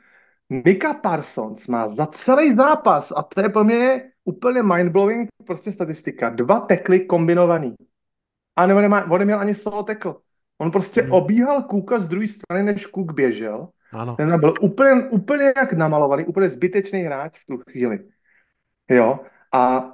Mika 0.50 0.94
Parsons 0.94 1.68
má 1.68 1.88
za 1.88 2.06
celý 2.06 2.56
zápas, 2.56 3.14
a 3.16 3.24
to 3.24 3.42
je 3.42 3.50
pro 3.50 3.64
mě 3.64 4.12
úplně 4.26 4.64
mindblowing 4.64 5.30
prostě 5.46 5.72
statistika, 5.72 6.30
dva 6.30 6.60
tekly 6.60 7.00
kombinovaný. 7.00 7.76
A 8.56 8.68
nebo 8.68 8.82
nemá, 8.82 9.12
on 9.12 9.20
neměl 9.20 9.40
ani 9.40 9.56
solo 9.56 9.84
tekl. 9.84 10.16
On 10.58 10.72
prostě 10.72 11.02
hmm. 11.02 11.12
obíhal 11.12 11.64
Kuka 11.64 12.00
z 12.00 12.08
druhé 12.08 12.28
strany, 12.28 12.64
než 12.64 12.86
Kuk 12.86 13.14
běžel. 13.14 13.68
Ano. 13.94 14.16
Ten 14.16 14.40
byl 14.40 14.54
úplně, 14.62 15.10
úplně 15.10 15.54
jak 15.58 15.74
namalovaný, 15.74 16.26
úplně 16.26 16.50
zbytečný 16.50 17.02
hráč 17.02 17.40
v 17.40 17.46
tu 17.46 17.58
chvíli. 17.72 18.00
Jo, 18.90 19.20
a 19.52 19.92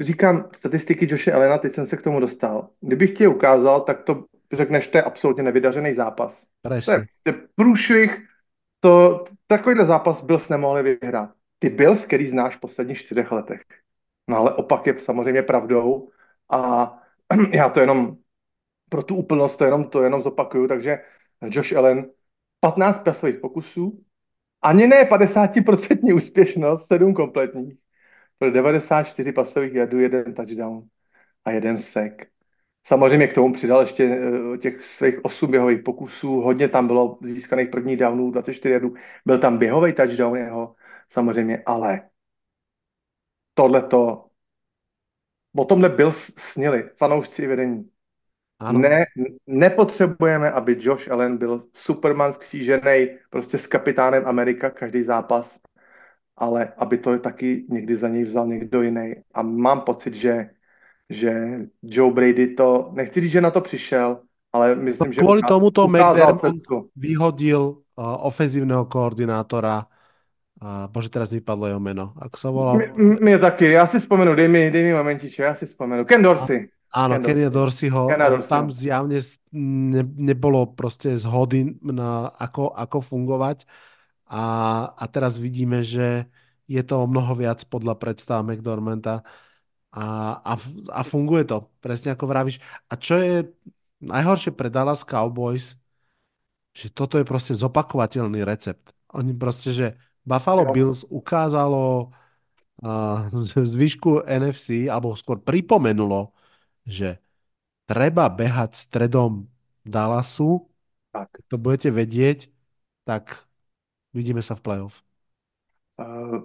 říkám 0.00 0.48
statistiky 0.52 1.06
Joše 1.10 1.32
Elena, 1.32 1.58
teď 1.58 1.74
jsem 1.74 1.86
se 1.86 1.96
k 1.96 2.02
tomu 2.02 2.20
dostal. 2.20 2.68
Kdybych 2.80 3.10
ti 3.10 3.24
je 3.24 3.28
ukázal, 3.28 3.80
tak 3.80 4.02
to 4.02 4.24
řekneš, 4.52 4.86
to 4.86 4.98
je 4.98 5.02
absolutně 5.02 5.42
nevydařený 5.42 5.94
zápas. 5.94 6.46
Presně. 6.62 6.94
To 6.94 7.00
je, 7.00 7.06
to 7.22 7.30
je 7.30 7.46
průšvih, 7.54 8.18
to, 8.80 9.24
takovýhle 9.46 9.84
zápas 9.84 10.24
Bills 10.24 10.48
nemohli 10.48 10.82
vyhrát. 10.82 11.30
Ty 11.58 11.70
Bills, 11.70 12.06
který 12.06 12.28
znáš 12.28 12.56
v 12.56 12.60
posledních 12.60 12.98
čtyřech 12.98 13.32
letech. 13.32 13.60
No 14.28 14.36
ale 14.36 14.54
opak 14.54 14.86
je 14.86 14.98
samozřejmě 14.98 15.42
pravdou 15.42 16.10
a 16.50 16.92
já 17.52 17.68
to 17.68 17.80
jenom 17.80 18.16
pro 18.88 19.02
tu 19.02 19.16
úplnost 19.16 19.56
to 19.56 19.64
jenom, 19.64 19.84
to 19.84 20.02
jenom 20.02 20.22
zopakuju, 20.22 20.68
takže 20.68 20.98
Josh 21.42 21.72
Allen 21.72 22.10
15 22.60 22.98
pasových 23.04 23.38
pokusů, 23.38 24.04
ani 24.62 24.86
ne 24.86 25.04
50% 25.04 26.14
úspěšnost, 26.14 26.86
7 26.86 27.14
kompletních. 27.14 27.74
Byl 28.40 28.50
94 28.52 29.32
pasových 29.32 29.74
jardů, 29.74 29.98
jeden 29.98 30.34
touchdown 30.34 30.82
a 31.44 31.50
jeden 31.50 31.78
sek. 31.78 32.28
Samozřejmě 32.86 33.26
k 33.26 33.34
tomu 33.34 33.52
přidal 33.54 33.80
ještě 33.80 34.04
eh, 34.04 34.58
těch 34.58 34.84
svých 34.84 35.24
8 35.24 35.50
běhových 35.50 35.82
pokusů, 35.82 36.40
hodně 36.40 36.68
tam 36.68 36.86
bylo 36.86 37.18
získaných 37.22 37.68
prvních 37.68 37.96
downů, 37.96 38.30
24 38.30 38.72
jardů, 38.72 38.94
byl 39.26 39.38
tam 39.38 39.58
běhový 39.58 39.92
touchdown 39.92 40.36
jeho, 40.36 40.74
samozřejmě, 41.10 41.62
ale 41.66 42.08
tohleto, 43.54 44.24
o 45.56 45.64
tomhle 45.64 45.88
byl 45.88 46.12
snili 46.38 46.90
fanoušci 46.96 47.46
vedení. 47.46 47.90
Ano. 48.58 48.78
Ne, 48.78 49.04
nepotřebujeme, 49.46 50.50
aby 50.50 50.76
Josh 50.80 51.10
Allen 51.10 51.36
byl 51.38 51.62
Superman 51.72 52.32
skřížený 52.32 53.08
prostě 53.30 53.58
s 53.58 53.66
kapitánem 53.66 54.26
Amerika 54.26 54.70
každý 54.70 55.02
zápas 55.02 55.60
ale 56.38 56.72
aby 56.76 56.98
to 56.98 57.18
taky 57.18 57.66
někdy 57.68 57.96
za 57.96 58.08
něj 58.08 58.24
vzal 58.24 58.46
někdo 58.46 58.82
jiný. 58.82 59.14
A 59.34 59.42
mám 59.42 59.80
pocit, 59.80 60.14
že, 60.14 60.50
že 61.10 61.60
Joe 61.82 62.12
Brady 62.12 62.46
to, 62.46 62.90
nechci 62.92 63.20
říct, 63.20 63.32
že 63.32 63.40
na 63.40 63.50
to 63.50 63.60
přišel, 63.60 64.20
ale 64.52 64.74
myslím, 64.74 65.12
že 65.12 65.20
Kvůli 65.20 65.42
tomuto 65.48 65.88
McDermott 65.88 66.42
vyhodil 66.96 67.60
uh, 67.60 67.76
ofenzívneho 68.26 68.84
koordinátora 68.84 69.86
a 70.58 70.90
bože, 70.90 71.06
teraz 71.08 71.30
mi 71.30 71.38
padlo 71.38 71.70
jeho 71.70 71.78
meno. 71.78 72.18
Ako 72.18 72.36
sa 72.36 72.50
volal? 72.50 72.74
Mě 72.98 73.38
taky, 73.38 73.70
já 73.70 73.86
si 73.86 74.00
vzpomenu, 74.00 74.34
dej 74.34 74.48
mi, 74.48 74.70
dej 74.70 74.84
mi 74.84 74.92
momentiče, 74.92 75.42
já 75.42 75.54
si 75.54 75.66
vzpomenu. 75.66 76.04
Ken 76.04 76.22
Dorsey. 76.22 76.68
Áno, 76.88 77.20
Ken 77.20 77.24
Kenny 77.24 77.50
Dorseyho. 77.50 78.08
Dorsey. 78.08 78.48
Tam 78.48 78.72
zjavne 78.72 79.20
ne, 79.52 80.02
nebolo 80.02 80.72
proste 80.72 81.14
zhody 81.20 81.76
na 81.84 82.32
ako, 82.32 82.72
ako 82.74 82.98
fungovať 83.00 83.68
a, 84.26 84.44
a 84.96 85.04
teraz 85.06 85.36
vidíme, 85.36 85.84
že 85.84 86.26
je 86.66 86.82
to 86.82 87.06
mnoho 87.06 87.32
viac 87.36 87.64
podľa 87.68 87.94
predstav 88.00 88.40
McDormanta 88.42 89.22
a, 89.92 90.04
a, 90.42 90.52
a 90.92 91.00
funguje 91.04 91.44
to, 91.44 91.70
presne 91.80 92.12
ako 92.12 92.24
vravíš. 92.28 92.58
A 92.88 92.96
čo 92.96 93.20
je 93.20 93.46
najhoršie 94.02 94.52
pre 94.56 94.72
Dallas 94.72 95.04
Cowboys, 95.04 95.78
že 96.72 96.88
toto 96.90 97.18
je 97.18 97.26
proste 97.26 97.54
zopakovateľný 97.56 98.42
recept. 98.42 98.92
Oni 99.12 99.32
proste, 99.32 99.72
že 99.72 99.86
Buffalo 100.28 100.68
Bills 100.68 101.08
ukázalo 101.08 102.12
uh, 102.84 103.18
zvyšku 103.56 104.28
NFC, 104.28 104.92
alebo 104.92 105.16
skôr 105.16 105.40
pripomenulo, 105.40 106.36
že 106.84 107.16
treba 107.88 108.28
behať 108.28 108.76
stredom 108.76 109.48
Dallasu, 109.88 110.68
tak. 111.08 111.32
to 111.48 111.56
budete 111.56 111.88
vedieť, 111.88 112.52
tak 113.08 113.48
Vidíme 114.14 114.42
sa 114.42 114.56
v 114.56 114.64
playoff. 114.64 115.04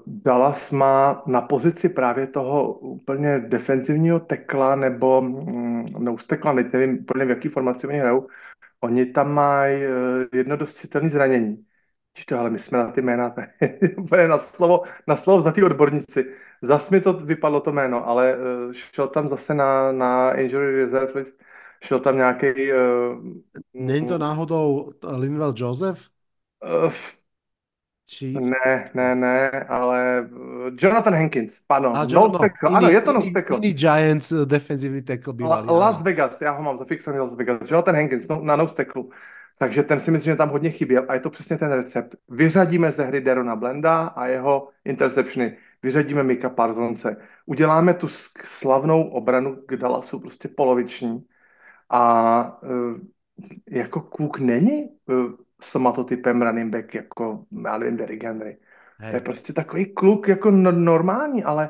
Dallas 0.08 0.72
má 0.72 1.24
na 1.28 1.42
pozici 1.42 1.90
právě 1.90 2.28
toho 2.28 2.74
úplně 2.74 3.40
defenzivního 3.40 4.20
tekla 4.20 4.76
nebo 4.76 5.22
mm, 5.22 5.86
neustekla, 6.04 6.54
teď 6.54 6.74
nevím 6.74 6.98
úplně 6.98 7.26
v 7.26 7.30
jaký 7.30 7.50
formaci 7.50 7.88
oni 7.88 7.98
hrajou, 7.98 8.28
oni 8.82 9.06
tam 9.06 9.34
mají 9.34 9.84
eh, 9.84 10.38
jedno 10.38 10.58
dost 10.58 10.76
citelné 10.76 11.10
zranění. 11.10 11.66
To, 12.26 12.40
ale 12.40 12.49
my 12.49 12.60
jsme 12.60 12.77
na 12.77 12.91
ty 12.91 13.02
jména 13.02 13.35
úplně 13.98 14.27
na 14.27 14.40
slovo, 14.40 14.84
na 15.07 15.15
slovo 15.15 15.41
za 15.41 15.52
ty 15.52 15.64
odborníci. 15.64 16.26
Zas 16.61 16.90
mi 16.90 17.02
to 17.02 17.14
vypadlo 17.14 17.60
to 17.60 17.72
jméno, 17.72 18.07
ale 18.07 18.38
uh, 18.38 18.73
šel 18.73 19.07
tam 19.07 19.30
zase 19.30 19.53
na, 19.53 19.91
na 19.91 20.34
injury 20.34 20.76
reserve 20.76 21.19
list, 21.19 21.44
šel 21.84 21.99
tam 21.99 22.18
nějaký... 22.18 22.73
Uh, 22.73 22.77
Není 23.73 24.07
to 24.07 24.18
náhodou 24.18 24.94
Linwell 25.03 25.53
Joseph? 25.57 25.99
Uh, 26.85 26.94
či... 28.06 28.34
Ne, 28.34 28.90
ne, 28.94 29.15
ne, 29.15 29.49
ale 29.49 30.30
Jonathan 30.76 31.14
Hankins, 31.14 31.60
pardon. 31.68 31.98
A 31.98 32.06
John, 32.10 32.31
no, 32.31 32.40
tackle. 32.40 32.69
Ano, 32.69 32.90
je 32.90 33.02
to 33.02 33.14
no 33.14 33.22
tackle. 33.34 33.57
Iný 33.57 33.73
Giants 33.73 34.34
defenzivní 34.45 35.02
tackle 35.02 35.34
bývalý. 35.34 35.68
La, 35.68 35.73
Las 35.73 36.02
Vegas, 36.02 36.41
já 36.41 36.52
ho 36.52 36.64
mám 36.64 36.77
zafixovaný 36.77 37.19
Las 37.19 37.34
Vegas. 37.34 37.69
Jonathan 37.72 37.95
Hankins 37.95 38.27
no, 38.27 38.41
na 38.41 38.56
nose 38.56 38.76
tackle. 38.76 39.03
Takže 39.58 39.84
ten 39.84 40.00
si 40.00 40.12
myslím, 40.12 40.34
že 40.34 40.38
tam 40.38 40.50
hodně 40.50 40.70
chyběl 40.70 41.06
a 41.08 41.14
je 41.14 41.20
to 41.20 41.30
přesně 41.30 41.58
ten 41.58 41.72
recept. 41.72 42.16
Vyřadíme 42.30 42.92
ze 42.92 43.04
hry 43.04 43.22
Derona 43.22 43.56
Blenda 43.56 44.08
a 44.08 44.26
jeho 44.26 44.70
interceptiony. 44.86 45.58
Vyřadíme 45.84 46.24
Mika 46.24 46.50
Parsonse. 46.50 47.18
Uděláme 47.46 47.94
tu 47.94 48.08
slavnou 48.44 49.04
obranu 49.04 49.56
k 49.66 49.76
Dallasu, 49.76 50.20
prostě 50.20 50.48
poloviční. 50.48 51.26
A 51.90 52.64
uh, 52.64 52.98
jako 53.70 54.02
Cook 54.18 54.40
není 54.40 54.90
uh, 55.06 55.32
somatotypem 55.62 56.42
running 56.42 56.74
back 56.74 56.96
jako, 56.96 57.46
já 57.66 57.78
nevím, 57.78 57.98
Derrick 57.98 58.24
Henry. 58.24 58.58
Hej. 59.00 59.12
To 59.12 59.18
je 59.18 59.22
prostě 59.22 59.54
takový 59.54 59.94
kluk 59.94 60.28
jako 60.28 60.52
no, 60.52 60.72
normální, 60.72 61.44
ale 61.44 61.70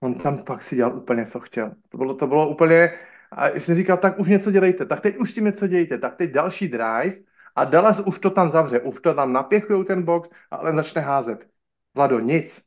on 0.00 0.14
tam 0.14 0.44
pak 0.44 0.62
si 0.62 0.76
dělal 0.76 0.96
úplně, 0.96 1.26
co 1.26 1.40
chtěl. 1.40 1.72
To 1.88 1.98
bylo, 1.98 2.14
to 2.14 2.26
bylo 2.26 2.48
úplně, 2.48 2.92
a 3.34 3.48
jsem 3.48 3.74
říkal, 3.74 3.96
tak 3.96 4.18
už 4.18 4.28
něco 4.28 4.50
dělejte, 4.50 4.86
tak 4.86 5.00
teď 5.00 5.16
už 5.16 5.30
s 5.30 5.34
tím 5.34 5.44
něco 5.44 5.66
dějte, 5.66 5.98
tak 5.98 6.16
teď 6.16 6.30
další 6.30 6.68
drive 6.68 7.16
a 7.56 7.64
Dallas 7.64 8.00
už 8.00 8.18
to 8.18 8.30
tam 8.30 8.50
zavře, 8.50 8.80
už 8.80 9.00
to 9.00 9.14
tam 9.14 9.32
napěchují 9.32 9.84
ten 9.84 10.02
box 10.02 10.30
a 10.50 10.56
ale 10.56 10.76
začne 10.76 11.00
házet. 11.00 11.46
Vlado, 11.94 12.20
nic. 12.20 12.62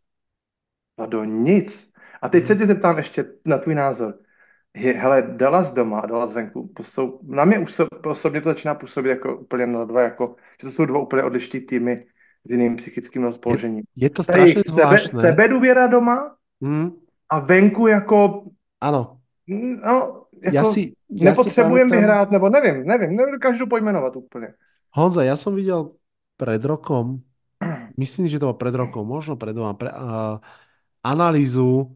Vlado, 0.98 1.24
nic. 1.24 1.90
A 2.22 2.30
teď 2.30 2.44
hmm. 2.44 2.48
se 2.48 2.56
tě 2.56 2.66
zeptám 2.66 2.98
ještě 2.98 3.26
na 3.46 3.58
tvůj 3.58 3.76
názor 3.76 4.14
je, 4.78 4.94
hele, 4.94 5.22
Dallas 5.22 5.74
doma 5.74 6.00
a 6.00 6.06
Dallas 6.06 6.34
venku, 6.34 6.70
jsou, 6.82 7.20
na 7.24 7.46
mě 7.46 7.60
už 7.60 7.82
osobně 8.06 8.42
to 8.42 8.50
začíná 8.50 8.76
působit 8.76 9.10
jako 9.10 9.38
úplně 9.38 9.68
na 9.68 9.86
dva, 9.86 10.02
jako, 10.02 10.36
že 10.62 10.68
to 10.68 10.72
jsou 10.72 10.86
dva 10.86 11.00
úplně 11.00 11.24
odlišní 11.24 11.60
týmy 11.60 12.06
s 12.44 12.52
jiným 12.52 12.76
psychickým 12.76 13.24
rozpoložením. 13.24 13.84
Je, 13.96 14.06
je 14.06 14.10
to 14.10 14.24
strašně 14.24 14.62
zvláštné. 14.68 15.22
Sebe, 15.22 15.48
důvěra 15.48 15.88
doma 15.88 16.36
hmm. 16.62 16.92
a 17.30 17.40
venku 17.40 17.88
jako... 17.88 18.44
Ano. 18.82 19.18
No, 19.86 20.24
jako 20.42 20.56
já 20.56 20.64
si, 20.64 20.94
já 21.10 21.30
nepotřebujem 21.30 21.90
si 21.90 21.96
vyhrát, 21.96 22.32
nebo 22.32 22.50
nevím, 22.50 22.86
nevím, 22.86 23.16
nedokážu 23.16 23.68
pojmenovat 23.68 24.16
úplně. 24.16 24.54
Honza, 24.92 25.24
já 25.24 25.36
jsem 25.36 25.56
viděl 25.56 25.92
před 26.38 26.66
rokom, 26.66 27.20
myslím, 27.98 28.28
že 28.28 28.40
to 28.40 28.46
bylo 28.46 28.54
před 28.54 28.76
rokom, 28.76 29.08
možno 29.08 29.36
před 29.36 29.54
dvoma, 29.54 29.74
pre, 29.74 29.92
uh, 29.92 30.38
analýzu 31.04 31.96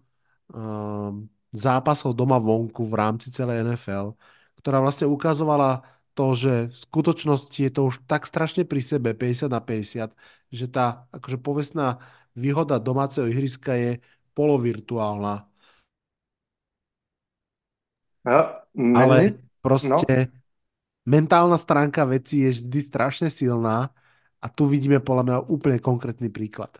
uh, 0.55 1.19
zápasov 1.53 2.15
doma 2.15 2.39
vonku 2.39 2.87
v 2.87 2.93
rámci 2.93 3.31
celej 3.31 3.63
NFL, 3.67 4.15
ktorá 4.63 4.79
vlastne 4.79 5.11
ukazovala 5.11 5.83
to, 6.15 6.35
že 6.35 6.53
v 6.71 6.75
skutočnosti 6.75 7.59
je 7.59 7.71
to 7.71 7.91
už 7.91 8.03
tak 8.07 8.27
strašne 8.27 8.63
pri 8.63 8.81
sebe 8.83 9.11
50 9.11 9.51
na 9.51 9.59
50, 9.59 10.15
že 10.51 10.65
tá 10.71 11.07
akože 11.11 11.37
povestná 11.39 11.99
výhoda 12.35 12.79
domáceho 12.79 13.27
ihriska 13.27 13.75
je 13.75 13.91
polovirtuálna. 14.31 15.50
No, 18.25 18.99
Ale 18.99 19.31
prostě 19.61 19.89
no. 19.89 20.25
mentálna 21.05 21.57
stránka 21.57 22.05
veci 22.05 22.37
je 22.37 22.49
vždy 22.49 22.79
strašne 22.81 23.29
silná 23.29 23.89
a 24.41 24.47
tu 24.49 24.65
vidíme 24.65 25.01
podľa 25.01 25.23
mňa 25.23 25.37
úplne 25.49 25.77
konkrétny 25.81 26.29
príklad. 26.29 26.77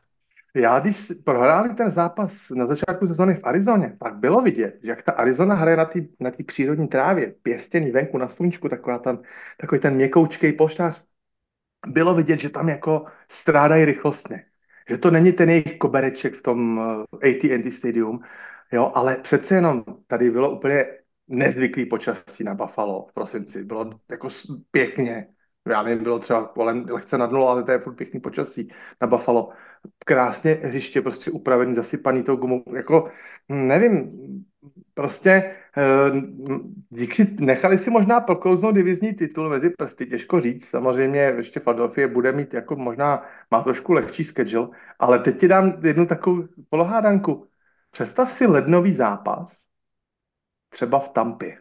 Já 0.56 0.80
když 0.80 1.12
prohráli 1.24 1.76
ten 1.76 1.92
zápas 1.92 2.50
na 2.50 2.66
začátku 2.66 3.08
sezóny 3.08 3.34
v 3.34 3.44
Arizoně, 3.44 3.98
tak 4.04 4.16
bylo 4.16 4.42
vidět, 4.42 4.80
že 4.84 4.90
jak 4.90 5.04
ta 5.04 5.12
Arizona 5.12 5.56
hraje 5.56 5.78
na 5.78 5.86
té 5.86 6.00
na 6.20 6.32
přírodní 6.46 6.88
trávě, 6.88 7.36
pěstěný 7.44 7.92
venku 7.92 8.18
na 8.18 8.28
sluníčku, 8.30 8.70
taková 8.70 9.00
tam, 9.00 9.20
takový 9.58 9.82
ten 9.82 9.94
měkoučkej 9.94 10.54
poštář, 10.54 11.04
bylo 11.88 12.16
vidět, 12.16 12.40
že 12.40 12.50
tam 12.50 12.70
jako 12.70 13.06
strádají 13.30 13.86
rychlostně. 13.86 14.46
Že 14.90 14.98
to 14.98 15.12
není 15.12 15.32
ten 15.32 15.50
jejich 15.50 15.78
kobereček 15.78 16.36
v 16.36 16.42
tom 16.42 16.82
eh, 17.24 17.30
AT&T 17.30 17.72
Stadium, 17.72 18.20
jo, 18.72 18.92
ale 18.96 19.16
přece 19.16 19.56
jenom 19.56 19.84
tady 20.08 20.32
bylo 20.32 20.52
úplně 20.52 20.86
nezvyklý 21.32 21.86
počasí 21.86 22.44
na 22.44 22.54
Buffalo 22.54 23.06
v 23.10 23.14
prosinci. 23.14 23.64
Bylo 23.64 24.00
jako 24.10 24.28
pěkně, 24.72 25.28
já 25.70 25.84
nevím, 25.84 26.04
bylo 26.04 26.20
třeba 26.20 26.46
kolem 26.46 26.86
lehce 26.90 27.18
nad 27.18 27.32
nulou, 27.32 27.48
ale 27.48 27.64
to 27.64 27.72
je 27.72 27.80
furt 27.80 27.96
pěkný 27.96 28.20
počasí 28.20 28.68
na 29.02 29.08
Buffalo 29.08 29.50
krásně 30.06 30.52
hřiště 30.64 31.02
prostě 31.02 31.32
upravený, 31.32 31.76
zasypaný 31.76 32.24
tou 32.24 32.36
gumou, 32.36 32.64
jako 32.76 33.12
nevím, 33.50 34.12
prostě 34.94 35.56
eh, 35.78 36.12
díky, 36.90 37.36
nechali 37.40 37.80
si 37.80 37.90
možná 37.90 38.20
proklouznout 38.20 38.76
divizní 38.76 39.14
titul 39.14 39.50
mezi 39.50 39.70
prsty, 39.70 40.06
těžko 40.06 40.42
říct, 40.42 40.66
samozřejmě 40.66 41.20
ještě 41.20 41.60
Philadelphia 41.60 42.08
bude 42.08 42.32
mít 42.32 42.54
jako 42.54 42.76
možná, 42.76 43.24
má 43.52 43.64
trošku 43.64 43.94
lehčí 43.94 44.24
schedule, 44.24 44.70
ale 45.00 45.20
teď 45.20 45.40
ti 45.40 45.48
dám 45.48 45.74
jednu 45.84 46.06
takovou 46.06 46.44
polohádanku. 46.70 47.48
Představ 47.92 48.32
si 48.32 48.46
lednový 48.46 48.94
zápas, 48.94 49.71
třeba 50.72 51.00
v 51.00 51.10
Tampě. 51.10 51.58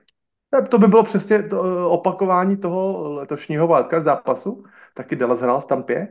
To 0.68 0.78
by 0.78 0.86
bylo 0.86 1.02
přesně 1.02 1.42
to 1.42 1.90
opakování 1.90 2.56
toho 2.56 3.12
letošního 3.12 3.66
wildcard 3.66 4.04
zápasu, 4.04 4.64
taky 4.94 5.16
Dallas 5.16 5.40
hrál 5.40 5.60
v 5.60 5.64
Tampě 5.64 6.08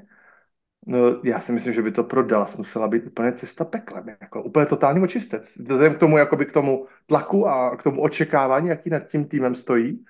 No, 0.86 0.98
já 1.24 1.42
si 1.42 1.52
myslím, 1.52 1.74
že 1.74 1.82
by 1.82 1.92
to 1.92 2.04
pro 2.04 2.24
Dallas 2.24 2.58
musela 2.58 2.88
být 2.88 3.06
úplně 3.06 3.32
cesta 3.32 3.66
peklem, 3.66 4.10
jako 4.22 4.44
úplně 4.44 4.66
totální 4.66 5.04
očistec. 5.04 5.58
Vzhledem 5.58 5.96
k 5.96 6.00
tomu, 6.00 6.18
jakoby 6.18 6.46
k 6.46 6.52
tomu 6.52 6.88
tlaku 7.06 7.48
a 7.48 7.78
k 7.78 7.84
tomu 7.84 8.02
očekávání, 8.02 8.68
jaký 8.68 8.90
nad 8.90 9.00
tím 9.00 9.26
týmem 9.26 9.56
stojí. 9.56 10.06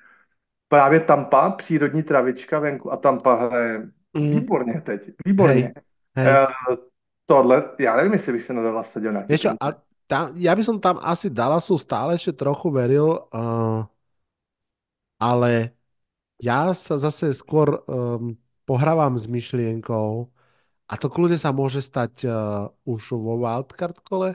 Právě 0.68 1.00
Tampa, 1.00 1.50
přírodní 1.50 2.04
travička 2.04 2.60
venku 2.60 2.92
a 2.92 2.98
Tampa 2.98 3.36
hraje 3.36 3.78
mm. 4.14 4.30
výborně 4.30 4.82
teď, 4.86 5.02
výborně. 5.26 5.74
Hej, 6.16 6.26
hej. 6.26 6.34
Uh, 6.70 6.76
tohle, 7.26 7.64
já 7.80 7.96
nevím, 7.96 8.14
jestli 8.14 8.34
bych 8.34 8.44
se 8.44 8.54
na 8.54 8.64
Dallas 8.64 8.92
seděl 8.92 9.14
na 9.14 9.24
a 9.62 9.72
tam, 10.10 10.34
ja 10.34 10.58
by 10.58 10.64
som 10.66 10.82
tam 10.82 10.98
asi 11.06 11.30
Dallasu 11.30 11.78
stále 11.78 12.18
ešte 12.18 12.34
trochu 12.34 12.74
veril, 12.74 13.30
uh, 13.30 13.86
ale 15.22 15.78
ja 16.42 16.74
sa 16.74 16.98
zase 16.98 17.30
skôr 17.38 17.78
um, 17.86 18.34
pohrávam 18.66 19.14
s 19.14 19.30
myšlienkou, 19.30 20.26
a 20.90 20.94
to 20.98 21.06
kľudne 21.14 21.38
sa 21.38 21.54
môže 21.54 21.86
stať 21.86 22.26
uh, 22.26 22.66
už 22.90 23.14
vo 23.14 23.38
wildcard 23.38 24.02
kole, 24.02 24.34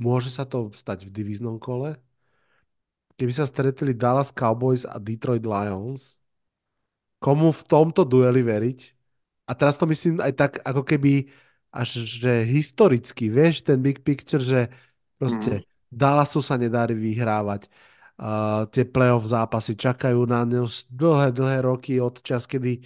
môže 0.00 0.32
sa 0.32 0.48
to 0.48 0.72
stať 0.72 1.04
v 1.04 1.12
divíznom 1.12 1.60
kole. 1.60 2.00
Keby 3.20 3.32
sa 3.36 3.44
stretli 3.44 3.92
Dallas 3.92 4.32
Cowboys 4.32 4.88
a 4.88 4.96
Detroit 4.96 5.44
Lions, 5.44 6.16
komu 7.20 7.52
v 7.52 7.62
tomto 7.68 8.08
dueli 8.08 8.40
veriť? 8.40 8.78
A 9.44 9.52
teraz 9.52 9.76
to 9.76 9.84
myslím 9.84 10.24
aj 10.24 10.32
tak, 10.32 10.52
ako 10.64 10.80
keby 10.88 11.28
až 11.68 12.08
že 12.08 12.48
historicky, 12.48 13.28
vieš, 13.28 13.60
ten 13.60 13.84
big 13.84 14.00
picture, 14.00 14.40
že 14.40 14.72
proste 15.20 15.60
mm. 15.60 15.64
Dallasu 15.90 16.40
sa 16.40 16.56
nedarí 16.56 16.96
vyhrávať. 16.96 17.68
Uh, 18.20 18.68
tie 18.70 18.86
playoff 18.86 19.26
zápasy 19.26 19.74
čakajú 19.74 20.22
na 20.24 20.46
ňu 20.46 20.64
dlhé, 20.92 21.34
dlhé 21.34 21.58
roky 21.66 21.98
od 21.98 22.22
čas, 22.22 22.46
kedy 22.46 22.78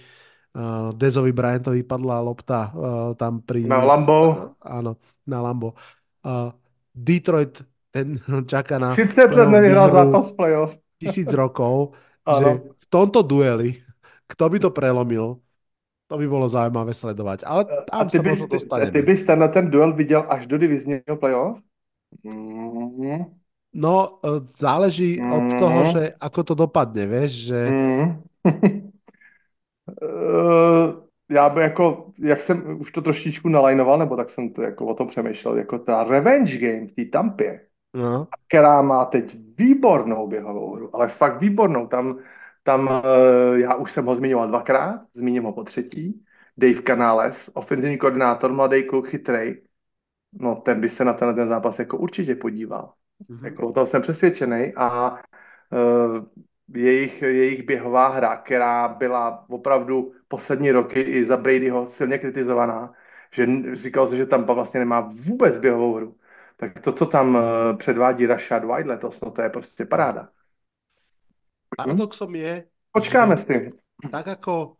uh, 0.55 0.89
Dezovi 0.95 1.29
Bryantovi 1.31 1.85
vypadla 1.85 2.23
lopta 2.23 2.71
uh, 2.71 3.11
tam 3.13 3.45
pri... 3.45 3.67
Na 3.69 3.83
Lambo. 3.83 4.19
Uh, 4.19 4.35
áno, 4.63 4.97
na 5.27 5.39
Lambo. 5.43 5.77
Uh, 6.25 6.49
Detroit, 6.95 7.61
ten 7.93 8.17
čaká 8.51 8.79
na... 8.81 8.95
30 8.95 9.31
let 9.31 9.49
nevyhrál 9.53 9.91
zápas 9.91 10.31
playoff. 10.33 10.71
Tisíc 10.97 11.29
rokov. 11.29 11.93
že 12.39 12.49
v 12.73 12.85
tomto 12.89 13.21
dueli, 13.21 13.77
kto 14.31 14.49
by 14.49 14.57
to 14.59 14.69
prelomil, 14.73 15.37
to 16.07 16.17
by 16.17 16.27
bylo 16.27 16.49
zajímavé 16.49 16.93
sledovat. 16.93 17.43
Ale 17.45 17.65
tam 17.65 17.85
a 17.91 18.05
ty 18.05 18.19
bys, 18.19 18.39
dostaneme. 18.39 18.91
Ty 18.91 19.01
bys 19.01 19.23
ten, 19.25 19.49
ten 19.53 19.69
duel 19.69 19.93
viděl 19.93 20.25
až 20.29 20.47
do 20.47 20.57
divizního 20.57 21.17
playoff? 21.19 21.59
Mm. 22.23 23.25
No, 23.73 24.07
záleží 24.57 25.21
mm. 25.21 25.33
od 25.33 25.59
toho, 25.59 25.79
že 25.85 26.13
ako 26.19 26.43
to 26.43 26.53
dopadne, 26.55 27.03
vieš, 27.05 27.31
že... 27.51 27.59
Mm. 27.69 28.23
Uh, 30.01 31.03
já 31.29 31.49
by 31.49 31.61
jako, 31.61 32.11
jak 32.19 32.41
jsem 32.41 32.81
už 32.81 32.91
to 32.91 33.01
trošičku 33.01 33.49
nalajnoval, 33.49 33.97
nebo 33.99 34.15
tak 34.15 34.29
jsem 34.29 34.53
to 34.53 34.61
jako 34.61 34.85
o 34.85 34.93
tom 34.93 35.07
přemýšlel, 35.07 35.57
jako 35.57 35.79
ta 35.79 36.03
revenge 36.03 36.57
game 36.57 36.87
v 36.87 36.95
té 36.95 37.05
Tampě, 37.05 37.61
no. 37.93 38.27
která 38.47 38.81
má 38.81 39.05
teď 39.05 39.37
výbornou 39.57 40.27
běhovou 40.27 40.75
hru, 40.75 40.95
ale 40.95 41.07
fakt 41.07 41.41
výbornou. 41.41 41.87
Tam, 41.87 42.19
tam 42.63 42.87
uh, 42.87 43.59
já 43.59 43.75
už 43.75 43.91
jsem 43.91 44.05
ho 44.05 44.15
zmiňoval 44.15 44.47
dvakrát, 44.47 45.01
zmíním 45.15 45.43
ho 45.43 45.53
po 45.53 45.63
třetí. 45.63 46.21
Dave 46.57 46.81
Canales, 46.87 47.49
ofenzivní 47.53 47.97
koordinátor, 47.97 48.53
mladý 48.53 48.83
kluk, 48.83 49.07
chytrej. 49.07 49.61
No 50.39 50.55
ten 50.55 50.81
by 50.81 50.89
se 50.89 51.05
na 51.05 51.13
tenhle 51.13 51.35
ten 51.35 51.49
zápas 51.49 51.79
jako 51.79 51.97
určitě 51.97 52.35
podíval. 52.35 52.93
Mhm. 53.29 53.45
Jako 53.45 53.67
o 53.69 53.73
tom 53.73 53.85
jsem 53.87 54.01
přesvědčený 54.01 54.73
a 54.75 55.11
uh, 55.11 56.25
jejich, 56.73 57.21
jejich 57.21 57.63
běhová 57.63 58.07
hra, 58.07 58.37
která 58.37 58.87
byla 58.87 59.45
opravdu 59.49 60.13
poslední 60.27 60.71
roky 60.71 61.01
i 61.01 61.25
za 61.25 61.37
Bradyho 61.37 61.85
silně 61.85 62.17
kritizovaná, 62.17 62.93
že 63.31 63.47
říkal 63.73 64.07
se, 64.07 64.17
že 64.17 64.25
Tampa 64.25 64.53
vlastně 64.53 64.79
nemá 64.79 64.99
vůbec 64.99 65.59
běhovou 65.59 65.93
hru. 65.93 66.17
Tak 66.57 66.79
to, 66.81 66.91
co 66.91 67.05
tam 67.05 67.35
uh, 67.35 67.41
předvádí 67.77 68.25
Rashad 68.25 68.63
White 68.63 68.87
letos, 68.87 69.21
no 69.21 69.31
to 69.31 69.41
je 69.41 69.49
prostě 69.49 69.85
paráda. 69.85 70.29
Paradoxom 71.77 72.35
je, 72.35 72.63
Počkáme 72.91 73.37
s 73.37 73.45
tým. 73.45 73.75
tak 74.11 74.27
ako 74.39 74.79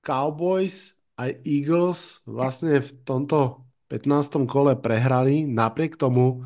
Cowboys 0.00 0.96
aj 1.20 1.44
Eagles 1.44 2.24
vlastne 2.24 2.80
v 2.80 2.90
tomto 3.04 3.65
15. 3.88 4.46
kole 4.50 4.74
prehrali, 4.74 5.46
napriek 5.46 5.94
tomu 5.94 6.42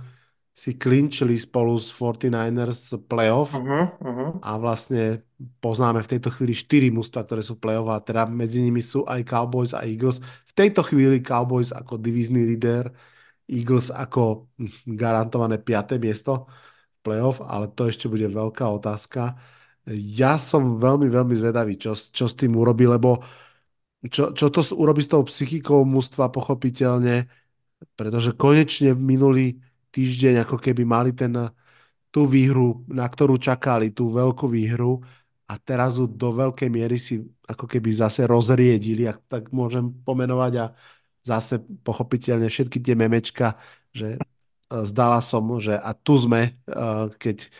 si 0.50 0.76
klinčili 0.76 1.40
spolu 1.40 1.78
s 1.80 1.88
49ers 1.94 3.00
playoff 3.08 3.56
Uh-huh, 3.56 3.88
uh-huh. 3.96 4.30
a 4.44 4.60
vlastne 4.60 5.24
poznáme 5.62 6.04
v 6.04 6.10
tejto 6.10 6.28
chvíli 6.34 6.52
4 6.52 6.92
mužstva, 6.92 7.24
ktoré 7.24 7.40
sú 7.40 7.56
playoff 7.56 7.88
a 7.88 8.02
teda 8.02 8.28
medzi 8.28 8.60
nimi 8.60 8.84
sú 8.84 9.08
aj 9.08 9.24
Cowboys 9.24 9.72
a 9.72 9.88
Eagles. 9.88 10.20
V 10.20 10.52
tejto 10.52 10.84
chvíli 10.84 11.24
Cowboys 11.24 11.72
ako 11.72 11.96
divízny 11.96 12.44
líder, 12.44 12.92
Eagles 13.48 13.88
ako 13.88 14.52
garantované 14.84 15.56
5. 15.56 15.96
miesto 15.96 16.44
v 17.00 17.08
playoff, 17.08 17.40
ale 17.40 17.72
to 17.72 17.88
ešte 17.88 18.06
bude 18.12 18.28
veľká 18.28 18.68
otázka. 18.68 19.40
Ja 19.90 20.36
som 20.36 20.76
veľmi, 20.76 21.08
veľmi 21.08 21.34
zvedavý, 21.40 21.80
čo, 21.80 21.96
čo 21.96 22.28
s 22.28 22.36
tým 22.36 22.52
urobí, 22.52 22.84
lebo 22.84 23.24
čo, 24.08 24.32
čo 24.32 24.48
to 24.48 24.64
urobí 24.72 25.04
s 25.04 25.12
tou 25.12 25.20
psychikou 25.26 25.84
mužstva 25.84 26.32
pochopiteľne, 26.32 27.28
pretože 27.98 28.32
konečne 28.32 28.96
minulý 28.96 29.60
týždeň 29.92 30.48
ako 30.48 30.56
keby 30.56 30.82
mali 30.88 31.12
ten, 31.12 31.36
tú 32.08 32.24
výhru, 32.24 32.86
na 32.88 33.04
ktorú 33.04 33.36
čakali, 33.36 33.92
tú 33.92 34.08
veľkú 34.08 34.48
výhru 34.48 35.04
a 35.50 35.58
teraz 35.58 35.98
ju 35.98 36.06
do 36.06 36.30
veľkej 36.32 36.70
miery 36.70 36.96
si 36.96 37.20
ako 37.44 37.66
keby 37.66 37.90
zase 37.90 38.24
rozriedili, 38.24 39.04
ak 39.04 39.18
tak 39.26 39.42
môžem 39.50 39.90
pomenovať 40.06 40.52
a 40.62 40.66
zase 41.26 41.60
pochopiteľne 41.82 42.46
všetky 42.48 42.80
tie 42.80 42.94
memečka, 42.94 43.58
že 43.90 44.16
zdala 44.70 45.18
som, 45.18 45.42
že 45.58 45.74
a 45.74 45.90
tu 45.92 46.14
sme, 46.16 46.56
keď 47.18 47.50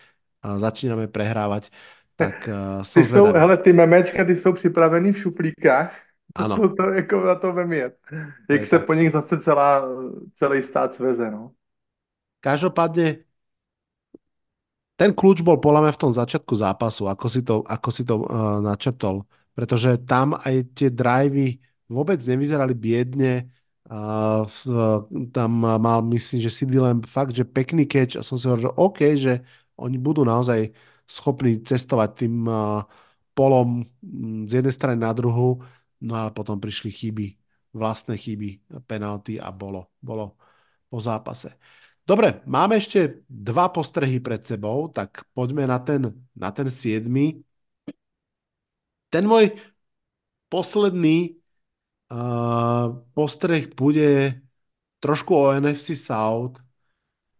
začíname 0.41 1.11
prehrávať, 1.11 1.69
tak 2.15 2.49
uh, 2.49 2.85
ty 2.85 3.05
jsou, 3.05 3.25
hele, 3.33 3.57
ty 3.57 3.73
memečka, 3.73 4.25
ty 4.25 4.37
jsou 4.37 4.53
připravený 4.53 5.13
v 5.13 5.19
šuplíkách. 5.19 5.91
Ano. 6.35 6.57
To, 6.57 6.69
to, 6.69 6.83
jako 6.83 7.21
na 7.21 7.35
to 7.35 7.53
vem 7.53 7.73
jet. 7.73 7.99
Jak 8.49 8.67
se 8.67 8.79
tak. 8.79 8.87
po 8.87 8.95
nich 8.95 9.13
zase 9.13 9.39
celá, 9.41 9.83
celý 10.39 10.63
stát 10.63 10.95
sveze, 10.95 11.31
no. 11.31 11.51
Každopádne 12.41 13.27
ten 15.01 15.17
kľúč 15.17 15.41
bol 15.41 15.57
podľa 15.57 15.89
mňa 15.89 15.93
v 15.97 16.03
tom 16.05 16.13
začiatku 16.13 16.55
zápasu, 16.61 17.09
ako 17.09 17.27
si 17.33 17.41
to, 17.41 17.65
ako 17.65 17.89
si 17.89 18.03
to 18.05 18.21
uh, 18.21 18.61
načrtol. 18.61 19.25
Pretože 19.57 19.97
tam 20.05 20.37
aj 20.37 20.77
tie 20.77 20.93
drivey 20.93 21.57
vôbec 21.89 22.21
nevyzerali 22.21 22.77
biedne. 22.77 23.49
Uh, 23.89 24.45
tam 25.33 25.51
mal, 25.65 26.05
myslím, 26.05 26.45
že 26.45 26.53
CD 26.53 26.77
Lamb 26.77 27.09
fakt, 27.09 27.33
že 27.33 27.49
pekný 27.49 27.89
catch 27.89 28.21
a 28.21 28.23
som 28.23 28.37
si 28.37 28.45
hovoril, 28.45 28.69
že 28.69 28.77
OK, 28.77 29.01
že 29.17 29.35
oni 29.81 29.97
budú 29.97 30.21
naozaj 30.21 30.69
schopní 31.09 31.65
cestovať 31.65 32.21
tým 32.21 32.45
uh, 32.45 32.85
polom 33.33 33.89
z 34.45 34.61
jednej 34.61 34.75
strany 34.77 35.01
na 35.01 35.17
druhú, 35.17 35.65
no 36.01 36.13
ale 36.17 36.31
potom 36.33 36.57
prišli 36.57 36.91
chyby, 36.91 37.27
vlastné 37.77 38.17
chyby, 38.17 38.83
penalty 38.89 39.39
a 39.39 39.53
bolo, 39.55 39.93
bolo 40.03 40.37
po 40.91 40.99
zápase. 40.99 41.55
Dobre, 42.03 42.43
máme 42.49 42.75
ešte 42.75 43.23
dva 43.31 43.71
postrehy 43.71 44.19
pred 44.19 44.43
sebou, 44.43 44.91
tak 44.91 45.23
poďme 45.31 45.69
na 45.71 45.79
ten, 45.79 46.11
na 46.35 46.51
ten 46.51 46.67
siedmy. 46.67 47.39
Ten 49.11 49.25
môj 49.31 49.55
posledný 50.51 51.39
uh, 52.11 52.99
postreh 53.15 53.71
bude 53.71 54.43
trošku 54.99 55.33
o 55.39 55.55
NFC 55.55 55.95
South, 55.95 56.59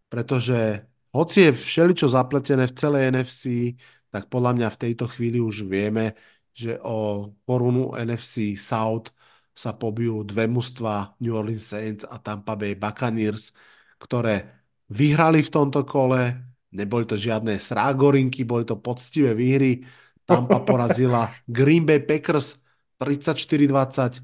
pretože 0.07 0.87
hoci 1.11 1.47
je 1.47 1.51
všeličo 1.51 2.07
zapletené 2.07 2.67
v 2.71 2.77
celej 2.79 3.03
NFC, 3.11 3.75
tak 4.11 4.31
podľa 4.31 4.55
mňa 4.55 4.67
v 4.71 4.81
tejto 4.87 5.05
chvíli 5.11 5.43
už 5.43 5.67
vieme, 5.67 6.15
že 6.51 6.79
o 6.83 7.31
korunu 7.47 7.95
NFC 7.95 8.59
South 8.59 9.11
sa 9.51 9.75
pobijú 9.75 10.23
dve 10.23 10.47
mužstva 10.47 11.19
New 11.19 11.35
Orleans 11.35 11.63
Saints 11.63 12.03
a 12.07 12.17
Tampa 12.17 12.55
Bay 12.55 12.75
Buccaneers, 12.75 13.51
ktoré 13.99 14.47
vyhrali 14.91 15.43
v 15.43 15.53
tomto 15.53 15.83
kole, 15.87 16.35
neboli 16.71 17.03
to 17.07 17.19
žiadne 17.19 17.55
srágorinky, 17.59 18.43
boli 18.47 18.63
to 18.63 18.79
poctivé 18.79 19.35
výhry. 19.35 19.83
Tampa 20.23 20.63
porazila 20.63 21.31
Green 21.47 21.83
Bay 21.83 21.99
Packers 22.03 22.59
34-20, 22.99 24.23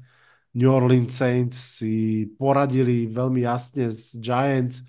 New 0.56 0.70
Orleans 0.70 1.12
Saints 1.12 1.82
si 1.82 2.24
poradili 2.40 3.04
veľmi 3.06 3.44
jasne 3.44 3.92
s 3.92 4.16
Giants 4.16 4.82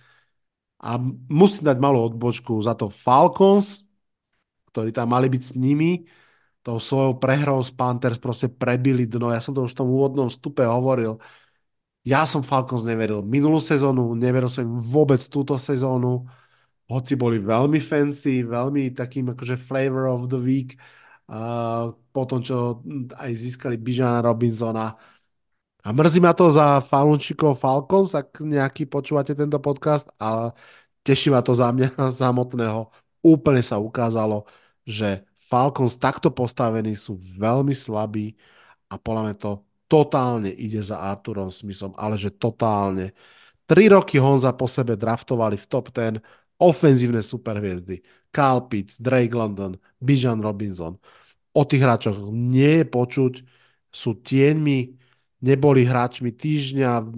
a 0.80 0.96
musím 1.28 1.68
dať 1.68 1.78
malú 1.78 2.08
odbočku 2.08 2.56
za 2.64 2.74
to 2.74 2.88
Falcons, 2.88 3.84
ktorí 4.72 4.96
tam 4.96 5.12
mali 5.12 5.28
byť 5.28 5.44
s 5.44 5.54
nimi, 5.60 6.08
tou 6.64 6.78
svojou 6.78 7.18
prehrou 7.18 7.64
z 7.64 7.72
Panthers 7.72 8.20
proste 8.20 8.52
prebili 8.52 9.08
dno. 9.08 9.32
Ja 9.32 9.40
som 9.40 9.56
to 9.56 9.64
už 9.66 9.74
v 9.74 9.80
tom 9.80 9.90
úvodnom 9.90 10.28
vstupe 10.28 10.64
hovoril 10.68 11.18
ja 12.10 12.24
som 12.26 12.42
Falcons 12.42 12.88
neveril 12.88 13.22
minulú 13.22 13.60
sezónu, 13.60 14.16
neveril 14.16 14.48
som 14.48 14.64
im 14.66 14.80
vôbec 14.80 15.20
túto 15.28 15.60
sezónu, 15.60 16.26
hoci 16.90 17.14
boli 17.20 17.38
veľmi 17.38 17.78
fancy, 17.78 18.42
veľmi 18.42 18.96
takým 18.96 19.36
akože 19.36 19.60
flavor 19.60 20.10
of 20.10 20.32
the 20.32 20.40
week, 20.40 20.80
uh, 21.30 21.94
po 22.10 22.24
tom, 22.26 22.42
čo 22.42 22.82
aj 23.14 23.32
získali 23.36 23.78
Bijana 23.78 24.24
Robinsona. 24.26 24.96
A 25.80 25.90
mrzí 25.96 26.20
ma 26.20 26.34
to 26.36 26.52
za 26.52 26.82
fanúčikov 26.84 27.56
Falcons, 27.56 28.12
ak 28.18 28.42
nejaký 28.44 28.90
počúvate 28.90 29.32
tento 29.38 29.60
podcast, 29.62 30.12
ale 30.20 30.52
teší 31.06 31.32
ma 31.32 31.46
to 31.46 31.54
za 31.56 31.72
mňa 31.72 31.94
samotného. 32.22 32.90
Úplne 33.22 33.62
sa 33.64 33.78
ukázalo, 33.80 34.48
že 34.88 35.29
Falcons 35.50 35.98
takto 35.98 36.30
postavení 36.30 36.94
sú 36.94 37.18
veľmi 37.18 37.74
slabí 37.74 38.38
a 38.86 39.02
podľa 39.02 39.22
mňa 39.26 39.36
to 39.42 39.52
totálne 39.90 40.54
ide 40.54 40.78
za 40.86 41.02
Arturom 41.02 41.50
Smithom, 41.50 41.98
ale 41.98 42.22
že 42.22 42.30
totálne. 42.30 43.18
Tri 43.66 43.90
roky 43.90 44.22
Honza 44.22 44.54
po 44.54 44.70
sebe 44.70 44.94
draftovali 44.94 45.58
v 45.58 45.66
top 45.66 45.90
10 45.90 46.22
ofenzívne 46.62 47.26
superhviezdy. 47.26 48.06
Kyle 48.30 48.70
Pitts, 48.70 49.02
Drake 49.02 49.34
London, 49.34 49.74
Bijan 49.98 50.46
Robinson. 50.46 51.02
O 51.50 51.66
tých 51.66 51.82
hráčoch 51.82 52.30
nie 52.30 52.84
je 52.84 52.86
počuť, 52.86 53.34
sú 53.90 54.22
tieňmi, 54.22 54.94
neboli 55.42 55.82
hráčmi 55.82 56.30
týždňa. 56.30 57.10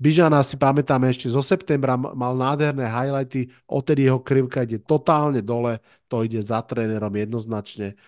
Bižana 0.00 0.40
si 0.40 0.56
pamätáme 0.56 1.12
ešte 1.12 1.28
zo 1.28 1.44
septembra, 1.44 1.92
mal 1.92 2.32
nádherné 2.32 2.88
highlighty, 2.88 3.52
odtedy 3.68 4.08
jeho 4.08 4.16
krivka 4.16 4.64
ide 4.64 4.80
totálne 4.80 5.44
dole, 5.44 5.76
to 6.08 6.24
ide 6.24 6.40
za 6.40 6.64
trénerom 6.64 7.12
jednoznačne. 7.12 8.00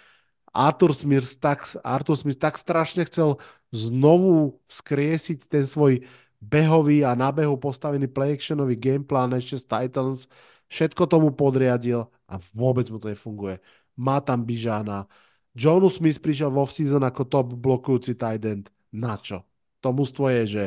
Arthur 0.57 0.97
Smith 0.97 1.37
tak, 1.37 1.69
Arthur 1.85 2.17
Smith 2.17 2.41
tak 2.41 2.57
strašne 2.57 3.05
chcel 3.05 3.37
znovu 3.77 4.57
vzkriesiť 4.73 5.49
ten 5.53 5.69
svoj 5.69 6.01
behový 6.41 7.05
a 7.05 7.13
na 7.13 7.29
behu 7.29 7.61
postavený 7.61 8.09
play-actionový 8.09 8.81
gameplan 8.81 9.37
ešte 9.37 9.61
z 9.61 9.65
Titans. 9.69 10.33
Všetko 10.73 11.05
tomu 11.05 11.29
podriadil 11.29 12.09
a 12.25 12.35
vôbec 12.57 12.89
mu 12.89 12.97
to 12.97 13.13
nefunguje. 13.13 13.61
Má 14.01 14.25
tam 14.25 14.49
Bižána. 14.49 15.05
Jonu 15.53 15.93
Smith 15.93 16.25
prišiel 16.25 16.49
v 16.49 16.65
off-season 16.65 17.05
ako 17.05 17.29
top 17.29 17.53
blokujúci 17.53 18.17
tight 18.17 18.41
end. 18.49 18.73
Na 18.89 19.21
čo? 19.21 19.45
To 19.85 19.93
mústvo 19.93 20.33
je, 20.33 20.43
že 20.49 20.65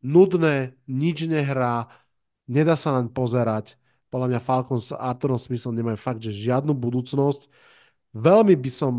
nudné, 0.00 0.74
nič 0.86 1.26
nehrá, 1.26 1.90
nedá 2.48 2.74
sa 2.74 2.94
naň 2.94 3.10
pozerať. 3.12 3.78
Podľa 4.08 4.26
mňa 4.34 4.40
Falcons 4.40 4.88
s 4.88 4.96
Arturom 4.96 5.36
Smithom 5.36 5.76
nemajú 5.76 5.98
fakt, 6.00 6.24
že 6.24 6.32
žiadnu 6.32 6.72
budúcnosť 6.72 7.50
veľmi 8.14 8.56
by 8.56 8.70
som, 8.72 8.94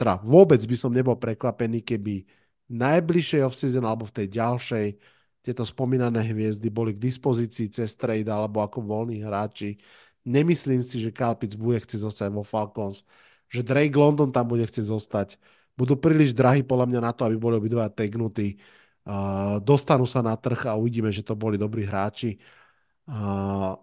teda 0.00 0.20
vôbec 0.24 0.60
by 0.64 0.76
som 0.76 0.90
nebol 0.92 1.16
prekvapený, 1.16 1.84
keby 1.84 2.24
najbližšej 2.72 3.44
off-season 3.44 3.84
alebo 3.84 4.08
v 4.08 4.16
tej 4.24 4.26
ďalšej 4.40 4.86
tieto 5.44 5.62
spomínané 5.68 6.24
hviezdy 6.24 6.72
boli 6.72 6.96
k 6.96 7.04
dispozícii 7.04 7.68
cez 7.68 7.92
trade 8.00 8.24
alebo 8.32 8.64
ako 8.64 8.80
voľní 8.80 9.20
hráči. 9.20 9.76
Nemyslím 10.24 10.80
si, 10.80 10.96
že 11.04 11.12
Kalpic 11.12 11.52
bude 11.52 11.84
chcieť 11.84 12.00
zostať 12.00 12.28
vo 12.32 12.40
Falcons, 12.40 13.04
že 13.52 13.60
Drake 13.60 13.92
London 13.92 14.32
tam 14.32 14.48
bude 14.48 14.64
chcieť 14.64 14.88
zostať. 14.88 15.36
Budú 15.76 16.00
príliš 16.00 16.32
drahí 16.32 16.64
podľa 16.64 16.88
mňa 16.88 17.00
na 17.04 17.12
to, 17.12 17.28
aby 17.28 17.36
boli 17.36 17.60
obidva 17.60 17.92
tagnutí. 17.92 18.56
Uh, 19.04 19.60
dostanú 19.60 20.08
sa 20.08 20.24
na 20.24 20.32
trh 20.32 20.64
a 20.64 20.80
uvidíme, 20.80 21.12
že 21.12 21.20
to 21.20 21.36
boli 21.36 21.60
dobrí 21.60 21.84
hráči. 21.84 22.40
Uh, 23.04 23.76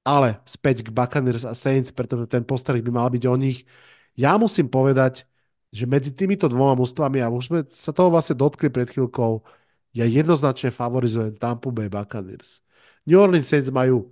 ale 0.00 0.40
späť 0.48 0.80
k 0.80 0.88
Buccaneers 0.88 1.44
a 1.44 1.52
Saints, 1.52 1.92
pretože 1.92 2.24
ten 2.24 2.40
postreh 2.40 2.80
by 2.80 2.88
mal 2.88 3.08
byť 3.12 3.24
o 3.28 3.36
nich. 3.36 3.68
Ja 4.16 4.40
musím 4.40 4.72
povedať, 4.72 5.28
že 5.68 5.84
medzi 5.84 6.16
týmito 6.16 6.48
dvoma 6.48 6.72
mústvami, 6.72 7.20
a 7.20 7.28
už 7.28 7.44
sme 7.52 7.60
sa 7.68 7.92
toho 7.92 8.08
vlastne 8.08 8.34
dotkli 8.34 8.72
pred 8.72 8.88
chvíľkou, 8.88 9.44
ja 9.92 10.08
jednoznačne 10.08 10.72
favorizujem 10.72 11.36
Tampa 11.36 11.68
Bay 11.68 11.92
Buccaneers. 11.92 12.64
New 13.04 13.20
Orleans 13.20 13.44
Saints 13.44 13.68
majú 13.68 14.08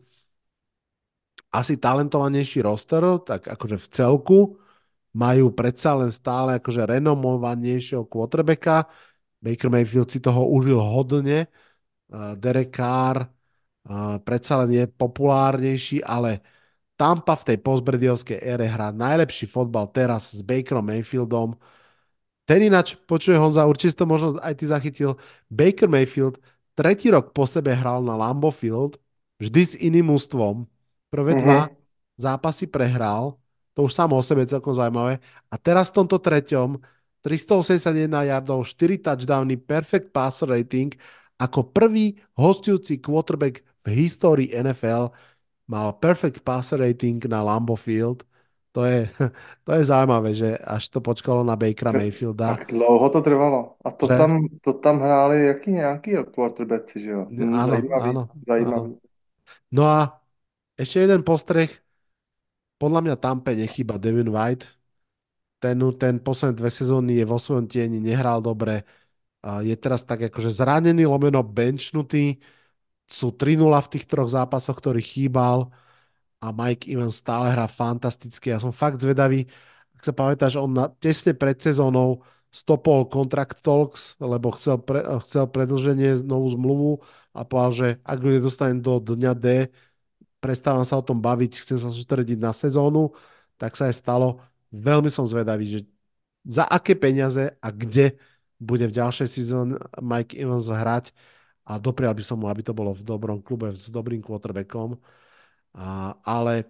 asi 1.48 1.80
talentovanejší 1.80 2.60
roster, 2.60 3.00
tak 3.24 3.48
akože 3.48 3.80
v 3.80 3.86
celku 3.88 4.38
majú 5.16 5.50
predsa 5.56 5.96
len 5.96 6.12
stále 6.12 6.60
akože 6.60 6.84
renomovanejšieho 6.84 8.04
quarterbacka. 8.04 8.84
Baker 9.38 9.70
Mayfield 9.70 10.10
si 10.10 10.18
toho 10.18 10.50
užil 10.50 10.78
hodne. 10.82 11.46
Derek 12.38 12.74
Carr 12.74 13.30
predsa 14.26 14.64
len 14.64 14.70
je 14.72 14.84
populárnejší, 14.84 16.04
ale 16.04 16.42
Tampa 16.98 17.38
v 17.38 17.54
tej 17.54 17.58
postbrediovskej 17.62 18.42
ére 18.42 18.66
hrá 18.66 18.90
najlepší 18.90 19.46
fotbal 19.46 19.86
teraz 19.94 20.34
s 20.34 20.42
Bakerom 20.42 20.82
Mayfieldom. 20.82 21.54
Ten 22.42 22.64
ináč, 22.64 22.98
počuje 23.06 23.38
Honza, 23.38 23.68
určite 23.68 24.02
to 24.02 24.08
možno 24.08 24.40
aj 24.42 24.56
ty 24.56 24.64
zachytil, 24.66 25.14
Baker 25.46 25.86
Mayfield 25.86 26.40
tretí 26.74 27.12
rok 27.12 27.36
po 27.36 27.46
sebe 27.46 27.76
hral 27.76 28.02
na 28.02 28.16
Lambo 28.16 28.48
Field, 28.50 28.98
vždy 29.38 29.62
s 29.62 29.74
iným 29.78 30.10
ústvom. 30.10 30.66
Prvé 31.12 31.36
mm-hmm. 31.36 31.44
dva 31.44 31.60
zápasy 32.18 32.66
prehral, 32.66 33.38
to 33.78 33.86
už 33.86 33.94
samo 33.94 34.18
o 34.18 34.22
sebe 34.24 34.42
je 34.42 34.58
celkom 34.58 34.74
zaujímavé. 34.74 35.22
A 35.52 35.54
teraz 35.54 35.94
v 35.94 36.02
tomto 36.02 36.18
treťom 36.18 36.82
381 37.20 38.30
yardov, 38.30 38.64
4 38.64 38.98
touchdowny, 39.02 39.58
perfect 39.58 40.14
passer 40.14 40.48
rating, 40.48 40.94
ako 41.38 41.70
prvý 41.70 42.18
hostujúci 42.34 42.98
quarterback 42.98 43.62
v 43.86 43.86
histórii 43.94 44.50
NFL 44.54 45.14
mal 45.68 45.94
perfect 46.00 46.42
passer 46.42 46.80
rating 46.80 47.20
na 47.28 47.44
Lambo 47.44 47.76
Field. 47.76 48.24
To 48.72 48.84
je, 48.84 49.10
to 49.66 49.70
je 49.74 49.82
zaujímavé, 49.84 50.30
že 50.34 50.54
až 50.58 50.88
to 50.88 51.02
počkalo 51.02 51.42
na 51.42 51.58
Bakera 51.58 51.92
Mayfielda. 51.92 52.62
Tak 52.62 52.70
dlouho 52.72 53.06
to 53.10 53.20
trvalo. 53.20 53.74
A 53.84 53.90
to, 53.90 54.06
že... 54.06 54.16
tam, 54.16 54.32
to 54.62 54.72
tam 54.78 55.00
hráli 55.00 55.46
jaký 55.46 55.70
nějaký 55.70 56.10
quarterbacki, 56.34 57.00
že 57.00 57.10
jo? 57.10 57.26
Áno, 57.52 57.74
zajímavý, 57.74 58.10
áno. 58.14 58.22
No 59.72 59.82
a 59.84 60.20
ešte 60.78 61.04
jeden 61.04 61.26
postreh. 61.26 61.68
Podľa 62.78 63.00
mňa 63.02 63.16
Tampe 63.18 63.58
nechýba 63.58 63.98
Devin 63.98 64.30
White. 64.30 64.77
Ten, 65.58 65.82
ten 65.98 66.22
posledné 66.22 66.54
dve 66.54 66.70
sezóny 66.70 67.18
je 67.18 67.24
vo 67.26 67.38
svojom 67.38 67.66
tieni, 67.66 67.98
nehral 67.98 68.38
dobre. 68.38 68.86
Je 69.42 69.74
teraz 69.74 70.06
tak 70.06 70.22
akože 70.30 70.50
zranený, 70.54 71.06
lomeno 71.06 71.42
benchnutý 71.42 72.38
sú 73.08 73.32
3-0 73.32 73.72
v 73.80 73.90
tých 73.96 74.04
troch 74.04 74.28
zápasoch, 74.28 74.76
ktorý 74.76 75.00
chýbal 75.00 75.72
a 76.38 76.52
Mike 76.52 76.86
Evans 76.86 77.18
stále 77.18 77.50
hrá 77.50 77.66
fantasticky. 77.66 78.52
Ja 78.52 78.62
som 78.62 78.70
fakt 78.70 79.00
zvedavý, 79.02 79.48
ak 79.98 80.02
sa 80.06 80.12
pamätáš, 80.14 80.60
on 80.60 80.70
na, 80.76 80.86
tesne 81.02 81.34
pred 81.34 81.58
sezónou 81.58 82.22
stopol 82.52 83.08
contract 83.10 83.64
talks, 83.64 84.14
lebo 84.22 84.54
chcel, 84.54 84.78
pre, 84.78 85.02
chcel 85.24 85.50
predlženie 85.50 86.22
novú 86.22 86.48
zmluvu 86.54 86.90
a 87.34 87.42
povedal, 87.42 87.72
že 87.72 87.88
ak 88.06 88.18
ho 88.22 88.30
nedostanem 88.30 88.78
do 88.78 89.00
dňa 89.02 89.32
D, 89.34 89.46
prestávam 90.38 90.86
sa 90.86 91.00
o 91.00 91.04
tom 91.04 91.18
baviť, 91.18 91.64
chcem 91.64 91.78
sa 91.80 91.90
sústrediť 91.90 92.38
na 92.38 92.54
sezónu, 92.54 93.10
tak 93.58 93.74
sa 93.74 93.90
aj 93.90 93.96
stalo. 93.98 94.38
Veľmi 94.68 95.08
som 95.08 95.24
zvedavý, 95.24 95.64
že 95.68 95.80
za 96.44 96.64
aké 96.64 96.96
peniaze 96.96 97.56
a 97.60 97.68
kde 97.72 98.16
bude 98.58 98.84
v 98.88 98.96
ďalšej 98.96 99.28
sezóne 99.28 99.78
Mike 100.02 100.34
Evans 100.34 100.68
hrať 100.68 101.14
a 101.68 101.76
doprial 101.76 102.16
by 102.16 102.24
som 102.24 102.40
mu, 102.40 102.48
aby 102.48 102.64
to 102.64 102.72
bolo 102.72 102.96
v 102.96 103.04
dobrom 103.04 103.38
klube 103.44 103.70
s 103.70 103.92
dobrým 103.92 104.24
quarterbackom. 104.24 104.96
A, 105.76 106.16
ale 106.24 106.64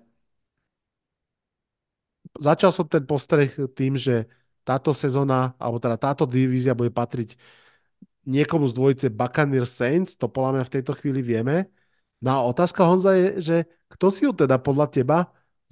začal 2.36 2.74
som 2.74 2.84
ten 2.84 3.06
postreh 3.06 3.48
tým, 3.72 3.94
že 3.94 4.28
táto 4.66 4.92
sezóna, 4.92 5.56
alebo 5.56 5.80
teda 5.80 5.96
táto 5.96 6.28
divízia 6.28 6.76
bude 6.76 6.92
patriť 6.92 7.38
niekomu 8.28 8.68
z 8.68 8.76
dvojice 8.76 9.06
Buccaneers 9.08 9.72
Saints, 9.72 10.20
to 10.20 10.28
podľa 10.28 10.60
mňa 10.60 10.64
v 10.68 10.74
tejto 10.76 10.92
chvíli 10.92 11.24
vieme. 11.24 11.72
No 12.20 12.28
a 12.36 12.38
otázka 12.44 12.84
Honza 12.84 13.16
je, 13.16 13.28
že 13.40 13.56
kto 13.88 14.06
si 14.12 14.28
ju 14.28 14.36
teda 14.36 14.60
podľa 14.60 14.92
teba 14.92 15.18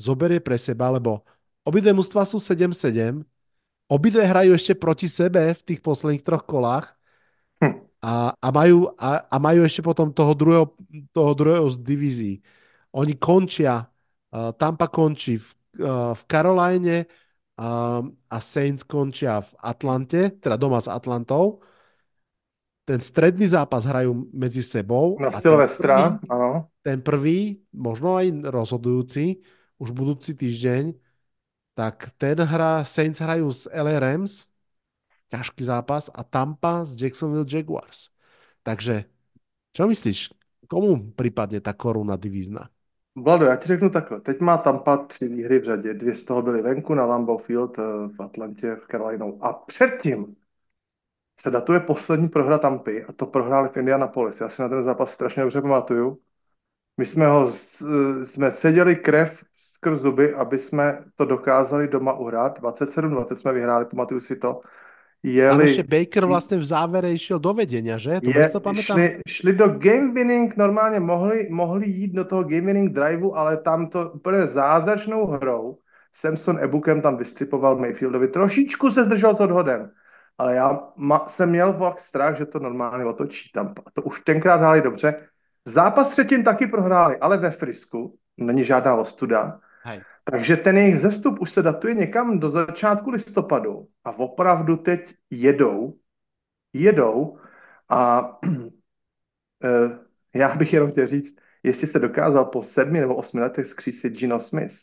zoberie 0.01 0.40
pre 0.40 0.57
seba, 0.57 0.89
lebo 0.89 1.28
obidve 1.66 1.90
mužstva 1.90 2.22
sú 2.22 2.38
7-7, 2.38 3.26
obidve 3.90 4.22
hrajú 4.22 4.55
ešte 4.55 4.78
proti 4.78 5.10
sebe 5.10 5.51
v 5.51 5.62
tých 5.66 5.82
posledných 5.82 6.22
troch 6.22 6.47
kolách 6.47 6.94
a, 8.06 8.30
a, 8.38 8.48
majú, 8.55 8.94
a, 8.94 9.26
a 9.26 9.36
majú 9.43 9.66
ešte 9.66 9.82
potom 9.82 10.14
toho 10.14 10.32
druhého, 10.38 10.66
toho 11.10 11.32
druhého 11.34 11.66
z 11.74 11.76
divízií. 11.82 12.36
Oni 12.94 13.18
končia, 13.18 13.82
uh, 13.82 14.55
Tampa 14.55 14.86
končí 14.86 15.43
v, 15.43 15.48
uh, 15.82 16.12
v 16.14 16.22
Caroline 16.30 16.98
uh, 17.02 18.06
a 18.06 18.38
Saints 18.38 18.86
končia 18.86 19.43
v 19.43 19.51
Atlante, 19.59 20.38
teda 20.38 20.55
doma 20.55 20.78
s 20.78 20.86
Atlantou. 20.86 21.64
Ten 22.86 23.02
stredný 23.02 23.51
zápas 23.51 23.82
hrajú 23.82 24.30
medzi 24.30 24.62
sebou. 24.62 25.18
Na 25.18 25.34
Silvestra, 25.43 26.22
áno. 26.30 26.70
Ten 26.86 27.02
prvý, 27.02 27.59
možno 27.74 28.14
aj 28.14 28.47
rozhodujúci, 28.47 29.43
už 29.82 29.90
budúci 29.90 30.38
týždeň, 30.38 31.06
tak 31.77 32.16
ten 32.16 32.40
hra, 32.40 32.89
Saints 32.89 33.20
hrajú 33.20 33.53
s 33.53 33.69
LA 33.69 34.01
Rams 34.01 34.48
ťažký 35.28 35.61
zápas 35.69 36.09
a 36.09 36.24
Tampa 36.24 36.89
z 36.89 36.97
Jacksonville 36.97 37.44
Jaguars. 37.44 38.09
Takže, 38.65 39.05
čo 39.77 39.85
myslíš, 39.85 40.32
komu 40.65 41.12
připadne 41.12 41.61
ta 41.61 41.77
koruna 41.77 42.16
divízna? 42.16 42.73
Vlado, 43.16 43.44
já 43.44 43.57
ti 43.57 43.69
řeknu 43.69 43.90
takhle. 43.90 44.20
Teď 44.20 44.40
má 44.40 44.59
Tampa 44.59 44.97
tři 44.97 45.28
výhry 45.28 45.59
v 45.59 45.65
řadě. 45.65 45.94
Dvě 45.94 46.16
z 46.16 46.24
toho 46.24 46.43
byly 46.43 46.62
venku 46.62 46.94
na 46.94 47.05
Lambeau 47.05 47.39
Field 47.39 47.78
eh, 47.78 47.82
v 48.16 48.23
Atlantě 48.23 48.74
v 48.74 48.86
Carolinou. 48.90 49.44
A 49.44 49.53
předtím 49.53 50.36
se 51.40 51.51
datuje 51.51 51.81
poslední 51.81 52.28
prohra 52.28 52.59
Tampy 52.59 53.05
a 53.05 53.12
to 53.12 53.27
prohráli 53.27 53.69
v 53.69 53.77
Indianapolis. 53.77 54.40
Já 54.40 54.48
si 54.48 54.62
na 54.62 54.69
ten 54.69 54.85
zápas 54.85 55.12
strašně 55.12 55.43
dobře 55.43 55.62
pamatuju. 55.62 56.20
My 56.98 57.06
jsme 57.06 57.27
ho, 57.27 57.52
jsme 58.24 58.52
seděli 58.52 58.97
krev 58.97 59.44
skrz 59.59 60.01
zuby, 60.01 60.35
aby 60.35 60.59
jsme 60.59 60.98
to 61.16 61.24
dokázali 61.24 61.89
doma 61.89 62.12
uhrát. 62.12 62.60
27-20 62.60 63.36
jsme 63.36 63.52
vyhráli, 63.52 63.85
pamatuju 63.85 64.20
si 64.20 64.36
to 64.36 64.60
jeli... 65.23 65.64
Ještě 65.64 65.82
Baker 65.82 66.24
vlastně 66.24 66.59
v 66.59 66.64
závere 66.64 67.18
šel 67.18 67.39
do 67.39 67.55
vedenia, 67.55 67.97
že? 67.97 68.20
To 68.20 68.31
je, 68.31 68.48
to 68.48 68.60
pamätám. 68.60 68.97
Šli, 68.97 69.20
šli 69.28 69.52
do 69.52 69.68
game 69.68 70.12
winning, 70.12 70.56
normálně 70.56 71.01
mohli, 71.01 71.48
mohli 71.51 71.89
jít 71.89 72.14
do 72.14 72.24
toho 72.24 72.43
game 72.43 72.60
winning 72.60 72.93
driveu, 72.93 73.35
ale 73.35 73.56
tam 73.56 73.86
to 73.86 74.10
úplně 74.10 74.47
zázračnou 74.47 75.27
hrou 75.27 75.78
Samson 76.14 76.59
Ebukem 76.59 77.02
tam 77.02 77.16
vystřipoval 77.16 77.77
Mayfieldovi. 77.77 78.28
Trošičku 78.28 78.90
se 78.90 79.05
zdržel 79.05 79.36
s 79.36 79.40
odhodem, 79.40 79.90
ale 80.39 80.55
já 80.55 80.81
ma, 80.97 81.27
jsem 81.28 81.48
měl 81.48 81.73
fakt 81.73 82.01
strach, 82.01 82.36
že 82.36 82.47
to 82.47 82.59
normálně 82.59 83.05
otočí 83.05 83.52
tam. 83.52 83.74
To 83.93 84.02
už 84.02 84.20
tenkrát 84.20 84.56
hráli 84.56 84.82
dobře. 84.82 85.14
Zápas 85.66 86.09
předtím 86.09 86.44
taky 86.44 86.66
prohráli, 86.66 87.16
ale 87.16 87.38
ve 87.38 87.51
Frisku, 87.51 88.18
není 88.36 88.64
žádná 88.64 88.94
ostuda. 88.94 89.60
Hej. 89.84 90.02
Takže 90.24 90.56
ten 90.56 90.76
jejich 90.76 91.01
zestup 91.01 91.40
už 91.40 91.51
se 91.51 91.62
datuje 91.62 91.94
někam 91.94 92.38
do 92.38 92.51
začátku 92.51 93.10
listopadu 93.10 93.88
a 94.05 94.18
opravdu 94.18 94.76
teď 94.76 95.14
jedou, 95.30 95.98
jedou 96.72 97.38
a 97.88 98.30
eh, 99.64 99.98
já 100.34 100.55
bych 100.55 100.72
jenom 100.72 100.90
chtěl 100.90 101.06
říct, 101.06 101.36
jestli 101.62 101.86
se 101.86 101.98
dokázal 101.98 102.44
po 102.44 102.62
sedmi 102.62 103.01
nebo 103.01 103.16
osmi 103.16 103.40
letech 103.40 103.66
skřísit 103.66 104.18
Gino 104.18 104.40
Smith, 104.40 104.76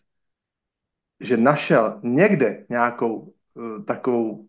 že 1.20 1.38
našel 1.38 2.00
někde 2.04 2.66
nějakou 2.70 3.34
uh, 3.54 3.84
takovou 3.86 4.48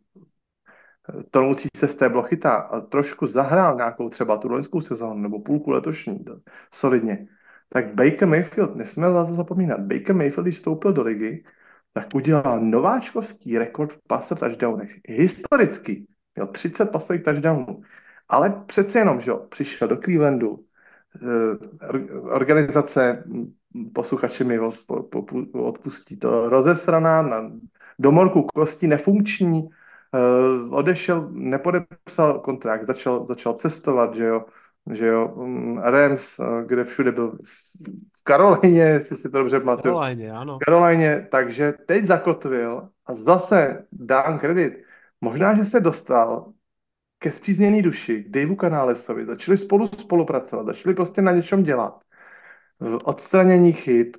tonoucí 1.30 1.68
se 1.76 1.88
z 1.88 1.96
té 1.96 2.08
blochyta 2.08 2.54
a 2.54 2.80
trošku 2.80 3.26
zahrál 3.26 3.76
nějakou 3.76 4.08
třeba 4.08 4.36
tu 4.36 4.48
loňskou 4.48 4.80
sezónu 4.80 5.22
nebo 5.22 5.40
půlku 5.40 5.70
letošní, 5.70 6.24
solidně, 6.72 7.26
tak 7.68 7.94
Baker 7.94 8.28
Mayfield, 8.28 8.76
nesmíme 8.76 9.10
na 9.10 9.26
to 9.26 9.34
zapomínat, 9.34 9.80
Baker 9.80 10.14
Mayfield, 10.14 10.44
když 10.44 10.56
vstoupil 10.56 10.92
do 10.92 11.02
ligy, 11.02 11.44
tak 11.92 12.06
udělal 12.14 12.60
nováčkovský 12.60 13.58
rekord 13.58 13.92
v 13.92 13.98
passer 14.06 14.38
touchdownech. 14.38 14.90
Historický. 15.08 16.06
Měl 16.34 16.46
30 16.46 16.86
pasových 16.86 17.24
touchdownů. 17.24 17.82
Ale 18.28 18.62
přece 18.66 18.98
jenom, 18.98 19.20
že 19.20 19.30
jo, 19.30 19.46
přišel 19.50 19.88
do 19.88 19.96
Clevelandu, 19.96 20.64
eh, 21.22 22.12
organizace, 22.22 23.24
posluchači 23.92 24.44
mi 24.44 24.58
odpustí 25.52 26.16
to, 26.16 26.48
rozesraná, 26.48 27.22
na 27.22 27.50
domorku 27.98 28.46
kosti 28.54 28.86
nefunkční, 28.86 29.68
odešel, 30.70 31.28
nepodepsal 31.30 32.38
kontrakt, 32.38 32.86
začal, 32.86 33.26
začal 33.26 33.54
cestovat, 33.54 34.14
že 34.14 34.24
jo, 34.24 34.44
že 34.92 35.06
jo, 35.06 35.34
mm, 35.36 35.78
Rams, 35.78 36.38
eh, 36.38 36.64
kde 36.66 36.84
všude 36.84 37.12
byl 37.12 37.38
v 38.12 38.24
Karolíně, 38.24 38.82
jestli 38.82 39.16
si 39.16 39.30
to 39.30 39.38
dobře 39.38 39.60
pamatuju. 39.60 39.94
Karolíně, 39.94 40.32
ano. 40.32 40.58
Karolíně, 40.66 41.28
takže 41.30 41.74
teď 41.86 42.04
zakotvil 42.04 42.88
a 43.06 43.14
zase 43.14 43.86
dám 43.92 44.38
kredit. 44.38 44.84
Možná, 45.20 45.54
že 45.54 45.64
se 45.64 45.80
dostal 45.80 46.52
ke 47.18 47.32
zpřízněný 47.32 47.82
duši, 47.82 48.24
k 48.24 48.30
Daveu 48.30 48.56
Kanálesovi, 48.56 49.26
začali 49.26 49.56
spolu 49.56 49.88
spolupracovat, 49.88 50.66
začali 50.66 50.94
prostě 50.94 51.22
na 51.22 51.32
něčem 51.32 51.62
dělat. 51.62 52.00
Odstranění 53.04 53.72
chyb, 53.72 54.14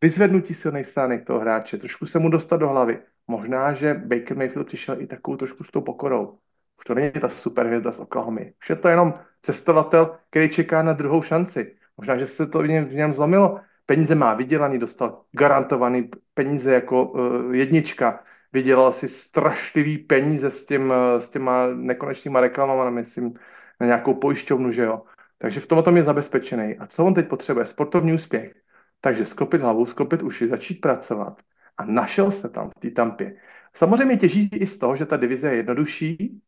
vyzvednutí 0.00 0.54
silných 0.54 0.86
stránek 0.86 1.26
toho 1.26 1.40
hráče, 1.40 1.78
trošku 1.78 2.06
se 2.06 2.18
mu 2.18 2.30
dostat 2.30 2.56
do 2.56 2.68
hlavy. 2.68 2.98
Možná, 3.28 3.72
že 3.72 3.94
Baker 3.94 4.36
Mayfield 4.36 4.66
přišel 4.66 5.00
i 5.00 5.06
takovou 5.06 5.36
trošku 5.36 5.64
s 5.64 5.70
tou 5.70 5.80
pokorou. 5.80 6.38
Už 6.78 6.84
to 6.86 6.94
není 6.94 7.10
ta 7.10 7.28
superhvězda 7.28 7.92
z 7.92 8.00
Oklahoma. 8.00 8.40
Už 8.62 8.70
je 8.70 8.76
to 8.76 8.88
jenom 8.88 9.14
cestovatel, 9.42 10.16
který 10.30 10.50
čeká 10.50 10.82
na 10.82 10.92
druhou 10.92 11.22
šanci. 11.22 11.76
Možná, 11.96 12.16
že 12.16 12.26
se 12.26 12.46
to 12.46 12.58
v 12.58 12.68
něm, 12.68 12.84
v 12.84 12.94
něm 12.94 13.14
zlomilo. 13.14 13.60
Peníze 13.86 14.14
má 14.14 14.34
vydělaný, 14.34 14.78
dostal 14.78 15.22
garantovaný 15.32 16.10
peníze 16.34 16.72
jako 16.72 17.04
uh, 17.04 17.54
jednička. 17.54 18.20
Vydělal 18.52 18.92
si 18.92 19.08
strašlivý 19.08 19.98
peníze 19.98 20.50
s, 20.50 20.66
těm, 20.66 20.90
uh, 20.90 21.20
s 21.20 21.30
těma 21.30 21.66
nekonečnýma 21.74 22.40
reklamama, 22.40 22.90
myslím, 22.90 23.34
na 23.80 23.86
nějakou 23.86 24.14
pojišťovnu, 24.14 24.72
že 24.72 24.82
jo. 24.82 25.02
Takže 25.38 25.60
v 25.60 25.66
tom 25.66 25.96
je 25.96 26.02
zabezpečený. 26.02 26.78
A 26.78 26.86
co 26.86 27.04
on 27.04 27.14
teď 27.14 27.28
potřebuje? 27.28 27.66
Sportovní 27.66 28.12
úspěch. 28.12 28.54
Takže 29.00 29.26
sklopit 29.26 29.60
hlavu, 29.60 29.86
sklopit 29.86 30.22
uši, 30.22 30.48
začít 30.48 30.80
pracovat. 30.80 31.42
A 31.76 31.84
našel 31.84 32.30
se 32.30 32.48
tam 32.48 32.70
v 32.70 32.80
té 32.80 32.90
tampě. 32.90 33.36
Samozřejmě 33.74 34.16
těží 34.16 34.48
i 34.52 34.66
z 34.66 34.78
toho, 34.78 34.96
že 34.96 35.06
ta 35.06 35.16
divize 35.16 35.48
je 35.48 35.56
jednodušší. 35.56 36.40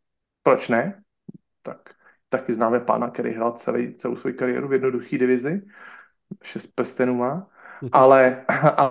Proč 0.43 0.69
ne? 0.69 1.03
Tak 1.63 1.95
taky 2.29 2.53
známe 2.53 2.81
pána, 2.81 3.11
který 3.11 3.33
hrál 3.33 3.53
celý, 3.53 3.95
celou 3.95 4.17
svou 4.17 4.33
kariéru 4.33 4.69
v 4.69 4.73
jednoduché 4.73 5.19
divizi. 5.19 5.63
Šest 6.43 6.67
prstenů 6.75 7.15
má. 7.15 7.51
Ale, 7.93 8.45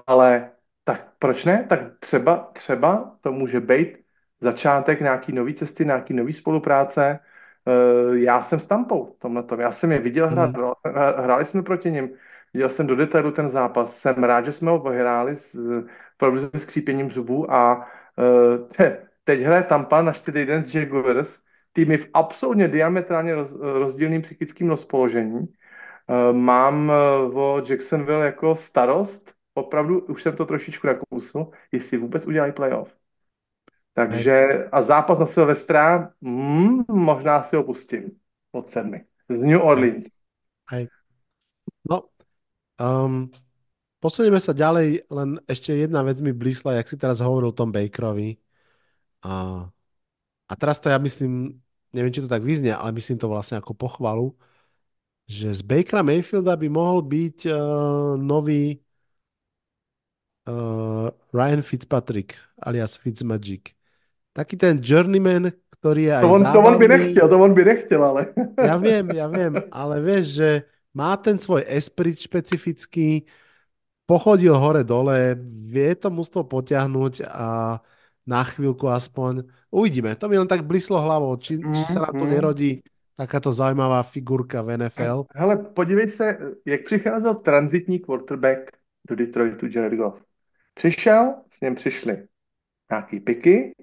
ale 0.07 0.51
tak 0.83 1.07
proč 1.19 1.45
ne? 1.45 1.65
Tak 1.69 1.79
třeba, 1.99 2.49
třeba 2.53 3.17
to 3.21 3.31
může 3.31 3.59
být 3.59 3.97
začátek 4.41 5.01
nějaký 5.01 5.33
nový 5.33 5.53
cesty, 5.53 5.85
nějaký 5.85 6.13
nový 6.13 6.33
spolupráce. 6.33 7.19
Eh, 7.67 8.17
já 8.17 8.41
jsem 8.41 8.59
s 8.59 8.67
Tampou 8.67 9.15
tomhle 9.19 9.43
tom. 9.43 9.59
Já 9.59 9.71
jsem 9.71 9.91
je 9.91 9.99
viděl 9.99 10.29
hrát, 10.29 10.57
mm. 10.57 10.63
hráli 11.17 11.45
jsme 11.45 11.61
proti 11.63 11.91
ním. 11.91 12.09
Viděl 12.53 12.69
jsem 12.69 12.87
do 12.87 12.95
detailu 12.95 13.31
ten 13.31 13.49
zápas. 13.49 13.97
Jsem 13.97 14.23
rád, 14.23 14.45
že 14.45 14.51
jsme 14.51 14.71
ho 14.71 14.79
vyhráli 14.79 15.35
opravdu 16.17 16.39
se 16.39 16.59
skřípěním 16.59 17.11
zubů 17.11 17.51
a 17.51 17.75
uh, 18.17 18.67
teď 19.23 19.41
hraje 19.41 19.63
Tampa 19.63 20.01
na 20.01 20.13
čtyři 20.13 20.45
den 20.45 20.63
z 20.63 20.75
Jaguars, 20.75 21.39
týmy 21.73 21.97
v 21.97 22.09
absolutně 22.13 22.67
diametrálně 22.67 23.35
roz, 23.35 23.51
rozdílným 23.59 24.21
psychickým 24.21 24.69
rozpoložení. 24.69 25.39
Uh, 25.39 26.35
mám 26.37 26.91
uh, 27.29 27.39
o 27.39 27.63
Jacksonville 27.69 28.25
jako 28.25 28.55
starost, 28.55 29.33
opravdu 29.53 29.99
už 29.99 30.23
jsem 30.23 30.35
to 30.35 30.45
trošičku 30.45 30.87
nakousl, 30.87 31.49
jestli 31.71 31.97
vůbec 31.97 32.25
udělají 32.27 32.51
playoff. 32.51 32.93
Takže 33.93 34.47
a 34.71 34.81
zápas 34.81 35.19
na 35.19 35.25
Silvestra, 35.25 36.11
mm, 36.21 36.83
možná 36.89 37.43
si 37.43 37.55
ho 37.55 37.63
pustím 37.63 38.11
od 38.51 38.69
sedmi. 38.69 39.05
Z 39.29 39.43
New 39.43 39.61
Orleans. 39.61 40.05
Hej. 40.69 40.87
No, 41.89 42.01
um, 43.05 43.31
posunieme 43.97 44.37
sa 44.37 44.53
ďalej, 44.53 45.09
len 45.09 45.29
ešte 45.49 45.73
jedna 45.73 46.05
vec 46.05 46.21
mi 46.21 46.33
blísla, 46.33 46.77
jak 46.77 46.87
si 46.89 46.97
teraz 46.97 47.21
hovoril 47.21 47.49
o 47.51 47.57
tom 47.57 47.73
Bakerovi. 47.73 48.37
A, 49.25 49.65
a 50.47 50.53
teraz 50.53 50.77
to 50.77 50.93
ja 50.93 51.01
myslím, 51.01 51.57
neviem, 51.91 52.13
či 52.13 52.21
to 52.21 52.29
tak 52.29 52.45
vyznie, 52.45 52.73
ale 52.73 52.93
myslím 52.93 53.17
to 53.17 53.27
vlastne 53.27 53.57
ako 53.57 53.73
pochvalu, 53.73 54.37
že 55.27 55.51
z 55.51 55.61
Bakera 55.65 56.05
Mayfielda 56.05 56.55
by 56.55 56.67
mohol 56.71 57.03
byť 57.03 57.37
uh, 57.51 58.15
nový 58.15 58.79
uh, 60.47 61.11
Ryan 61.35 61.59
Fitzpatrick 61.65 62.39
alias 62.63 62.95
Fitzmagic. 62.95 63.75
Taký 64.31 64.55
ten 64.55 64.79
journeyman, 64.79 65.51
ktorý 65.81 66.01
je 66.07 66.13
aj 66.13 66.23
to 66.23 66.31
on, 66.31 66.41
zábavný. 66.45 66.55
To 66.55 66.61
on 66.63 66.75
by 66.77 66.87
nechtěl, 66.87 67.25
to 67.27 67.37
on 67.41 67.53
by 67.53 67.63
nechtěl, 67.65 68.01
ale... 68.05 68.21
ja 68.55 68.75
viem, 68.77 69.05
ja 69.11 69.27
viem, 69.27 69.53
ale 69.73 69.95
vieš, 69.99 70.25
že 70.39 70.49
má 70.95 71.17
ten 71.19 71.35
svoj 71.41 71.65
esprit 71.67 72.17
špecifický, 72.17 73.27
pochodil 74.07 74.55
hore-dole, 74.55 75.35
vie 75.67 75.91
to 75.99 76.07
mústvo 76.07 76.47
potiahnuť 76.47 77.27
a 77.27 77.77
na 78.27 78.41
chvíľku 78.43 78.87
aspoň. 78.87 79.43
Uvidíme, 79.71 80.15
to 80.15 80.31
mi 80.31 80.39
len 80.39 80.47
tak 80.47 80.63
blíslo 80.63 80.99
hlavou, 81.03 81.35
či, 81.37 81.59
či 81.59 81.83
sa 81.91 82.07
na 82.07 82.11
to 82.15 82.23
mm-hmm. 82.23 82.33
nerodí 82.33 82.71
takáto 83.17 83.51
zaujímavá 83.51 84.03
figurka 84.03 84.61
v 84.61 84.77
NFL. 84.77 85.25
Hele, 85.35 85.57
podívej 85.57 86.07
se, 86.07 86.37
jak 86.65 86.83
přicházel 86.83 87.35
transitní 87.35 87.99
quarterback 87.99 88.71
do 89.09 89.15
Detroitu 89.15 89.67
Jared 89.67 89.93
Goff. 89.93 90.21
Přišel, 90.73 91.33
s 91.49 91.61
ním 91.61 91.75
přišli 91.75 92.27
nějaký 92.91 93.19
piky, 93.19 93.75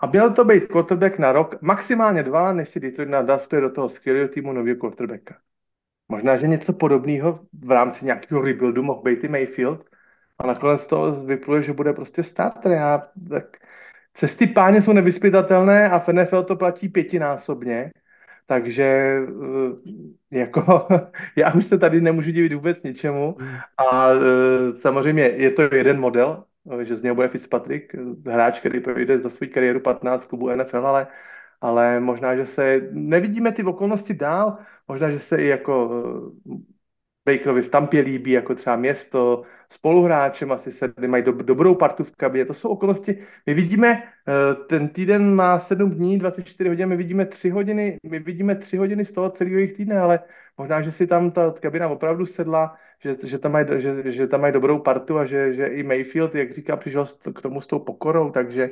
a 0.00 0.06
měl 0.06 0.30
to 0.30 0.44
být 0.44 0.66
quarterback 0.66 1.18
na 1.18 1.32
rok, 1.32 1.62
maximálně 1.62 2.22
dva, 2.22 2.52
než 2.52 2.68
si 2.68 2.80
Detroit 2.80 3.08
nadaftuje 3.08 3.60
do 3.60 3.70
toho 3.70 3.88
skvělého 3.88 4.28
týmu 4.28 4.52
nového 4.52 4.76
quarterbacka. 4.76 5.36
Možná, 6.08 6.36
že 6.36 6.46
něco 6.46 6.72
podobného 6.72 7.40
v 7.64 7.70
rámci 7.70 8.04
nějakého 8.04 8.42
rebuildu 8.42 8.82
mohl 8.82 9.02
být 9.02 9.24
i 9.24 9.28
Mayfield 9.28 9.84
a 10.38 10.46
nakonec 10.46 10.86
to 10.86 11.12
vypluje, 11.12 11.62
že 11.62 11.72
bude 11.72 11.92
prostě 11.92 12.22
starter. 12.22 12.72
Já, 12.72 13.08
tak 13.28 13.56
cesty 14.14 14.46
páně 14.46 14.82
jsou 14.82 14.92
nevyspytatelné 14.92 15.90
a 15.90 15.98
v 15.98 16.08
NFL 16.08 16.42
to 16.42 16.56
platí 16.56 16.88
pětinásobně, 16.88 17.90
takže 18.46 19.18
eh, 20.32 20.38
jako 20.38 20.88
já 21.36 21.52
už 21.54 21.64
se 21.64 21.78
tady 21.78 22.00
nemůžu 22.00 22.30
divit 22.30 22.52
vůbec 22.52 22.82
ničemu 22.82 23.36
a 23.78 24.08
eh, 24.10 24.78
samozřejmě 24.80 25.22
je 25.22 25.50
to 25.50 25.62
jeden 25.62 26.00
model, 26.00 26.44
že 26.82 26.96
z 26.96 27.02
něho 27.02 27.14
bude 27.14 27.28
Fitzpatrick, 27.28 27.94
hráč, 28.26 28.60
který 28.60 28.80
projde 28.80 29.18
za 29.18 29.30
svou 29.30 29.46
kariéru 29.54 29.80
15 29.80 30.24
klubů 30.24 30.50
NFL, 30.50 30.86
ale, 30.86 31.06
ale 31.60 32.00
možná, 32.00 32.36
že 32.36 32.46
se 32.46 32.80
nevidíme 32.92 33.52
ty 33.52 33.64
okolnosti 33.64 34.14
dál, 34.14 34.58
možná, 34.88 35.10
že 35.10 35.18
se 35.18 35.36
i 35.36 35.46
jako 35.46 35.90
eh, 36.50 36.54
Bakerovi 37.26 37.62
v 37.62 37.68
Tampě 37.68 38.00
líbí, 38.00 38.30
jako 38.30 38.54
třeba 38.54 38.76
město, 38.76 39.42
spoluhráčem, 39.70 40.52
asi 40.52 40.72
se 40.72 40.92
mají 41.06 41.24
do, 41.24 41.32
dobrou 41.32 41.74
partu 41.74 42.04
v 42.04 42.16
kabině. 42.16 42.44
To 42.44 42.54
jsou 42.54 42.68
okolnosti. 42.68 43.26
My 43.46 43.54
vidíme, 43.54 44.02
eh, 44.28 44.54
ten 44.68 44.88
týden 44.88 45.34
má 45.34 45.58
7 45.58 45.90
dní, 45.90 46.18
24 46.18 46.68
hodin, 46.68 46.88
my 46.88 46.96
vidíme 46.96 47.26
3 47.26 47.50
hodiny, 47.50 47.98
my 48.02 48.18
vidíme 48.18 48.54
3 48.54 48.76
hodiny 48.76 49.04
z 49.04 49.12
toho 49.12 49.30
celého 49.30 49.56
jejich 49.56 49.72
týdne, 49.72 49.98
ale 50.00 50.20
možná, 50.58 50.82
že 50.82 50.92
si 50.92 51.06
tam 51.06 51.30
ta 51.30 51.54
kabina 51.60 51.88
opravdu 51.88 52.26
sedla, 52.26 52.76
že, 53.02 53.16
že, 53.24 53.38
tam 53.38 53.52
mají, 53.52 53.66
že, 53.78 54.12
že 54.12 54.26
tam 54.26 54.40
mají 54.40 54.52
dobrou 54.52 54.78
partu 54.78 55.18
a 55.18 55.24
že, 55.24 55.54
že 55.54 55.66
i 55.66 55.82
Mayfield, 55.82 56.34
jak 56.34 56.52
říká, 56.52 56.76
přišel 56.76 57.06
k 57.34 57.42
tomu 57.42 57.60
s 57.60 57.66
tou 57.66 57.78
pokorou, 57.78 58.30
takže 58.30 58.70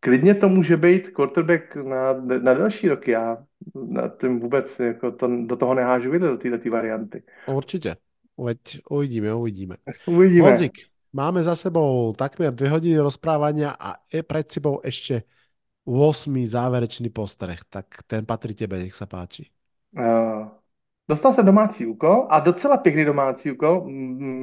klidně 0.00 0.34
to 0.34 0.48
může 0.48 0.76
být 0.76 1.10
quarterback 1.10 1.76
na, 1.76 2.12
na 2.42 2.54
další 2.54 2.88
roky. 2.88 3.10
Já 3.10 3.44
na 3.74 4.08
tím 4.08 4.40
vůbec 4.40 4.78
jako 4.78 5.12
to, 5.12 5.28
do 5.46 5.56
toho 5.56 5.74
nehážu 5.74 6.10
vidět, 6.10 6.26
do 6.26 6.36
této 6.36 6.70
varianty. 6.70 7.22
Určitě. 7.46 7.96
Uveď, 8.36 8.58
uvidíme, 8.90 9.34
uvidíme. 9.34 9.76
uvidíme. 10.06 10.48
Honzik, 10.48 10.72
máme 11.12 11.42
za 11.42 11.56
sebou 11.56 12.12
takmer 12.12 12.54
dvě 12.54 12.70
hodiny 12.70 12.98
rozprávania 12.98 13.76
a 13.80 13.94
je 14.12 14.22
pred 14.22 14.52
sebou 14.52 14.80
ešte 14.84 15.22
8. 15.84 16.46
záverečný 16.46 17.08
postreh. 17.08 17.60
Tak 17.70 17.86
ten 18.06 18.26
patří 18.26 18.54
tebe, 18.54 18.78
nech 18.78 18.94
sa 18.94 19.06
páči. 19.06 19.46
Uh, 19.96 20.50
Dostal 21.08 21.34
jsem 21.34 21.46
domácí 21.46 21.86
úkol 21.86 22.26
a 22.30 22.40
docela 22.40 22.76
pěkný 22.76 23.04
domácí 23.04 23.52
úkol. 23.52 23.86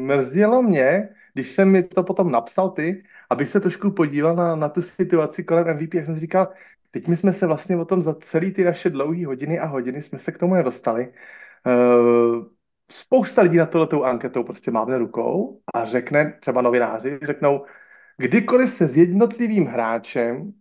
Mrzelo 0.08 0.62
mě, 0.62 1.10
když 1.34 1.52
jsem 1.52 1.72
mi 1.72 1.84
to 1.84 2.04
potom 2.04 2.32
napsal 2.32 2.70
ty, 2.70 3.04
abych 3.34 3.50
se 3.50 3.60
trošku 3.60 3.92
podíval 3.92 4.36
na, 4.36 4.56
na 4.56 4.70
tu 4.70 4.82
situaci 4.82 5.44
kolem 5.44 5.76
MVP, 5.76 5.94
jak 5.94 6.06
jsem 6.06 6.16
si 6.16 6.22
říkal, 6.22 6.54
teď 6.92 7.08
my 7.08 7.18
jsme 7.18 7.34
se 7.34 7.48
vlastně 7.48 7.78
o 7.78 7.86
tom 7.86 8.02
za 8.02 8.16
celý 8.16 8.54
ty 8.54 8.64
naše 8.64 8.90
dlouhé 8.90 9.26
hodiny 9.26 9.60
a 9.60 9.66
hodiny 9.66 10.02
jsme 10.02 10.20
se 10.20 10.32
k 10.32 10.38
tomu 10.38 10.54
nedostali. 10.54 11.14
Uh, 11.66 12.46
spousta 12.92 13.42
lidí 13.42 13.58
na 13.58 13.66
tohletou 13.66 14.04
anketou 14.04 14.44
prostě 14.44 14.72
mávne 14.72 14.98
rukou 14.98 15.62
a 15.74 15.86
řekne, 15.86 16.38
třeba 16.40 16.62
novináři, 16.62 17.20
řeknou, 17.24 17.66
kdykoliv 18.18 18.72
se 18.72 18.88
s 18.88 18.98
jednotlivým 18.98 19.66
hráčem, 19.66 20.54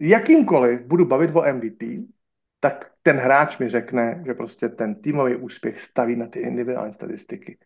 jakýmkoliv, 0.00 0.80
budu 0.80 1.04
bavit 1.04 1.30
o 1.34 1.44
MVP, 1.52 2.08
tak 2.60 2.90
ten 3.02 3.16
hráč 3.16 3.58
mi 3.58 3.68
řekne, 3.68 4.22
že 4.26 4.34
prostě 4.34 4.68
ten 4.68 4.94
týmový 4.94 5.36
úspěch 5.36 5.80
staví 5.80 6.16
na 6.16 6.26
ty 6.26 6.38
individuální 6.40 6.94
statistiky. 6.94 7.58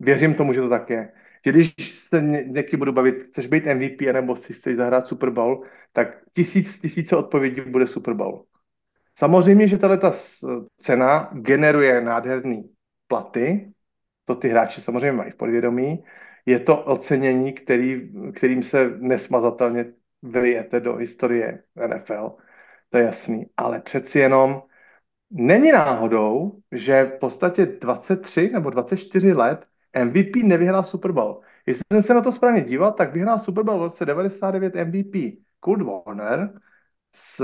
Věřím 0.00 0.34
tomu, 0.34 0.52
že 0.52 0.60
to 0.60 0.68
tak 0.68 0.90
je. 0.90 1.12
Že 1.44 1.52
když 1.52 1.98
se 1.98 2.20
někým 2.46 2.78
budu 2.78 2.92
bavit, 2.92 3.22
chceš 3.22 3.46
být 3.46 3.64
MVP 3.64 4.00
nebo 4.12 4.36
si 4.36 4.52
chceš 4.52 4.76
zahrát 4.76 5.06
Super 5.06 5.30
Bowl, 5.30 5.62
tak 5.92 6.08
tisíc, 6.34 6.80
tisíce 6.80 7.16
odpovědí 7.16 7.60
bude 7.60 7.86
Super 7.86 8.14
Bowl. 8.14 8.44
Samozřejmě, 9.18 9.68
že 9.68 9.78
tato 9.78 10.12
cena 10.76 11.30
generuje 11.32 12.00
nádherný 12.00 12.70
platy, 13.06 13.72
to 14.24 14.34
ty 14.34 14.48
hráči 14.48 14.80
samozřejmě 14.80 15.12
mají 15.12 15.30
v 15.30 15.36
podvědomí. 15.36 16.04
Je 16.46 16.60
to 16.60 16.84
ocenění, 16.84 17.52
který, 17.52 18.12
kterým 18.34 18.62
se 18.62 18.96
nesmazatelně 18.98 19.92
vylijete 20.22 20.80
do 20.80 20.96
historie 20.96 21.62
NFL 21.86 22.36
to 22.94 22.98
je 22.98 23.04
jasný, 23.04 23.46
ale 23.56 23.80
přeci 23.80 24.18
jenom 24.18 24.62
není 25.30 25.72
náhodou, 25.72 26.52
že 26.72 27.04
v 27.04 27.18
podstatě 27.18 27.66
23 27.66 28.50
nebo 28.52 28.70
24 28.70 29.32
let 29.32 29.66
MVP 30.04 30.36
nevyhrál 30.42 30.82
Super 30.82 31.12
Bowl. 31.12 31.40
Jestli 31.66 31.82
jsem 31.92 32.02
se 32.02 32.14
na 32.14 32.20
to 32.20 32.32
správně 32.32 32.64
díval, 32.64 32.92
tak 32.92 33.12
vyhrál 33.12 33.38
Super 33.38 33.64
Bowl 33.64 33.78
v 33.78 33.82
roce 33.82 34.04
99 34.04 34.74
MVP 34.74 35.38
Kurt 35.60 35.82
Warner 35.82 36.60
z 37.14 37.42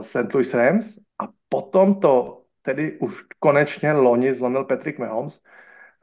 St. 0.00 0.34
Louis 0.34 0.54
Rams 0.54 0.98
a 1.18 1.28
potom 1.48 2.00
to 2.00 2.42
tedy 2.62 2.98
už 2.98 3.22
konečně 3.38 3.92
loni 3.92 4.34
zlomil 4.34 4.64
Patrick 4.64 4.98
Mahomes 4.98 5.40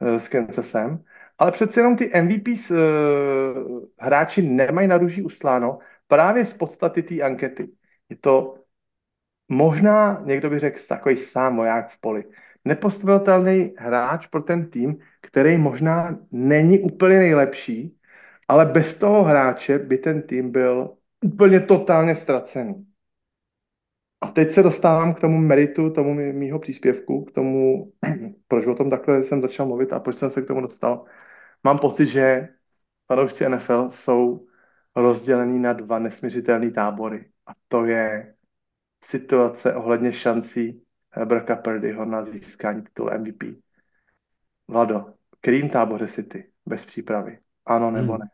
eh, 0.00 0.20
s 0.20 0.28
Kansasem. 0.28 1.04
Ale 1.38 1.52
přeci 1.52 1.80
jenom 1.80 1.96
ty 1.96 2.12
MVP 2.22 2.48
uh, 2.70 2.76
hráči 3.98 4.42
nemají 4.42 4.88
na 4.88 4.98
růží 4.98 5.22
usláno 5.22 5.78
právě 6.08 6.46
z 6.46 6.52
podstaty 6.52 7.02
té 7.02 7.20
ankety. 7.20 7.68
Je 8.08 8.16
to 8.16 8.58
možná 9.48 10.22
někdo 10.24 10.50
by 10.50 10.58
řekl 10.58 10.80
takový 10.88 11.16
sám 11.16 11.56
voják 11.56 11.90
v 11.90 12.00
poli. 12.00 12.24
Nepostradatelný 12.64 13.74
hráč 13.78 14.26
pro 14.26 14.42
ten 14.42 14.70
tým, 14.70 14.98
který 15.32 15.56
možná 15.56 16.18
není 16.32 16.80
úplně 16.80 17.18
nejlepší, 17.18 17.98
ale 18.48 18.66
bez 18.66 18.98
toho 18.98 19.24
hráče 19.24 19.78
by 19.78 19.98
ten 19.98 20.22
tým 20.22 20.52
byl 20.52 20.96
úplně 21.24 21.60
totálně 21.60 22.16
ztracený. 22.16 22.86
A 24.20 24.26
teď 24.26 24.52
se 24.52 24.62
dostávám 24.62 25.14
k 25.14 25.20
tomu 25.20 25.38
meritu, 25.38 25.90
tomu 25.90 26.14
mýho 26.14 26.58
příspěvku, 26.58 27.24
k 27.24 27.32
tomu, 27.32 27.92
proč 28.48 28.66
o 28.66 28.74
tom 28.74 28.90
takhle 28.90 29.24
jsem 29.24 29.42
začal 29.42 29.66
mluvit 29.66 29.92
a 29.92 30.00
proč 30.00 30.16
jsem 30.16 30.30
se 30.30 30.42
k 30.42 30.46
tomu 30.46 30.60
dostal. 30.60 31.04
Mám 31.64 31.78
pocit, 31.78 32.06
že 32.06 32.48
fanoušci 33.06 33.48
NFL 33.48 33.90
jsou 33.92 34.46
rozdělený 34.96 35.58
na 35.58 35.72
dva 35.72 35.98
nesměřitelné 35.98 36.70
tábory. 36.70 37.30
A 37.46 37.52
to 37.68 37.84
je 37.84 38.34
situace 39.04 39.74
ohledně 39.74 40.12
šancí 40.12 40.82
Brocka 41.24 41.56
Purdyho 41.56 42.04
na 42.04 42.24
získání 42.24 42.82
titulu 42.82 43.10
MVP. 43.18 43.42
Vlado, 44.68 45.14
kterým 45.42 45.68
táboře 45.68 46.08
si 46.08 46.22
ty 46.22 46.46
bez 46.66 46.84
přípravy? 46.84 47.38
Ano 47.66 47.90
nebo 47.90 48.12
hmm. 48.12 48.20
ne? 48.20 48.26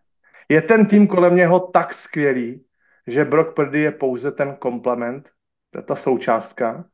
Je 0.49 0.63
ten 0.63 0.87
tým 0.87 1.07
kolem 1.07 1.37
něho 1.37 1.61
tak 1.61 1.95
skvělý, 1.95 2.65
že 3.07 3.25
Brock 3.25 3.55
Purdy 3.55 3.81
je 3.81 3.93
pouze 3.93 4.33
ten 4.33 4.57
komplement, 4.57 5.29
ta 5.87 5.97
součástka, 5.97 6.85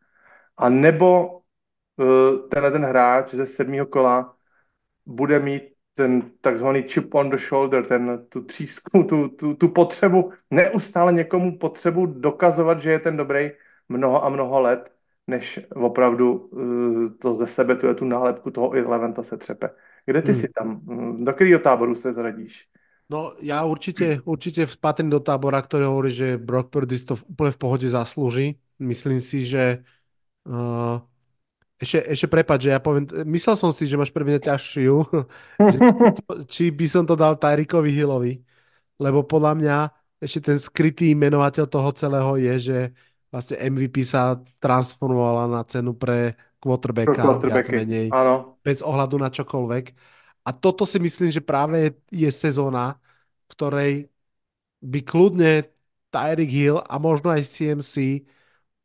a 0.57 0.69
nebo 0.69 1.29
uh, 1.29 2.49
tenhle 2.49 2.71
ten 2.71 2.85
hráč 2.85 3.35
ze 3.35 3.47
sedmého 3.47 3.87
kola 3.87 4.37
bude 5.07 5.39
mít 5.39 5.63
ten 5.95 6.31
takzvaný 6.41 6.83
chip 6.83 7.15
on 7.15 7.31
the 7.31 7.37
shoulder, 7.37 7.87
ten, 7.87 8.27
tu 8.29 8.45
třísku, 8.45 9.05
tu, 9.05 9.29
tu, 9.29 9.55
tu 9.55 9.69
potřebu, 9.69 10.33
neustále 10.51 11.13
někomu 11.13 11.59
potřebu 11.59 12.07
dokazovat, 12.07 12.83
že 12.83 12.91
je 12.91 12.99
ten 12.99 13.17
dobrý 13.17 13.51
mnoho 13.89 14.25
a 14.25 14.29
mnoho 14.29 14.61
let, 14.61 14.93
než 15.27 15.61
opravdu 15.75 16.35
uh, 16.35 17.09
to 17.21 17.35
ze 17.35 17.47
sebe, 17.47 17.77
tu 17.77 17.87
je 17.87 17.95
tu 17.95 18.05
nálepku 18.05 18.51
toho 18.51 18.77
Irleventa 18.77 19.23
se 19.23 19.37
třepe. 19.37 19.71
Kde 20.07 20.23
ty 20.23 20.33
hmm. 20.33 20.41
si 20.41 20.49
tam? 20.49 20.81
Do 21.25 21.33
kterého 21.33 21.59
táboru 21.59 21.97
se 21.97 22.13
zradíš? 22.13 22.69
No 23.11 23.37
ja 23.45 23.69
určite, 23.69 24.25
určite 24.25 24.65
patrím 24.81 25.13
do 25.13 25.21
tábora, 25.21 25.61
ktorý 25.61 25.85
hovorí, 25.85 26.09
že 26.09 26.41
Brock 26.41 26.73
Purdy 26.73 26.97
to 27.05 27.21
úplne 27.29 27.53
v 27.53 27.61
pohode 27.61 27.85
zaslúži. 27.85 28.57
Myslím 28.81 29.21
si, 29.21 29.45
že 29.45 29.85
uh, 30.49 31.05
ešte, 31.77 32.01
ešte 32.01 32.27
prepad, 32.33 32.65
že 32.65 32.73
ja 32.73 32.81
poviem, 32.81 33.05
myslel 33.29 33.57
som 33.61 33.71
si, 33.77 33.85
že 33.85 34.01
máš 34.01 34.09
pre 34.09 34.25
mňa 34.25 34.41
ťažšiu, 34.41 34.95
že 35.73 35.79
či 36.49 36.73
by 36.73 36.87
som 36.89 37.05
to 37.05 37.13
dal 37.13 37.37
Tyrikovi 37.37 37.93
Hillovi, 37.93 38.41
lebo 38.97 39.21
podľa 39.21 39.53
mňa 39.53 39.77
ešte 40.25 40.41
ten 40.49 40.59
skrytý 40.59 41.13
menovateľ 41.13 41.69
toho 41.69 41.93
celého 41.93 42.33
je, 42.41 42.55
že 42.73 42.79
vlastne 43.29 43.61
MVP 43.61 44.01
sa 44.01 44.41
transformovala 44.63 45.45
na 45.51 45.61
cenu 45.69 45.93
pre 45.93 46.39
quarterbacka, 46.65 47.23
viac 47.45 47.69
menej, 47.69 48.09
Áno. 48.09 48.57
bez 48.65 48.81
ohľadu 48.81 49.21
na 49.21 49.29
čokoľvek. 49.29 49.85
A 50.45 50.51
toto 50.57 50.89
si 50.89 50.97
myslím, 50.97 51.29
že 51.29 51.45
práve 51.45 51.77
je, 51.77 51.91
je 52.25 52.31
sezóna, 52.33 52.97
v 53.45 53.49
ktorej 53.53 53.93
by 54.81 55.01
kľudne 55.05 55.69
Tyreek 56.09 56.53
Hill 56.53 56.79
a 56.81 56.95
možno 56.97 57.33
aj 57.33 57.45
CMC 57.45 58.25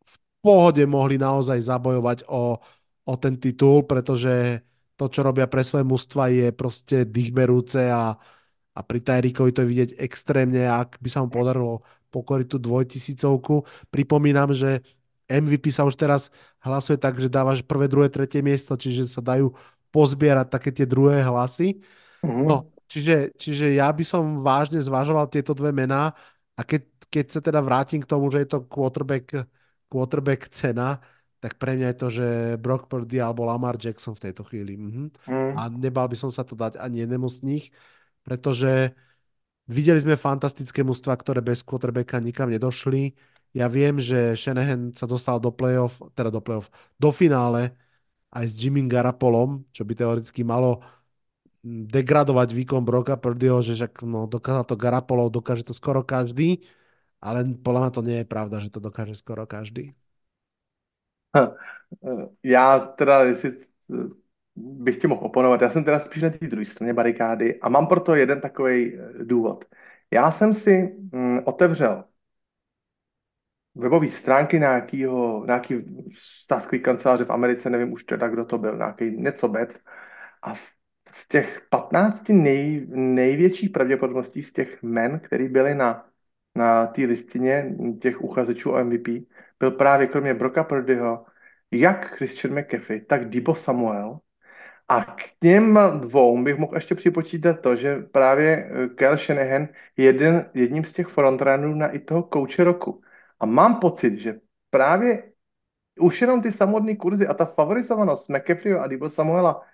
v 0.04 0.16
pohode 0.44 0.84
mohli 0.88 1.20
naozaj 1.20 1.60
zabojovať 1.60 2.28
o, 2.28 2.60
o 3.08 3.14
ten 3.20 3.36
titul, 3.40 3.84
pretože 3.88 4.64
to, 5.00 5.08
čo 5.08 5.24
robia 5.24 5.48
pre 5.48 5.64
svoje 5.64 5.88
mužstva, 5.88 6.32
je 6.32 6.48
proste 6.52 7.08
dýchberúce 7.08 7.88
a, 7.88 8.16
a 8.76 8.80
pri 8.84 9.00
Tyreekovi 9.00 9.52
to 9.56 9.64
je 9.64 9.72
vidieť 9.72 9.92
extrémne, 10.00 10.68
ak 10.68 11.00
by 11.00 11.08
sa 11.12 11.24
mu 11.24 11.32
podarilo 11.32 11.84
pokoriť 12.10 12.48
tú 12.50 12.58
dvojtisícovku. 12.58 13.64
Pripomínam, 13.94 14.52
že 14.52 14.82
MVP 15.30 15.70
sa 15.70 15.86
už 15.86 15.94
teraz 15.94 16.34
hlasuje 16.64 16.98
tak, 17.00 17.20
že 17.20 17.32
dávaš 17.32 17.64
prvé, 17.64 17.88
druhé, 17.88 18.08
tretie 18.12 18.44
miesto, 18.44 18.76
čiže 18.76 19.08
sa 19.08 19.24
dajú 19.24 19.56
pozbierať 19.90 20.48
také 20.52 20.70
tie 20.70 20.86
druhé 20.86 21.24
hlasy. 21.24 21.80
Mm-hmm. 22.22 22.46
No, 22.46 22.70
čiže, 22.86 23.34
čiže 23.40 23.74
ja 23.74 23.90
by 23.90 24.04
som 24.06 24.44
vážne 24.44 24.80
zvažoval 24.84 25.32
tieto 25.32 25.56
dve 25.56 25.72
mená 25.72 26.14
a 26.54 26.62
keď, 26.62 26.82
keď 27.08 27.26
sa 27.32 27.40
teda 27.40 27.60
vrátim 27.64 28.04
k 28.04 28.10
tomu, 28.10 28.28
že 28.30 28.44
je 28.44 28.50
to 28.52 28.68
quarterback, 28.68 29.48
quarterback 29.88 30.52
cena, 30.52 31.00
tak 31.40 31.56
pre 31.56 31.80
mňa 31.80 31.88
je 31.96 31.98
to, 31.98 32.08
že 32.12 32.28
Brock 32.60 32.92
Purdy 32.92 33.24
alebo 33.24 33.48
Lamar 33.48 33.80
Jackson 33.80 34.12
v 34.12 34.28
tejto 34.28 34.44
chvíli. 34.44 34.76
Mm-hmm. 34.76 35.08
Mm. 35.32 35.54
A 35.56 35.62
nebal 35.72 36.12
by 36.12 36.18
som 36.20 36.28
sa 36.28 36.44
to 36.44 36.54
dať 36.54 36.76
ani 36.76 37.08
jednému 37.08 37.32
z 37.32 37.40
nich, 37.48 37.66
pretože 38.28 38.92
videli 39.72 40.04
sme 40.04 40.20
fantastické 40.20 40.84
mužstva, 40.84 41.16
ktoré 41.16 41.40
bez 41.40 41.64
quarterbacka 41.64 42.20
nikam 42.20 42.52
nedošli. 42.52 43.16
Ja 43.54 43.66
viem, 43.68 43.98
že 43.98 44.38
Shanahan 44.38 44.94
sa 44.94 45.10
dostal 45.10 45.42
do 45.42 45.50
playoff, 45.50 46.02
teda 46.14 46.30
do 46.30 46.42
playoff, 46.42 46.70
do 47.02 47.10
finále 47.10 47.74
aj 48.30 48.46
s 48.46 48.54
Jimmy 48.58 48.86
Garapolom, 48.86 49.66
čo 49.74 49.82
by 49.86 49.94
teoreticky 49.98 50.46
malo 50.46 50.82
degradovať 51.66 52.56
výkon 52.56 52.84
Broka 52.88 53.18
Purdyho, 53.20 53.60
že 53.60 53.76
však 53.76 54.04
no, 54.08 54.30
dokázal 54.30 54.64
to 54.70 54.80
Garapolo, 54.80 55.28
dokáže 55.28 55.68
to 55.68 55.74
skoro 55.76 56.06
každý, 56.06 56.64
ale 57.20 57.44
podľa 57.60 57.80
mňa 57.90 57.92
to 57.96 58.02
nie 58.06 58.18
je 58.24 58.28
pravda, 58.30 58.58
že 58.64 58.72
to 58.72 58.80
dokáže 58.80 59.16
skoro 59.18 59.44
každý. 59.50 59.92
Já 62.44 62.80
teda, 62.80 63.24
jestli 63.24 63.58
bych 64.56 64.98
ti 64.98 65.08
mohl 65.08 65.26
oponovat, 65.26 65.62
já 65.62 65.72
jsem 65.72 65.84
teda 65.84 66.00
spíš 66.00 66.24
na 66.24 66.30
té 66.30 66.48
druhé 66.48 66.66
straně 66.66 66.94
barikády 66.94 67.60
a 67.62 67.70
mám 67.70 67.88
proto 67.88 68.16
jeden 68.16 68.42
takový 68.42 68.96
eh, 69.00 69.24
důvod. 69.24 69.66
Já 70.12 70.32
jsem 70.32 70.54
si 70.54 70.96
otevřel 71.46 72.04
webové 73.80 74.08
stránky 74.08 74.60
nějakého, 74.60 75.46
nějaký 75.46 75.86
stáskový 76.14 76.82
kanceláře 76.82 77.26
v 77.26 77.32
Americe, 77.32 77.70
nevím 77.70 77.94
už 77.94 78.04
teda, 78.04 78.28
kdo 78.28 78.46
to 78.46 78.58
byl, 78.58 78.78
nějaký 78.78 79.18
něco 79.18 79.48
bet. 79.48 79.80
A 80.44 80.56
z 81.12 81.28
těch 81.28 81.62
15 81.70 82.30
nej, 82.30 82.88
největších 82.90 83.70
pravděpodobností 83.70 84.44
z 84.44 84.54
těch 84.54 84.84
men, 84.84 85.20
který 85.20 85.48
byly 85.48 85.76
na, 85.76 86.06
na 86.56 86.88
té 86.88 87.02
listině 87.02 87.76
těch 88.02 88.22
uchazečů 88.22 88.72
o 88.72 88.84
MVP, 88.84 89.08
byl 89.60 89.72
právě 89.72 90.08
kromě 90.08 90.34
Broka 90.34 90.64
Purdyho, 90.64 91.26
jak 91.72 92.06
Christian 92.06 92.60
McAfee, 92.60 93.06
tak 93.06 93.30
Debo 93.30 93.56
Samuel. 93.56 94.20
A 94.88 95.04
k 95.04 95.24
těm 95.40 95.80
dvou 96.00 96.44
bych 96.44 96.58
mohl 96.58 96.76
ještě 96.76 96.96
připočítat 96.96 97.62
to, 97.62 97.76
že 97.76 98.02
právě 98.12 98.72
Kel 98.96 99.18
Shanahan 99.18 99.68
je 99.98 100.06
jeden, 100.06 100.50
jedním 100.54 100.84
z 100.84 100.94
těch 100.94 101.08
frontrunnerů 101.08 101.76
na 101.76 101.88
i 101.88 102.00
toho 102.00 102.24
kouče 102.24 102.64
roku. 102.64 103.02
A 103.40 103.46
mám 103.46 103.80
pocit, 103.80 104.18
že 104.20 104.40
právě 104.70 105.32
už 106.00 106.22
jenom 106.22 106.42
ty 106.42 106.52
samotné 106.52 106.96
kurzy 106.96 107.28
a 107.28 107.34
ta 107.34 107.46
favorizovanost 107.46 108.30
McAfee 108.30 108.80
a 108.80 108.88
Dibo 108.88 109.10
Samuela, 109.10 109.66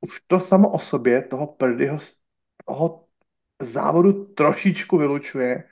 už 0.00 0.20
to 0.26 0.40
samo 0.40 0.70
o 0.70 0.78
sobě 0.78 1.22
toho 1.22 1.46
Purdyho 1.46 1.98
z 1.98 2.16
toho 2.64 3.06
závodu 3.62 4.24
trošičku 4.24 4.98
vylučuje, 4.98 5.64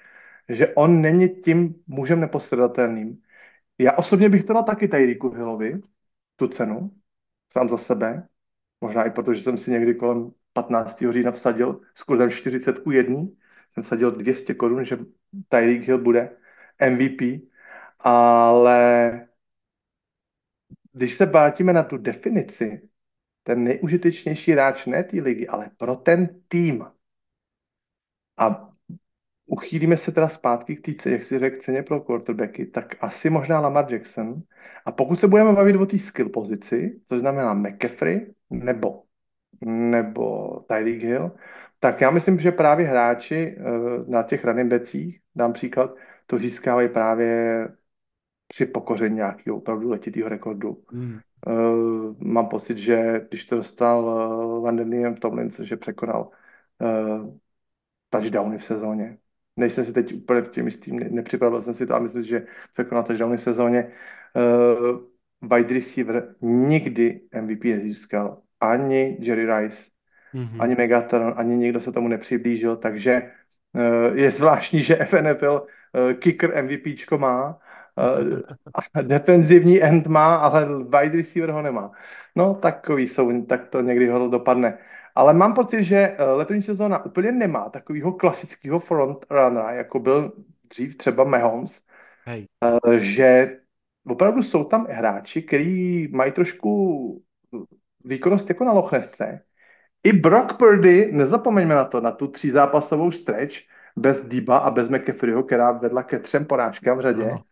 že 0.48 0.74
on 0.74 1.00
není 1.02 1.28
tím 1.28 1.74
mužem 1.86 2.20
nepostradatelným. 2.20 3.22
Já 3.78 3.92
osobně 3.92 4.28
bych 4.28 4.44
to 4.44 4.52
dal 4.52 4.64
taky 4.64 4.88
Tyreeku 4.88 5.30
Hillovi, 5.30 5.80
tu 6.36 6.48
cenu, 6.48 6.90
sám 7.52 7.68
za 7.68 7.78
sebe, 7.78 8.28
možná 8.80 9.04
i 9.04 9.10
protože 9.10 9.42
jsem 9.42 9.58
si 9.58 9.70
někdy 9.70 9.94
kolem 9.94 10.30
15. 10.52 11.04
října 11.10 11.32
vsadil 11.32 11.80
s 11.94 12.02
kurzem 12.02 12.30
40 12.30 12.78
ku 12.78 12.90
1, 12.90 13.14
jsem 13.72 13.82
vsadil 13.84 14.10
200 14.10 14.54
korun, 14.54 14.84
že 14.84 14.98
Tyreek 15.48 15.82
Hill 15.82 15.98
bude 15.98 16.36
MVP, 16.88 17.48
ale 17.98 19.10
když 20.92 21.14
se 21.14 21.26
vrátíme 21.26 21.72
na 21.72 21.82
tu 21.82 21.96
definici, 21.96 22.88
ten 23.42 23.64
nejužitečnější 23.64 24.52
hráč 24.52 24.86
ne 24.86 25.04
té 25.04 25.16
ligy, 25.16 25.48
ale 25.48 25.70
pro 25.76 25.96
ten 25.96 26.40
tým. 26.48 26.84
A 28.36 28.70
uchýlíme 29.46 29.96
se 29.96 30.12
teda 30.12 30.28
zpátky 30.28 30.76
k 30.76 31.02
té, 31.02 31.10
jak 31.10 31.22
si 31.24 31.38
řekl, 31.38 31.62
ceně 31.62 31.82
pro 31.82 32.00
quarterbacky, 32.00 32.66
tak 32.66 32.94
asi 33.00 33.30
možná 33.30 33.60
Lamar 33.60 33.92
Jackson. 33.92 34.42
A 34.84 34.92
pokud 34.92 35.20
se 35.20 35.28
budeme 35.28 35.52
bavit 35.52 35.76
o 35.76 35.86
té 35.86 35.98
skill 35.98 36.28
pozici, 36.28 37.00
to 37.06 37.18
znamená 37.18 37.54
McCaffrey 37.54 38.34
nebo, 38.50 39.02
nebo 39.60 40.56
Tyreek 40.68 41.02
Hill, 41.02 41.32
tak 41.80 42.00
já 42.00 42.10
myslím, 42.10 42.40
že 42.40 42.52
právě 42.52 42.86
hráči 42.86 43.56
eh, 43.58 43.62
na 44.06 44.22
těch 44.22 44.44
running 44.44 44.70
backích, 44.70 45.20
dám 45.34 45.52
příklad, 45.52 45.94
to 46.30 46.38
získávají 46.38 46.88
právě 46.88 47.68
při 48.48 48.66
pokoření 48.66 49.16
nějakého 49.16 49.56
opravdu 49.56 49.90
letitého 49.90 50.28
rekordu. 50.28 50.82
Hmm. 50.92 51.18
Uh, 51.46 52.14
mám 52.18 52.48
pocit, 52.48 52.78
že 52.78 53.26
když 53.28 53.44
to 53.44 53.56
dostal 53.56 54.04
uh, 54.04 54.64
Landon 54.64 55.14
Tomlins, 55.14 55.60
že 55.60 55.76
překonal 55.76 56.30
uh, 56.78 57.34
touchdowny 58.10 58.58
v 58.58 58.64
sezóně. 58.64 59.18
Nejsem 59.56 59.84
si 59.84 59.92
teď 59.92 60.14
úplně 60.14 60.42
tím 60.42 60.66
jistým, 60.66 60.98
ne, 60.98 61.08
nepřipravil 61.10 61.60
jsem 61.60 61.74
si 61.74 61.86
to 61.86 61.94
a 61.94 61.98
myslím, 61.98 62.22
že 62.22 62.46
překonal 62.72 63.04
touchdowny 63.04 63.36
v 63.36 63.42
sezóně. 63.42 63.92
Uh, 64.34 65.00
wide 65.54 65.74
receiver 65.74 66.34
nikdy 66.40 67.20
MVP 67.40 67.64
nezískal. 67.64 68.42
Ani 68.60 69.16
Jerry 69.20 69.46
Rice, 69.46 69.78
mm-hmm. 70.34 70.62
ani 70.62 70.74
Megatron, 70.74 71.34
ani 71.36 71.56
nikdo 71.56 71.80
se 71.80 71.92
tomu 71.92 72.08
nepřiblížil, 72.08 72.76
takže 72.76 73.32
uh, 73.72 74.16
je 74.16 74.30
zvláštní, 74.30 74.80
že 74.80 74.96
FNFL 74.96 75.66
kicker 76.18 76.62
MVPčko 76.62 77.18
má 77.18 77.58
Uh, 78.96 79.02
defenzivní 79.02 79.82
end 79.82 80.06
má, 80.06 80.36
ale 80.36 80.66
wide 80.84 81.16
receiver 81.16 81.50
ho 81.50 81.62
nemá. 81.62 81.92
No, 82.36 82.54
takový 82.54 83.08
jsou, 83.08 83.42
tak 83.42 83.68
to 83.68 83.80
někdy 83.80 84.08
ho 84.08 84.28
dopadne. 84.28 84.78
Ale 85.14 85.34
mám 85.34 85.54
pocit, 85.54 85.84
že 85.84 86.16
letošní 86.18 86.62
sezóna 86.62 87.04
úplně 87.04 87.32
nemá 87.32 87.68
takového 87.68 88.12
klasického 88.12 88.78
front 88.78 89.26
runnera, 89.30 89.72
jako 89.72 89.98
byl 89.98 90.32
dřív 90.70 90.96
třeba 90.96 91.24
Mahomes, 91.24 91.80
Hej. 92.26 92.46
že 92.98 93.58
opravdu 94.06 94.42
jsou 94.42 94.64
tam 94.64 94.86
hráči, 94.90 95.42
kteří 95.42 96.08
mají 96.12 96.32
trošku 96.32 97.22
výkonnost 98.04 98.48
jako 98.48 98.64
na 98.64 98.72
Lochnesce. 98.72 99.40
I 100.04 100.12
Brock 100.12 100.56
Purdy, 100.56 101.12
nezapomeňme 101.12 101.74
na 101.74 101.84
to, 101.84 102.00
na 102.00 102.12
tu 102.12 102.28
třízápasovou 102.28 103.10
stretch 103.10 103.54
bez 104.00 104.24
Diba 104.24 104.58
a 104.58 104.70
bez 104.70 104.88
McAfeeho, 104.88 105.42
která 105.42 105.72
vedla 105.72 106.02
ke 106.02 106.18
třem 106.18 106.44
porážkám 106.44 106.98
v 106.98 107.00
řadě. 107.00 107.24
Ano. 107.24 107.44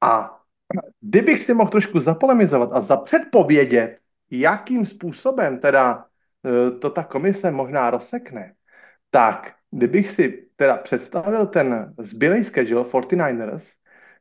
A 0.00 0.40
kdybych 1.00 1.44
si 1.44 1.54
mohl 1.54 1.70
trošku 1.70 2.00
zapolemizovat 2.00 2.70
a 2.72 2.80
zapředpovědět, 2.80 3.98
jakým 4.30 4.86
způsobem 4.86 5.58
teda 5.58 6.04
e, 6.44 6.70
to 6.70 6.90
ta 6.90 7.04
komise 7.04 7.50
možná 7.50 7.90
rozsekne, 7.90 8.54
tak 9.10 9.54
kdybych 9.70 10.10
si 10.10 10.48
teda 10.56 10.76
představil 10.76 11.46
ten 11.46 11.94
zbylej 11.98 12.44
schedule 12.44 12.84
49ers 12.84 13.62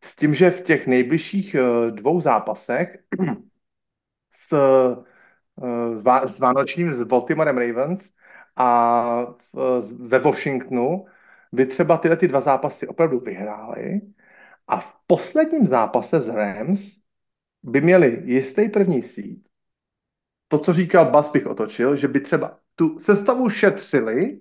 s 0.03 0.15
tím, 0.15 0.35
že 0.35 0.51
v 0.51 0.61
těch 0.61 0.87
nejbližších 0.87 1.55
e, 1.55 1.91
dvou 1.91 2.21
zápasech 2.21 2.97
s, 4.31 4.53
e, 4.53 6.27
s 6.27 6.39
Vánočním 6.39 6.93
s 6.93 7.03
Baltimorem 7.03 7.57
Ravens 7.57 8.09
a 8.55 9.27
ve 9.99 10.19
Washingtonu 10.19 11.05
by 11.51 11.65
třeba 11.65 11.97
tyhle 11.97 12.17
ty 12.17 12.27
dva 12.27 12.41
zápasy 12.41 12.87
opravdu 12.87 13.19
vyhráli 13.19 14.01
a 14.67 14.79
v 14.79 14.93
posledním 15.07 15.67
zápase 15.67 16.21
s 16.21 16.27
Rams 16.27 16.81
by 17.63 17.81
měli 17.81 18.21
jistý 18.25 18.69
první 18.69 19.03
síd. 19.03 19.47
To, 20.47 20.59
co 20.59 20.73
říkal 20.73 21.11
Bas, 21.11 21.31
bych 21.31 21.47
otočil, 21.47 21.95
že 21.95 22.07
by 22.07 22.19
třeba 22.19 22.59
tu 22.75 22.99
sestavu 22.99 23.49
šetřili, 23.49 24.39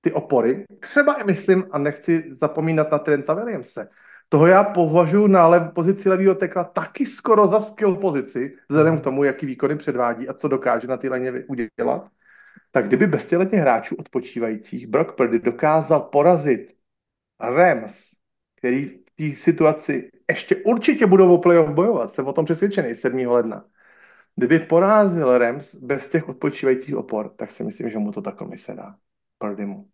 ty 0.00 0.12
opory, 0.12 0.64
třeba 0.80 1.14
i 1.14 1.24
myslím, 1.24 1.64
a 1.70 1.78
nechci 1.78 2.36
zapomínat 2.40 2.90
na 2.90 2.98
Trenta 2.98 3.34
Williamse, 3.34 3.88
toho 4.28 4.46
já 4.46 4.64
považuji 4.64 5.26
na 5.26 5.46
lev, 5.46 5.72
pozici 5.74 6.08
levého 6.08 6.34
tekla 6.34 6.64
taky 6.64 7.06
skoro 7.06 7.48
za 7.48 7.60
skill 7.60 7.96
pozici, 7.96 8.56
vzhledem 8.68 9.00
k 9.00 9.04
tomu, 9.04 9.24
jaký 9.24 9.46
výkony 9.46 9.76
předvádí 9.76 10.28
a 10.28 10.34
co 10.34 10.48
dokáže 10.48 10.86
na 10.86 10.96
ty 10.96 11.08
leně 11.08 11.32
udělat. 11.48 12.08
Tak 12.70 12.86
kdyby 12.86 13.06
bez 13.06 13.26
těchto 13.26 13.56
hráčů 13.56 13.96
odpočívajících 13.96 14.86
Brock 14.86 15.16
Purdy 15.16 15.38
dokázal 15.38 16.00
porazit 16.00 16.76
Rams, 17.40 18.10
který 18.56 18.84
v 18.84 19.16
té 19.16 19.40
situaci 19.40 20.10
ještě 20.30 20.56
určitě 20.56 21.06
budou 21.06 21.34
o 21.34 21.38
playoff 21.38 21.70
bojovat, 21.70 22.12
jsem 22.12 22.26
o 22.26 22.32
tom 22.32 22.44
přesvědčený 22.44 22.94
7. 22.94 23.18
ledna. 23.18 23.64
Kdyby 24.36 24.58
porazil 24.58 25.38
Rams 25.38 25.74
bez 25.74 26.08
těch 26.08 26.28
odpočívajících 26.28 26.96
opor, 26.96 27.28
tak 27.36 27.50
si 27.50 27.64
myslím, 27.64 27.90
že 27.90 27.98
mu 27.98 28.12
to 28.12 28.22
ta 28.22 28.32
komise 28.32 28.74
dá. 28.74 28.96
Purdymu. 29.38 29.88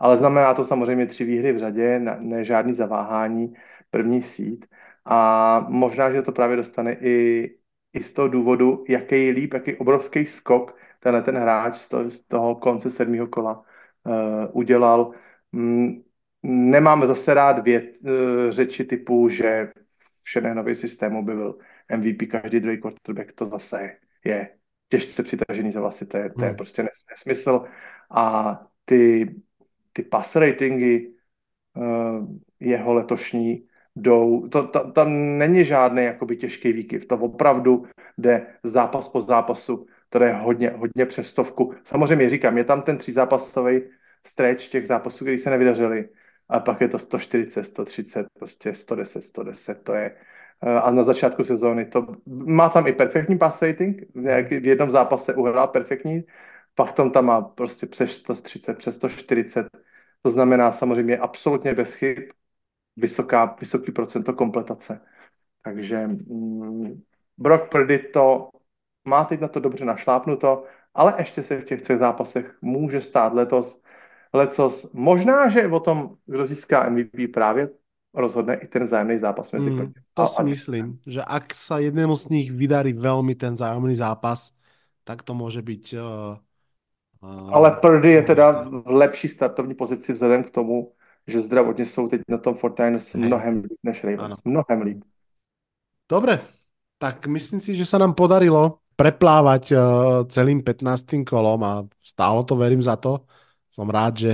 Ale 0.00 0.18
znamená 0.18 0.54
to 0.54 0.64
samozřejmě 0.64 1.06
tři 1.06 1.24
výhry 1.24 1.52
v 1.52 1.58
řadě, 1.58 1.98
ne 2.18 2.44
žádný 2.44 2.74
zaváhání, 2.74 3.54
první 3.90 4.22
sít. 4.22 4.66
A 5.04 5.60
možná, 5.68 6.12
že 6.12 6.22
to 6.22 6.32
právě 6.32 6.56
dostane 6.56 6.92
i, 6.92 7.50
i 7.92 8.02
z 8.02 8.12
toho 8.12 8.28
důvodu, 8.28 8.84
jaký 8.88 9.30
líp, 9.30 9.54
jaký 9.54 9.76
obrovský 9.76 10.26
skok 10.26 10.76
tenhle 10.98 11.22
ten 11.22 11.36
hráč 11.36 11.76
z 11.76 11.88
toho, 11.88 12.10
z 12.10 12.20
toho 12.20 12.54
konce 12.54 12.90
sedmého 12.90 13.26
kola 13.26 13.62
uh, 14.04 14.14
udělal. 14.52 15.12
Mm, 15.52 16.02
nemám 16.42 17.06
zase 17.06 17.34
rád 17.34 17.58
věd, 17.58 17.96
uh, 18.00 18.10
řeči 18.50 18.84
typu, 18.84 19.28
že 19.28 19.72
v 19.98 20.30
Shanahanově 20.32 20.74
systému 20.74 21.24
by 21.24 21.34
byl 21.34 21.58
MVP 21.96 22.30
každý 22.30 22.60
druhý 22.60 22.80
quarterback, 22.80 23.32
to 23.32 23.46
zase 23.46 23.96
je 24.24 24.50
těžce 24.88 25.22
přitažený 25.22 25.72
za 25.72 25.80
vlasy, 25.80 26.06
to 26.06 26.16
je, 26.16 26.30
to 26.30 26.42
je 26.42 26.48
hmm. 26.48 26.56
prostě 26.56 26.88
nesmysl. 27.10 27.64
A 28.10 28.54
ty, 28.84 29.34
ty 29.92 30.02
pass 30.02 30.36
ratingy 30.36 31.14
uh, 31.76 32.26
jeho 32.60 32.94
letošní 32.94 33.68
jdou, 33.96 34.48
to, 34.48 34.66
to, 34.68 34.92
tam 34.92 35.38
není 35.38 35.64
žádný 35.64 36.04
jakoby 36.04 36.36
těžký 36.36 36.72
výkyv, 36.72 37.06
to 37.06 37.14
opravdu 37.18 37.86
jde 38.18 38.46
zápas 38.64 39.08
po 39.08 39.20
zápasu, 39.20 39.86
to 40.08 40.24
je 40.24 40.32
hodně, 40.32 40.70
hodně 40.70 41.06
přes 41.06 41.28
stovku. 41.28 41.74
Samozřejmě 41.84 42.30
říkám, 42.30 42.58
je 42.58 42.64
tam 42.64 42.82
ten 42.82 42.98
třízápasový 42.98 43.82
stretch 44.26 44.68
těch 44.68 44.86
zápasů, 44.86 45.24
který 45.24 45.38
se 45.38 45.50
nevydařili, 45.50 46.08
a 46.48 46.60
pak 46.60 46.80
je 46.80 46.88
to 46.88 46.98
140, 46.98 47.64
130, 47.64 48.26
prostě 48.38 48.74
110, 48.74 49.22
110, 49.24 49.82
to 49.82 49.94
je, 49.94 50.16
eh, 50.62 50.74
a 50.74 50.90
na 50.90 51.04
začátku 51.04 51.44
sezóny 51.44 51.86
to 51.86 52.06
má 52.26 52.68
tam 52.68 52.86
i 52.86 52.92
perfektní 52.92 53.38
pass 53.38 53.62
rating, 53.62 54.02
v 54.50 54.66
jednom 54.66 54.90
zápase 54.90 55.34
uhrál 55.34 55.68
perfektní, 55.68 56.24
pak 56.74 56.92
tam 56.92 57.10
tam 57.10 57.24
má 57.24 57.40
prostě 57.42 57.86
přes 57.86 58.10
130, 58.12 58.78
přes 58.78 58.94
140, 58.94 59.66
to 60.22 60.30
znamená 60.30 60.72
samozřejmě 60.72 61.18
absolutně 61.18 61.74
bez 61.74 61.94
chyb, 61.94 62.18
vysoká, 62.96 63.56
vysoký 63.60 63.92
procento 63.92 64.32
kompletace. 64.32 65.00
Takže 65.62 66.06
mm, 66.06 67.02
Brock 67.38 67.70
Purdy 67.70 67.98
to 67.98 68.50
má 69.04 69.24
teď 69.24 69.40
na 69.40 69.48
to 69.48 69.60
dobře 69.60 69.84
našlápnuto, 69.84 70.64
ale 70.94 71.14
ještě 71.18 71.42
se 71.42 71.56
v 71.56 71.64
těch 71.64 71.82
třech 71.82 71.98
zápasech 71.98 72.58
může 72.62 73.00
stát 73.00 73.34
letos, 73.34 73.80
letos. 74.32 74.90
Možná, 74.92 75.48
že 75.48 75.68
o 75.68 75.80
tom, 75.80 76.16
kdo 76.26 76.46
získá 76.46 76.88
MVP 76.90 77.32
právě 77.32 77.68
rozhodne 78.14 78.54
i 78.54 78.66
ten 78.66 78.84
vzájemný 78.84 79.18
zápas 79.18 79.52
mezi 79.52 79.70
mm, 79.70 79.92
To 80.14 80.26
si 80.26 80.42
myslím, 80.42 80.98
že 81.06 81.22
ak 81.22 81.54
sa 81.54 81.78
jednému 81.78 82.16
z 82.16 82.24
nich 82.28 82.48
vydarí 82.50 82.96
veľmi 82.96 83.36
ten 83.38 83.54
vzájemný 83.54 83.94
zápas, 83.94 84.56
tak 85.04 85.22
to 85.22 85.34
může 85.34 85.62
být 85.62 85.94
uh, 85.94 86.36
uh, 87.22 87.54
Ale 87.54 87.70
Purdy 87.80 88.10
je 88.10 88.22
teda 88.22 88.66
v 88.68 88.90
lepší 88.90 89.28
startovní 89.28 89.74
pozici 89.74 90.12
vzhledem 90.12 90.44
k 90.44 90.50
tomu, 90.50 90.92
že 91.26 91.40
zdravotně 91.40 91.86
jsou 91.86 92.08
teď 92.08 92.20
na 92.28 92.38
tom 92.38 92.54
Fortiners 92.54 93.14
mnohem 93.14 93.62
líp 93.62 93.78
než 93.82 94.04
Ravens. 94.04 94.20
Ano. 94.24 94.36
Mnohem 94.44 94.80
líp. 94.82 95.04
Dobre, 96.10 96.40
tak 96.98 97.26
myslím 97.26 97.60
si, 97.60 97.76
že 97.76 97.84
sa 97.84 98.00
nám 98.00 98.16
podarilo 98.16 98.80
preplávať 98.98 99.78
uh, 99.78 99.78
celým 100.26 100.58
15. 100.58 101.22
kolom 101.22 101.62
a 101.62 101.86
stálo 102.02 102.42
to, 102.42 102.58
verím 102.58 102.82
za 102.82 102.98
to. 102.98 103.22
Som 103.70 103.86
rád, 103.86 104.18
že 104.18 104.32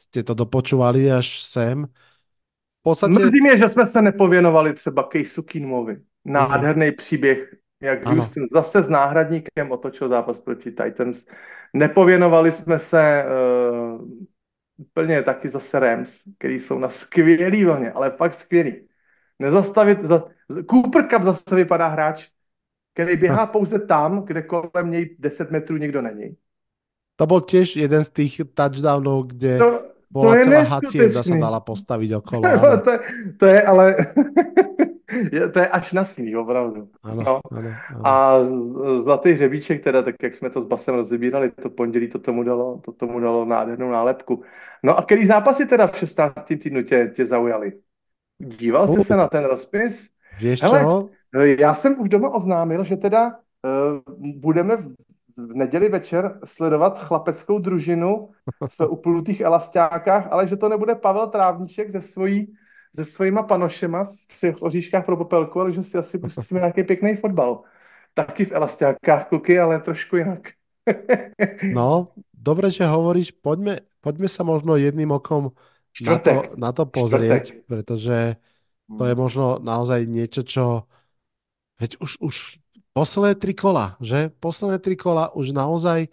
ste 0.00 0.24
to 0.24 0.32
dopočúvali 0.32 1.12
až 1.12 1.44
sem. 1.44 1.84
V 1.84 2.82
podstatě... 2.82 3.12
Mrzí 3.12 3.40
mě, 3.44 3.56
že 3.56 3.68
jsme 3.68 3.86
se 3.86 4.02
nepověnovali 4.02 4.72
třeba 4.72 5.08
Caseu 5.12 5.42
Keenumovi. 5.42 6.00
Nádherný 6.24 6.86
mm. 6.86 6.96
příběh, 6.96 7.54
jak 7.80 8.06
ano. 8.06 8.22
Houston 8.22 8.44
zase 8.52 8.82
s 8.82 8.88
náhradníkem 8.88 9.70
otočil 9.70 10.08
zápas 10.08 10.38
proti 10.38 10.70
Titans. 10.70 11.18
Nepověnovali 11.74 12.52
jsme 12.52 12.78
se 12.78 13.24
uh, 13.24 14.08
úplně 14.76 15.22
taky 15.22 15.50
zase 15.50 15.78
Rams, 15.78 16.10
který 16.38 16.60
jsou 16.60 16.78
na 16.78 16.88
skvělý 16.88 17.64
vlně, 17.64 17.92
ale 17.92 18.10
fakt 18.10 18.34
skvělý. 18.34 18.88
Nezastavit, 19.38 19.98
za, 20.02 20.24
Cooper 20.70 21.08
Cup 21.08 21.22
zase 21.22 21.54
vypadá 21.54 21.88
hráč, 21.88 22.28
který 22.94 23.16
běhá 23.16 23.46
pouze 23.46 23.78
tam, 23.78 24.22
kde 24.22 24.42
kolem 24.42 24.90
něj 24.90 25.16
10 25.18 25.50
metrů 25.50 25.76
nikdo 25.76 26.02
není. 26.02 26.36
To 27.16 27.26
byl 27.26 27.40
těž 27.40 27.76
jeden 27.76 28.04
z 28.04 28.10
těch 28.10 28.32
touchdownů, 28.54 29.22
kde 29.22 29.58
to, 29.58 29.82
bola 30.10 30.34
to 30.34 30.40
celá 30.42 30.62
hacienda 30.62 31.22
sa 31.22 31.34
dala 31.34 31.60
postavit 31.60 32.10
okolo. 32.14 32.42
No, 32.42 32.78
to, 32.86 32.90
je, 32.90 32.98
to 33.38 33.46
je 33.46 33.62
ale... 33.62 33.96
je, 35.32 35.48
to 35.48 35.58
je 35.58 35.68
až 35.68 35.92
na 35.92 36.04
sní, 36.04 36.36
opravdu. 36.36 36.88
Ano, 37.02 37.22
no. 37.22 37.40
ano, 37.50 37.70
ano. 37.90 38.06
A 38.06 38.38
zlatý 39.02 39.32
hřebíček, 39.32 39.84
teda, 39.84 40.02
tak 40.02 40.14
jak 40.22 40.34
jsme 40.34 40.50
to 40.50 40.60
s 40.62 40.64
Basem 40.64 40.94
rozebírali, 40.94 41.50
to 41.50 41.70
pondělí 41.70 42.08
to 42.08 42.18
tomu 42.18 42.42
dalo, 42.42 42.80
to 42.84 42.92
tomu 42.92 43.20
dalo 43.20 43.44
nádhernou 43.44 43.90
nálepku. 43.90 44.42
No 44.82 44.98
a 44.98 45.02
který 45.02 45.26
zápasy 45.26 45.66
teda 45.66 45.86
v 45.86 45.98
16. 45.98 46.34
týdnu 46.46 46.82
tě, 46.82 47.12
tě 47.16 47.26
zaujaly? 47.26 47.72
Díval 48.38 48.88
jsi 48.88 48.98
uh. 48.98 49.04
se 49.04 49.16
na 49.16 49.28
ten 49.28 49.44
rozpis? 49.44 50.08
Víš 50.40 50.62
Hele, 50.62 50.80
čo? 50.80 51.08
Já 51.42 51.74
jsem 51.74 52.00
už 52.00 52.08
doma 52.08 52.34
oznámil, 52.34 52.84
že 52.84 52.96
teda 52.96 53.26
uh, 53.28 54.14
budeme 54.16 54.76
v, 54.76 54.94
neděli 55.36 55.88
večer 55.88 56.38
sledovat 56.44 56.98
chlapeckou 56.98 57.58
družinu 57.58 58.30
v 58.78 58.86
uplutých 58.88 59.40
elastákách, 59.40 60.26
ale 60.30 60.48
že 60.48 60.56
to 60.56 60.68
nebude 60.68 60.94
Pavel 60.94 61.26
Trávníček 61.26 61.92
ze 61.92 62.02
svojí 62.02 62.54
se 62.94 63.04
svýma 63.04 63.42
panošema 63.42 64.04
v 64.04 64.36
třech 64.36 64.62
oříškách 64.62 65.04
pro 65.04 65.16
popelku, 65.16 65.60
ale 65.60 65.72
že 65.72 65.82
si 65.82 65.98
asi 65.98 66.18
pustíme 66.18 66.60
nějaký 66.60 66.82
pěkný 66.82 67.16
fotbal. 67.16 67.62
Taky 68.14 68.44
v 68.44 68.52
elastákách 68.52 69.28
kuky, 69.28 69.58
ale 69.58 69.80
trošku 69.80 70.16
jinak. 70.16 70.40
no, 71.74 72.08
dobře, 72.34 72.70
že 72.70 72.86
hovoríš, 72.86 73.30
pojďme, 73.30 73.78
pojďme 74.00 74.28
se 74.28 74.44
možno 74.44 74.76
jedným 74.76 75.10
okom 75.10 75.50
na 76.06 76.18
to, 76.18 76.42
na 76.56 76.72
to 76.72 76.86
pozrieť, 76.86 77.44
Čtvrtek. 77.46 77.66
pretože 77.66 78.36
to 78.98 79.04
je 79.06 79.14
možno 79.14 79.62
naozaj 79.62 80.06
niečo, 80.10 80.42
čo 80.42 80.90
veď 81.80 81.98
už, 81.98 82.18
už 82.20 82.36
posledné 82.94 83.34
tri 83.34 83.54
kola, 83.54 83.98
že? 83.98 84.30
Posledné 84.38 84.78
tri 84.78 84.94
kola 84.94 85.34
už 85.34 85.50
naozaj 85.50 86.08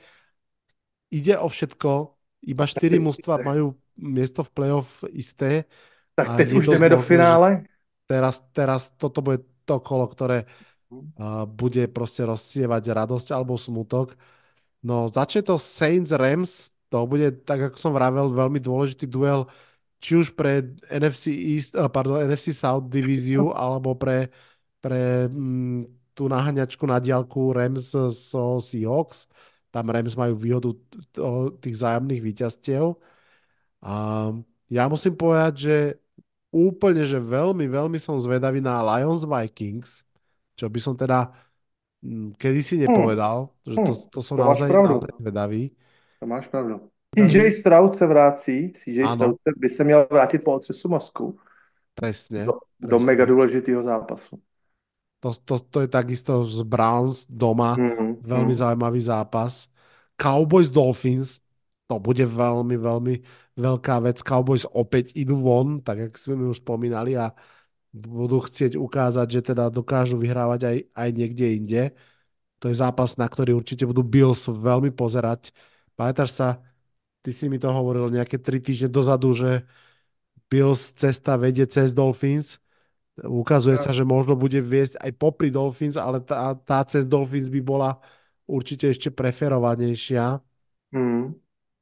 ide 1.12 1.36
o 1.38 1.48
všetko, 1.52 2.16
iba 2.48 2.66
štyri 2.66 2.98
mužstva 2.98 3.44
majú 3.46 3.78
miesto 4.00 4.42
v 4.42 4.50
playoff 4.50 5.06
isté. 5.14 5.70
Tak 6.16 6.38
teď 6.38 6.50
už 6.54 6.64
jdeme 6.74 6.90
do 6.90 7.02
finále? 7.02 7.70
teraz, 8.12 8.44
teraz 8.52 8.82
toto 9.00 9.24
bude 9.24 9.40
to 9.64 9.80
kolo, 9.80 10.04
ktoré 10.12 10.44
uh, 10.44 11.48
bude 11.48 11.88
proste 11.88 12.28
rozsievať 12.28 12.84
radosť 12.92 13.28
alebo 13.32 13.56
smutok. 13.56 14.20
No 14.84 15.08
začne 15.08 15.48
to 15.48 15.56
Saints 15.56 16.12
Rams, 16.12 16.76
to 16.92 17.08
bude, 17.08 17.48
tak 17.48 17.72
ako 17.72 17.78
som 17.80 17.96
vravel, 17.96 18.28
veľmi 18.36 18.60
dôležitý 18.60 19.08
duel, 19.08 19.48
či 20.04 20.20
už 20.20 20.36
pre 20.36 20.76
NFC 20.92 21.32
East, 21.32 21.78
pardon, 21.94 22.20
NFC 22.20 22.52
South 22.52 22.90
divíziu, 22.92 23.54
alebo 23.56 23.96
pre, 23.96 24.28
pre 24.82 25.30
mm, 25.30 26.14
tú 26.18 26.28
naháňačku 26.28 26.84
na 26.84 27.00
diálku 27.00 27.54
Rams 27.54 27.94
so 27.94 28.60
Seahawks. 28.60 29.30
Tam 29.72 29.88
Rams 29.88 30.20
majú 30.20 30.36
výhodu 30.36 30.76
tých 31.64 31.80
zájomných 31.80 32.20
víťazstiev. 32.20 33.00
A 33.82 33.94
ja 34.68 34.84
musím 34.92 35.16
povedať, 35.16 35.54
že 35.56 35.76
úplne, 36.52 37.08
že 37.08 37.18
veľmi, 37.18 37.72
veľmi 37.72 37.96
som 37.96 38.20
zvedavý 38.20 38.60
na 38.60 38.84
Lions 38.84 39.24
Vikings, 39.24 40.04
čo 40.60 40.68
by 40.68 40.80
som 40.84 40.94
teda 41.00 41.32
mm, 42.04 42.36
kedysi 42.36 42.76
hm. 42.76 42.82
nepovedal, 42.92 43.48
hmm. 43.48 43.72
že 43.72 43.76
to, 43.80 43.92
to 44.12 44.20
som 44.20 44.36
to 44.36 44.44
naozaj, 44.44 44.68
naozaj 44.68 45.14
zvedavý. 45.16 45.72
To 46.20 46.28
máš 46.28 46.52
pravdu. 46.52 46.92
CJ 47.12 47.52
Stroud 47.52 47.98
se 47.98 48.08
vrací, 48.08 48.74
CJ 48.84 49.04
Stroud 49.16 49.36
by 49.58 49.70
se 49.70 49.84
měl 49.84 50.08
vrátit 50.12 50.40
po 50.40 50.54
otřesu 50.54 50.90
mozku. 50.90 51.40
Presne. 51.96 52.46
Do, 52.46 52.54
presne. 52.80 52.90
do 52.90 53.00
mega 53.00 53.26
důležitého 53.26 53.84
zápasu. 53.84 54.40
To, 55.22 55.30
to, 55.38 55.62
to 55.70 55.78
je 55.86 55.90
takisto 55.90 56.42
z 56.46 56.66
Browns 56.66 57.30
doma. 57.30 57.78
Mm, 57.78 58.26
veľmi 58.26 58.54
mm. 58.54 58.62
zaujímavý 58.62 59.02
zápas. 59.06 59.70
Cowboys 60.18 60.74
Dolphins, 60.74 61.42
to 61.86 62.02
bude 62.02 62.22
veľmi, 62.22 62.78
veľmi 62.78 63.16
veľká 63.58 64.02
vec. 64.02 64.22
Cowboys 64.26 64.66
opäť 64.70 65.14
idú 65.14 65.38
von, 65.38 65.82
tak 65.82 66.10
jak 66.10 66.14
sme 66.18 66.50
už 66.50 66.62
spomínali 66.62 67.18
a 67.18 67.34
budú 67.92 68.40
chcieť 68.40 68.80
ukázať, 68.80 69.28
že 69.28 69.42
teda 69.52 69.68
dokážu 69.68 70.16
vyhrávať 70.16 70.62
aj, 70.64 70.78
aj 70.96 71.10
niekde 71.12 71.46
inde. 71.60 71.84
To 72.64 72.70
je 72.70 72.78
zápas, 72.78 73.18
na 73.18 73.28
ktorý 73.28 73.58
určite 73.58 73.84
budú 73.90 74.06
Bills 74.06 74.48
veľmi 74.48 74.94
pozerať. 74.94 75.52
Pamätáš 75.98 76.38
sa, 76.38 76.62
ty 77.26 77.34
si 77.34 77.50
mi 77.52 77.58
to 77.58 77.68
hovoril 77.68 78.14
nejaké 78.14 78.38
tri 78.38 78.62
týždne 78.62 78.88
dozadu, 78.88 79.34
že 79.34 79.66
Bills 80.48 80.94
cesta 80.94 81.36
vedie 81.36 81.66
cez 81.66 81.92
Dolphins 81.92 82.61
Ukazuje 83.22 83.78
sa, 83.78 83.94
že 83.94 84.02
možno 84.02 84.34
bude 84.34 84.62
viesť 84.62 84.98
aj 84.98 85.12
popri 85.18 85.54
Dolphins, 85.54 85.98
ale 85.98 86.22
tá, 86.22 86.58
tá 86.58 86.82
cez 86.86 87.06
Dolphins 87.06 87.50
by 87.50 87.62
bola 87.62 88.02
určitě 88.48 88.88
ještě 88.88 89.10
preferovanější. 89.12 90.16
Hmm. 90.94 91.34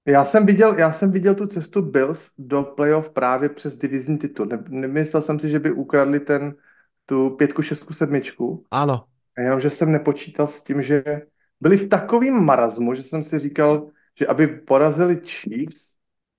Já 0.05 0.25
jsem 0.25 0.45
viděl, 0.45 0.75
já 0.77 0.93
jsem 0.93 1.11
viděl 1.11 1.35
tu 1.35 1.47
cestu 1.47 1.81
Bills 1.81 2.31
do 2.37 2.63
playoff 2.63 3.09
právě 3.09 3.49
přes 3.49 3.77
divizní 3.77 4.17
titul. 4.17 4.45
Ne, 4.45 4.63
nemyslel 4.69 5.21
jsem 5.21 5.39
si, 5.39 5.49
že 5.49 5.59
by 5.59 5.71
ukradli 5.71 6.19
ten, 6.19 6.55
tu 7.05 7.29
pětku, 7.29 7.61
šestku, 7.61 7.93
sedmičku. 7.93 8.65
Ano. 8.71 9.05
A 9.37 9.41
jenom, 9.41 9.61
že 9.61 9.69
jsem 9.69 9.91
nepočítal 9.91 10.47
s 10.47 10.61
tím, 10.61 10.81
že 10.81 11.03
byli 11.61 11.77
v 11.77 11.89
takovým 11.89 12.33
marazmu, 12.33 12.95
že 12.95 13.03
jsem 13.03 13.23
si 13.23 13.39
říkal, 13.39 13.89
že 14.19 14.27
aby 14.27 14.47
porazili 14.47 15.21
Chiefs 15.25 15.95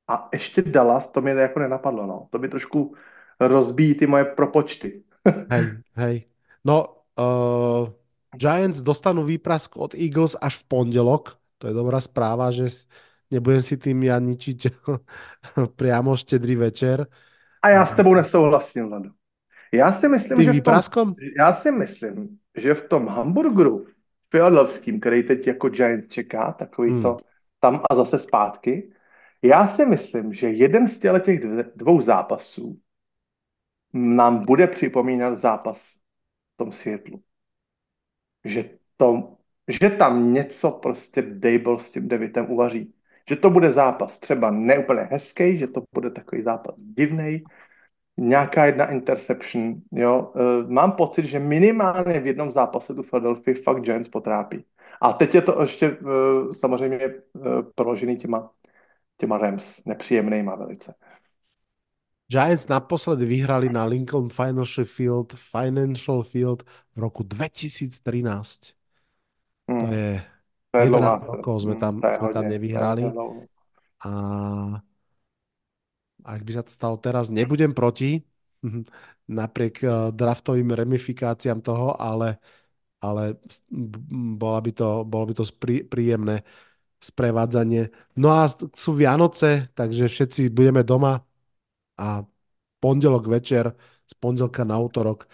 a 0.09 0.29
ještě 0.33 0.63
Dallas, 0.63 1.09
to 1.09 1.21
mi 1.21 1.31
jako 1.31 1.59
nenapadlo. 1.59 2.07
No. 2.07 2.27
To 2.31 2.39
by 2.39 2.49
trošku 2.49 2.95
rozbíjí 3.41 3.95
ty 3.95 4.07
moje 4.07 4.25
propočty. 4.25 5.03
hej, 5.51 5.65
hej. 5.97 6.25
No, 6.65 7.01
uh, 7.17 7.89
Giants 8.37 8.85
dostanú 8.85 9.25
výprask 9.25 9.77
od 9.77 9.97
Eagles 9.97 10.37
až 10.37 10.61
v 10.63 10.65
pondelok. 10.69 11.41
To 11.59 11.69
je 11.69 11.75
dobrá 11.75 12.01
správa, 12.01 12.53
že 12.53 12.69
nebudem 13.33 13.63
si 13.63 13.77
tým 13.77 14.01
ja 14.05 14.21
ničiť 14.21 14.59
priamo 15.81 16.17
štedrý 16.17 16.57
večer. 16.57 17.07
A 17.63 17.69
já 17.69 17.87
s 17.87 17.97
tebou 17.97 18.15
nesouhlasím, 18.15 18.93
Lado. 18.93 19.11
Já 19.73 19.93
si 19.93 20.09
myslím, 20.09 20.39
Tým 20.39 20.55
že 20.55 20.61
v 20.61 20.89
tom, 20.89 21.15
já 21.39 21.55
si 21.55 21.71
myslím, 21.71 22.39
že 22.57 22.75
v 22.75 22.89
tom 22.89 23.07
hamburgeru 23.07 23.87
Philadelphským, 24.29 25.01
který 25.01 25.23
teď 25.23 25.47
jako 25.47 25.69
Giants 25.69 26.09
čeká, 26.09 26.53
takový 26.53 26.91
hmm. 26.91 27.03
to 27.03 27.17
tam 27.61 27.83
a 27.91 27.95
zase 27.95 28.19
zpátky, 28.19 28.93
já 29.43 29.69
si 29.69 29.87
myslím, 29.87 30.33
že 30.33 30.49
jeden 30.49 30.89
z 30.89 30.99
těch 30.99 31.41
dvou 31.77 32.01
zápasů 32.01 32.79
nám 33.93 34.45
bude 34.45 34.67
připomínat 34.67 35.39
zápas 35.39 35.79
v 36.55 36.57
tom 36.57 36.73
světlu. 36.73 37.23
Že, 38.45 38.71
to, 38.97 39.37
že 39.69 39.91
tam 39.91 40.33
něco 40.33 40.71
prostě 40.71 41.23
Dable 41.23 41.81
s 41.81 41.91
tím 41.91 42.09
Devitem 42.09 42.51
uvaří. 42.51 42.95
Že 43.29 43.37
to 43.37 43.51
bude 43.51 43.73
zápas 43.73 44.19
třeba 44.19 44.51
neúplně 44.51 45.03
hezký, 45.03 45.59
že 45.59 45.67
to 45.67 45.83
bude 45.95 46.11
takový 46.11 46.43
zápas 46.43 46.75
divný, 46.79 47.45
nějaká 48.17 48.67
jedna 48.67 48.91
interception, 48.91 49.75
jo. 49.93 50.33
E, 50.37 50.73
mám 50.73 50.93
pocit, 50.93 51.27
že 51.27 51.39
minimálně 51.39 52.21
v 52.21 52.27
jednom 52.27 52.53
zápase 52.53 52.95
tu 52.95 53.03
Philadelphia 53.03 53.57
fakt 53.65 53.81
Giants 53.83 54.09
potrápí. 54.09 54.65
A 55.01 55.13
teď 55.13 55.35
je 55.35 55.43
to 55.43 55.61
ještě 55.63 55.87
e, 55.87 55.97
samozřejmě 56.55 57.05
e, 57.05 57.21
proložený 57.75 58.17
těma, 58.17 58.51
těma 59.17 59.39
Rams, 59.39 59.83
nepříjemnýma 59.85 60.55
velice. 60.55 60.95
Giants 62.31 62.71
naposledy 62.71 63.27
vyhrali 63.27 63.67
na 63.67 63.83
Lincoln 63.83 64.31
Financial 64.31 64.87
Field, 64.87 65.35
Financial 65.35 66.23
Field 66.23 66.63
v 66.95 66.97
roku 67.03 67.27
2013. 67.27 67.91
Mm. 69.67 69.81
To 69.83 69.87
je, 69.91 70.11
to 70.71 70.77
je 70.79 70.87
11 70.95 71.27
rokov 71.27 71.55
sme 71.67 71.75
tam, 71.75 71.99
mm, 71.99 72.07
sme 72.23 72.29
tam 72.31 72.47
nevyhrali. 72.47 73.11
A 74.07 74.11
ak 76.23 76.41
by 76.47 76.51
sa 76.55 76.63
to 76.63 76.71
stalo 76.71 77.03
teraz, 77.03 77.35
nebudem 77.35 77.75
proti, 77.75 78.23
napriek 79.43 79.83
uh, 79.83 80.15
draftovým 80.15 80.71
ramifikáciám 80.71 81.59
toho, 81.67 81.99
ale, 81.99 82.39
ale 83.03 83.43
bola 84.39 84.63
by 84.63 84.71
to, 84.71 85.03
bolo 85.03 85.25
by 85.27 85.35
to 85.35 85.43
sprí, 85.43 85.83
príjemné 85.83 86.47
sprevádzanie. 87.03 87.91
No 88.23 88.31
a 88.31 88.47
sú 88.55 88.95
Vianoce, 88.95 89.75
takže 89.75 90.07
všetci 90.07 90.55
budeme 90.55 90.87
doma 90.87 91.27
a 92.01 92.25
pondelok 92.81 93.29
večer, 93.29 93.77
z 94.09 94.15
pondelka 94.17 94.65
na 94.65 94.81
útorok, 94.81 95.29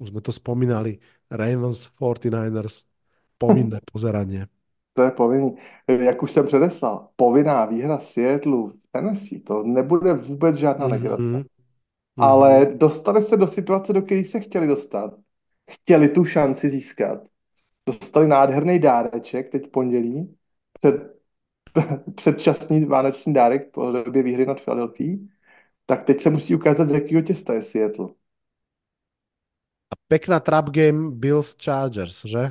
už 0.00 0.08
sme 0.08 0.24
to 0.24 0.32
spomínali, 0.32 0.98
Ravens 1.28 1.92
49ers, 2.00 2.88
povinné 3.36 3.84
pozeranie. 3.92 4.48
To 4.96 5.02
je 5.02 5.10
povinný. 5.10 5.56
Jak 5.88 6.22
už 6.22 6.32
jsem 6.32 6.46
předeslal, 6.46 7.08
povinná 7.16 7.66
výhra 7.66 7.98
Seattle 8.00 8.68
v 8.68 8.88
Tennessee, 8.90 9.40
to 9.40 9.62
nebude 9.62 10.14
vůbec 10.14 10.56
žádná 10.56 10.86
mm-hmm. 10.86 10.90
legrace. 10.90 11.22
Mm-hmm. 11.22 11.44
Ale 12.18 12.66
dostali 12.74 13.22
se 13.24 13.36
do 13.36 13.46
situace, 13.46 13.92
do 13.92 14.02
které 14.02 14.24
se 14.24 14.40
chtěli 14.40 14.66
dostat. 14.66 15.14
Chtěli 15.70 16.08
tu 16.08 16.24
šanci 16.24 16.70
získat. 16.70 17.22
Dostali 17.86 18.28
nádherný 18.28 18.78
dáreček 18.78 19.50
teď 19.52 19.70
pondělí, 19.70 20.36
před, 20.80 20.94
předčasný 22.14 22.84
vánoční 22.84 23.34
dárek 23.34 23.70
po 23.70 23.92
době 23.92 24.22
výhry 24.22 24.46
nad 24.46 24.60
Philadelphia 24.60 25.16
tak 25.88 26.04
teď 26.04 26.22
se 26.22 26.30
musí 26.30 26.54
ukázat, 26.54 26.88
z 26.88 26.92
jakého 26.92 27.22
těsta 27.22 27.54
je 27.54 27.62
Seattle. 27.62 28.06
A 29.92 29.94
pekná 30.08 30.40
trap 30.40 30.70
game 30.70 31.10
Bills 31.10 31.56
Chargers, 31.64 32.24
že? 32.24 32.50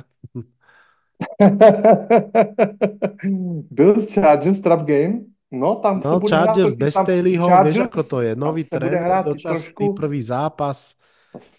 Bills 3.70 4.14
Chargers 4.14 4.60
trap 4.60 4.80
game? 4.80 5.20
No, 5.50 5.74
tam 5.74 6.02
no, 6.04 6.20
bude 6.20 6.36
Chargers 6.36 6.68
hrát, 6.68 6.78
bez 6.78 6.94
Staleyho, 6.94 7.64
víš, 7.64 7.78
ako 7.78 8.02
to 8.02 8.20
je. 8.20 8.36
Nový 8.36 8.64
trend, 8.64 9.24
dočasný 9.24 9.54
trošku, 9.54 9.94
prvý 9.94 10.22
zápas. 10.22 10.96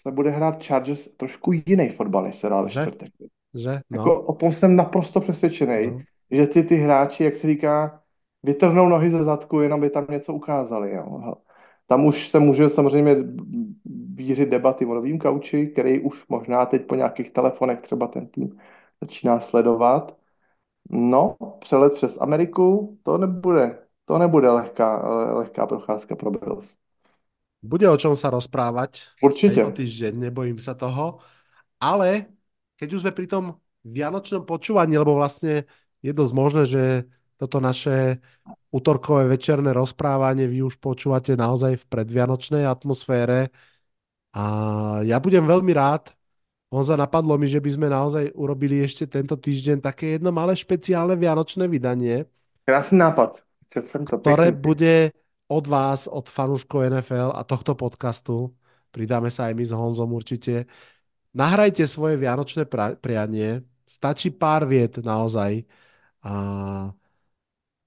Se 0.02 0.10
bude 0.10 0.30
hrát 0.30 0.64
Chargers 0.64 1.08
trošku 1.16 1.52
jiný 1.52 1.88
fotbal, 1.88 2.22
než 2.22 2.36
se 2.36 2.48
dá 2.48 2.62
ve 2.62 2.70
čtvrtek. 2.70 3.08
Že? 3.54 3.80
No. 3.90 3.98
Jako, 3.98 4.22
o 4.22 4.34
tom 4.34 4.52
jsem 4.52 4.76
naprosto 4.76 5.20
přesvědčený, 5.20 5.86
no. 5.86 6.00
že 6.30 6.46
ty, 6.46 6.62
ty 6.62 6.76
hráči, 6.76 7.24
jak 7.24 7.36
se 7.36 7.46
říká, 7.46 8.00
vytrhnou 8.42 8.88
nohy 8.88 9.10
ze 9.10 9.24
zadku, 9.24 9.60
jenom 9.60 9.80
by 9.80 9.90
tam 9.90 10.06
něco 10.10 10.34
ukázali. 10.34 10.94
Jo. 10.94 11.34
Tam 11.90 12.06
už 12.06 12.30
se 12.30 12.38
může 12.38 12.70
samozřejmě 12.70 13.16
vířit 14.14 14.48
debaty 14.48 14.86
o 14.86 14.94
novým 14.94 15.18
kauči, 15.18 15.66
který 15.66 16.00
už 16.00 16.28
možná 16.28 16.66
teď 16.66 16.86
po 16.86 16.94
nějakých 16.94 17.30
telefonech 17.30 17.80
třeba 17.80 18.06
ten 18.06 18.26
tým 18.26 18.58
začíná 19.02 19.40
sledovat. 19.40 20.14
No, 20.90 21.36
přelet 21.60 21.92
přes 21.92 22.18
Ameriku, 22.20 22.98
to 23.02 23.18
nebude, 23.18 23.78
to 24.04 24.18
nebude 24.18 24.50
lehká, 24.50 25.08
lehká 25.34 25.66
procházka 25.66 26.16
pro 26.16 26.30
Bills. 26.30 26.66
Bude 27.62 27.90
o 27.90 27.98
čom 27.98 28.16
sa 28.16 28.30
rozprávať. 28.30 29.10
Určite. 29.20 29.60
o 29.66 29.74
týždeň, 29.74 30.30
nebojím 30.30 30.62
sa 30.62 30.78
toho. 30.78 31.20
Ale 31.76 32.30
keď 32.78 32.88
už 32.96 33.00
sme 33.04 33.12
pri 33.12 33.26
tom 33.26 33.58
vianočnom 33.84 34.46
počúvaní, 34.46 34.96
lebo 34.96 35.18
vlastne 35.18 35.66
je 36.00 36.12
dosť 36.14 36.32
možné, 36.32 36.62
že 36.70 36.82
toto 37.40 37.56
naše 37.56 38.20
útorkové 38.68 39.24
večerné 39.32 39.72
rozprávanie 39.72 40.44
vy 40.44 40.68
už 40.68 40.76
počúvate 40.76 41.32
naozaj 41.40 41.80
v 41.80 41.84
predvianočnej 41.88 42.68
atmosfére 42.68 43.48
a 44.36 44.44
ja 45.08 45.16
budem 45.16 45.48
veľmi 45.48 45.72
rád, 45.72 46.12
Honza, 46.70 46.94
napadlo 46.94 47.34
mi, 47.34 47.50
že 47.50 47.58
by 47.58 47.70
sme 47.74 47.88
naozaj 47.90 48.30
urobili 48.38 48.78
ešte 48.84 49.08
tento 49.10 49.34
týždeň 49.34 49.82
také 49.82 50.20
jedno 50.20 50.30
malé 50.30 50.54
špeciálne 50.54 51.18
vianočné 51.18 51.66
vydanie. 51.66 52.30
Krásny 52.62 53.00
nápad. 53.02 53.42
Ktoré 54.06 54.54
pekný. 54.54 54.62
bude 54.62 54.94
od 55.50 55.64
vás, 55.66 56.06
od 56.06 56.30
fanúškov 56.30 56.86
NFL 56.94 57.34
a 57.34 57.42
tohto 57.42 57.74
podcastu 57.74 58.54
pridáme 58.94 59.34
sa 59.34 59.50
aj 59.50 59.54
my 59.58 59.64
s 59.66 59.72
Honzom 59.74 60.14
určite. 60.14 60.70
Nahrajte 61.34 61.90
svoje 61.90 62.18
vianočné 62.18 62.70
prianie, 63.02 63.66
stačí 63.86 64.30
pár 64.30 64.66
viet 64.66 64.98
naozaj 65.02 65.66
a 66.22 66.34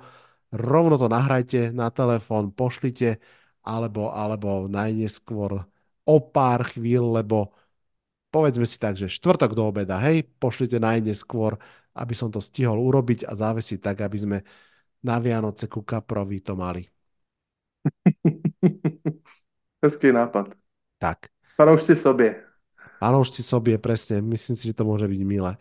rovno 0.50 0.98
to 0.98 1.08
nahrajte 1.10 1.72
na 1.74 1.90
telefón, 1.94 2.52
pošlite, 2.54 3.22
alebo, 3.66 4.10
alebo 4.10 4.66
najneskôr 4.66 5.62
o 6.10 6.16
pár 6.26 6.74
chvíľ, 6.74 7.22
lebo 7.22 7.54
povedzme 8.30 8.66
si 8.66 8.78
tak, 8.78 8.96
že 8.96 9.10
štvrtok 9.10 9.58
do 9.58 9.66
obeda, 9.66 9.98
hej, 10.06 10.26
pošlite 10.38 10.78
najneskôr, 10.78 11.58
aby 11.98 12.14
som 12.14 12.30
to 12.30 12.40
stihol 12.40 12.78
urobiť 12.78 13.26
a 13.26 13.34
závesiť 13.34 13.80
tak, 13.82 14.06
aby 14.06 14.18
sme 14.18 14.38
na 15.04 15.18
Vianoce 15.18 15.66
ku 15.68 15.82
Kaprovi 15.82 16.40
to 16.40 16.54
mali. 16.54 16.86
Hezký 19.84 20.12
nápad. 20.12 20.54
Tak. 21.00 21.32
Fanoušci 21.56 21.96
sobě. 21.96 22.44
Fanoušci 23.00 23.44
sobě, 23.44 23.78
presne. 23.78 24.22
Myslím 24.22 24.56
si, 24.56 24.68
že 24.68 24.76
to 24.76 24.84
môže 24.84 25.08
byť 25.08 25.22
milé. 25.24 25.56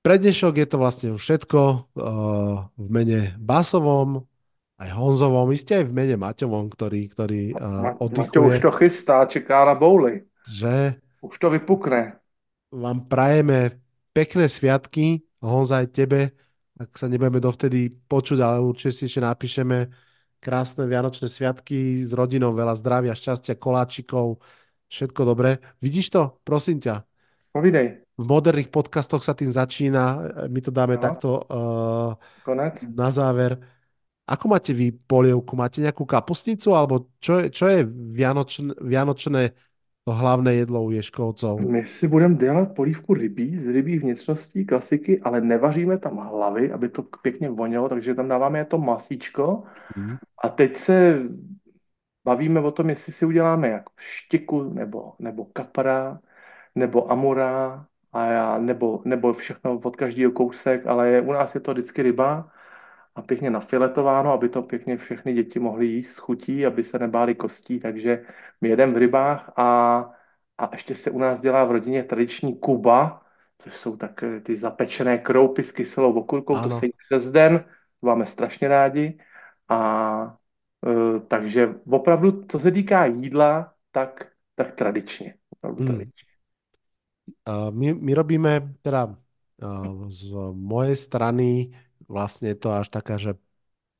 Pre 0.00 0.16
dnešok 0.16 0.56
je 0.56 0.66
to 0.66 0.76
vlastne 0.80 1.08
už 1.12 1.20
všetko 1.20 1.60
uh, 1.60 2.72
v 2.72 2.88
mene 2.88 3.36
Basovom, 3.36 4.24
aj 4.80 4.88
Honzovom, 4.96 5.52
iste 5.52 5.76
aj 5.76 5.84
v 5.84 5.92
mene 5.92 6.16
Maťovom, 6.16 6.72
ktorý, 6.72 7.04
ktorý 7.12 7.52
uh, 7.52 8.00
oddychuje. 8.00 8.32
Maťo 8.32 8.40
už 8.48 8.64
to 8.64 8.72
chystá, 8.80 9.28
čeká 9.28 9.68
na 9.68 9.76
bouly. 9.76 10.24
Že? 10.48 10.96
Už 11.20 11.36
to 11.36 11.52
vypukne. 11.52 12.16
Vám 12.70 13.06
prajeme 13.06 13.80
pekné 14.12 14.46
sviatky, 14.48 15.24
Honza 15.40 15.80
aj 15.80 15.88
tebe, 15.92 16.20
ak 16.76 16.96
sa 16.96 17.08
nebudeme 17.08 17.40
dovtedy 17.40 17.92
počuť, 17.92 18.38
ale 18.40 18.64
určite 18.64 18.92
si 18.92 19.04
ešte 19.08 19.20
napíšeme 19.20 19.88
krásne 20.40 20.88
Vianočné 20.88 21.28
sviatky 21.28 22.00
s 22.00 22.16
rodinou, 22.16 22.56
veľa 22.56 22.72
zdravia, 22.76 23.12
šťastia, 23.12 23.60
koláčikov, 23.60 24.40
všetko 24.88 25.20
dobré. 25.28 25.60
Vidíš 25.84 26.12
to? 26.12 26.40
Prosím 26.44 26.80
ťa. 26.80 27.04
Povídej 27.52 28.10
v 28.20 28.24
moderných 28.28 28.68
podcastoch 28.68 29.24
sa 29.24 29.32
tým 29.32 29.48
začína, 29.48 30.04
my 30.52 30.60
to 30.60 30.68
dáme 30.68 31.00
no. 31.00 31.02
takto 31.02 31.28
uh, 31.40 32.12
Konec. 32.44 32.84
na 32.84 33.08
záver. 33.08 33.56
Ako 34.28 34.46
máte 34.46 34.76
vy 34.76 34.92
polievku? 34.92 35.56
Máte 35.56 35.80
nejakú 35.80 36.04
kapustnicu? 36.04 36.76
Alebo 36.76 37.08
čo 37.18 37.40
je, 37.40 37.44
čo 37.48 37.64
je 37.66 37.88
vianočné, 37.88 38.76
vianočné 38.76 39.56
to 40.10 40.14
hlavné 40.14 40.54
jedlo 40.54 40.82
u 40.82 40.90
Ješkovcov? 40.90 41.60
My 41.60 41.86
si 41.86 42.08
budeme 42.08 42.34
dělat 42.34 42.74
polívku 42.74 43.14
rybí 43.14 43.58
z 43.58 43.68
rybí 43.68 43.98
vnitřností, 43.98 44.66
klasiky, 44.66 45.20
ale 45.22 45.40
nevaříme 45.40 45.98
tam 45.98 46.16
hlavy, 46.16 46.72
aby 46.72 46.88
to 46.88 47.02
pěkně 47.22 47.48
vonělo, 47.48 47.88
takže 47.88 48.14
tam 48.14 48.28
dáváme 48.28 48.64
to 48.64 48.78
masíčko. 48.78 49.62
Hmm. 49.94 50.16
A 50.42 50.48
teď 50.48 50.76
se 50.76 51.22
bavíme 52.24 52.60
o 52.60 52.70
tom, 52.70 52.90
jestli 52.90 53.12
si 53.12 53.26
uděláme 53.26 53.68
jako 53.68 53.92
štiku 53.96 54.62
nebo, 54.62 55.12
nebo 55.18 55.44
kapra 55.44 56.18
nebo 56.74 57.12
amura 57.12 57.86
a 58.12 58.26
já, 58.26 58.58
nebo, 58.58 59.02
nebo 59.04 59.32
všechno 59.32 59.78
od 59.78 59.96
každého 59.96 60.32
kousek, 60.32 60.86
ale 60.86 61.08
je, 61.08 61.20
u 61.20 61.32
nás 61.32 61.54
je 61.54 61.60
to 61.60 61.72
vždycky 61.72 62.02
ryba 62.02 62.50
a 63.14 63.22
pěkně 63.22 63.50
nafiletováno, 63.50 64.32
aby 64.32 64.48
to 64.48 64.62
pěkně 64.62 64.96
všechny 64.96 65.32
děti 65.32 65.58
mohly 65.58 65.86
jíst 65.86 66.14
s 66.14 66.18
chutí, 66.18 66.66
aby 66.66 66.84
se 66.84 66.98
nebáli 66.98 67.34
kostí, 67.34 67.80
takže 67.80 68.24
my 68.60 68.68
jedeme 68.68 68.92
v 68.92 68.96
rybách 68.96 69.52
a, 69.56 69.98
a 70.58 70.68
ještě 70.72 70.94
se 70.94 71.10
u 71.10 71.18
nás 71.18 71.40
dělá 71.40 71.64
v 71.64 71.70
rodině 71.70 72.04
tradiční 72.04 72.58
kuba, 72.58 73.22
což 73.58 73.76
jsou 73.76 73.96
tak 73.96 74.22
eh, 74.22 74.40
ty 74.40 74.56
zapečené 74.56 75.18
kroupy 75.18 75.64
s 75.64 75.72
kyselou 75.72 76.12
okurkou, 76.12 76.54
ano. 76.54 76.68
to 76.68 76.78
se 76.78 76.86
jí 76.86 76.92
přes 77.08 77.30
den, 77.30 77.64
máme 78.02 78.26
strašně 78.26 78.68
rádi 78.68 79.18
a 79.68 80.36
e, 80.86 81.20
takže 81.20 81.74
opravdu, 81.90 82.44
co 82.48 82.58
se 82.58 82.70
týká 82.70 83.04
jídla, 83.04 83.72
tak, 83.92 84.26
tak 84.54 84.74
tradičně. 84.74 85.34
Opravdu 85.50 85.84
hmm. 85.84 85.86
tradičně 85.86 86.30
my, 87.70 87.94
my 87.94 88.14
robíme 88.14 88.74
teda 88.82 89.16
z 90.08 90.32
mojej 90.52 90.96
strany 90.96 91.70
vlastne 92.10 92.58
to 92.58 92.74
až 92.74 92.90
taká, 92.90 93.14
že 93.22 93.38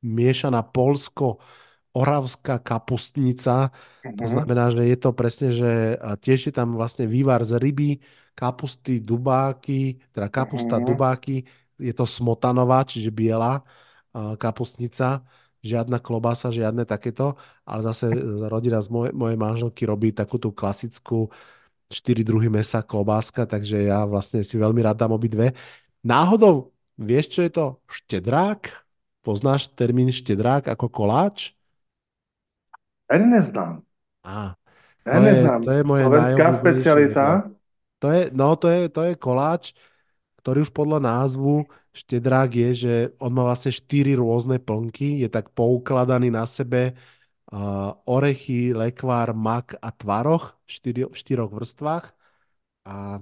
miešaná 0.02 0.66
polsko-oravská 0.66 2.58
kapustnica. 2.58 3.70
Uh-huh. 3.70 4.18
To 4.18 4.24
mhm. 4.26 4.32
znamená, 4.34 4.74
že 4.74 4.82
je 4.90 4.98
to 4.98 5.10
presne, 5.14 5.54
že 5.54 5.94
tiež 6.18 6.50
je 6.50 6.54
tam 6.54 6.74
vlastne 6.74 7.06
vývar 7.06 7.46
z 7.46 7.62
ryby, 7.62 8.02
kapusty, 8.34 8.98
dubáky, 8.98 10.02
teda 10.10 10.26
kapusta, 10.26 10.82
uh-huh. 10.82 10.90
dubáky, 10.90 11.46
je 11.78 11.94
to 11.94 12.04
smotanová, 12.04 12.82
čiže 12.84 13.14
biela 13.14 13.62
kapustnica, 14.36 15.22
žiadna 15.62 16.00
klobasa, 16.00 16.50
žiadne 16.50 16.88
takéto, 16.88 17.36
ale 17.68 17.80
zase 17.84 18.10
rodina 18.48 18.80
z 18.80 18.88
mojej, 18.90 19.12
mojej 19.14 19.38
manželky 19.38 19.82
robí 19.86 20.10
takú 20.10 20.40
tú 20.40 20.50
klasickú 20.50 21.28
4 21.90 22.22
druhy 22.22 22.48
mesa, 22.48 22.86
klobáska, 22.86 23.44
takže 23.46 23.90
ja 23.90 24.06
vlastne 24.06 24.46
si 24.46 24.54
veľmi 24.56 24.80
rád 24.82 24.98
dám 25.04 25.12
obidve. 25.14 25.52
Náhodou, 26.06 26.72
vieš, 27.00 27.26
čo 27.32 27.40
je 27.48 27.50
to 27.50 27.66
štedrák? 27.88 28.68
Poznáš 29.24 29.72
termín 29.72 30.12
štedrák 30.12 30.68
ako 30.68 30.92
koláč? 30.92 31.56
Ten 33.08 33.32
neznám. 33.32 33.80
Á, 34.20 34.54
to, 35.02 35.10
je, 35.16 35.32
neznám. 35.32 35.60
to 35.64 35.70
je 35.72 35.82
moje 35.82 36.04
specialita. 36.60 37.24
To 38.00 38.08
je, 38.08 38.22
no, 38.32 38.56
to 38.56 38.66
je, 38.68 38.80
to 38.88 39.00
je 39.10 39.12
koláč, 39.16 39.76
ktorý 40.40 40.64
už 40.64 40.72
podľa 40.72 41.04
názvu 41.04 41.68
štedrák 41.92 42.50
je, 42.54 42.70
že 42.72 42.94
on 43.20 43.34
má 43.34 43.44
vlastne 43.44 43.74
štyri 43.74 44.14
rôzne 44.16 44.56
plnky, 44.62 45.20
je 45.20 45.28
tak 45.28 45.52
poukladaný 45.52 46.32
na 46.32 46.46
sebe 46.46 46.94
uh, 46.94 47.92
orechy, 48.06 48.72
lekvár, 48.72 49.34
mak 49.34 49.76
a 49.82 49.90
tvaroch 49.92 50.56
štyri, 50.64 51.04
v 51.04 51.16
štyroch 51.16 51.50
vrstvách. 51.52 52.06
A 52.88 53.20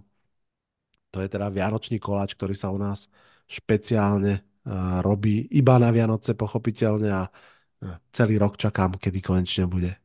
to 1.10 1.18
je 1.24 1.28
teda 1.32 1.48
vianočný 1.48 1.98
koláč, 1.98 2.36
ktorý 2.36 2.54
sa 2.54 2.70
u 2.70 2.78
nás 2.78 3.08
špeciálne 3.48 4.32
uh, 4.38 5.00
robí 5.00 5.48
iba 5.56 5.80
na 5.80 5.88
Vianoce 5.88 6.36
pochopiteľne 6.36 7.10
a 7.10 7.22
uh, 7.26 7.96
celý 8.12 8.36
rok 8.36 8.60
čakám, 8.60 9.00
kedy 9.00 9.18
konečne 9.24 9.64
bude. 9.64 9.96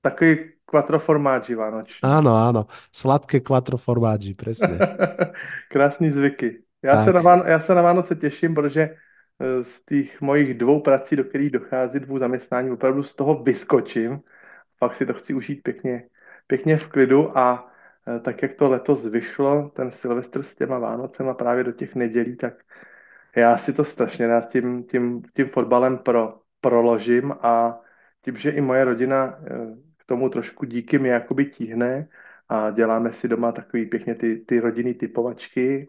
Takový 0.00 0.62
quattro 0.64 0.98
formaggi 0.98 1.54
vánoční. 1.54 2.00
Áno, 2.00 2.34
áno. 2.38 2.70
Sladké 2.94 3.42
quattro 3.42 3.76
formaggi, 3.76 4.32
presne. 4.32 4.78
Krásný 5.72 6.10
zvyky. 6.10 6.62
Já 6.82 7.04
se, 7.04 7.12
na 7.12 7.22
Váno- 7.22 7.46
já 7.46 7.60
se 7.60 7.74
na 7.74 7.82
Vánoce 7.82 8.16
těším, 8.16 8.54
protože 8.54 8.96
Eh, 9.42 9.64
z 9.64 9.84
těch 9.88 10.20
mojich 10.20 10.54
dvou 10.54 10.80
prací, 10.80 11.16
do 11.16 11.24
kterých 11.24 11.50
dochází, 11.50 12.00
dvou 12.00 12.18
zaměstnání, 12.18 12.70
opravdu 12.70 13.02
z 13.02 13.14
toho 13.14 13.42
vyskočím. 13.42 14.20
Fakt 14.78 14.94
si 14.94 15.06
to 15.06 15.14
chci 15.14 15.34
užít 15.34 15.62
pěkně, 15.62 16.08
pěkně 16.46 16.78
v 16.78 16.88
klidu 16.88 17.38
a 17.38 17.72
eh, 18.08 18.20
tak, 18.20 18.42
jak 18.42 18.54
to 18.54 18.70
letos 18.70 19.06
vyšlo, 19.06 19.68
ten 19.76 19.90
Silvestr 19.90 20.42
s 20.42 20.54
těma 20.54 20.78
Vánocema 20.78 21.34
právě 21.34 21.64
do 21.64 21.72
těch 21.72 21.94
nedělí, 21.94 22.36
tak 22.36 22.54
já 23.36 23.58
si 23.58 23.72
to 23.72 23.84
strašně 23.84 24.26
rád 24.26 24.52
tím, 24.52 24.84
tím, 24.84 25.22
tím 25.36 25.48
fotbalem 25.48 25.98
pro, 25.98 26.40
proložím 26.60 27.32
a 27.32 27.80
tím, 28.24 28.36
že 28.36 28.50
i 28.50 28.60
moje 28.60 28.84
rodina 28.84 29.38
eh, 29.46 29.50
k 29.96 30.04
tomu 30.06 30.28
trošku 30.28 30.66
díky 30.66 30.98
mi 30.98 31.08
jakoby 31.08 31.44
tíhne 31.44 32.08
a 32.48 32.70
děláme 32.70 33.12
si 33.12 33.28
doma 33.28 33.52
takový 33.52 33.86
pěkně 33.86 34.14
ty, 34.14 34.36
ty 34.36 34.60
rodinný 34.60 34.94
typovačky 34.94 35.88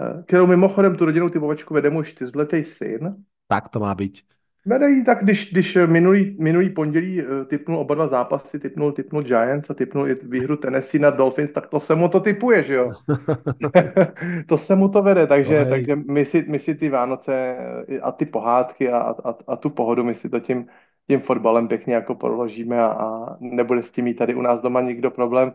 Eh, 0.00 0.22
kterou 0.22 0.46
mimochodem 0.46 0.96
tu 0.96 1.04
rodinnou 1.04 1.28
typovačku 1.28 1.74
vede 1.74 1.90
můj 1.90 2.04
čtyřletý 2.04 2.64
syn. 2.64 3.24
Tak 3.46 3.68
to 3.68 3.80
má 3.80 3.94
být. 3.94 4.20
Vede 4.66 4.90
ji 4.90 5.04
tak, 5.04 5.24
když, 5.24 5.52
když 5.52 5.78
minulý, 5.86 6.36
minulý 6.40 6.70
pondělí 6.70 7.20
eh, 7.20 7.44
typnul 7.44 7.78
oba 7.78 7.94
dva 7.94 8.08
zápasy, 8.08 8.58
typnul, 8.58 8.92
typnul 8.92 9.22
Giants 9.22 9.70
a 9.70 9.74
typnul 9.74 10.08
i 10.08 10.14
výhru 10.22 10.56
Tennessee 10.56 11.00
na 11.00 11.10
Dolphins, 11.10 11.52
tak 11.52 11.66
to 11.66 11.80
se 11.80 11.94
mu 11.94 12.08
to 12.08 12.20
typuje, 12.20 12.62
že 12.62 12.74
jo? 12.74 12.92
to 14.46 14.58
se 14.58 14.76
mu 14.76 14.88
to 14.88 15.02
vede, 15.02 15.26
takže, 15.26 15.58
no 15.58 15.70
takže 15.70 15.96
my, 15.96 16.24
si, 16.24 16.44
my 16.48 16.58
si 16.58 16.74
ty 16.74 16.88
Vánoce 16.88 17.56
eh, 17.88 18.00
a 18.00 18.12
ty 18.12 18.26
pohádky 18.26 18.90
a, 18.90 18.98
a, 18.98 19.34
a 19.46 19.56
tu 19.56 19.70
pohodu, 19.70 20.04
my 20.04 20.14
si 20.14 20.28
to 20.28 20.40
tím, 20.40 20.66
tím 21.06 21.20
fotbalem 21.20 21.68
pěkně 21.68 21.94
jako 21.94 22.14
proložíme 22.14 22.80
a, 22.80 22.86
a 22.86 23.36
nebude 23.40 23.82
s 23.82 23.90
tím 23.90 24.04
mít 24.04 24.14
tady 24.14 24.34
u 24.34 24.42
nás 24.42 24.60
doma 24.60 24.80
nikdo 24.80 25.10
problém, 25.10 25.54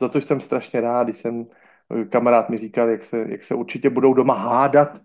za 0.00 0.08
což 0.08 0.24
jsem 0.24 0.40
strašně 0.40 0.80
rád, 0.80 1.04
když 1.04 1.20
jsem, 1.20 1.46
kamarád 2.10 2.50
mi 2.50 2.58
říkal, 2.58 2.88
jak 2.88 3.04
se, 3.04 3.24
jak 3.28 3.44
se 3.44 3.54
určitě 3.54 3.90
budou 3.90 4.14
doma 4.14 4.34
hádat, 4.34 5.00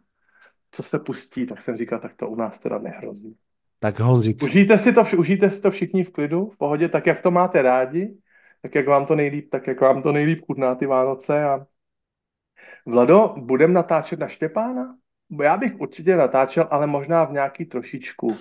co 0.72 0.84
se 0.84 0.99
pustí, 0.99 1.45
tak 1.45 1.61
jsem 1.61 1.77
říkal, 1.77 1.99
tak 1.99 2.14
to 2.15 2.27
u 2.27 2.35
nás 2.35 2.60
teda 2.60 2.77
nehrozí. 2.77 3.35
Tak 3.80 3.99
Honzik. 3.99 4.43
Užijte 4.43 4.77
si 4.80 4.93
to, 4.93 5.03
užijte 5.18 5.52
si 5.52 5.61
to 5.61 5.72
všichni 5.72 6.03
v 6.03 6.11
klidu, 6.11 6.45
v 6.45 6.57
pohodě, 6.57 6.89
tak 6.89 7.07
jak 7.07 7.22
to 7.22 7.31
máte 7.31 7.61
rádi, 7.61 8.14
tak 8.61 8.76
jak 8.76 8.88
vám 8.88 9.06
to 9.06 9.15
nejlíp, 9.15 9.49
tak 9.52 9.68
jak 9.68 9.81
vám 9.81 10.02
to 10.02 10.11
nejlíp 10.11 10.45
chutná 10.45 10.76
ty 10.76 10.85
Vánoce 10.85 11.43
a 11.43 11.65
Vlado, 12.85 13.34
budem 13.38 13.73
natáčet 13.73 14.19
na 14.19 14.27
Štěpána? 14.27 14.95
Já 15.43 15.57
bych 15.57 15.80
určitě 15.80 16.15
natáčel, 16.15 16.68
ale 16.72 16.88
možná 16.88 17.26
v 17.26 17.31
nějaký 17.31 17.65
trošičku 17.65 18.38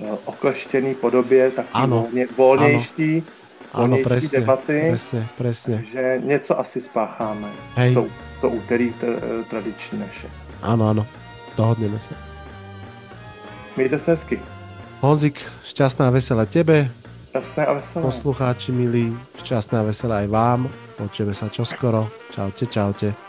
no, 0.00 0.18
okleštěný 0.24 0.94
podobě, 0.94 1.52
ano, 1.72 2.02
volně, 2.02 2.26
volnější, 2.36 3.24
ano, 3.72 3.86
volnější 3.86 4.04
presne, 4.04 4.40
debaty. 4.40 4.86
Presne, 4.88 5.26
presne. 5.38 5.76
Takže 5.76 6.20
něco 6.24 6.58
asi 6.58 6.80
spácháme. 6.80 7.48
Hej. 7.74 7.94
To, 7.94 8.06
to 8.40 8.48
úterý 8.48 8.94
tradiční 9.50 9.98
naše. 9.98 10.30
Ano, 10.62 10.88
ano, 10.88 11.06
dohodneme 11.56 11.98
se. 12.00 12.14
Mějte 13.76 13.98
se 14.00 14.10
hezky. 14.10 14.40
Honzik, 15.00 15.40
šťastná 15.64 16.10
veselé 16.10 16.46
tebe. 16.46 16.88
Šťastné 17.28 17.62
a 17.66 17.72
veselé. 17.72 18.02
Poslucháči 18.02 18.72
milí, 18.72 19.12
šťastné 19.44 19.76
a 19.78 19.84
veselé 19.84 20.14
aj 20.24 20.28
vám. 20.32 20.60
Počujeme 20.96 21.34
sa 21.36 21.52
čoskoro. 21.52 22.08
Čaute, 22.32 22.64
čaute. 22.66 23.25